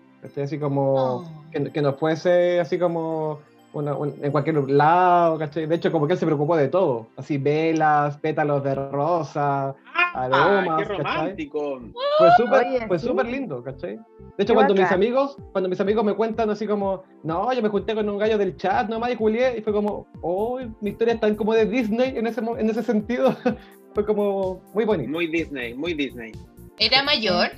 Así 0.42 0.58
como, 0.58 0.94
oh. 0.94 1.32
que, 1.52 1.72
que, 1.72 1.82
no 1.82 1.94
fuese 1.94 2.60
así 2.60 2.80
como 2.80 3.40
en 3.74 4.32
cualquier 4.32 4.70
lado, 4.70 5.40
¿cachai? 5.40 5.66
De 5.66 5.76
hecho, 5.76 5.92
como 5.92 6.06
que 6.06 6.14
él 6.14 6.20
se 6.20 6.26
preocupó 6.26 6.56
de 6.56 6.68
todo. 6.68 7.08
Así, 7.18 7.38
velas, 7.38 8.18
pétalos 8.18 8.64
de 8.64 8.76
rosa, 8.76 9.70
ah, 9.96 10.12
aromas. 10.14 10.88
¡Qué 10.88 10.94
romántico! 10.94 11.82
Fue 12.20 12.30
súper 12.38 12.88
fue 12.88 13.00
súper 13.00 13.26
lindo, 13.26 13.64
¿cachai? 13.64 13.98
De 14.38 14.44
hecho, 14.44 14.54
cuando 14.54 14.76
mis 14.76 14.92
amigos, 14.92 15.38
cuando 15.52 15.70
mis 15.70 15.82
amigos 15.82 16.06
me 16.06 16.14
cuentan 16.14 16.52
así 16.52 16.68
como, 16.68 17.04
no, 17.24 17.52
yo 17.52 17.62
me 17.64 17.70
junté 17.70 17.96
con 17.96 18.08
un 18.08 18.20
gallo 18.20 18.38
del 18.38 18.56
chat 18.58 18.88
nomás 18.90 19.12
y 19.12 19.16
Julié, 19.16 19.58
y 19.58 19.62
fue 19.62 19.74
como, 19.74 20.06
oh, 20.22 20.60
mi 20.82 20.92
historia 20.92 21.16
es 21.16 21.20
tan 21.20 21.36
como 21.36 21.54
de 21.54 21.66
Disney 21.66 22.16
en 22.16 22.28
ese, 22.28 22.42
en 22.42 22.70
ese 22.70 22.84
sentido. 22.84 23.36
fue 23.94 24.06
como 24.06 24.62
muy 24.74 24.86
bonito. 24.86 25.10
Muy 25.10 25.28
Disney, 25.28 25.74
muy 25.74 25.94
Disney. 25.94 26.32
¿Era 26.80 27.04
mayor? 27.04 27.52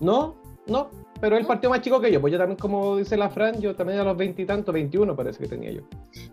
No, 0.00 0.36
no, 0.66 0.90
pero 1.20 1.36
él 1.36 1.46
partió 1.46 1.70
más 1.70 1.80
chico 1.80 2.00
que 2.00 2.10
yo, 2.10 2.20
pues 2.20 2.32
yo 2.32 2.38
también, 2.38 2.58
como 2.58 2.96
dice 2.96 3.16
la 3.16 3.30
Fran, 3.30 3.60
yo 3.60 3.74
también 3.74 4.00
a 4.00 4.04
los 4.04 4.16
veintitantos, 4.16 4.72
veintiuno 4.72 5.14
parece 5.14 5.38
que 5.40 5.48
tenía 5.48 5.70
yo. 5.70 5.82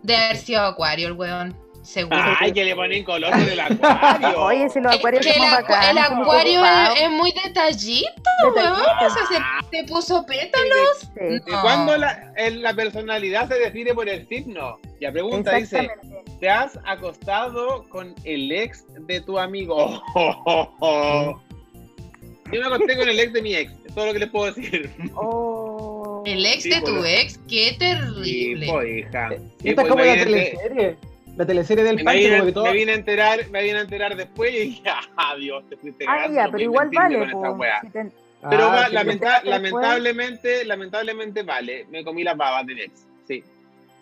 De 0.02 0.16
haber 0.16 0.36
sido 0.36 0.62
acuario 0.62 1.08
el 1.08 1.14
weón. 1.14 1.54
Seguro. 1.82 2.20
Ay, 2.38 2.52
que 2.52 2.64
le 2.64 2.76
ponen 2.76 3.04
color 3.04 3.34
del 3.36 3.58
acuario. 3.58 4.42
Oye, 4.44 4.68
si 4.68 4.80
los 4.80 4.94
acuarios 4.94 5.24
es 5.24 5.32
que 5.32 5.42
el, 5.42 5.50
bacán, 5.50 5.90
el 5.90 5.98
acuario 5.98 6.62
es, 6.64 7.10
muy 7.10 7.32
detallito, 7.32 8.10
weón. 8.54 8.72
O 8.72 9.10
sea, 9.10 9.26
se, 9.70 9.76
se 9.76 9.84
puso 9.84 10.24
pétalos. 10.26 11.14
¿De 11.14 11.40
cuándo 11.62 11.96
la, 11.96 12.32
la, 12.36 12.74
personalidad 12.74 13.48
se 13.48 13.54
define 13.54 13.94
por 13.94 14.08
el 14.08 14.28
signo? 14.28 14.78
La 15.00 15.10
pregunta 15.10 15.54
dice: 15.56 15.90
¿Te 16.38 16.50
has 16.50 16.78
acostado 16.84 17.88
con 17.88 18.14
el 18.24 18.52
ex 18.52 18.84
de 19.06 19.20
tu 19.22 19.38
amigo? 19.38 20.02
Yo 22.52 22.60
me 22.60 22.66
acosté 22.66 22.96
con 22.96 23.08
el 23.08 23.20
ex 23.20 23.32
de 23.32 23.42
mi 23.42 23.54
ex, 23.54 23.72
es 23.86 23.94
todo 23.94 24.06
lo 24.06 24.12
que 24.12 24.18
les 24.18 24.28
puedo 24.28 24.52
decir. 24.52 24.90
Oh. 25.14 26.22
El 26.26 26.44
ex 26.44 26.64
de 26.64 26.80
tu 26.82 27.04
ex, 27.04 27.38
qué 27.48 27.76
terrible. 27.78 28.66
Sí, 28.66 28.98
hija. 28.98 29.30
Esta 29.62 29.82
es 29.82 29.88
como 29.88 30.04
la 30.04 30.14
teleserie. 30.14 30.96
La 31.40 31.46
teleserie 31.46 31.82
del 31.84 32.04
me 32.04 32.14
vine, 32.14 32.42
me 32.42 32.52
todo... 32.52 32.70
vine 32.70 32.92
a 32.92 32.94
enterar, 32.96 33.48
me 33.50 33.62
vine 33.62 33.78
a 33.78 33.80
enterar 33.80 34.14
después 34.14 34.52
y 34.52 34.58
dije, 34.58 34.90
adiós, 35.16 35.64
te 35.70 35.76
fuiste 35.78 36.04
Ah, 36.06 36.28
ya, 36.30 36.48
pero 36.52 36.62
igual 36.62 36.90
vale. 36.92 37.16
Pero 38.50 38.68
ah, 38.68 38.88
lamentablemente, 38.90 40.66
lamentablemente 40.66 41.42
vale. 41.42 41.86
Me 41.88 42.04
comí 42.04 42.24
las 42.24 42.36
babas 42.36 42.66
del 42.66 42.80
ex. 42.80 43.06
Sí. 43.26 43.42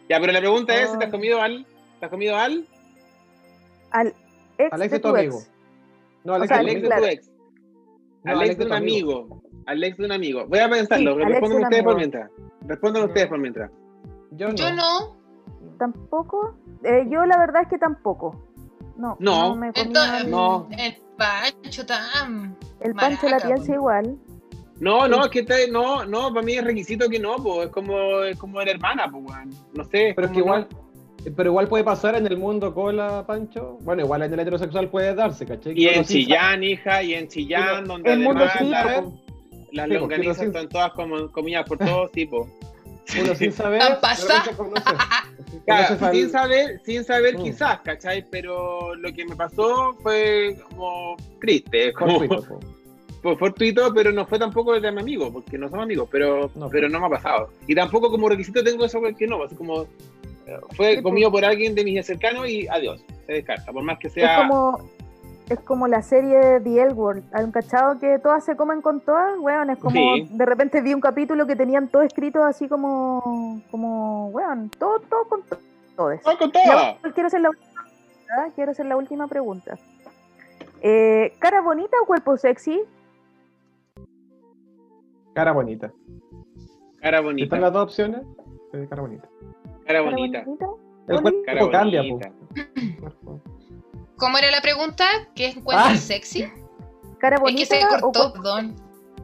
Ya, 0.08 0.18
pero 0.18 0.32
la 0.32 0.40
pregunta 0.40 0.74
es, 0.82 0.98
¿te 0.98 1.04
has 1.04 1.10
oh. 1.10 1.12
comido 1.12 1.40
al? 1.40 1.64
¿Te 2.00 2.06
has 2.06 2.10
comido 2.10 2.36
al? 2.36 2.66
Al 3.92 4.08
ex, 4.58 4.72
al 4.72 4.82
ex 4.82 4.90
de, 4.90 4.98
tu 4.98 5.08
amigo. 5.08 5.42
No, 6.24 6.34
al 6.34 6.42
ex, 6.42 6.50
de 6.50 6.88
tu 6.88 7.04
ex. 7.04 7.30
al 8.24 8.42
ex 8.42 8.58
de 8.58 8.64
un 8.64 8.72
amigo. 8.72 9.42
Al 9.66 9.84
ex 9.84 9.96
de 9.96 10.04
un 10.06 10.10
amigo. 10.10 10.44
Voy 10.48 10.58
a 10.58 10.68
pensarlo. 10.68 11.16
Respondan 11.16 11.62
ustedes 11.62 11.84
por 11.84 11.96
mientras. 11.96 12.30
Respondan 12.62 13.04
ustedes 13.04 13.28
por 13.28 13.38
mientras. 13.38 13.70
Yo 14.32 14.48
no. 14.48 14.56
Yo 14.56 14.72
no. 14.72 15.17
Tampoco. 15.78 16.54
Eh, 16.84 17.06
yo 17.10 17.24
la 17.26 17.38
verdad 17.38 17.62
es 17.62 17.68
que 17.68 17.78
tampoco. 17.78 18.44
No. 18.96 19.16
No. 19.20 19.50
no, 19.50 19.56
me 19.56 19.70
Entonces, 19.74 20.26
no. 20.26 20.68
El 20.76 20.96
Pancho 21.16 21.86
tan. 21.86 22.56
El 22.80 22.94
Pancho 22.94 23.28
la 23.28 23.38
piensa 23.38 23.72
igual. 23.74 24.16
No, 24.80 25.08
no, 25.08 25.24
es 25.24 25.30
que 25.30 25.42
te- 25.42 25.68
no, 25.70 26.04
no, 26.04 26.32
para 26.32 26.42
mí 26.46 26.52
es 26.52 26.64
requisito 26.64 27.08
que 27.08 27.18
no, 27.18 27.36
pues 27.36 27.66
es 27.66 27.72
como, 27.72 28.22
es 28.22 28.36
como 28.38 28.60
la 28.62 28.70
hermana, 28.70 29.08
pues. 29.10 29.24
No 29.74 29.84
sé. 29.84 30.12
Pero 30.14 30.26
es 30.28 30.32
que 30.32 30.38
igual, 30.38 30.68
pero 31.36 31.50
igual 31.50 31.66
puede 31.68 31.82
pasar 31.82 32.14
en 32.14 32.26
el 32.26 32.36
mundo 32.38 32.72
cola, 32.72 33.24
Pancho. 33.26 33.78
Bueno, 33.80 34.02
igual 34.02 34.22
en 34.22 34.32
el 34.34 34.40
heterosexual 34.40 34.88
puede 34.88 35.14
darse, 35.16 35.46
¿cachai? 35.46 35.72
Y 35.76 35.88
en 35.88 36.04
Chillán, 36.04 36.62
hija, 36.62 37.02
y 37.02 37.14
en 37.14 37.26
Chillán, 37.28 37.84
donde 37.86 38.12
el 38.12 38.20
mundo 38.20 38.44
además 38.44 38.58
sin 38.58 38.70
la- 38.70 39.04
las 39.72 39.86
Sí, 39.88 39.94
longanizas 39.94 40.40
están 40.42 40.68
todas 40.68 40.92
como 40.92 41.30
comidas 41.32 41.68
por 41.68 41.78
todos 41.78 42.10
tipos. 42.12 42.48
uno 43.20 43.34
sin 43.34 43.52
saber. 43.52 43.82
Conoce- 43.82 44.96
Claro, 45.64 46.12
sin 46.12 46.30
saber, 46.30 46.80
sin 46.84 47.04
saber 47.04 47.38
Mm. 47.38 47.42
quizás, 47.42 47.80
¿cachai? 47.80 48.24
Pero 48.30 48.94
lo 48.94 49.12
que 49.12 49.24
me 49.24 49.34
pasó 49.36 49.94
fue 50.02 50.56
como 50.70 51.16
triste, 51.40 51.92
como 51.92 52.18
fortuito, 52.20 52.60
fortuito, 53.38 53.94
pero 53.94 54.12
no 54.12 54.26
fue 54.26 54.38
tampoco 54.38 54.78
de 54.78 54.92
mi 54.92 55.00
amigo, 55.00 55.32
porque 55.32 55.58
no 55.58 55.68
somos 55.68 55.84
amigos, 55.84 56.08
pero 56.10 56.50
No. 56.54 56.68
pero 56.68 56.88
no 56.88 57.00
me 57.00 57.06
ha 57.06 57.10
pasado. 57.10 57.50
Y 57.66 57.74
tampoco 57.74 58.10
como 58.10 58.28
requisito 58.28 58.62
tengo 58.62 58.84
eso 58.84 59.00
que 59.16 59.26
no, 59.26 59.42
así 59.42 59.54
como 59.56 59.82
eh, 60.46 60.56
fue 60.76 61.02
comido 61.02 61.30
por 61.30 61.44
alguien 61.44 61.74
de 61.74 61.84
mis 61.84 62.06
cercanos 62.06 62.48
y 62.48 62.66
adiós, 62.68 63.00
se 63.26 63.32
descarta, 63.34 63.72
por 63.72 63.82
más 63.82 63.98
que 63.98 64.06
Es 64.08 64.14
sea... 64.14 64.36
como, 64.48 64.88
es 65.50 65.60
como 65.60 65.88
la 65.88 66.02
serie 66.02 66.60
The 66.60 66.82
L 66.82 66.92
World. 66.94 67.24
¿Han 67.32 67.50
cachado 67.52 67.98
que 67.98 68.18
todas 68.18 68.44
se 68.44 68.56
comen 68.56 68.82
con 68.82 69.00
todas? 69.00 69.38
Weón, 69.38 69.70
es 69.70 69.78
como 69.78 69.92
Sí. 69.92 70.28
de 70.30 70.46
repente 70.46 70.80
vi 70.82 70.94
un 70.94 71.00
capítulo 71.00 71.46
que 71.46 71.56
tenían 71.56 71.88
todo 71.88 72.02
escrito 72.02 72.44
así 72.44 72.68
como, 72.68 73.62
como 73.70 74.28
weón, 74.28 74.70
todo, 74.78 75.00
todo 75.00 75.24
con 75.28 75.42
to- 75.42 75.58
quiero 77.14 77.26
hacer 77.26 77.40
la 77.40 77.48
última 77.50 77.66
pregunta. 77.82 78.52
Quiero 78.54 78.70
hacer 78.72 78.86
la 78.86 78.96
última 78.96 79.26
pregunta. 79.28 79.78
Eh, 80.82 81.32
¿Cara 81.38 81.60
bonita 81.60 81.96
o 82.02 82.06
cuerpo 82.06 82.36
sexy? 82.36 82.80
Cara 85.34 85.52
bonita. 85.52 85.92
Cara 87.00 87.20
bonita, 87.20 87.44
están 87.44 87.60
las 87.60 87.72
dos 87.72 87.84
opciones, 87.84 88.22
eh, 88.72 88.86
cara 88.90 89.02
bonita. 89.02 89.28
cara 89.86 90.00
¿Cara 90.00 90.02
bonita, 90.02 90.38
El 90.40 91.44
cara 91.44 91.60
cuerpo 91.60 91.70
cambia, 91.70 92.02
bonita. 92.02 92.30
¿Cómo 94.18 94.36
era 94.38 94.50
la 94.50 94.60
pregunta? 94.60 95.06
¿Qué 95.34 95.46
encuentras 95.48 95.92
Ah. 95.94 95.96
sexy? 95.96 96.50
¿Cara 97.18 97.36
Es 97.36 97.40
bonita 97.42 97.74
que 97.74 97.80
se 97.80 97.86
o 97.86 97.88
cortó, 97.88 98.10
cuerpo- 98.10 98.32
perdón. 98.34 98.76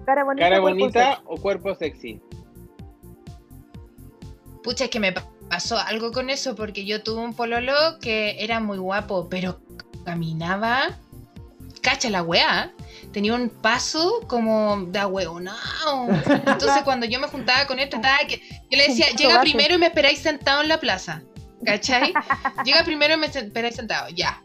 cara 0.07 0.25
bonita? 0.25 0.47
¿Cara 0.47 0.59
o 0.59 0.63
cuerpo 0.63 0.79
bonita 0.81 1.01
sexy? 1.11 1.23
o 1.27 1.37
cuerpo 1.37 1.75
sexy? 1.75 2.21
Pucha, 4.63 4.85
es 4.85 4.91
que 4.91 5.01
me 5.01 5.13
pa- 5.13 5.27
pasó 5.51 5.79
algo 5.79 6.11
con 6.13 6.31
eso 6.31 6.55
porque 6.55 6.85
yo 6.85 7.03
tuve 7.03 7.21
un 7.23 7.35
pololo 7.35 7.75
que 8.01 8.37
era 8.43 8.61
muy 8.61 8.79
guapo, 8.79 9.29
pero 9.29 9.61
caminaba, 10.05 10.99
cacha 11.83 12.09
la 12.11 12.23
weá, 12.23 12.73
tenía 13.13 13.35
un 13.35 13.49
paso 13.51 14.21
como 14.27 14.87
de 14.87 14.99
ahueonao. 14.99 16.09
Entonces 16.09 16.83
cuando 16.85 17.05
yo 17.07 17.21
me 17.21 17.29
juntaba 17.29 17.67
con 17.67 17.79
él, 17.79 17.89
trataba 17.91 18.19
que 18.27 18.39
yo 18.71 18.79
le 18.79 18.89
decía, 18.89 19.09
llega 19.11 19.41
primero 19.43 19.75
y 19.75 19.79
me 19.79 19.87
esperáis 19.87 20.19
sentado 20.21 20.63
en 20.63 20.69
la 20.69 20.79
plaza. 20.81 21.23
¿Cachai? 21.65 22.13
Llega 22.67 22.85
primero 22.85 23.15
y 23.15 23.17
me 23.17 23.27
esperáis 23.27 23.75
sentado, 23.77 24.09
ya. 24.11 24.43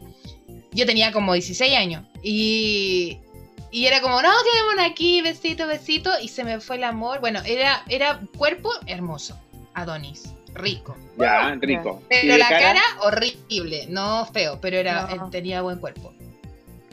Yo 0.72 0.86
tenía 0.86 1.11
como 1.11 1.34
16 1.34 1.76
años 1.76 2.03
y, 2.22 3.17
y 3.72 3.86
era 3.88 4.01
como, 4.01 4.22
no, 4.22 4.30
quedémonos 4.51 4.86
aquí, 4.91 5.22
besito, 5.22 5.65
besito, 5.67 6.11
y 6.22 6.28
se 6.28 6.43
me 6.43 6.59
fue 6.59 6.76
el 6.78 6.84
amor. 6.84 7.20
Bueno, 7.20 7.41
era, 7.45 7.84
era 7.89 8.20
cuerpo 8.38 8.72
hermoso, 8.86 9.38
Adonis, 9.74 10.32
rico. 10.53 10.95
Ya, 11.17 11.55
rico. 11.59 12.01
¿Y 12.03 12.05
Pero 12.09 12.38
la 12.38 12.49
cara? 12.49 12.82
horrible, 13.01 13.88
no 13.89 14.26
feo, 14.32 14.59
pero 14.61 14.78
era, 14.78 15.07
No. 15.07 15.26
él 15.26 15.32
tenía 15.32 15.61
buen 15.61 15.80
cuerpo. 15.80 16.13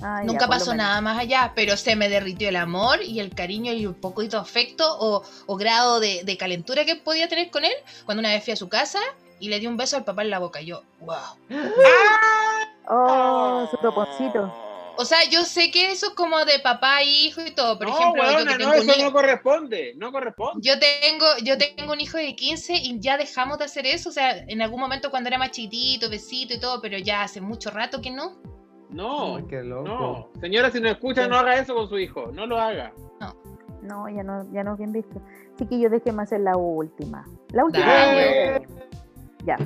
Ah, 0.02 0.20
Nunca 0.24 0.46
pasó 0.46 0.74
nada 0.74 1.00
más 1.00 1.18
allá, 1.18 1.52
pero 1.54 1.74
se 1.78 1.96
me 1.96 2.10
derritió 2.10 2.50
el 2.50 2.56
amor 2.56 3.02
y 3.02 3.18
el 3.20 3.34
cariño 3.34 3.72
y 3.72 3.86
un 3.86 3.94
poquito 3.94 4.36
de 4.36 4.42
afecto 4.42 4.84
o, 4.98 5.22
o 5.46 5.56
grado 5.56 6.00
de, 6.00 6.22
de 6.22 6.36
calentura 6.36 6.84
que 6.84 6.96
podía 6.96 7.28
tener 7.28 7.50
con 7.50 7.64
él 7.64 7.72
cuando 8.04 8.20
una 8.20 8.28
vez 8.28 8.44
fui 8.44 8.52
a 8.52 8.56
su 8.56 8.68
casa 8.68 9.00
y 9.40 9.48
le 9.48 9.58
di 9.58 9.66
un 9.66 9.78
beso 9.78 9.96
al 9.96 10.04
papá 10.04 10.20
en 10.22 10.28
la 10.30 10.38
boca. 10.38 10.60
Y 10.60 10.66
yo, 10.66 10.82
wow. 11.00 11.16
Oh, 12.88 13.66
su 13.70 13.76
toponcito. 13.78 14.52
O 14.98 15.04
sea, 15.04 15.18
yo 15.30 15.42
sé 15.44 15.70
que 15.70 15.90
eso 15.90 16.06
es 16.06 16.12
como 16.14 16.42
de 16.46 16.58
papá, 16.60 17.02
hijo 17.02 17.42
y 17.46 17.50
todo. 17.50 17.76
Por 17.76 17.86
no, 17.88 17.94
ejemplo, 17.98 18.22
yo 18.30 18.38
que 18.38 18.44
no, 18.44 18.56
tengo 18.56 18.72
eso 18.72 18.92
hijo- 18.96 19.02
no 19.04 19.12
corresponde, 19.12 19.92
no 19.96 20.10
corresponde. 20.10 20.60
Yo 20.66 20.72
tengo, 20.78 21.26
yo 21.44 21.58
tengo 21.58 21.92
un 21.92 22.00
hijo 22.00 22.16
de 22.16 22.34
15 22.34 22.74
y 22.76 22.98
ya 22.98 23.18
dejamos 23.18 23.58
de 23.58 23.64
hacer 23.66 23.84
eso. 23.86 24.08
O 24.08 24.12
sea, 24.12 24.38
en 24.38 24.62
algún 24.62 24.80
momento 24.80 25.10
cuando 25.10 25.28
era 25.28 25.36
más 25.36 25.50
chiquitito, 25.50 26.08
besito 26.08 26.54
y 26.54 26.60
todo, 26.60 26.80
pero 26.80 26.96
ya 26.96 27.22
hace 27.24 27.42
mucho 27.42 27.70
rato 27.70 28.00
que 28.00 28.10
no. 28.10 28.38
No, 28.88 29.36
Ay, 29.36 29.44
qué 29.50 29.62
loco. 29.62 29.86
no. 29.88 30.40
Señora, 30.40 30.70
si 30.70 30.80
no 30.80 30.88
escucha, 30.88 31.28
no 31.28 31.36
haga 31.36 31.58
eso 31.58 31.74
con 31.74 31.88
su 31.90 31.98
hijo, 31.98 32.30
no 32.32 32.46
lo 32.46 32.58
haga. 32.58 32.92
No, 33.82 34.08
ya 34.08 34.22
no, 34.22 34.50
ya 34.52 34.64
no 34.64 34.72
es 34.72 34.78
bien 34.78 34.92
visto. 34.92 35.20
Chiquillos, 35.58 35.90
déjenme 35.92 36.22
hacer 36.22 36.40
la 36.40 36.56
última. 36.56 37.24
La 37.52 37.64
última. 37.66 37.84
Dale. 37.86 38.66
Ya. 39.44 39.56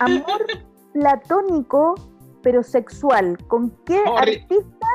Amor 0.00 0.46
platónico, 0.94 1.94
pero 2.42 2.62
sexual. 2.62 3.36
¿Con 3.48 3.70
qué 3.84 4.02
artista 4.16 4.86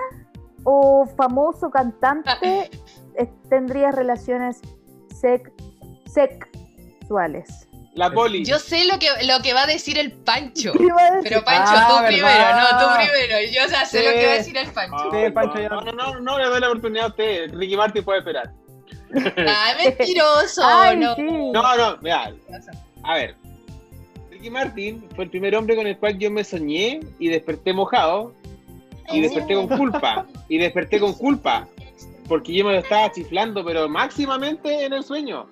o 0.64 1.06
famoso 1.16 1.70
cantante 1.70 2.70
eh, 3.16 3.30
tendrías 3.50 3.94
relaciones 3.94 4.62
sec- 5.22 5.52
sexuales? 6.12 7.68
La 7.96 8.10
poli. 8.12 8.46
Yo 8.46 8.60
sé 8.60 8.86
lo 8.86 8.98
que, 8.98 9.08
lo 9.26 9.42
que 9.42 9.54
va 9.54 9.64
a 9.64 9.68
decir 9.68 9.98
el 10.00 10.12
Pancho. 10.14 10.72
Pero 11.24 11.44
Pancho, 11.44 11.74
Ah, 11.76 11.86
tú 11.90 11.96
¿verdad? 11.96 12.08
primero, 12.08 12.56
no, 12.56 12.80
tú 12.80 12.96
primero. 12.96 13.52
Yo 13.52 13.62
ya 13.70 13.86
sé 13.86 14.00
Sí. 14.00 14.06
lo 14.06 14.12
que 14.14 14.26
va 14.28 14.32
a 14.32 14.36
decir 14.36 14.58
el 14.58 14.72
Pancho. 14.72 14.96
Ah, 14.96 15.10
Sí, 15.12 15.32
Pancho, 15.32 15.60
ya. 15.60 15.70
no, 15.70 15.82
no, 15.82 15.92
no, 15.92 16.20
no 16.22 16.38
le 16.40 16.46
doy 16.46 16.62
la 16.62 16.68
oportunidad 16.70 17.06
a 17.06 17.10
usted. 17.10 17.54
Ricky 17.56 17.76
Martin 17.76 18.04
puede 18.06 18.20
esperar. 18.20 18.54
Ah, 19.48 19.74
mentiroso, 19.84 20.62
Ay, 20.66 20.98
no. 20.98 21.16
sí. 21.16 21.24
No, 21.52 21.76
no, 21.78 21.98
mira. 22.02 22.32
A 23.04 23.14
ver. 23.16 23.36
Ricky 24.40 24.50
Martin 24.52 25.04
fue 25.16 25.26
el 25.26 25.30
primer 25.30 25.54
hombre 25.54 25.76
con 25.76 25.86
el 25.86 25.98
cual 25.98 26.18
yo 26.18 26.32
me 26.32 26.46
soñé 26.46 27.02
y 27.20 27.28
desperté 27.28 27.74
mojado. 27.74 28.34
Y 29.12 29.20
Oh. 29.20 29.22
desperté 29.24 29.54
con 29.56 29.68
culpa. 29.68 30.26
Y 30.48 30.58
desperté 30.58 30.98
con 31.00 31.14
culpa. 31.14 31.68
Porque 32.28 32.54
yo 32.54 32.64
me 32.64 32.72
lo 32.74 32.80
estaba 32.80 33.12
chiflando, 33.12 33.66
pero 33.66 33.90
máximamente 33.90 34.86
en 34.86 34.94
el 34.94 35.04
sueño. 35.04 35.48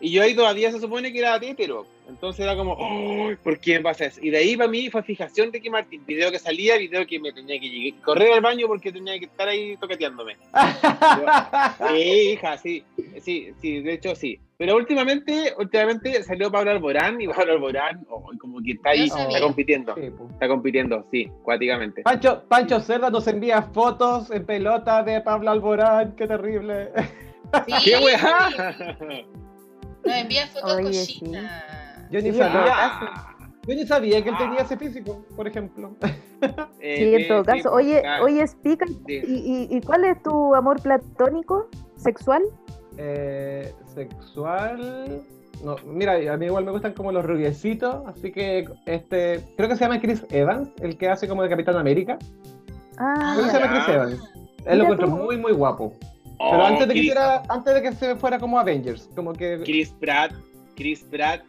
Y 0.00 0.10
yo 0.10 0.22
ahí 0.22 0.34
todavía 0.34 0.72
se 0.72 0.80
supone 0.80 1.12
que 1.12 1.20
era 1.20 1.36
hétero. 1.36 1.86
Entonces 2.08 2.40
era 2.44 2.56
como, 2.56 2.72
"Oh, 2.72 3.30
¿por 3.44 3.58
qué 3.60 3.74
me 3.74 3.80
pasa 3.82 4.06
eso? 4.06 4.20
Y 4.22 4.30
de 4.30 4.38
ahí 4.38 4.56
para 4.56 4.68
mí 4.68 4.88
fue 4.90 5.02
fijación 5.04 5.52
Ricky 5.52 5.70
Martin. 5.70 6.04
Video 6.06 6.30
que 6.32 6.38
salía, 6.38 6.76
video 6.78 7.06
que 7.06 7.18
me 7.20 7.32
tenía 7.32 7.60
que 7.60 7.68
llegar- 7.68 8.00
correr 8.02 8.32
al 8.32 8.40
baño 8.40 8.66
porque 8.66 8.90
tenía 8.92 9.18
que 9.20 9.26
estar 9.26 9.46
ahí 9.48 9.76
toqueteándome. 9.76 10.36
Sí, 11.92 12.02
hija, 12.32 12.58
sí, 12.58 12.82
sí, 13.22 13.50
sí, 13.60 13.80
de 13.80 13.92
hecho 13.92 14.14
sí. 14.16 14.38
Pero 14.58 14.74
últimamente, 14.76 15.52
últimamente 15.58 16.22
salió 16.22 16.50
Pablo 16.50 16.70
Alborán 16.70 17.20
y 17.20 17.28
Pablo 17.28 17.52
Alborán 17.54 18.06
oh, 18.08 18.30
como 18.40 18.60
que 18.62 18.72
está 18.72 18.90
ahí, 18.90 19.04
está 19.06 19.40
compitiendo, 19.40 19.94
Sí, 19.94 20.10
está 20.32 20.48
compitiendo, 20.48 21.06
sí, 21.10 21.30
cuáticamente. 21.42 22.02
Pancho, 22.02 22.44
Pancho 22.48 22.80
Cerda 22.80 23.10
nos 23.10 23.26
envía 23.28 23.62
fotos 23.62 24.30
en 24.30 24.46
pelota 24.46 25.02
de 25.02 25.20
Pablo 25.20 25.50
Alborán, 25.50 26.14
qué 26.16 26.26
terrible. 26.26 26.90
Sí, 27.66 27.72
¡Qué 27.84 27.96
weá! 27.98 28.50
Nos 30.04 30.16
envía 30.16 30.46
fotos 30.48 30.76
Oye, 30.76 31.00
cochinas. 31.00 31.64
Yo 32.10 32.20
ni 32.22 32.30
Sí, 32.32 32.38
sabía, 32.38 33.00
yo 33.66 33.74
ni 33.74 33.86
sabía 33.86 34.22
que 34.22 34.28
él 34.30 34.36
tenía 34.38 34.60
Ah. 34.60 34.62
ese 34.62 34.76
físico, 34.76 35.24
por 35.36 35.46
ejemplo. 35.48 35.96
Eh, 36.80 36.96
Sí, 36.98 37.14
en 37.22 37.28
todo 37.28 37.40
sí, 37.44 37.46
caso. 37.46 37.72
Oye, 37.72 38.00
claro, 38.02 38.24
oye, 38.26 38.42
explica. 38.42 38.86
sí. 38.86 38.94
¿Y, 39.26 39.68
y, 39.72 39.76
y 39.76 39.80
cuál 39.80 40.04
es 40.04 40.22
tu 40.22 40.54
amor 40.54 40.80
platónico 40.82 41.68
sexual? 41.96 42.42
Eh, 42.98 43.72
sexual. 43.94 45.22
No, 45.64 45.76
mira, 45.86 46.14
a 46.32 46.36
mí 46.36 46.46
igual 46.46 46.64
me 46.64 46.70
gustan 46.70 46.92
como 46.92 47.12
los 47.12 47.24
rubiecitos, 47.24 48.06
así 48.06 48.30
que 48.30 48.68
este, 48.84 49.40
creo 49.56 49.68
que 49.68 49.76
se 49.76 49.84
llama 49.84 50.00
Chris 50.00 50.24
Evans, 50.30 50.68
el 50.80 50.98
que 50.98 51.08
hace 51.08 51.26
como 51.26 51.42
de 51.42 51.48
Capitán 51.48 51.76
América. 51.76 52.18
Ah, 52.98 53.32
Creo 53.36 53.46
que 53.46 53.50
se 53.52 53.58
llama 53.60 53.72
Chris. 53.84 53.94
Evans. 53.94 54.34
Él 54.66 54.78
lo 54.78 54.84
encuentro 54.84 55.08
tú. 55.08 55.16
muy, 55.16 55.36
muy 55.38 55.52
guapo. 55.52 55.94
Oh, 56.38 56.50
Pero 56.50 56.64
antes 56.66 56.80
de 56.88 56.94
que 56.94 57.00
Chris, 57.00 57.04
hiciera- 57.04 57.42
antes 57.48 57.74
de 57.74 57.82
que 57.82 57.92
se 57.92 58.16
fuera 58.16 58.38
como 58.38 58.58
Avengers, 58.58 59.08
como 59.14 59.32
que 59.32 59.60
Chris 59.64 59.90
Pratt, 59.98 60.32
Chris 60.74 61.02
Pratt, 61.10 61.40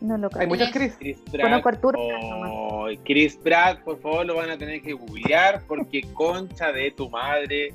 no 0.00 0.16
lo 0.18 0.26
hay 0.26 0.30
conozco. 0.30 0.46
muchos 0.48 0.70
Chris. 0.70 0.96
Chris 0.98 1.18
Pratt. 1.30 1.66
Arturo. 1.66 1.98
Oh, 1.98 2.86
Chris 3.04 3.36
Pratt, 3.36 3.80
por 3.80 3.98
favor, 4.00 4.26
lo 4.26 4.36
van 4.36 4.50
a 4.50 4.58
tener 4.58 4.80
que 4.82 4.92
googlear 4.92 5.62
porque 5.66 6.02
concha 6.14 6.72
de 6.72 6.90
tu 6.90 7.08
madre. 7.10 7.72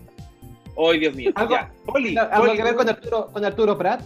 ¡Ay, 0.78 1.00
Dios 1.00 1.16
mío! 1.16 1.32
Algo- 1.36 1.52
Ya, 1.56 1.72
Poli, 1.86 2.18
¿Algo 2.18 2.46
Poli, 2.46 2.58
que 2.58 2.64
ver 2.64 2.76
con 2.76 2.90
Arturo, 2.90 3.28
con 3.32 3.46
Arturo 3.46 3.78
Pratt? 3.78 4.02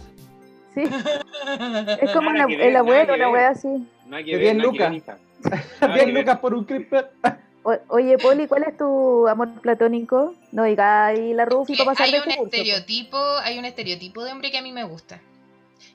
Sí, 0.74 0.82
es 2.00 2.10
como 2.12 2.30
una- 2.30 2.46
ver, 2.46 2.60
el 2.60 2.76
abuelo, 2.76 3.14
una 3.14 3.30
wea 3.30 3.50
así. 3.50 3.68
Nada 4.06 4.22
que 4.22 4.30
Que 4.30 4.36
ver, 4.36 4.40
bien 4.40 4.58
nada 4.58 4.72
que 4.72 4.78
ver, 4.78 4.90
Luca. 4.92 4.94
hija. 4.96 5.18
Nada 5.80 5.94
que 5.94 6.04
Bien. 6.06 6.14
Lucas, 6.18 6.38
por 6.38 6.54
un. 6.54 6.66
O- 7.66 7.78
oye, 7.88 8.18
Poli, 8.18 8.46
¿cuál 8.46 8.64
es 8.64 8.76
tu 8.76 9.26
amor 9.26 9.48
platónico? 9.62 10.34
No 10.52 10.64
diga 10.64 11.06
ahí 11.06 11.32
la 11.32 11.46
Rufi 11.46 11.74
para 11.76 11.92
pasar 11.92 12.06
hay 12.06 12.12
de 12.12 12.18
un 12.18 12.24
curso. 12.24 12.38
po. 12.40 12.44
estereotipo, 12.44 13.16
hay 13.42 13.58
un 13.58 13.64
estereotipo 13.64 14.22
de 14.22 14.32
hombre 14.32 14.50
que 14.50 14.58
a 14.58 14.62
mí 14.62 14.70
me 14.70 14.84
gusta. 14.84 15.18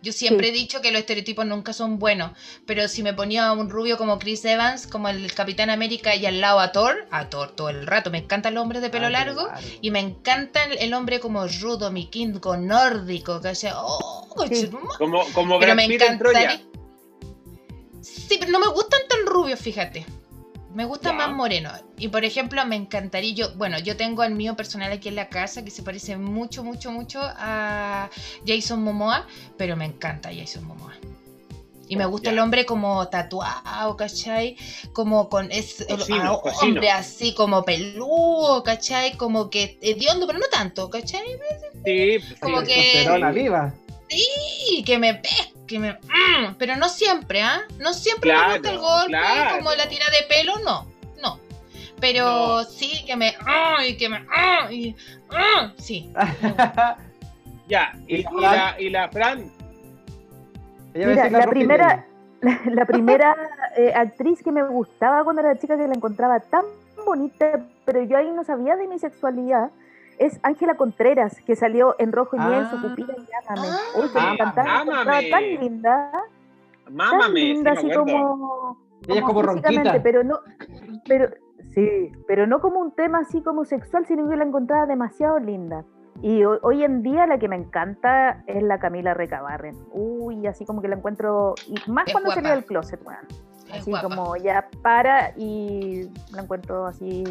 Yo 0.01 0.13
siempre 0.13 0.47
he 0.47 0.51
dicho 0.53 0.80
que 0.81 0.91
los 0.91 0.99
estereotipos 1.01 1.45
nunca 1.45 1.73
son 1.73 1.99
buenos, 1.99 2.31
pero 2.65 2.88
si 2.88 3.03
me 3.03 3.13
ponía 3.13 3.51
un 3.51 3.69
rubio 3.69 3.97
como 3.97 4.17
Chris 4.17 4.45
Evans, 4.45 4.88
como 4.88 5.09
el 5.09 5.34
Capitán 5.34 5.69
América 5.69 6.15
y 6.15 6.26
al 6.26 6.39
lado 6.39 6.59
a 6.61 6.71
Thor, 6.71 7.05
a 7.11 7.30
Thor 7.30 7.51
todo 7.51 7.67
el 7.69 7.85
rato, 7.85 8.09
me 8.09 8.19
encanta 8.19 8.47
el 8.47 8.57
hombre 8.57 8.80
de 8.80 8.89
pelo 8.89 9.07
Ah, 9.07 9.09
largo 9.09 9.45
claro. 9.47 9.59
y 9.81 9.91
me 9.91 9.99
encanta 9.99 10.63
el, 10.63 10.77
el 10.77 10.93
hombre 10.93 11.19
como 11.19 11.45
rudo, 11.47 11.91
miquinco, 11.91 12.55
nórdico, 12.55 13.41
que 13.41 13.53
sea, 13.55 13.73
oh, 13.77 14.30
conchetumare. 14.30 14.97
Como, 14.97 15.26
como 15.34 15.59
pero 15.59 15.73
Brad 15.73 15.76
me 15.76 15.88
Pitt 15.89 16.01
en 16.03 16.17
Troya. 16.17 16.41
encantaría. 16.43 16.69
Sí, 18.01 18.38
pero 18.39 18.51
no 18.51 18.59
me 18.59 18.67
gustan 18.67 19.01
tan 19.09 19.26
rubios, 19.26 19.59
fíjate. 19.59 20.05
Me 20.73 20.85
gustan 20.85 21.17
Ya. 21.17 21.27
más 21.27 21.35
morenos. 21.35 21.73
Y 21.97 22.09
por 22.09 22.23
ejemplo, 22.23 22.63
me 22.65 22.75
encantaría 22.75 23.33
yo, 23.33 23.49
bueno, 23.55 23.79
yo 23.79 23.95
tengo 23.97 24.21
al 24.21 24.31
mío 24.35 24.55
personal 24.55 24.91
aquí 24.91 25.07
en 25.09 25.15
la 25.15 25.27
casa 25.27 25.63
que 25.63 25.71
se 25.71 25.81
parece 25.81 26.15
mucho, 26.17 26.63
mucho, 26.63 26.91
mucho 26.91 27.19
a 27.23 28.09
Jason 28.45 28.83
Momoa, 28.83 29.25
pero 29.57 29.75
me 29.75 29.85
encanta 29.85 30.29
Jason 30.33 30.63
Momoa. 30.65 30.93
Y 31.87 31.95
me 31.95 32.05
gusta 32.05 32.25
Ya. 32.29 32.33
el 32.33 32.39
hombre 32.39 32.65
como 32.65 33.07
tatuado, 33.09 33.97
¿cachai? 33.97 34.55
Como 34.93 35.27
con 35.27 35.51
ese 35.51 35.87
Cochino, 35.87 36.33
ah, 36.35 36.39
cochino. 36.39 36.61
hombre 36.73 36.91
así 36.91 37.33
como 37.33 37.63
peludo, 37.63 38.61
¿cachai? 38.61 39.13
Como 39.17 39.49
que 39.49 39.79
hediondo, 39.81 40.27
pero 40.27 40.37
no 40.37 40.45
tanto, 40.51 40.87
¿cachai? 40.91 41.23
Sí, 41.83 42.19
pues, 42.19 42.39
Como 42.39 42.59
sí. 42.61 42.67
que- 42.67 43.31
viva. 43.33 43.73
Sí, 44.07 44.83
que 44.85 44.99
me 44.99 45.19
pesque, 45.69 45.79
me... 45.79 45.93
mm, 45.93 46.55
pero 46.57 46.75
no 46.75 46.89
siempre, 46.89 47.41
¿ah? 47.41 47.61
No 47.79 47.93
siempre 47.93 48.29
Claro, 48.31 48.49
me 48.49 48.53
gusta 48.57 48.71
el 48.71 48.79
golpe, 48.79 49.07
claro. 49.09 49.57
como 49.57 49.71
la 49.73 49.87
tira 49.87 50.05
de 50.09 50.27
pelo, 50.27 50.53
no, 50.65 50.85
no. 51.21 51.39
Pero 51.99 52.25
No. 52.25 52.63
sí, 52.63 53.03
que 53.05 53.15
me... 53.15 53.35
ay, 53.45 53.97
que 53.97 54.09
me... 54.09 54.25
ay, 54.35 54.95
ah, 55.31 55.71
sí. 55.77 56.11
Ya, 57.67 57.93
y, 58.07 58.15
¿Y 58.15 58.19
y 58.21 58.41
la, 58.41 58.75
y 58.79 58.89
la 58.89 59.09
Fran, 59.09 59.51
Ella 60.95 61.05
me 61.05 61.13
Mira, 61.13 61.29
la 61.29 61.37
Carlos 61.37 61.49
primera, 61.53 62.05
la, 62.41 62.59
la 62.65 62.85
primera 62.85 63.35
eh, 63.77 63.93
actriz 63.95 64.41
que 64.43 64.51
me 64.51 64.63
gustaba 64.63 65.23
cuando 65.23 65.41
era 65.43 65.55
chica, 65.55 65.77
que 65.77 65.87
la 65.87 65.93
encontraba 65.93 66.39
tan 66.39 66.65
bonita, 67.05 67.63
pero 67.85 68.01
yo 68.01 68.17
ahí 68.17 68.31
no 68.31 68.43
sabía 68.43 68.75
de 68.75 68.87
mi 68.87 68.97
sexualidad, 68.97 69.69
es 70.19 70.39
Ángela 70.43 70.75
Contreras, 70.75 71.41
que 71.45 71.55
salió 71.55 71.95
en 71.97 72.11
Rojo 72.11 72.35
y 72.35 72.39
Miel, 72.39 72.67
su 72.69 72.75
Ah. 72.77 72.81
pupila 72.81 73.13
y 73.17 73.47
Ámame. 73.47 73.67
Ah, 73.71 73.77
Uy, 73.99 74.09
que 74.13 74.19
me 74.19 74.33
encantaba, 74.33 74.67
la 74.67 74.81
encontraba 74.81 75.17
Ámame. 75.17 75.29
tan 75.29 75.43
linda, 75.61 76.11
tan 76.85 76.95
mámame, 76.95 77.39
sí 77.39 77.53
linda, 77.53 77.71
así 77.71 77.91
como... 77.91 78.77
Ella 79.07 79.19
es 79.21 79.25
como. 79.25 79.41
Pero 80.03 80.23
no, 80.23 80.39
pero, 81.07 81.29
sí, 81.73 82.11
pero 82.27 82.45
no 82.47 82.59
como 82.59 82.79
un 82.79 82.91
tema 82.91 83.19
así 83.19 83.41
como 83.41 83.63
sexual, 83.65 84.05
sino 84.05 84.27
que 84.29 84.35
la 84.35 84.43
encontraba 84.43 84.85
demasiado 84.85 85.39
linda. 85.39 85.83
Y 86.21 86.43
ho- 86.43 86.59
hoy 86.63 86.83
en 86.83 87.01
día 87.01 87.25
la 87.25 87.39
que 87.39 87.47
me 87.47 87.55
encanta 87.55 88.43
es 88.45 88.61
la 88.61 88.77
Camila 88.77 89.13
Recabarren. 89.13 89.77
Uy, 89.93 90.45
así 90.47 90.65
como 90.65 90.81
que 90.81 90.89
la 90.89 90.95
encuentro, 90.97 91.55
y 91.65 91.75
más 91.89 92.07
Es 92.07 92.11
cuando 92.13 92.27
guapa. 92.27 92.41
salió 92.41 92.51
del 92.55 92.65
closet, 92.65 92.99
weón. 93.05 93.25
Es 93.69 93.81
Así 93.81 93.89
guapa. 93.91 94.09
como 94.09 94.35
ya 94.35 94.67
para 94.81 95.31
y 95.37 96.09
la 96.33 96.41
encuentro 96.41 96.87
así, 96.87 97.23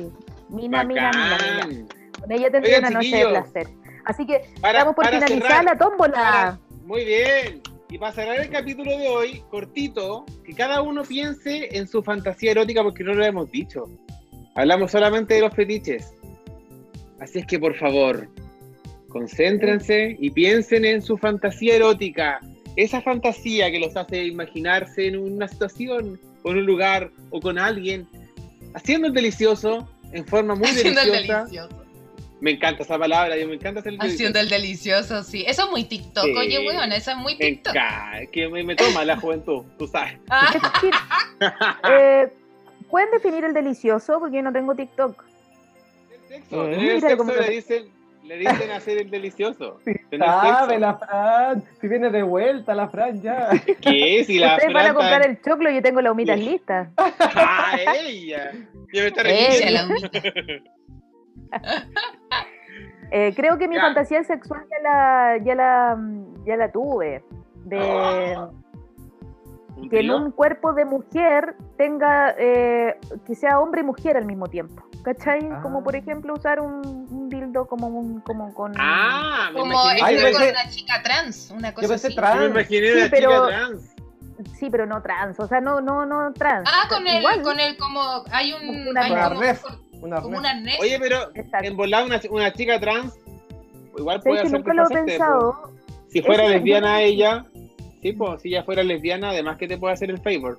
mina, 0.48 0.84
mina, 0.84 1.10
mina, 1.12 1.66
mina. 1.66 1.84
Con 2.20 2.32
ella 2.32 2.50
tendría 2.50 2.76
Oigan, 2.78 2.90
una 2.92 2.98
noche 3.02 3.16
de 3.16 3.26
placer. 3.26 3.68
Así 4.04 4.26
que 4.26 4.40
Para, 4.60 4.78
estamos 4.78 4.94
por 4.96 5.04
para 5.04 5.16
finalizar 5.20 5.42
cerrar, 5.50 5.64
la 5.64 5.78
tómbola. 5.78 6.12
para- 6.14 6.58
muy 6.84 7.04
bien. 7.04 7.62
Y 7.90 7.98
para 7.98 8.12
cerrar 8.12 8.38
el 8.40 8.50
capítulo 8.50 8.90
de 8.98 9.08
hoy, 9.08 9.42
cortito, 9.50 10.26
que 10.44 10.52
cada 10.54 10.82
uno 10.82 11.02
piense 11.04 11.76
en 11.76 11.86
su 11.88 12.02
fantasía 12.02 12.50
erótica 12.52 12.82
porque 12.82 13.02
no 13.04 13.14
lo 13.14 13.24
hemos 13.24 13.50
dicho. 13.50 13.84
Hablamos 14.54 14.90
solamente 14.90 15.34
de 15.34 15.40
los 15.42 15.54
fetiches. 15.54 16.12
Así 17.20 17.38
es 17.38 17.46
que 17.46 17.58
por 17.58 17.74
favor, 17.76 18.28
concéntrense 19.08 20.16
y 20.18 20.30
piensen 20.30 20.84
en 20.84 21.02
su 21.02 21.16
fantasía 21.18 21.76
erótica. 21.76 22.40
Esa 22.76 23.00
fantasía 23.00 23.70
que 23.70 23.80
los 23.80 23.96
hace 23.96 24.24
imaginarse 24.24 25.06
en 25.08 25.16
una 25.18 25.48
situación, 25.48 26.20
o 26.44 26.50
en 26.52 26.58
un 26.58 26.66
lugar, 26.66 27.10
o 27.30 27.40
con 27.40 27.58
alguien, 27.58 28.06
haciendo 28.74 29.08
el 29.08 29.14
delicioso 29.14 29.88
en 30.12 30.24
forma 30.26 30.54
muy 30.54 30.68
Haciendo 30.68 31.00
el 31.00 31.10
deliciosa. 31.10 31.38
delicioso. 31.44 31.84
Me 32.40 32.52
encanta 32.52 32.82
esa 32.84 32.96
palabra, 32.98 33.36
yo 33.36 33.48
me 33.48 33.54
encanta 33.54 33.80
hacer 33.80 33.94
el 33.94 34.00
Haciendo 34.00 34.38
el 34.38 34.48
delicioso, 34.48 35.22
sí. 35.24 35.44
Eso 35.46 35.64
es 35.64 35.70
muy 35.70 35.84
TikTok, 35.84 36.24
Sí. 36.24 36.34
oye, 36.36 36.66
weón, 36.68 36.92
eso 36.92 37.10
es 37.10 37.16
muy 37.16 37.34
Me 37.36 37.46
TikTok. 37.46 37.74
encanta, 37.74 38.26
que 38.30 38.48
me, 38.48 38.62
me 38.62 38.76
toma 38.76 39.04
la 39.04 39.16
juventud, 39.16 39.64
tú 39.78 39.86
sabes. 39.88 40.14
Ah, 40.30 41.80
Eh, 41.90 42.28
¿Pueden 42.90 43.10
definir 43.10 43.44
el 43.44 43.52
delicioso? 43.54 44.18
Porque 44.20 44.36
yo 44.36 44.42
no 44.42 44.52
tengo 44.52 44.74
TikTok. 44.74 45.24
El 46.10 46.28
sexo, 46.28 46.66
Eh, 46.68 46.70
tener 46.76 46.90
el 46.92 47.00
sexo 47.00 47.16
cómo 47.18 47.32
le 47.32 47.38
te- 47.44 47.50
dicen, 47.50 47.84
le 48.24 48.36
dicen 48.38 48.70
hacer 48.70 48.98
el 48.98 49.10
delicioso. 49.10 49.80
Tener 50.10 50.26
Sabe 50.26 50.74
sexo. 50.74 50.78
la 50.80 50.94
Fran. 50.98 51.64
Si 51.80 51.88
viene 51.88 52.10
de 52.10 52.22
vuelta 52.22 52.74
la 52.74 52.88
Fran 52.88 53.20
ya. 53.20 53.50
¿Qué? 53.80 54.24
Si 54.26 54.38
la 54.38 54.54
Ustedes 54.54 54.72
van 54.72 54.86
a 54.86 54.88
Fran 54.88 54.94
comprar 54.94 55.22
tan- 55.22 55.30
el 55.32 55.42
choclo 55.42 55.70
y 55.70 55.74
yo 55.74 55.82
tengo 55.82 56.00
las 56.00 56.12
humitas 56.12 56.38
Sí. 56.38 56.44
listas. 56.46 56.88
¡Ah, 56.96 57.76
ella! 58.06 58.52
Debe 58.92 59.08
estar 59.08 59.26
aquí. 59.26 59.36
ella, 59.38 59.70
la 59.70 59.86
humita. 59.86 60.10
Eh, 63.10 63.32
creo 63.34 63.56
que 63.56 63.68
mi 63.68 63.76
Ya. 63.76 63.82
fantasía 63.82 64.22
sexual 64.24 64.66
ya 64.70 64.78
la, 64.82 65.36
ya 65.42 65.54
la, 65.54 65.98
ya 66.44 66.56
la 66.56 66.70
tuve. 66.70 67.24
De 67.64 68.36
¿Un 69.76 69.88
que 69.88 70.00
en 70.00 70.10
un 70.10 70.30
cuerpo 70.32 70.72
de 70.74 70.84
mujer 70.84 71.54
tenga, 71.76 72.34
eh, 72.36 72.98
que 73.26 73.34
sea 73.34 73.60
hombre 73.60 73.80
y 73.80 73.84
mujer 73.84 74.16
al 74.16 74.26
mismo 74.26 74.46
tiempo. 74.48 74.82
¿Cachai? 75.04 75.48
Ah. 75.50 75.60
Como 75.62 75.82
por 75.82 75.94
ejemplo 75.96 76.34
usar 76.34 76.60
un, 76.60 76.84
un 77.10 77.28
dildo 77.30 77.66
como 77.66 77.86
un, 77.86 78.20
como 78.20 78.52
con. 78.52 78.72
Ah, 78.78 79.48
Como 79.54 79.72
yo 79.72 80.00
con 80.00 80.08
pensé- 80.08 80.50
una 80.50 80.68
chica 80.70 81.02
trans, 81.02 81.50
una 81.56 81.72
cosa 81.72 81.88
pensé 81.88 82.06
así. 82.08 82.16
trans. 82.16 82.34
yo 82.34 82.40
me 82.42 82.46
imaginé 82.60 82.86
Sí, 82.92 82.98
una 83.00 83.10
pero- 83.10 83.30
chica 83.30 83.46
trans. 83.46 83.94
Sí, 84.58 84.68
pero 84.70 84.86
no 84.86 85.02
trans, 85.02 85.40
o 85.40 85.46
sea, 85.48 85.60
no, 85.60 85.80
no, 85.80 86.04
no 86.06 86.32
trans. 86.32 86.68
Ah, 86.72 86.88
con 86.88 87.04
el, 87.06 87.18
Igual, 87.18 87.42
con 87.42 87.58
el 87.58 87.76
como 87.76 88.00
hay 88.30 88.52
un 88.52 88.86
Una 88.88 89.00
hay 89.02 89.12
Una 89.12 89.28
como, 89.30 89.40
ref. 89.40 89.64
Una 90.00 90.20
como 90.20 90.34
ref. 90.34 90.40
un 90.40 90.46
arnés. 90.46 90.80
Oye, 90.80 90.98
pero 91.00 91.30
Exacto. 91.34 91.66
en 91.66 91.76
volar 91.76 92.04
una, 92.04 92.20
una 92.30 92.52
chica 92.52 92.78
trans, 92.80 93.14
igual 93.96 94.20
puede 94.20 94.40
hacer 94.40 94.52
nunca 94.52 94.74
lo 94.74 94.84
he 94.84 94.94
pensado. 95.04 95.72
Si 96.08 96.22
fuera 96.22 96.48
lesbiana 96.48 97.02
ella, 97.02 97.44
sí, 98.02 98.12
pues, 98.12 98.40
si 98.42 98.48
ella 98.48 98.62
fuera 98.64 98.82
lesbiana, 98.82 99.30
además 99.30 99.58
que 99.58 99.66
te 99.68 99.76
puede 99.76 99.94
hacer 99.94 100.10
el 100.10 100.18
favor. 100.18 100.58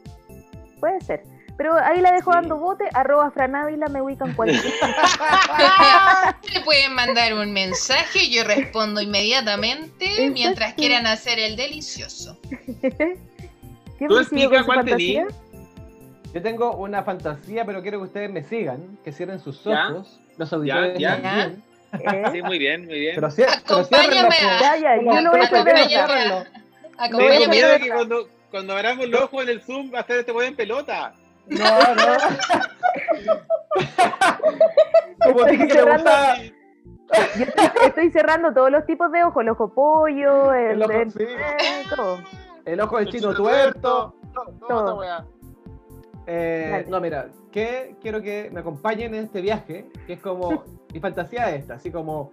Puede 0.79 0.99
ser. 1.01 1.23
Pero 1.57 1.73
ahí 1.75 1.99
la 1.99 2.11
dejo 2.13 2.31
Sí. 2.31 2.37
dando 2.39 2.57
bote, 2.57 2.85
arroba 2.93 3.31
franávila, 3.31 3.87
me 3.87 4.01
ubican 4.01 4.33
cualquier. 4.33 4.61
Me 6.53 6.61
pueden 6.61 6.93
mandar 6.95 7.33
un 7.33 7.51
mensaje 7.51 8.23
y 8.23 8.33
yo 8.33 8.43
respondo 8.45 9.01
inmediatamente 9.01 10.05
Exacto. 10.05 10.33
mientras 10.33 10.73
quieran 10.75 11.05
hacer 11.07 11.37
el 11.39 11.55
delicioso. 11.57 12.37
¿Quién 12.87 14.07
Tú 14.07 14.17
explica 14.17 14.63
cuál 14.63 14.79
fantasía? 14.79 15.27
Yo 16.33 16.41
tengo 16.41 16.75
una 16.75 17.03
fantasía, 17.03 17.65
pero 17.65 17.81
quiero 17.81 17.97
que 17.99 18.05
ustedes 18.05 18.29
me 18.29 18.43
sigan, 18.43 18.97
que 19.03 19.11
cierren 19.11 19.39
sus 19.39 19.63
Ya. 19.63 19.89
ojos. 19.89 20.19
Los 20.37 20.53
auditores 20.53 20.97
ya. 20.99 21.19
también. 21.21 21.63
¿Eh? 21.91 22.23
Sí, 22.31 22.41
muy 22.43 22.59
bien, 22.59 22.85
muy 22.85 22.99
bien. 22.99 23.15
Pero, 23.15 23.29
cier- 23.29 23.47
pero 23.67 23.79
Acompáñame 23.79 24.31
ciérrenlo, 24.31 24.55
a-. 24.55 24.59
Ya, 24.61 24.77
ya, 24.77 24.95
yo 24.97 25.21
lo 25.21 25.31
voy 25.31 25.39
a 25.39 25.43
Acompáñame. 25.45 25.87
Tengo 25.89 26.45
Acompáñame. 26.97 27.45
a 27.45 27.47
miedo 27.49 27.69
que 27.81 27.89
cuando, 27.89 28.27
cuando 28.51 28.73
abramos 28.73 29.07
los 29.09 29.21
ojos 29.21 29.43
en 29.43 29.49
el 29.49 29.61
Zoom, 29.61 29.91
va 29.93 29.97
a 29.99 30.01
estar 30.01 30.17
este 30.17 30.31
weón 30.31 30.49
en 30.49 30.55
pelota. 30.55 31.13
No, 31.47 31.65
no. 31.95 32.17
Como 35.23 35.39
Estoy 35.45 35.51
dije 35.57 35.67
que 35.67 35.73
me 35.73 35.79
cerrando- 35.79 36.03
gustaba 36.11 36.35
Yo 36.37 37.43
estoy, 37.43 37.65
estoy 37.87 38.11
cerrando 38.11 38.53
todos 38.53 38.69
los 38.71 38.85
tipos 38.85 39.11
de 39.11 39.23
ojos, 39.23 39.41
el 39.41 39.49
ojo 39.49 39.73
pollo, 39.73 40.53
el, 40.53 40.71
El 40.73 40.83
ojo, 40.83 40.91
el- 40.91 41.11
sí. 41.11 41.25
todo. 41.95 42.19
el 42.65 42.79
ojo 42.81 42.97
del 42.99 43.09
chino 43.09 43.33
tuerto. 43.33 44.15
Todo, 44.33 44.51
Todo. 44.67 44.99
weá. 44.99 45.25
Eh, 46.31 46.85
no, 46.87 47.01
mira, 47.01 47.29
que 47.51 47.95
quiero 48.03 48.21
que 48.21 48.51
me 48.53 48.59
acompañen 48.59 49.15
en 49.15 49.23
este 49.23 49.41
viaje, 49.41 49.87
que 50.05 50.13
es 50.13 50.19
como 50.19 50.63
mi 50.93 50.99
fantasía 50.99 51.49
es 51.49 51.61
esta, 51.61 51.73
así 51.73 51.89
como 51.89 52.29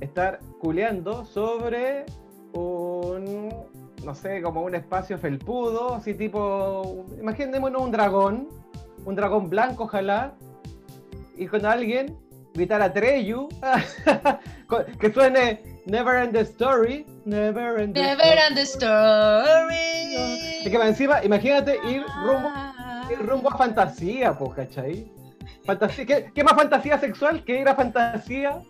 estar 0.00 0.38
culeando 0.60 1.24
sobre 1.24 2.06
un, 2.52 3.52
no 4.04 4.14
sé, 4.14 4.40
como 4.40 4.62
un 4.62 4.76
espacio 4.76 5.18
felpudo, 5.18 5.96
así 5.96 6.14
tipo, 6.14 7.06
imaginémonos 7.18 7.82
un 7.82 7.90
dragón, 7.90 8.48
un 9.04 9.16
dragón 9.16 9.50
blanco 9.50 9.84
ojalá, 9.84 10.34
y 11.36 11.46
con 11.46 11.66
alguien 11.66 12.16
gritar 12.54 12.80
a 12.82 12.92
Treyu, 12.92 13.48
que 15.00 15.12
suene 15.12 15.80
Never 15.86 16.22
End 16.22 16.34
the 16.34 16.42
Story, 16.42 17.04
Never 17.24 17.80
End 17.80 17.94
the 17.94 18.00
Never 18.00 18.38
end 18.38 18.54
the 18.54 18.62
story. 18.62 19.74
Y 20.64 20.70
que 20.70 20.76
encima, 20.76 21.24
imagínate 21.24 21.78
ir 21.84 22.04
rumbo 22.22 22.48
rumbo 23.16 23.50
a 23.52 23.56
fantasía, 23.56 24.32
pues, 24.38 24.52
¿cachai? 24.54 25.06
Fantasía, 25.64 26.06
¿qué, 26.06 26.30
qué 26.34 26.44
más 26.44 26.54
fantasía 26.54 26.98
sexual 26.98 27.44
que 27.44 27.60
ir 27.60 27.68
a 27.68 27.74
fantasía 27.74 28.60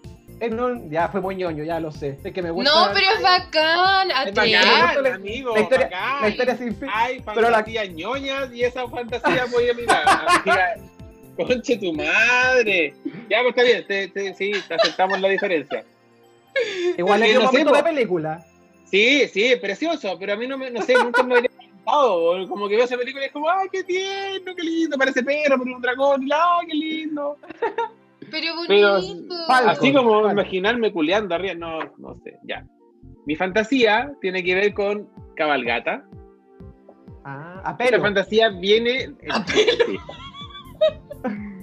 en 0.41 0.59
un... 0.61 0.91
Ya 0.91 1.09
fue 1.09 1.21
muy 1.21 1.37
ñoño, 1.37 1.65
ya 1.65 1.81
lo 1.81 1.91
sé. 1.93 2.19
Es 2.25 2.33
que 2.33 2.43
me 2.43 2.51
gusta... 2.51 2.71
No, 2.71 2.93
pero 2.93 3.07
es 3.17 3.23
bacán. 3.23 4.11
Es 4.11 4.17
Ate. 4.17 4.33
bacán, 4.33 5.03
la- 5.03 5.15
amigo. 5.15 5.55
la 5.55 5.61
historia- 5.63 5.87
bacán. 5.91 6.23
La 6.23 6.29
historia 6.29 6.57
sin 6.57 6.77
fin. 6.77 6.89
Hay 6.93 7.25
pero 7.35 7.51
la- 7.51 7.65
ñoñas 7.87 8.53
y 8.53 8.65
esa 8.65 8.87
fantasía 8.89 9.47
voy 9.53 9.71
a 9.71 9.75
mirar. 9.75 10.79
Conche 11.37 11.77
tu 11.77 11.93
madre. 11.93 12.95
Ya, 13.31 13.39
pues 13.43 13.49
está 13.51 13.63
bien, 13.63 13.87
te- 13.87 14.09
te- 14.09 14.35
sí, 14.35 14.53
te 14.67 14.75
aceptamos 14.75 15.21
la 15.21 15.29
diferencia. 15.29 15.85
Igual 16.97 17.23
es 17.23 17.37
un 17.37 17.45
no 17.45 17.51
sé, 17.51 17.65
de 17.65 17.83
película. 17.83 18.45
Sí, 18.91 19.29
sí, 19.29 19.55
precioso, 19.61 20.17
pero 20.19 20.33
a 20.33 20.37
mí 20.37 20.47
no 20.47 20.59
me, 20.59 20.71
no 20.71 20.83
sé, 20.83 20.95
nunca 20.95 21.23
me 21.23 21.35
habría 21.37 21.51
Como 22.49 22.69
que 22.69 22.77
veo 22.77 22.85
esa 22.85 22.97
película 22.99 23.25
y 23.25 23.27
es 23.29 23.33
como, 23.33 23.49
ay, 23.49 23.69
qué 23.73 23.83
tierno, 23.85 24.55
qué 24.55 24.63
lindo, 24.63 24.97
parece 24.99 25.23
perro, 25.23 25.57
pero 25.63 25.77
un 25.77 25.83
dragón, 25.83 26.23
y 26.27 26.31
ay, 26.33 26.67
qué 26.69 26.75
lindo. 26.75 27.37
Pero 28.31 28.53
Pero 28.69 28.93
bonito. 28.95 29.35
así 29.49 29.93
como 29.93 30.31
imaginarme 30.31 30.93
culeando 30.93 31.35
arriba, 31.35 31.55
no, 31.55 31.79
no 31.97 32.15
sé, 32.17 32.39
ya. 32.45 32.65
Mi 33.27 33.37
fantasía 33.37 34.13
tiene 34.21 34.43
que 34.43 34.55
ver 34.55 34.75
con 34.75 35.09
cabalgata. 35.35 36.05
Ah, 37.25 37.63
a 37.65 37.71
Esta 37.73 37.77
pelo. 37.79 38.01
fantasía 38.03 38.49
viene. 38.51 39.15
Sí. 39.47 39.67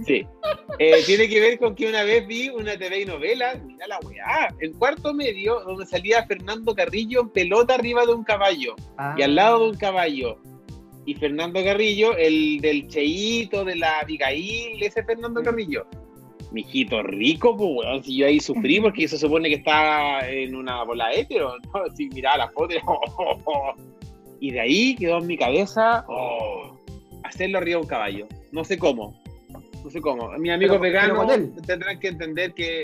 Sí. 0.05 0.25
Eh, 0.77 1.01
tiene 1.05 1.27
que 1.27 1.39
ver 1.39 1.57
con 1.57 1.73
que 1.73 1.87
una 1.87 2.03
vez 2.03 2.27
vi 2.27 2.49
una 2.49 2.77
TV 2.77 3.01
y 3.01 3.05
novela, 3.05 3.59
mira 3.65 3.87
la 3.87 3.99
weá, 3.99 4.53
en 4.59 4.73
cuarto 4.73 5.13
medio, 5.13 5.61
donde 5.61 5.85
salía 5.85 6.25
Fernando 6.25 6.75
Carrillo 6.75 7.21
en 7.21 7.29
pelota 7.29 7.75
arriba 7.75 8.05
de 8.05 8.13
un 8.13 8.23
caballo 8.23 8.75
Ah. 8.97 9.15
y 9.17 9.23
al 9.23 9.35
lado 9.35 9.63
de 9.63 9.69
un 9.71 9.77
caballo. 9.77 10.37
Y 11.07 11.15
Fernando 11.15 11.63
Carrillo, 11.63 12.15
el 12.17 12.59
del 12.61 12.87
Cheito, 12.87 13.63
de 13.63 13.75
la 13.75 13.99
Abigail, 13.99 14.81
ese 14.81 15.03
Fernando 15.03 15.41
Carrillo. 15.43 15.85
Mijito 16.51 17.01
rico, 17.03 17.55
pues 17.57 17.69
weón, 17.75 18.03
si 18.03 18.17
yo 18.17 18.27
ahí 18.27 18.39
sufrí 18.39 18.79
porque 18.79 19.07
se 19.07 19.17
supone 19.17 19.49
que 19.49 19.55
estaba 19.55 20.27
en 20.27 20.55
una 20.55 20.83
bola 20.83 21.11
hetero, 21.13 21.53
¿no? 21.73 21.95
Si 21.95 22.07
miraba 22.09 22.37
la 22.37 22.49
foto 22.49 22.73
y, 22.75 22.79
y 24.47 24.51
de 24.51 24.59
ahí 24.59 24.95
quedó 24.95 25.17
en 25.17 25.27
mi 25.27 25.37
cabeza 25.37 26.05
oh, 26.07 26.77
hacerlo 27.23 27.57
arriba 27.57 27.77
de 27.77 27.81
un 27.83 27.87
caballo. 27.87 28.27
No 28.51 28.63
sé 28.63 28.77
cómo. 28.77 29.24
No 29.85 29.91
sé 29.91 30.01
cómo. 30.01 30.31
Mis 30.39 30.51
amigos 30.51 30.79
Pero- 30.81 31.31
él. 31.31 31.53
tendrán 31.65 31.99
que 31.99 32.07
entender 32.09 32.53
que 32.53 32.81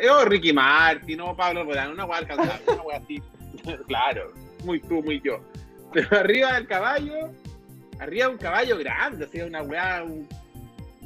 es 0.00 0.10
o 0.10 0.24
Ricky 0.24 0.52
Martin 0.52 1.20
o 1.20 1.36
Pablo 1.36 1.64
Rodán, 1.64 1.90
una 1.90 2.04
weá 2.06 2.18
alcanzable, 2.18 2.62
una 2.72 2.82
weá 2.82 2.96
así. 2.98 3.20
claro, 3.88 4.32
muy 4.64 4.80
tú, 4.80 5.02
muy 5.02 5.20
yo. 5.24 5.40
Pero 5.92 6.08
arriba 6.18 6.54
del 6.54 6.66
caballo, 6.68 7.30
arriba 7.98 8.26
de 8.26 8.32
un 8.32 8.38
caballo 8.38 8.78
grande, 8.78 9.24
así 9.24 9.40
una 9.40 9.62
weá 9.62 10.04
un- 10.04 10.26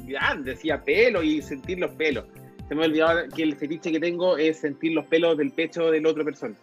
grande, 0.07 0.53
hacía 0.53 0.83
pelo 0.83 1.21
y 1.23 1.41
sentir 1.41 1.79
los 1.79 1.91
pelos. 1.91 2.25
Se 2.67 2.75
me 2.75 2.83
ha 2.83 2.85
olvidado 2.85 3.21
que 3.35 3.41
el 3.43 3.55
fetiche 3.55 3.91
que 3.91 3.99
tengo 3.99 4.37
es 4.37 4.59
sentir 4.59 4.93
los 4.93 5.05
pelos 5.05 5.37
del 5.37 5.51
pecho 5.51 5.89
de 5.91 6.01
la 6.01 6.09
otra 6.09 6.23
persona. 6.23 6.53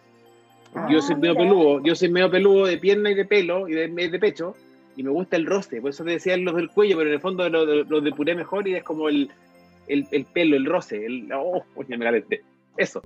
yo 0.89 0.99
Ah, 0.99 1.01
soy 1.01 1.15
medio 1.17 1.35
peludo, 1.35 1.81
yo 1.83 1.95
soy 1.95 2.09
medio 2.09 2.31
peludo 2.31 2.65
de 2.65 2.77
pierna 2.77 3.11
y 3.11 3.13
de 3.13 3.25
pelo 3.25 3.67
y 3.67 3.73
de, 3.73 3.87
de 3.89 4.19
pecho, 4.19 4.55
y 4.97 5.03
me 5.03 5.11
gusta 5.11 5.37
el 5.37 5.45
roce, 5.45 5.79
por 5.79 5.91
eso 5.91 6.03
te 6.03 6.11
decía 6.11 6.35
los 6.37 6.55
del 6.55 6.69
cuello, 6.69 6.97
pero 6.97 7.09
en 7.09 7.13
el 7.13 7.21
fondo 7.21 7.47
los 7.49 7.67
lo, 7.67 7.83
lo 7.83 8.01
depuré 8.01 8.33
mejor 8.33 8.67
y 8.67 8.75
es 8.75 8.83
como 8.83 9.07
el, 9.07 9.31
el, 9.87 10.07
el 10.11 10.25
pelo, 10.25 10.55
el 10.57 10.65
roce, 10.65 11.05
el, 11.05 11.31
oh, 11.31 11.63
uy, 11.75 11.85
ya 11.87 11.97
me 11.97 12.05
calenté. 12.05 12.43
Eso. 12.75 13.01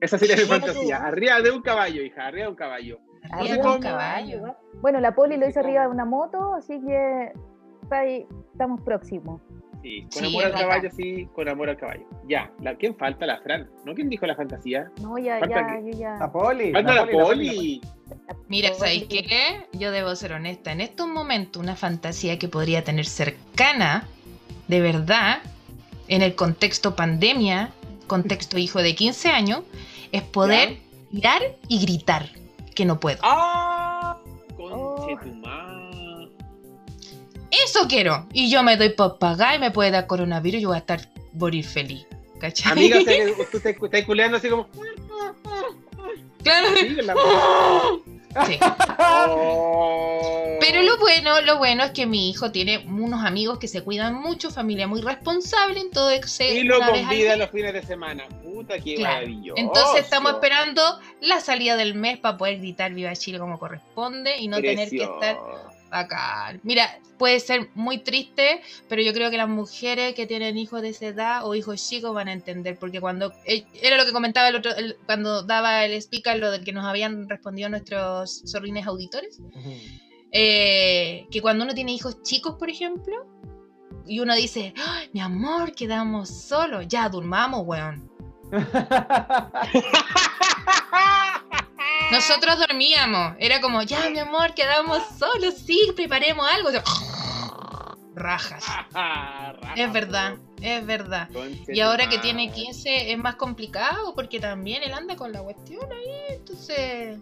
Esa 0.00 0.18
sería 0.18 0.34
mi 0.34 0.42
fantasía. 0.42 0.96
Arriba 0.96 1.40
de 1.40 1.52
un 1.52 1.62
caballo, 1.62 2.02
hija, 2.02 2.26
arriba 2.26 2.46
de 2.46 2.50
un 2.50 2.56
caballo. 2.56 2.98
Arriba 3.30 3.46
sé 3.46 3.52
de 3.52 3.60
cómo. 3.60 3.74
un 3.76 3.80
caballo. 3.82 4.56
Bueno, 4.80 4.98
la 4.98 5.14
poli 5.14 5.36
lo 5.36 5.48
hizo 5.48 5.60
arriba 5.60 5.82
de 5.82 5.88
una 5.88 6.04
moto, 6.04 6.54
así 6.54 6.80
que 6.84 7.32
está 7.82 8.00
ahí, 8.00 8.26
estamos 8.50 8.80
próximos. 8.80 9.40
Sí, 9.82 10.02
con 10.02 10.22
Sí, 10.22 10.26
amor 10.28 10.44
al 10.44 10.52
caballo, 10.52 10.90
sí, 10.96 11.28
con 11.34 11.48
amor 11.48 11.68
al 11.70 11.76
caballo. 11.76 12.04
Ya, 12.28 12.50
la, 12.60 12.76
¿quién 12.76 12.96
falta? 12.96 13.26
La 13.26 13.40
Fran. 13.40 13.68
¿No? 13.84 13.94
¿Quién 13.94 14.08
dijo 14.08 14.26
la 14.26 14.36
fantasía? 14.36 14.90
No, 15.00 15.18
ya, 15.18 15.38
Falta 15.40 15.54
ya, 15.56 15.80
que- 15.82 15.90
yo 15.92 15.98
ya. 15.98 16.16
La 16.18 16.30
poli. 16.32 16.72
Falta 16.72 16.94
la 16.94 17.06
poli, 17.06 17.46
la 17.46 17.52
poli. 17.52 17.80
Mira. 18.48 18.74
¿sabéis 18.74 19.04
qué? 19.04 19.66
Yo 19.72 19.90
debo 19.90 20.14
ser 20.14 20.32
honesta. 20.34 20.70
En 20.72 20.80
estos 20.80 21.08
momentos, 21.08 21.60
una 21.62 21.74
fantasía 21.76 22.38
que 22.38 22.46
podría 22.48 22.84
tener 22.84 23.06
cercana, 23.06 24.06
de 24.68 24.80
verdad, 24.80 25.38
en 26.08 26.22
el 26.22 26.34
contexto 26.34 26.94
pandemia, 26.94 27.70
contexto 28.06 28.58
hijo 28.58 28.82
de 28.82 28.94
15 28.94 29.30
años, 29.30 29.62
es 30.12 30.22
poder 30.22 30.76
mirar 31.10 31.42
y 31.68 31.80
gritar 31.80 32.28
que 32.74 32.84
no 32.84 33.00
puedo. 33.00 33.18
¡Ah! 33.22 33.71
Eso 37.64 37.86
quiero. 37.88 38.26
Y 38.32 38.50
yo 38.50 38.62
me 38.62 38.76
doy 38.76 38.90
por 38.90 39.18
pagar 39.18 39.56
y 39.56 39.58
me 39.58 39.70
puede 39.70 39.90
dar 39.90 40.06
coronavirus 40.06 40.58
y 40.58 40.62
yo 40.62 40.68
voy 40.68 40.76
a 40.76 40.80
estar 40.80 41.00
morir 41.34 41.64
feliz. 41.64 42.06
¿Cachai? 42.40 42.72
Amiga, 42.72 42.98
tú 43.50 43.58
estás, 43.58 43.74
estás 43.80 44.04
culeando 44.04 44.36
así 44.38 44.48
como. 44.48 44.68
claro. 46.42 46.68
Sí, 46.76 46.96
con 46.96 47.06
la- 47.06 47.14
Sí. 48.46 48.58
Oh. 48.98 50.56
Pero 50.58 50.80
lo 50.82 50.96
bueno, 50.98 51.42
lo 51.42 51.58
bueno 51.58 51.84
es 51.84 51.90
que 51.90 52.06
mi 52.06 52.30
hijo 52.30 52.50
tiene 52.50 52.78
unos 52.88 53.24
amigos 53.24 53.58
que 53.58 53.68
se 53.68 53.82
cuidan 53.82 54.14
mucho, 54.14 54.50
familia 54.50 54.86
muy 54.86 55.02
responsable, 55.02 55.80
entonces 55.80 56.54
Y 56.54 56.62
lo 56.62 56.78
una 56.78 56.86
vez 56.92 57.00
al 57.02 57.06
convida 57.08 57.36
los 57.36 57.50
fines 57.50 57.74
de 57.74 57.82
semana. 57.82 58.24
Puta, 58.42 58.78
qué 58.78 58.94
Claro. 58.94 59.14
maravilloso. 59.16 59.60
Entonces 59.60 60.04
estamos 60.04 60.32
esperando 60.32 60.82
la 61.20 61.40
salida 61.40 61.76
del 61.76 61.94
mes 61.94 62.18
para 62.18 62.38
poder 62.38 62.58
gritar 62.58 62.94
Viva 62.94 63.14
Chile 63.14 63.38
como 63.38 63.58
corresponde 63.58 64.38
y 64.38 64.48
no 64.48 64.60
tener 64.62 64.88
que 64.88 65.02
estar 65.02 65.36
Mira, 66.62 66.98
puede 67.18 67.38
ser 67.40 67.68
muy 67.74 67.98
triste, 67.98 68.60
pero 68.88 69.02
yo 69.02 69.12
creo 69.12 69.30
que 69.30 69.36
las 69.36 69.48
mujeres 69.48 70.14
que 70.14 70.26
tienen 70.26 70.56
hijos 70.58 70.82
de 70.82 70.88
esa 70.88 71.06
edad 71.06 71.46
o 71.46 71.54
hijos 71.54 71.86
chicos 71.88 72.14
van 72.14 72.28
a 72.28 72.32
entender, 72.32 72.76
porque 72.78 73.00
cuando 73.00 73.32
eh, 73.46 73.64
era 73.82 73.96
lo 73.96 74.04
que 74.04 74.12
comentaba 74.12 74.48
el 74.48 74.56
otro, 74.56 74.74
el- 74.74 74.96
cuando 75.06 75.42
daba 75.42 75.84
el 75.84 75.92
speaker, 76.00 76.38
lo 76.38 76.50
del 76.50 76.64
que 76.64 76.72
nos 76.72 76.84
habían 76.84 77.28
respondido 77.28 77.68
nuestros 77.68 78.42
zorrines 78.50 78.86
auditores, 78.86 79.38
eh, 80.32 81.26
que 81.30 81.40
cuando 81.42 81.64
uno 81.64 81.74
tiene 81.74 81.92
hijos 81.92 82.22
chicos, 82.22 82.56
por 82.58 82.70
ejemplo, 82.70 83.14
y 84.06 84.18
uno 84.20 84.34
dice, 84.34 84.74
"Ay, 84.84 85.08
mi 85.12 85.20
amor, 85.20 85.74
quedamos 85.74 86.28
solos, 86.28 86.86
ya 86.88 87.08
durmamos, 87.08 87.62
weón. 87.64 88.10
Nosotros 92.12 92.58
dormíamos, 92.58 93.34
era 93.38 93.60
como, 93.60 93.82
ya, 93.82 94.08
mi 94.10 94.18
amor, 94.18 94.54
quedamos 94.54 95.02
solos, 95.18 95.54
sí, 95.66 95.92
preparemos 95.96 96.46
algo. 96.50 96.70
Yo, 96.70 96.80
Rajas. 98.14 98.64
Es 99.76 99.90
verdad, 99.90 100.36
es 100.60 100.84
verdad. 100.84 101.28
Y 101.66 101.80
ahora 101.80 102.08
que 102.08 102.18
tiene 102.18 102.52
15 102.52 103.10
es 103.12 103.18
más 103.18 103.36
complicado 103.36 104.14
porque 104.14 104.38
también 104.38 104.82
él 104.82 104.92
anda 104.92 105.16
con 105.16 105.32
la 105.32 105.40
cuestión 105.42 105.90
ahí, 105.90 106.36
entonces 106.36 107.18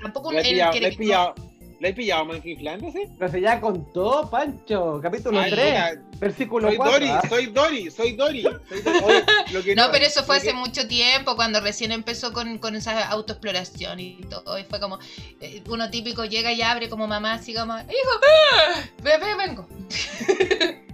tampoco 0.00 0.32
¿La 0.32 0.40
he 0.40 0.60
él 0.60 0.70
quiere 0.72 0.92
pillado? 0.92 1.34
¿La 1.80 1.88
he 1.88 1.92
pillado 1.94 2.24
Monkey 2.24 2.52
inflándose? 2.52 3.08
Pero 3.18 3.30
se 3.30 3.40
ya 3.40 3.60
contó, 3.60 4.28
Pancho. 4.30 5.00
Capítulo 5.02 5.38
Ay, 5.40 5.50
3, 5.50 5.64
mira, 5.66 6.02
versículo 6.18 6.68
Soy 6.68 6.76
4. 6.76 6.92
Dori, 6.92 7.28
soy 7.28 7.46
Dori, 7.46 7.90
soy 7.90 8.12
Dori. 8.16 8.42
soy 8.68 8.80
Dori. 8.80 8.98
Oye, 9.04 9.24
lo 9.52 9.62
que 9.62 9.74
No, 9.74 9.90
pero 9.90 10.04
eso 10.06 10.22
fue 10.24 10.40
que- 10.40 10.48
hace 10.48 10.54
mucho 10.56 10.86
tiempo, 10.88 11.36
cuando 11.36 11.60
recién 11.60 11.92
empezó 11.92 12.32
con, 12.32 12.58
con 12.58 12.74
esa 12.76 13.08
autoexploración 13.08 14.00
y 14.00 14.20
todo. 14.30 14.58
Y 14.58 14.64
fue 14.64 14.80
como, 14.80 14.98
eh, 15.40 15.62
uno 15.68 15.90
típico 15.90 16.24
llega 16.24 16.52
y 16.52 16.62
abre 16.62 16.88
como 16.88 17.06
mamá, 17.06 17.34
así 17.34 17.52
como, 17.54 17.76
hijo, 17.76 18.20
¡ah! 18.22 18.80
ve, 19.02 19.12
ve, 19.18 19.34
vengo. 19.36 19.68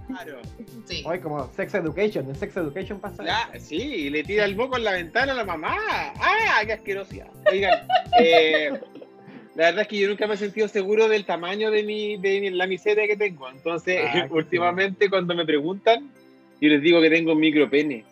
Claro. 0.07 0.39
Sí. 0.85 1.03
Hoy 1.05 1.19
como 1.21 1.49
Sex 1.55 1.73
Education, 1.73 2.27
en 2.27 2.35
Sex 2.35 2.57
Education 2.57 2.99
pasa. 2.99 3.23
La- 3.23 3.49
sí, 3.59 4.09
le 4.09 4.23
tira 4.23 4.43
el 4.43 4.55
moco 4.57 4.75
en 4.77 4.83
la 4.83 4.91
ventana 4.91 5.31
a 5.31 5.35
la 5.35 5.45
mamá. 5.45 5.73
¡Ah, 6.19 6.61
qué 6.65 6.73
asquerosidad! 6.73 7.27
Oigan, 7.49 7.87
eh, 8.19 8.73
la 9.55 9.65
verdad 9.65 9.81
es 9.81 9.87
que 9.87 9.97
yo 9.99 10.07
nunca 10.07 10.27
me 10.27 10.35
he 10.35 10.37
sentido 10.37 10.67
seguro 10.67 11.07
del 11.07 11.25
tamaño 11.25 11.71
de, 11.71 11.83
mi, 11.83 12.17
de 12.17 12.41
mi- 12.41 12.49
la 12.51 12.67
miseria 12.67 13.05
que 13.07 13.17
tengo. 13.17 13.49
Entonces, 13.49 13.99
Ah, 14.13 14.27
últimamente 14.31 15.09
cuando 15.09 15.35
me 15.35 15.45
preguntan, 15.45 16.09
yo 16.61 16.69
les 16.69 16.81
digo 16.81 17.01
que 17.01 17.09
tengo 17.09 17.33
un 17.33 17.39
micropene. 17.39 18.05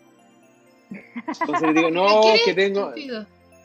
Entonces 1.40 1.66
les 1.68 1.74
digo, 1.74 1.90
no, 1.92 2.20
¿Qué 2.22 2.28
eres, 2.30 2.42
que 2.44 2.54
tengo... 2.54 2.92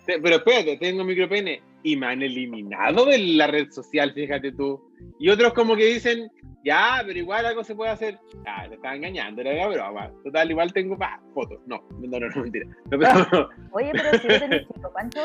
Te- 0.06 0.20
Pero 0.20 0.36
espérate, 0.36 0.78
tengo 0.78 1.04
micropene 1.04 1.62
y 1.84 1.96
me 1.98 2.06
han 2.08 2.22
eliminado 2.22 3.06
de 3.06 3.18
la 3.18 3.48
red 3.48 3.70
social, 3.72 4.14
fíjate 4.14 4.52
tú. 4.52 4.80
Y 5.20 5.30
otros 5.30 5.54
como 5.54 5.76
que 5.76 5.86
dicen, 5.86 6.30
ya, 6.64 7.02
pero 7.06 7.18
igual 7.18 7.46
algo 7.46 7.64
se 7.64 7.74
puede 7.76 7.90
hacer. 7.92 8.20
Ah, 8.46 8.66
te 8.70 8.76
estaba 8.76 8.96
engañando, 8.96 9.42
era 9.42 9.54
la 9.54 9.68
broma. 9.68 10.12
Total, 10.24 10.50
igual 10.50 10.72
tengo 10.74 10.96
pa, 10.98 11.20
fotos. 11.34 11.60
No, 11.66 11.84
no, 12.00 12.20
no, 12.20 12.28
no, 12.30 12.42
mentira. 12.44 12.68
No, 12.92 13.00
pero, 13.00 13.50
Oye, 13.72 13.92
pero 13.94 14.20
si 14.20 14.28
yo 14.28 14.40
tenés 14.40 14.68
chico, 14.68 14.92
Pancho. 14.94 15.22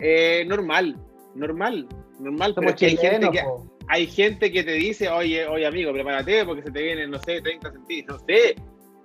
eh, 0.00 0.44
normal, 0.48 0.96
normal, 1.36 1.86
normal. 2.18 2.54
Somos 2.54 2.74
hay 2.82 2.96
gente 2.96 3.30
que, 3.30 3.42
hay 3.88 4.06
gente 4.06 4.50
que 4.52 4.64
te 4.64 4.72
dice, 4.72 5.08
oye, 5.08 5.46
oye 5.46 5.66
amigo, 5.66 5.92
prepárate 5.92 6.44
porque 6.44 6.62
se 6.62 6.70
te 6.70 6.82
vienen, 6.82 7.10
no 7.10 7.18
sé, 7.20 7.40
30 7.40 7.72
centímetros, 7.72 8.20
no 8.20 8.26
sé. 8.26 8.56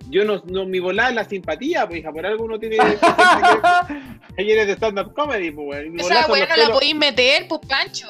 Yo 0.08 0.24
no, 0.24 0.42
no 0.46 0.66
mi 0.66 0.80
volada 0.80 1.10
es 1.10 1.14
la 1.14 1.24
simpatía, 1.24 1.86
pues 1.86 2.00
hija, 2.00 2.10
por 2.12 2.26
algo 2.26 2.44
uno 2.44 2.58
tiene 2.58 2.76
que 2.76 2.98
que 4.36 4.52
eres 4.52 4.66
de 4.66 4.72
stand-up 4.74 5.12
comedy, 5.14 5.50
pues, 5.52 5.86
Esa 5.98 6.26
weá 6.30 6.46
no 6.48 6.56
la 6.56 6.72
podéis 6.72 6.96
meter, 6.96 7.46
pues 7.48 7.60
Pancho. 7.68 8.08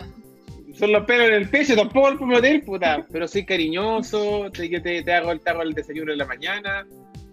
son 0.79 0.93
los 0.93 1.05
pelos 1.05 1.29
en 1.29 1.35
el 1.35 1.51
pecho, 1.51 1.77
tampoco 1.77 2.09
el 2.09 2.17
prometer, 2.17 2.65
puta. 2.65 3.05
Pero 3.13 3.29
soy 3.29 3.45
cariñoso, 3.45 4.51
te, 4.53 4.69
te, 4.81 5.03
te 5.03 5.13
hago 5.13 5.33
el 5.33 5.41
tago 5.41 5.61
el 5.63 5.75
desayuno 5.75 6.13
en 6.13 6.19
la 6.19 6.25
mañana. 6.27 6.87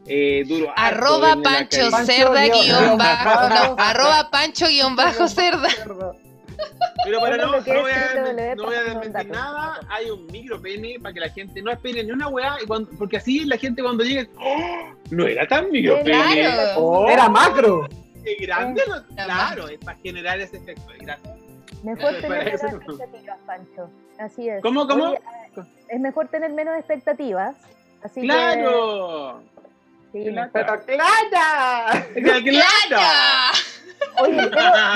Eh, 0.08 0.44
duro. 0.48 0.74
Arroba 0.76 1.38
Pancho. 1.42 1.90
Cerda 2.06 2.46
guión- 2.48 2.98
bajo- 2.98 3.50
No, 3.50 3.76
arroba 3.80 4.30
Pancho 4.32 4.68
guion 4.68 4.96
bajo 4.96 5.28
Cerda. 5.28 5.70
Pero 7.06 7.20
para 7.22 7.38
no, 7.38 7.48
no 7.48 7.56
es 7.58 7.66
voy 7.66 7.92
a, 7.92 8.56
no 8.56 8.64
voy 8.66 8.76
a 8.76 8.84
desmentir 8.84 9.30
nada, 9.32 9.80
hay 9.90 10.10
un 10.10 10.26
micro 10.28 10.62
pene 10.62 10.98
para 11.02 11.14
que 11.14 11.20
la 11.22 11.30
gente 11.30 11.62
no 11.62 11.72
espere 11.72 12.04
ni 12.04 12.12
una 12.12 12.28
weá, 12.28 12.58
y 12.62 12.66
cuando- 12.68 12.92
porque 12.98 13.18
así 13.18 13.46
la 13.46 13.58
gente 13.58 13.82
cuando 13.82 14.04
llegue, 14.04 14.30
¡oh! 14.38 14.94
no 15.12 15.26
era 15.26 15.48
tan 15.48 15.72
micro 15.72 15.96
pene. 16.04 16.12
Claro. 16.12 16.80
Oh, 16.82 17.10
Era 17.10 17.30
macro. 17.30 17.88
qué 18.24 18.36
grande. 18.46 18.82
claro, 19.16 19.70
es 19.70 19.80
para 19.80 19.98
generar 20.00 20.40
ese 20.40 20.58
efecto. 20.58 20.84
Gracias. 21.00 21.34
Mejor 21.84 22.14
tener 22.20 22.44
menos 22.44 22.64
expectativas, 22.64 23.38
Pancho. 23.46 23.90
Así 24.20 24.50
es. 24.50 24.62
¿Cómo, 24.62 24.86
cómo? 24.86 25.06
Oye, 25.12 25.20
es 25.88 26.00
mejor 26.00 26.28
tener 26.28 26.52
menos 26.52 26.78
expectativas. 26.78 27.56
Así 28.04 28.22
¡Claro! 28.22 29.42
que. 30.12 30.20
sí, 30.20 30.24
Qué 30.26 30.32
mejor. 30.32 30.52
¡Pero 30.52 30.86
clara! 30.86 32.06
¡Claro! 32.14 33.02
Oye, 34.22 34.36
debo, 34.36 34.50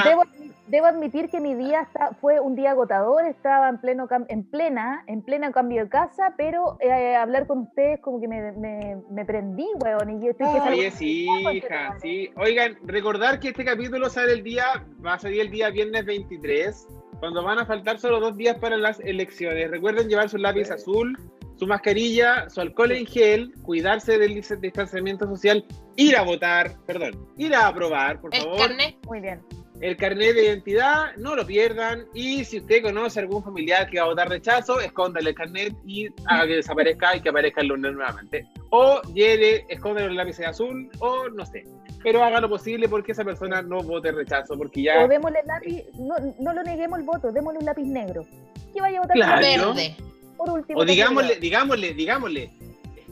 debo- 0.04 0.26
debo 0.74 0.88
admitir 0.88 1.30
que 1.30 1.40
mi 1.40 1.54
día 1.54 1.82
está- 1.82 2.14
fue 2.20 2.40
un 2.40 2.56
día 2.56 2.72
agotador, 2.72 3.26
estaba 3.26 3.70
en 3.70 3.78
pleno 3.80 4.08
cam- 4.08 4.26
en 4.28 4.44
plena, 4.44 5.04
en 5.08 5.22
plena 5.22 5.52
cambio 5.52 5.84
de 5.84 5.90
casa, 5.90 6.34
pero 6.36 6.78
eh, 6.82 7.16
hablar 7.16 7.46
con 7.46 7.60
ustedes 7.60 8.00
como 8.00 8.20
que 8.20 8.28
me, 8.28 8.52
me, 8.54 8.98
me 9.12 9.24
prendí, 9.24 9.68
weón, 9.84 10.10
y 10.20 10.26
yo 10.26 10.32
estoy 10.32 10.48
que 10.52 10.60
salgo- 10.60 10.72
Oye, 10.80 10.92
sí, 10.92 11.28
hija, 11.54 11.96
sí. 12.02 12.30
Oigan, 12.38 12.76
recordar 12.86 13.40
que 13.40 13.50
este 13.50 13.64
capítulo 13.64 14.10
sale 14.10 14.34
el 14.34 14.44
día, 14.44 14.66
va 15.06 15.14
a 15.14 15.20
salir 15.20 15.42
el 15.42 15.52
día 15.52 15.70
viernes 15.70 16.06
23, 16.06 16.88
cuando 17.20 17.44
van 17.44 17.60
a 17.60 17.66
faltar 17.68 18.00
solo 18.00 18.20
dos 18.20 18.36
días 18.36 18.58
para 18.58 18.76
las 18.76 19.00
elecciones. 19.00 19.70
Recuerden 19.70 20.10
llevar 20.10 20.28
su 20.28 20.38
lápiz 20.38 20.72
azul, 20.72 21.18
su 21.56 21.68
mascarilla, 21.68 22.50
su 22.50 22.62
alcohol 22.62 22.94
en 22.94 23.06
gel, 23.06 23.54
cuidarse 23.62 24.18
del 24.18 24.36
dis- 24.36 24.60
distanciamiento 24.60 25.28
social, 25.28 25.64
ir 25.96 26.18
a 26.18 26.24
votar, 26.24 26.72
perdón, 26.88 27.12
ir 27.38 27.54
a 27.54 27.68
aprobar, 27.68 28.20
por 28.20 28.34
El 28.34 28.42
favor. 28.42 28.58
carnet. 28.58 28.96
Muy 29.06 29.22
bien. 29.22 29.40
El 29.82 29.98
carnet 29.98 30.36
de 30.36 30.46
identidad, 30.46 31.16
no 31.18 31.36
lo 31.36 31.46
pierdan. 31.46 32.06
Y 32.14 32.46
si 32.46 32.60
usted 32.60 32.84
conoce 32.84 33.20
algún 33.20 33.44
familiar 33.44 33.90
que 33.90 34.00
va 34.00 34.06
a 34.06 34.10
votar 34.10 34.30
rechazo, 34.30 34.80
escóndale 34.80 35.32
el 35.32 35.36
carnet 35.36 35.74
y 35.86 36.08
haga 36.26 36.48
que 36.48 36.56
desaparezca 36.56 37.16
y 37.16 37.22
que 37.22 37.30
aparezca 37.30 37.62
el 37.62 37.68
lunes 37.68 37.94
nuevamente. 37.94 38.48
O 38.70 39.02
lleve, 39.14 39.66
escóndale 39.70 40.08
el 40.08 40.16
lápiz 40.16 40.40
azul, 40.42 40.90
o 41.00 41.28
no 41.30 41.46
sé. 41.46 41.66
Pero 42.04 42.24
haga 42.24 42.42
lo 42.42 42.50
posible 42.50 42.88
porque 42.88 43.14
esa 43.14 43.24
persona 43.24 43.62
no 43.62 43.82
vote 43.82 44.12
rechazo, 44.12 44.58
porque 44.58 44.84
ya. 44.84 45.04
O 45.04 45.08
démosle 45.08 45.40
lápiz, 45.46 45.84
no, 45.96 46.16
no 46.40 46.54
lo 46.54 46.64
neguemos 46.64 47.00
el 47.00 47.06
voto, 47.06 47.32
démosle 47.32 47.60
un 47.60 47.66
lápiz 47.66 47.86
negro. 47.86 48.26
¿Qué 48.74 48.82
vaya 48.82 49.00
a 49.00 49.02
votar 49.02 49.16
Claro. 49.16 49.74
Verde. 49.74 49.96
por 50.38 50.50
último? 50.50 50.80
O 50.80 50.86
que 50.86 50.92
digámosle, 50.92 51.36
digámosle, 51.36 51.94
digámosle. 51.94 52.52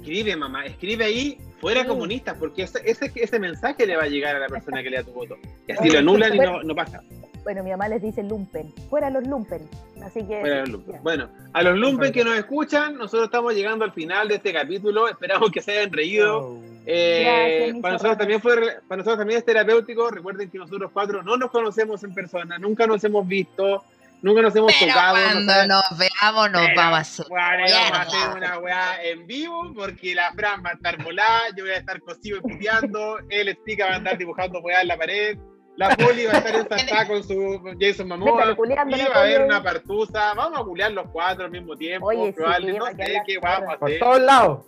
Escribe, 0.01 0.35
mamá, 0.35 0.65
escribe 0.65 1.05
ahí, 1.05 1.37
fuera 1.59 1.81
Sí. 1.83 1.87
comunista, 1.87 2.33
porque 2.35 2.63
ese, 2.63 2.79
ese, 2.85 3.11
ese 3.15 3.39
mensaje 3.39 3.85
le 3.85 3.95
va 3.95 4.03
a 4.03 4.07
llegar 4.07 4.35
a 4.35 4.39
la 4.39 4.47
persona 4.47 4.81
que 4.81 4.89
le 4.89 4.97
da 4.97 5.03
tu 5.03 5.11
voto. 5.11 5.37
Y 5.67 5.71
así 5.73 5.89
lo 5.89 5.99
anulan 5.99 6.35
y 6.35 6.39
no, 6.39 6.63
no 6.63 6.75
pasa. 6.75 7.01
Bueno, 7.43 7.63
mi 7.63 7.71
mamá 7.71 7.87
les 7.87 8.01
dice 8.01 8.21
lumpen, 8.23 8.71
fuera 8.89 9.09
los 9.09 9.25
lumpen. 9.27 9.61
Así 10.03 10.23
que. 10.27 10.41
Fuera 10.41 10.59
los 10.61 10.69
lumpen. 10.69 11.03
Bueno, 11.03 11.29
a 11.53 11.61
los 11.63 11.77
lumpen 11.77 12.11
que 12.11 12.23
nos 12.23 12.37
escuchan, 12.37 12.97
nosotros 12.97 13.25
estamos 13.25 13.53
llegando 13.53 13.83
al 13.85 13.93
final 13.93 14.27
de 14.27 14.35
este 14.35 14.53
capítulo. 14.53 15.07
Esperamos 15.07 15.51
que 15.51 15.61
se 15.61 15.71
hayan 15.77 15.91
reído. 15.91 16.57
Eh, 16.85 17.23
Gracias, 17.23 17.81
para 17.81 17.93
nosotros 17.93 18.17
también 18.17 18.41
fue 18.41 18.55
para 18.87 18.97
nosotros 18.97 19.19
también 19.19 19.37
es 19.39 19.45
terapéutico. 19.45 20.09
Recuerden 20.09 20.49
que 20.49 20.57
nosotros 20.57 20.89
cuatro 20.91 21.21
no 21.23 21.37
nos 21.37 21.51
conocemos 21.51 22.03
en 22.03 22.13
persona, 22.13 22.57
nunca 22.57 22.87
nos 22.87 23.03
hemos 23.03 23.27
visto, 23.27 23.83
nunca 24.21 24.41
nos 24.41 24.55
hemos 24.55 24.73
Pero 24.79 24.93
tocado. 24.93 25.17
no 25.17 25.23
cuando 25.23 25.51
sabe- 25.53 25.67
nos 25.67 25.97
veamos, 25.97 26.51
nos 26.51 26.61
Pero, 26.67 26.75
vamos 26.81 27.19
a. 27.19 27.23
Bueno, 27.29 27.63
vamos 27.73 27.91
a 27.97 28.01
hacer 28.01 28.37
una 28.37 28.57
weá 28.59 29.03
en 29.03 29.27
vivo 29.27 29.73
porque 29.75 30.15
la 30.15 30.31
Fran 30.33 30.63
va 30.65 30.69
a 30.71 30.73
estar 30.73 31.03
volada, 31.03 31.41
yo 31.55 31.63
voy 31.63 31.73
a 31.73 31.77
estar 31.77 31.99
cosido 32.01 32.37
y 32.37 32.41
puteando, 32.41 33.17
el 33.29 33.55
Stika 33.57 33.85
va 33.87 33.91
a 33.93 33.95
andar 33.95 34.17
dibujando 34.17 34.59
weá 34.61 34.81
en 34.81 34.87
la 34.87 34.97
pared, 34.97 35.37
la 35.77 35.95
Poli 35.95 36.25
va 36.25 36.33
a 36.33 36.37
estar 36.37 36.55
ensartada 36.55 37.07
con 37.07 37.23
su 37.23 37.61
Jason 37.79 38.07
Momoa, 38.09 38.55
culiando, 38.55 38.95
y 38.97 39.01
va 39.03 39.15
a 39.15 39.19
haber 39.21 39.41
una 39.43 39.63
partusa, 39.63 40.33
vamos 40.35 40.59
a 40.59 40.63
culiar 40.63 40.91
los 40.91 41.07
cuatro 41.11 41.45
al 41.45 41.51
mismo 41.51 41.75
tiempo, 41.75 42.07
Oye, 42.07 42.33
sí, 42.35 42.41
va 42.41 42.59
no 42.59 42.85
sé 42.87 43.21
qué 43.25 43.37
vamos 43.39 43.73
a 43.73 43.77
Por 43.79 43.89
hacer. 43.89 43.99
todos 43.99 44.19
lados. 44.21 44.65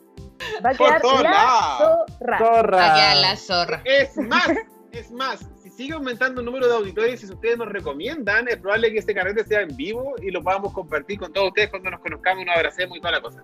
Va 0.66 0.70
a 0.72 0.74
por 0.74 0.88
quedar 0.88 1.02
todos 1.02 1.22
la 1.24 1.32
lados. 1.32 2.04
zorra. 2.20 2.38
Zorra. 2.40 2.92
Aquí 2.92 3.02
a 3.02 3.16
la 3.16 3.36
zorra. 3.38 3.82
Es 3.86 4.18
más, 4.18 4.50
es 4.92 5.12
más, 5.12 5.40
sigue 5.76 5.94
aumentando 5.94 6.42
el 6.42 6.46
número 6.46 6.68
de 6.68 6.74
auditores 6.76 7.24
y 7.24 7.28
si 7.28 7.34
ustedes 7.34 7.58
nos 7.58 7.68
recomiendan, 7.70 8.48
es 8.48 8.58
probable 8.58 8.92
que 8.92 9.00
este 9.00 9.14
carrete 9.14 9.44
sea 9.44 9.62
en 9.62 9.76
vivo 9.76 10.14
y 10.22 10.30
lo 10.32 10.42
podamos 10.44 10.72
compartir 10.74 11.20
con 11.20 11.34
todos 11.34 11.48
ustedes 11.50 11.70
cuando 11.70 11.90
nos 11.92 12.00
conozcamos, 12.00 12.46
nos 12.46 12.56
abracemos 12.56 12.98
y 12.98 13.02
toda 13.02 13.12
la 13.12 13.22
cosa. 13.22 13.44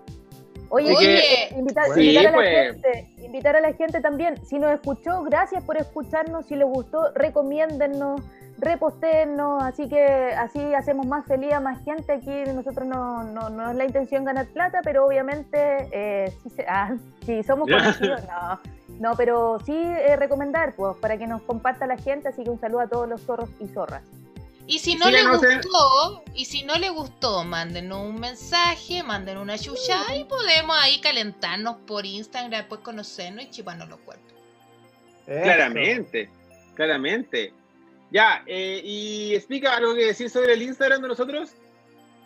Oye, 0.72 0.94
que- 0.96 1.54
invitar, 1.58 1.86
Sí, 1.94 2.10
invitar 2.16 2.26
a 2.26 2.30
la 2.30 2.36
pues. 2.36 2.72
gente, 2.82 3.10
invitar 3.24 3.56
a 3.56 3.60
la 3.60 3.72
gente 3.72 4.00
también. 4.00 4.36
Si 4.46 4.56
nos 4.60 4.72
escuchó, 4.72 5.24
gracias 5.24 5.64
por 5.64 5.76
escucharnos. 5.76 6.46
Si 6.46 6.54
les 6.54 6.66
gustó, 6.68 7.10
recomiéndennos, 7.14 8.20
repostéennos. 8.58 9.64
Así 9.64 9.88
que 9.88 10.04
así 10.04 10.72
hacemos 10.74 11.06
más 11.06 11.26
feliz 11.26 11.52
a 11.52 11.58
más 11.60 11.84
gente. 11.84 12.12
Aquí 12.12 12.44
nosotros 12.54 12.86
no, 12.86 13.24
no, 13.24 13.50
no 13.50 13.70
es 13.70 13.76
la 13.76 13.84
intención 13.84 14.24
ganar 14.24 14.46
plata, 14.46 14.78
pero 14.84 15.04
obviamente 15.06 15.88
eh, 15.90 16.32
si, 16.44 16.50
se- 16.50 16.66
ah, 16.68 16.94
si 17.26 17.42
somos 17.42 17.68
conocidos, 17.70 18.20
no. 18.28 18.60
No, 19.00 19.16
pero 19.16 19.58
sí 19.64 19.72
eh, 19.74 20.14
recomendar, 20.14 20.74
pues, 20.76 20.94
para 20.98 21.16
que 21.16 21.26
nos 21.26 21.40
comparta 21.42 21.86
la 21.86 21.96
gente. 21.96 22.28
Así 22.28 22.44
que 22.44 22.50
un 22.50 22.60
saludo 22.60 22.80
a 22.80 22.86
todos 22.86 23.08
los 23.08 23.22
zorros 23.22 23.48
y 23.58 23.66
zorras. 23.66 24.02
Y 24.66 24.78
si 24.78 24.94
no 24.94 25.10
le 25.10 25.18
Síganos 25.18 25.42
en- 25.42 25.56
gustó, 25.62 26.22
y 26.34 26.44
si 26.44 26.62
no 26.62 26.76
le 26.76 26.90
gustó, 26.90 27.42
mándenos 27.42 28.06
un 28.06 28.20
mensaje, 28.20 29.02
manden 29.02 29.38
una 29.38 29.58
chucha 29.58 30.14
y 30.14 30.24
podemos 30.24 30.76
ahí 30.78 31.00
calentarnos 31.00 31.76
por 31.86 32.06
Instagram, 32.06 32.50
después 32.52 32.80
conocernos 32.82 33.42
y 33.44 33.50
chiparnos 33.50 33.88
los 33.88 33.98
cuerpos. 34.00 34.32
Eso. 35.26 35.42
Claramente, 35.42 36.30
claramente. 36.74 37.52
Ya, 38.12 38.42
eh, 38.46 38.80
y 38.84 39.34
explica 39.34 39.76
algo 39.76 39.94
que 39.94 40.06
decir 40.06 40.28
sobre 40.30 40.52
el 40.52 40.62
Instagram 40.62 41.02
de 41.02 41.08
nosotros. 41.08 41.52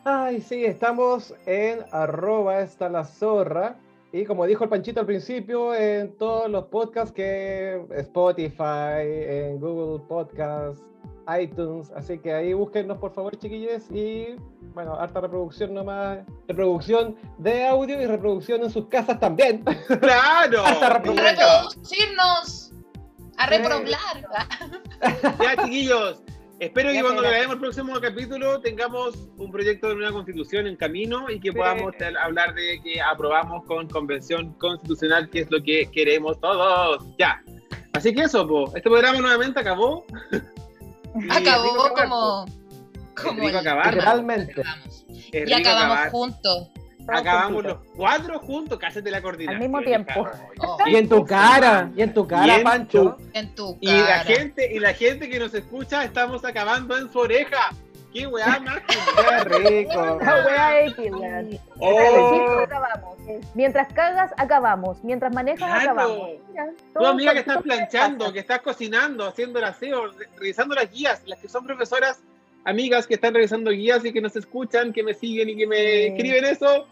Ay, 0.05 0.43
sí, 0.43 0.65
estamos 0.67 1.33
en 1.47 1.85
arroba 1.93 2.61
está 2.61 2.89
la 2.91 3.05
zorra. 3.05 3.77
Y 4.15 4.25
como 4.25 4.47
dijo 4.47 4.63
el 4.63 4.71
Panchito 4.71 5.01
al 5.01 5.07
principio, 5.07 5.75
en 5.75 6.17
todos 6.17 6.49
los 6.49 6.67
podcasts 6.67 7.11
que 7.11 7.85
Spotify, 7.97 9.03
en 9.03 9.59
Google 9.59 10.05
Podcasts, 10.07 10.85
iTunes. 11.37 11.91
Así 11.97 12.21
que 12.21 12.33
ahí 12.33 12.53
búsquennos 12.53 12.99
por 12.99 13.13
favor, 13.13 13.37
chiquillos. 13.37 13.91
Y 13.91 14.37
bueno, 14.73 14.95
harta 14.95 15.21
reproducción 15.21 15.75
nomás. 15.75 16.21
Reproducción 16.47 17.17
de 17.39 17.67
audio 17.67 18.01
y 18.01 18.07
reproducción 18.07 18.63
en 18.63 18.71
sus 18.71 18.87
casas 18.87 19.19
también. 19.19 19.65
¡Claro! 20.01 20.65
Hasta 20.65 20.87
A 20.87 20.91
reproducir. 20.91 21.25
reproducirnos, 21.25 22.73
a 23.37 23.47
reproblar. 23.47 24.29
Ya, 25.43 25.65
chiquillos. 25.65 26.23
Espero 26.65 26.93
que 26.93 27.03
cuando 27.03 27.21
grabemos 27.21 27.55
el 27.55 27.61
próximo 27.61 28.01
capítulo 28.01 28.61
tengamos 28.61 29.15
un 29.37 29.53
proyecto 29.53 29.89
de 29.89 29.95
una 29.95 30.11
constitución 30.13 30.67
en 30.67 30.77
camino 30.77 31.29
y 31.29 31.39
que 31.39 31.53
podamos 31.53 31.93
hablar 32.23 32.55
de 32.55 32.81
que 32.83 33.03
aprobamos 33.03 33.65
con 33.65 33.87
convención 33.89 34.55
constitucional, 34.55 35.29
que 35.29 35.41
es 35.41 35.51
lo 35.51 35.63
que 35.63 35.91
queremos 35.93 36.41
todos. 36.41 37.05
Ya. 37.19 37.43
Así 37.93 38.15
que 38.15 38.23
eso, 38.23 38.49
po. 38.49 38.69
este 38.69 38.89
programa 38.89 39.19
nuevamente 39.21 39.61
acabó. 39.61 40.05
Y 41.17 41.31
Acabó 41.31 41.95
como. 41.95 42.45
como 43.15 43.63
tema. 43.63 43.85
Literalmente. 43.85 44.61
Acabamos. 44.61 45.07
Y 45.09 45.53
acabamos 45.53 45.93
acabar. 45.93 46.11
juntos. 46.11 46.71
Acabamos 47.09 47.63
juntitos. 47.65 47.79
los 47.87 47.97
cuatro 47.97 48.39
juntos, 48.39 48.79
cállate 48.79 49.11
la 49.11 49.21
coordinación. 49.23 49.61
mismo 49.61 49.81
tiempo. 49.83 50.27
Oh, 50.61 50.79
Y 50.87 50.97
en 50.97 51.09
tu 51.09 51.25
cara, 51.25 51.91
y 51.97 52.03
en 52.03 52.15
tu 52.15 52.27
cara, 52.27 52.47
Y 52.47 52.51
en 52.51 52.63
Pancho. 52.65 53.17
en 53.33 53.55
tu 53.55 53.77
Y 53.81 53.93
la 53.93 54.07
cara. 54.07 54.25
gente, 54.25 54.73
y 54.75 54.79
la 54.79 54.95
gente 54.95 55.29
que 55.29 55.39
nos 55.39 55.53
escucha, 55.55 56.05
estamos 56.05 56.45
acabando 56.45 56.97
en 56.97 57.11
su 57.13 57.19
oreja. 57.19 57.71
¡Qué 58.13 58.29
weá 58.29 58.61
más! 58.61 58.79
Qué 59.49 59.59
rico. 59.59 60.19
La 60.23 60.45
wea 60.47 60.85
X, 60.87 61.11
weón. 61.11 61.59
Oh. 61.81 62.61
acabamos. 62.63 63.19
Mientras 63.55 63.93
cagas, 63.93 64.31
acabamos. 64.37 65.03
Mientras 65.03 65.35
manejas, 65.35 65.59
Claro. 65.69 65.91
acabamos. 65.91 66.29
Mira, 66.49 66.67
Tu 66.95 67.05
amiga 67.05 67.33
que 67.33 67.41
estás 67.41 67.61
planchando, 67.63 68.33
que 68.33 68.39
estás 68.39 68.61
cocinando, 68.61 69.27
haciendo 69.27 69.59
el 69.59 69.65
aseo, 69.65 70.07
re- 70.13 70.29
revisando 70.39 70.75
las 70.77 70.93
guías, 70.93 71.23
las 71.27 71.41
que 71.41 71.49
son 71.49 71.67
profesoras, 71.67 72.21
amigas 72.65 73.07
que 73.09 73.15
están 73.15 73.35
revisando 73.35 73.71
guías 73.73 74.05
y 74.05 74.13
que 74.13 74.21
nos 74.21 74.37
escuchan, 74.37 74.93
que 74.93 75.03
me 75.03 75.15
siguen 75.15 75.49
y 75.49 75.57
que 75.57 75.67
me 75.67 75.77
Sí. 75.77 76.07
escriben 76.13 76.45
eso, 76.45 76.87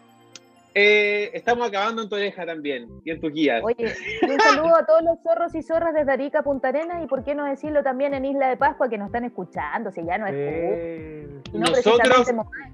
eh, 0.75 1.29
estamos 1.33 1.67
acabando 1.67 2.01
en 2.01 2.09
tu 2.09 2.15
oreja 2.15 2.45
también 2.45 2.89
y 3.05 3.11
en 3.11 3.21
guías. 3.21 3.61
Oye, 3.63 3.93
un 4.23 4.39
saludo 4.39 4.75
a 4.75 4.85
todos 4.85 5.01
los 5.03 5.19
zorros 5.23 5.53
y 5.55 5.61
zorras 5.61 5.93
desde 5.93 6.11
Arica 6.11 6.39
a 6.39 6.43
Punta 6.43 6.69
Arenas 6.69 7.03
y 7.03 7.07
por 7.07 7.23
qué 7.23 7.35
no 7.35 7.45
decirlo 7.45 7.83
también 7.83 8.13
en 8.13 8.25
Isla 8.25 8.47
de 8.49 8.57
Pascua 8.57 8.89
que 8.89 8.97
nos 8.97 9.07
están 9.07 9.23
escuchando, 9.25 9.91
si 9.91 10.03
ya 10.05 10.17
no 10.17 10.27
es 10.27 10.33
Eh, 10.35 11.27
no 11.53 11.59
Nosotros, 11.59 12.27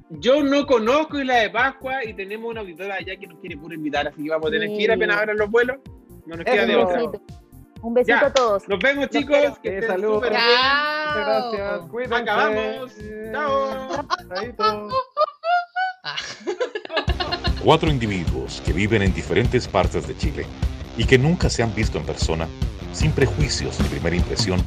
yo 0.09 0.43
no 0.43 0.65
conozco 0.65 1.19
Isla 1.19 1.35
de 1.37 1.49
Pascua 1.49 2.03
y 2.05 2.13
tenemos 2.13 2.49
una 2.51 2.61
auditora 2.61 2.95
allá 2.95 3.15
que 3.17 3.27
nos 3.27 3.39
quiere 3.39 3.57
puro 3.57 3.73
invitar, 3.75 4.07
así 4.07 4.23
que 4.23 4.29
vamos 4.29 4.47
a 4.47 4.51
tener 4.51 4.67
que 4.69 4.75
ir 4.81 4.91
apenas 4.91 5.17
abran 5.17 5.37
los 5.37 5.49
vuelos. 5.49 5.77
No 6.25 6.35
nos 6.35 6.45
queda 6.45 6.65
de 6.65 6.75
un 6.77 6.83
otra. 6.83 6.97
besito. 6.97 7.21
Un 7.81 7.93
besito 7.93 8.17
Ya. 8.19 8.25
a 8.27 8.33
todos. 8.33 8.67
Nos 8.67 8.79
vemos, 8.79 9.09
chicos. 9.09 9.37
quiero. 9.37 9.61
Que 9.61 9.69
Eh, 9.69 9.79
estén. 9.79 10.01
Muchas 10.05 10.31
Chao. 10.31 11.51
gracias. 11.51 11.79
Cuídense. 11.89 12.15
Acabamos. 12.15 12.97
Chao. 13.31 13.89
Cuatro 17.63 17.89
individuos 17.89 18.61
que 18.65 18.71
viven 18.71 19.01
en 19.01 19.13
diferentes 19.13 19.67
partes 19.67 20.07
de 20.07 20.15
Chile 20.15 20.45
y 20.97 21.03
que 21.03 21.17
nunca 21.17 21.49
se 21.49 21.61
han 21.61 21.75
visto 21.75 21.97
en 21.97 22.05
persona, 22.05 22.47
sin 22.93 23.11
prejuicios 23.11 23.77
de 23.77 23.83
primera 23.85 24.15
impresión, 24.15 24.63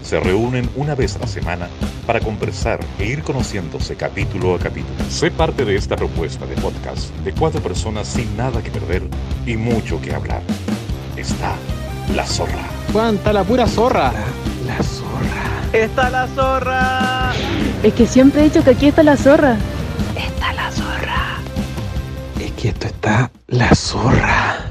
se 0.00 0.20
reúnen 0.20 0.70
una 0.76 0.94
vez 0.94 1.16
a 1.16 1.18
la 1.18 1.26
semana 1.26 1.68
para 2.06 2.20
conversar 2.20 2.78
e 3.00 3.06
ir 3.06 3.24
conociéndose 3.24 3.96
capítulo 3.96 4.54
a 4.54 4.60
capítulo. 4.60 4.94
Sé 5.10 5.32
parte 5.32 5.64
de 5.64 5.74
esta 5.74 5.96
propuesta 5.96 6.46
de 6.46 6.54
podcast 6.54 7.10
de 7.24 7.32
cuatro 7.32 7.60
personas 7.60 8.06
sin 8.06 8.36
nada 8.36 8.62
que 8.62 8.70
perder 8.70 9.02
y 9.44 9.56
mucho 9.56 10.00
que 10.00 10.14
hablar. 10.14 10.42
Está 11.16 11.56
la 12.14 12.24
zorra. 12.24 12.68
Cuánta 12.92 13.32
la 13.32 13.42
pura 13.42 13.66
zorra. 13.66 14.12
La 14.64 14.80
zorra. 14.84 15.46
Está 15.72 16.10
la 16.10 16.28
zorra. 16.28 17.32
Es 17.82 17.92
que 17.94 18.06
siempre 18.06 18.42
he 18.42 18.44
dicho 18.44 18.62
que 18.62 18.70
aquí 18.70 18.86
está 18.86 19.02
la 19.02 19.16
zorra. 19.16 19.56
Está 20.16 20.52
la 20.52 20.70
zorra. 20.70 20.85
Esto 22.66 22.88
está 22.88 23.30
la 23.46 23.72
zorra. 23.76 24.65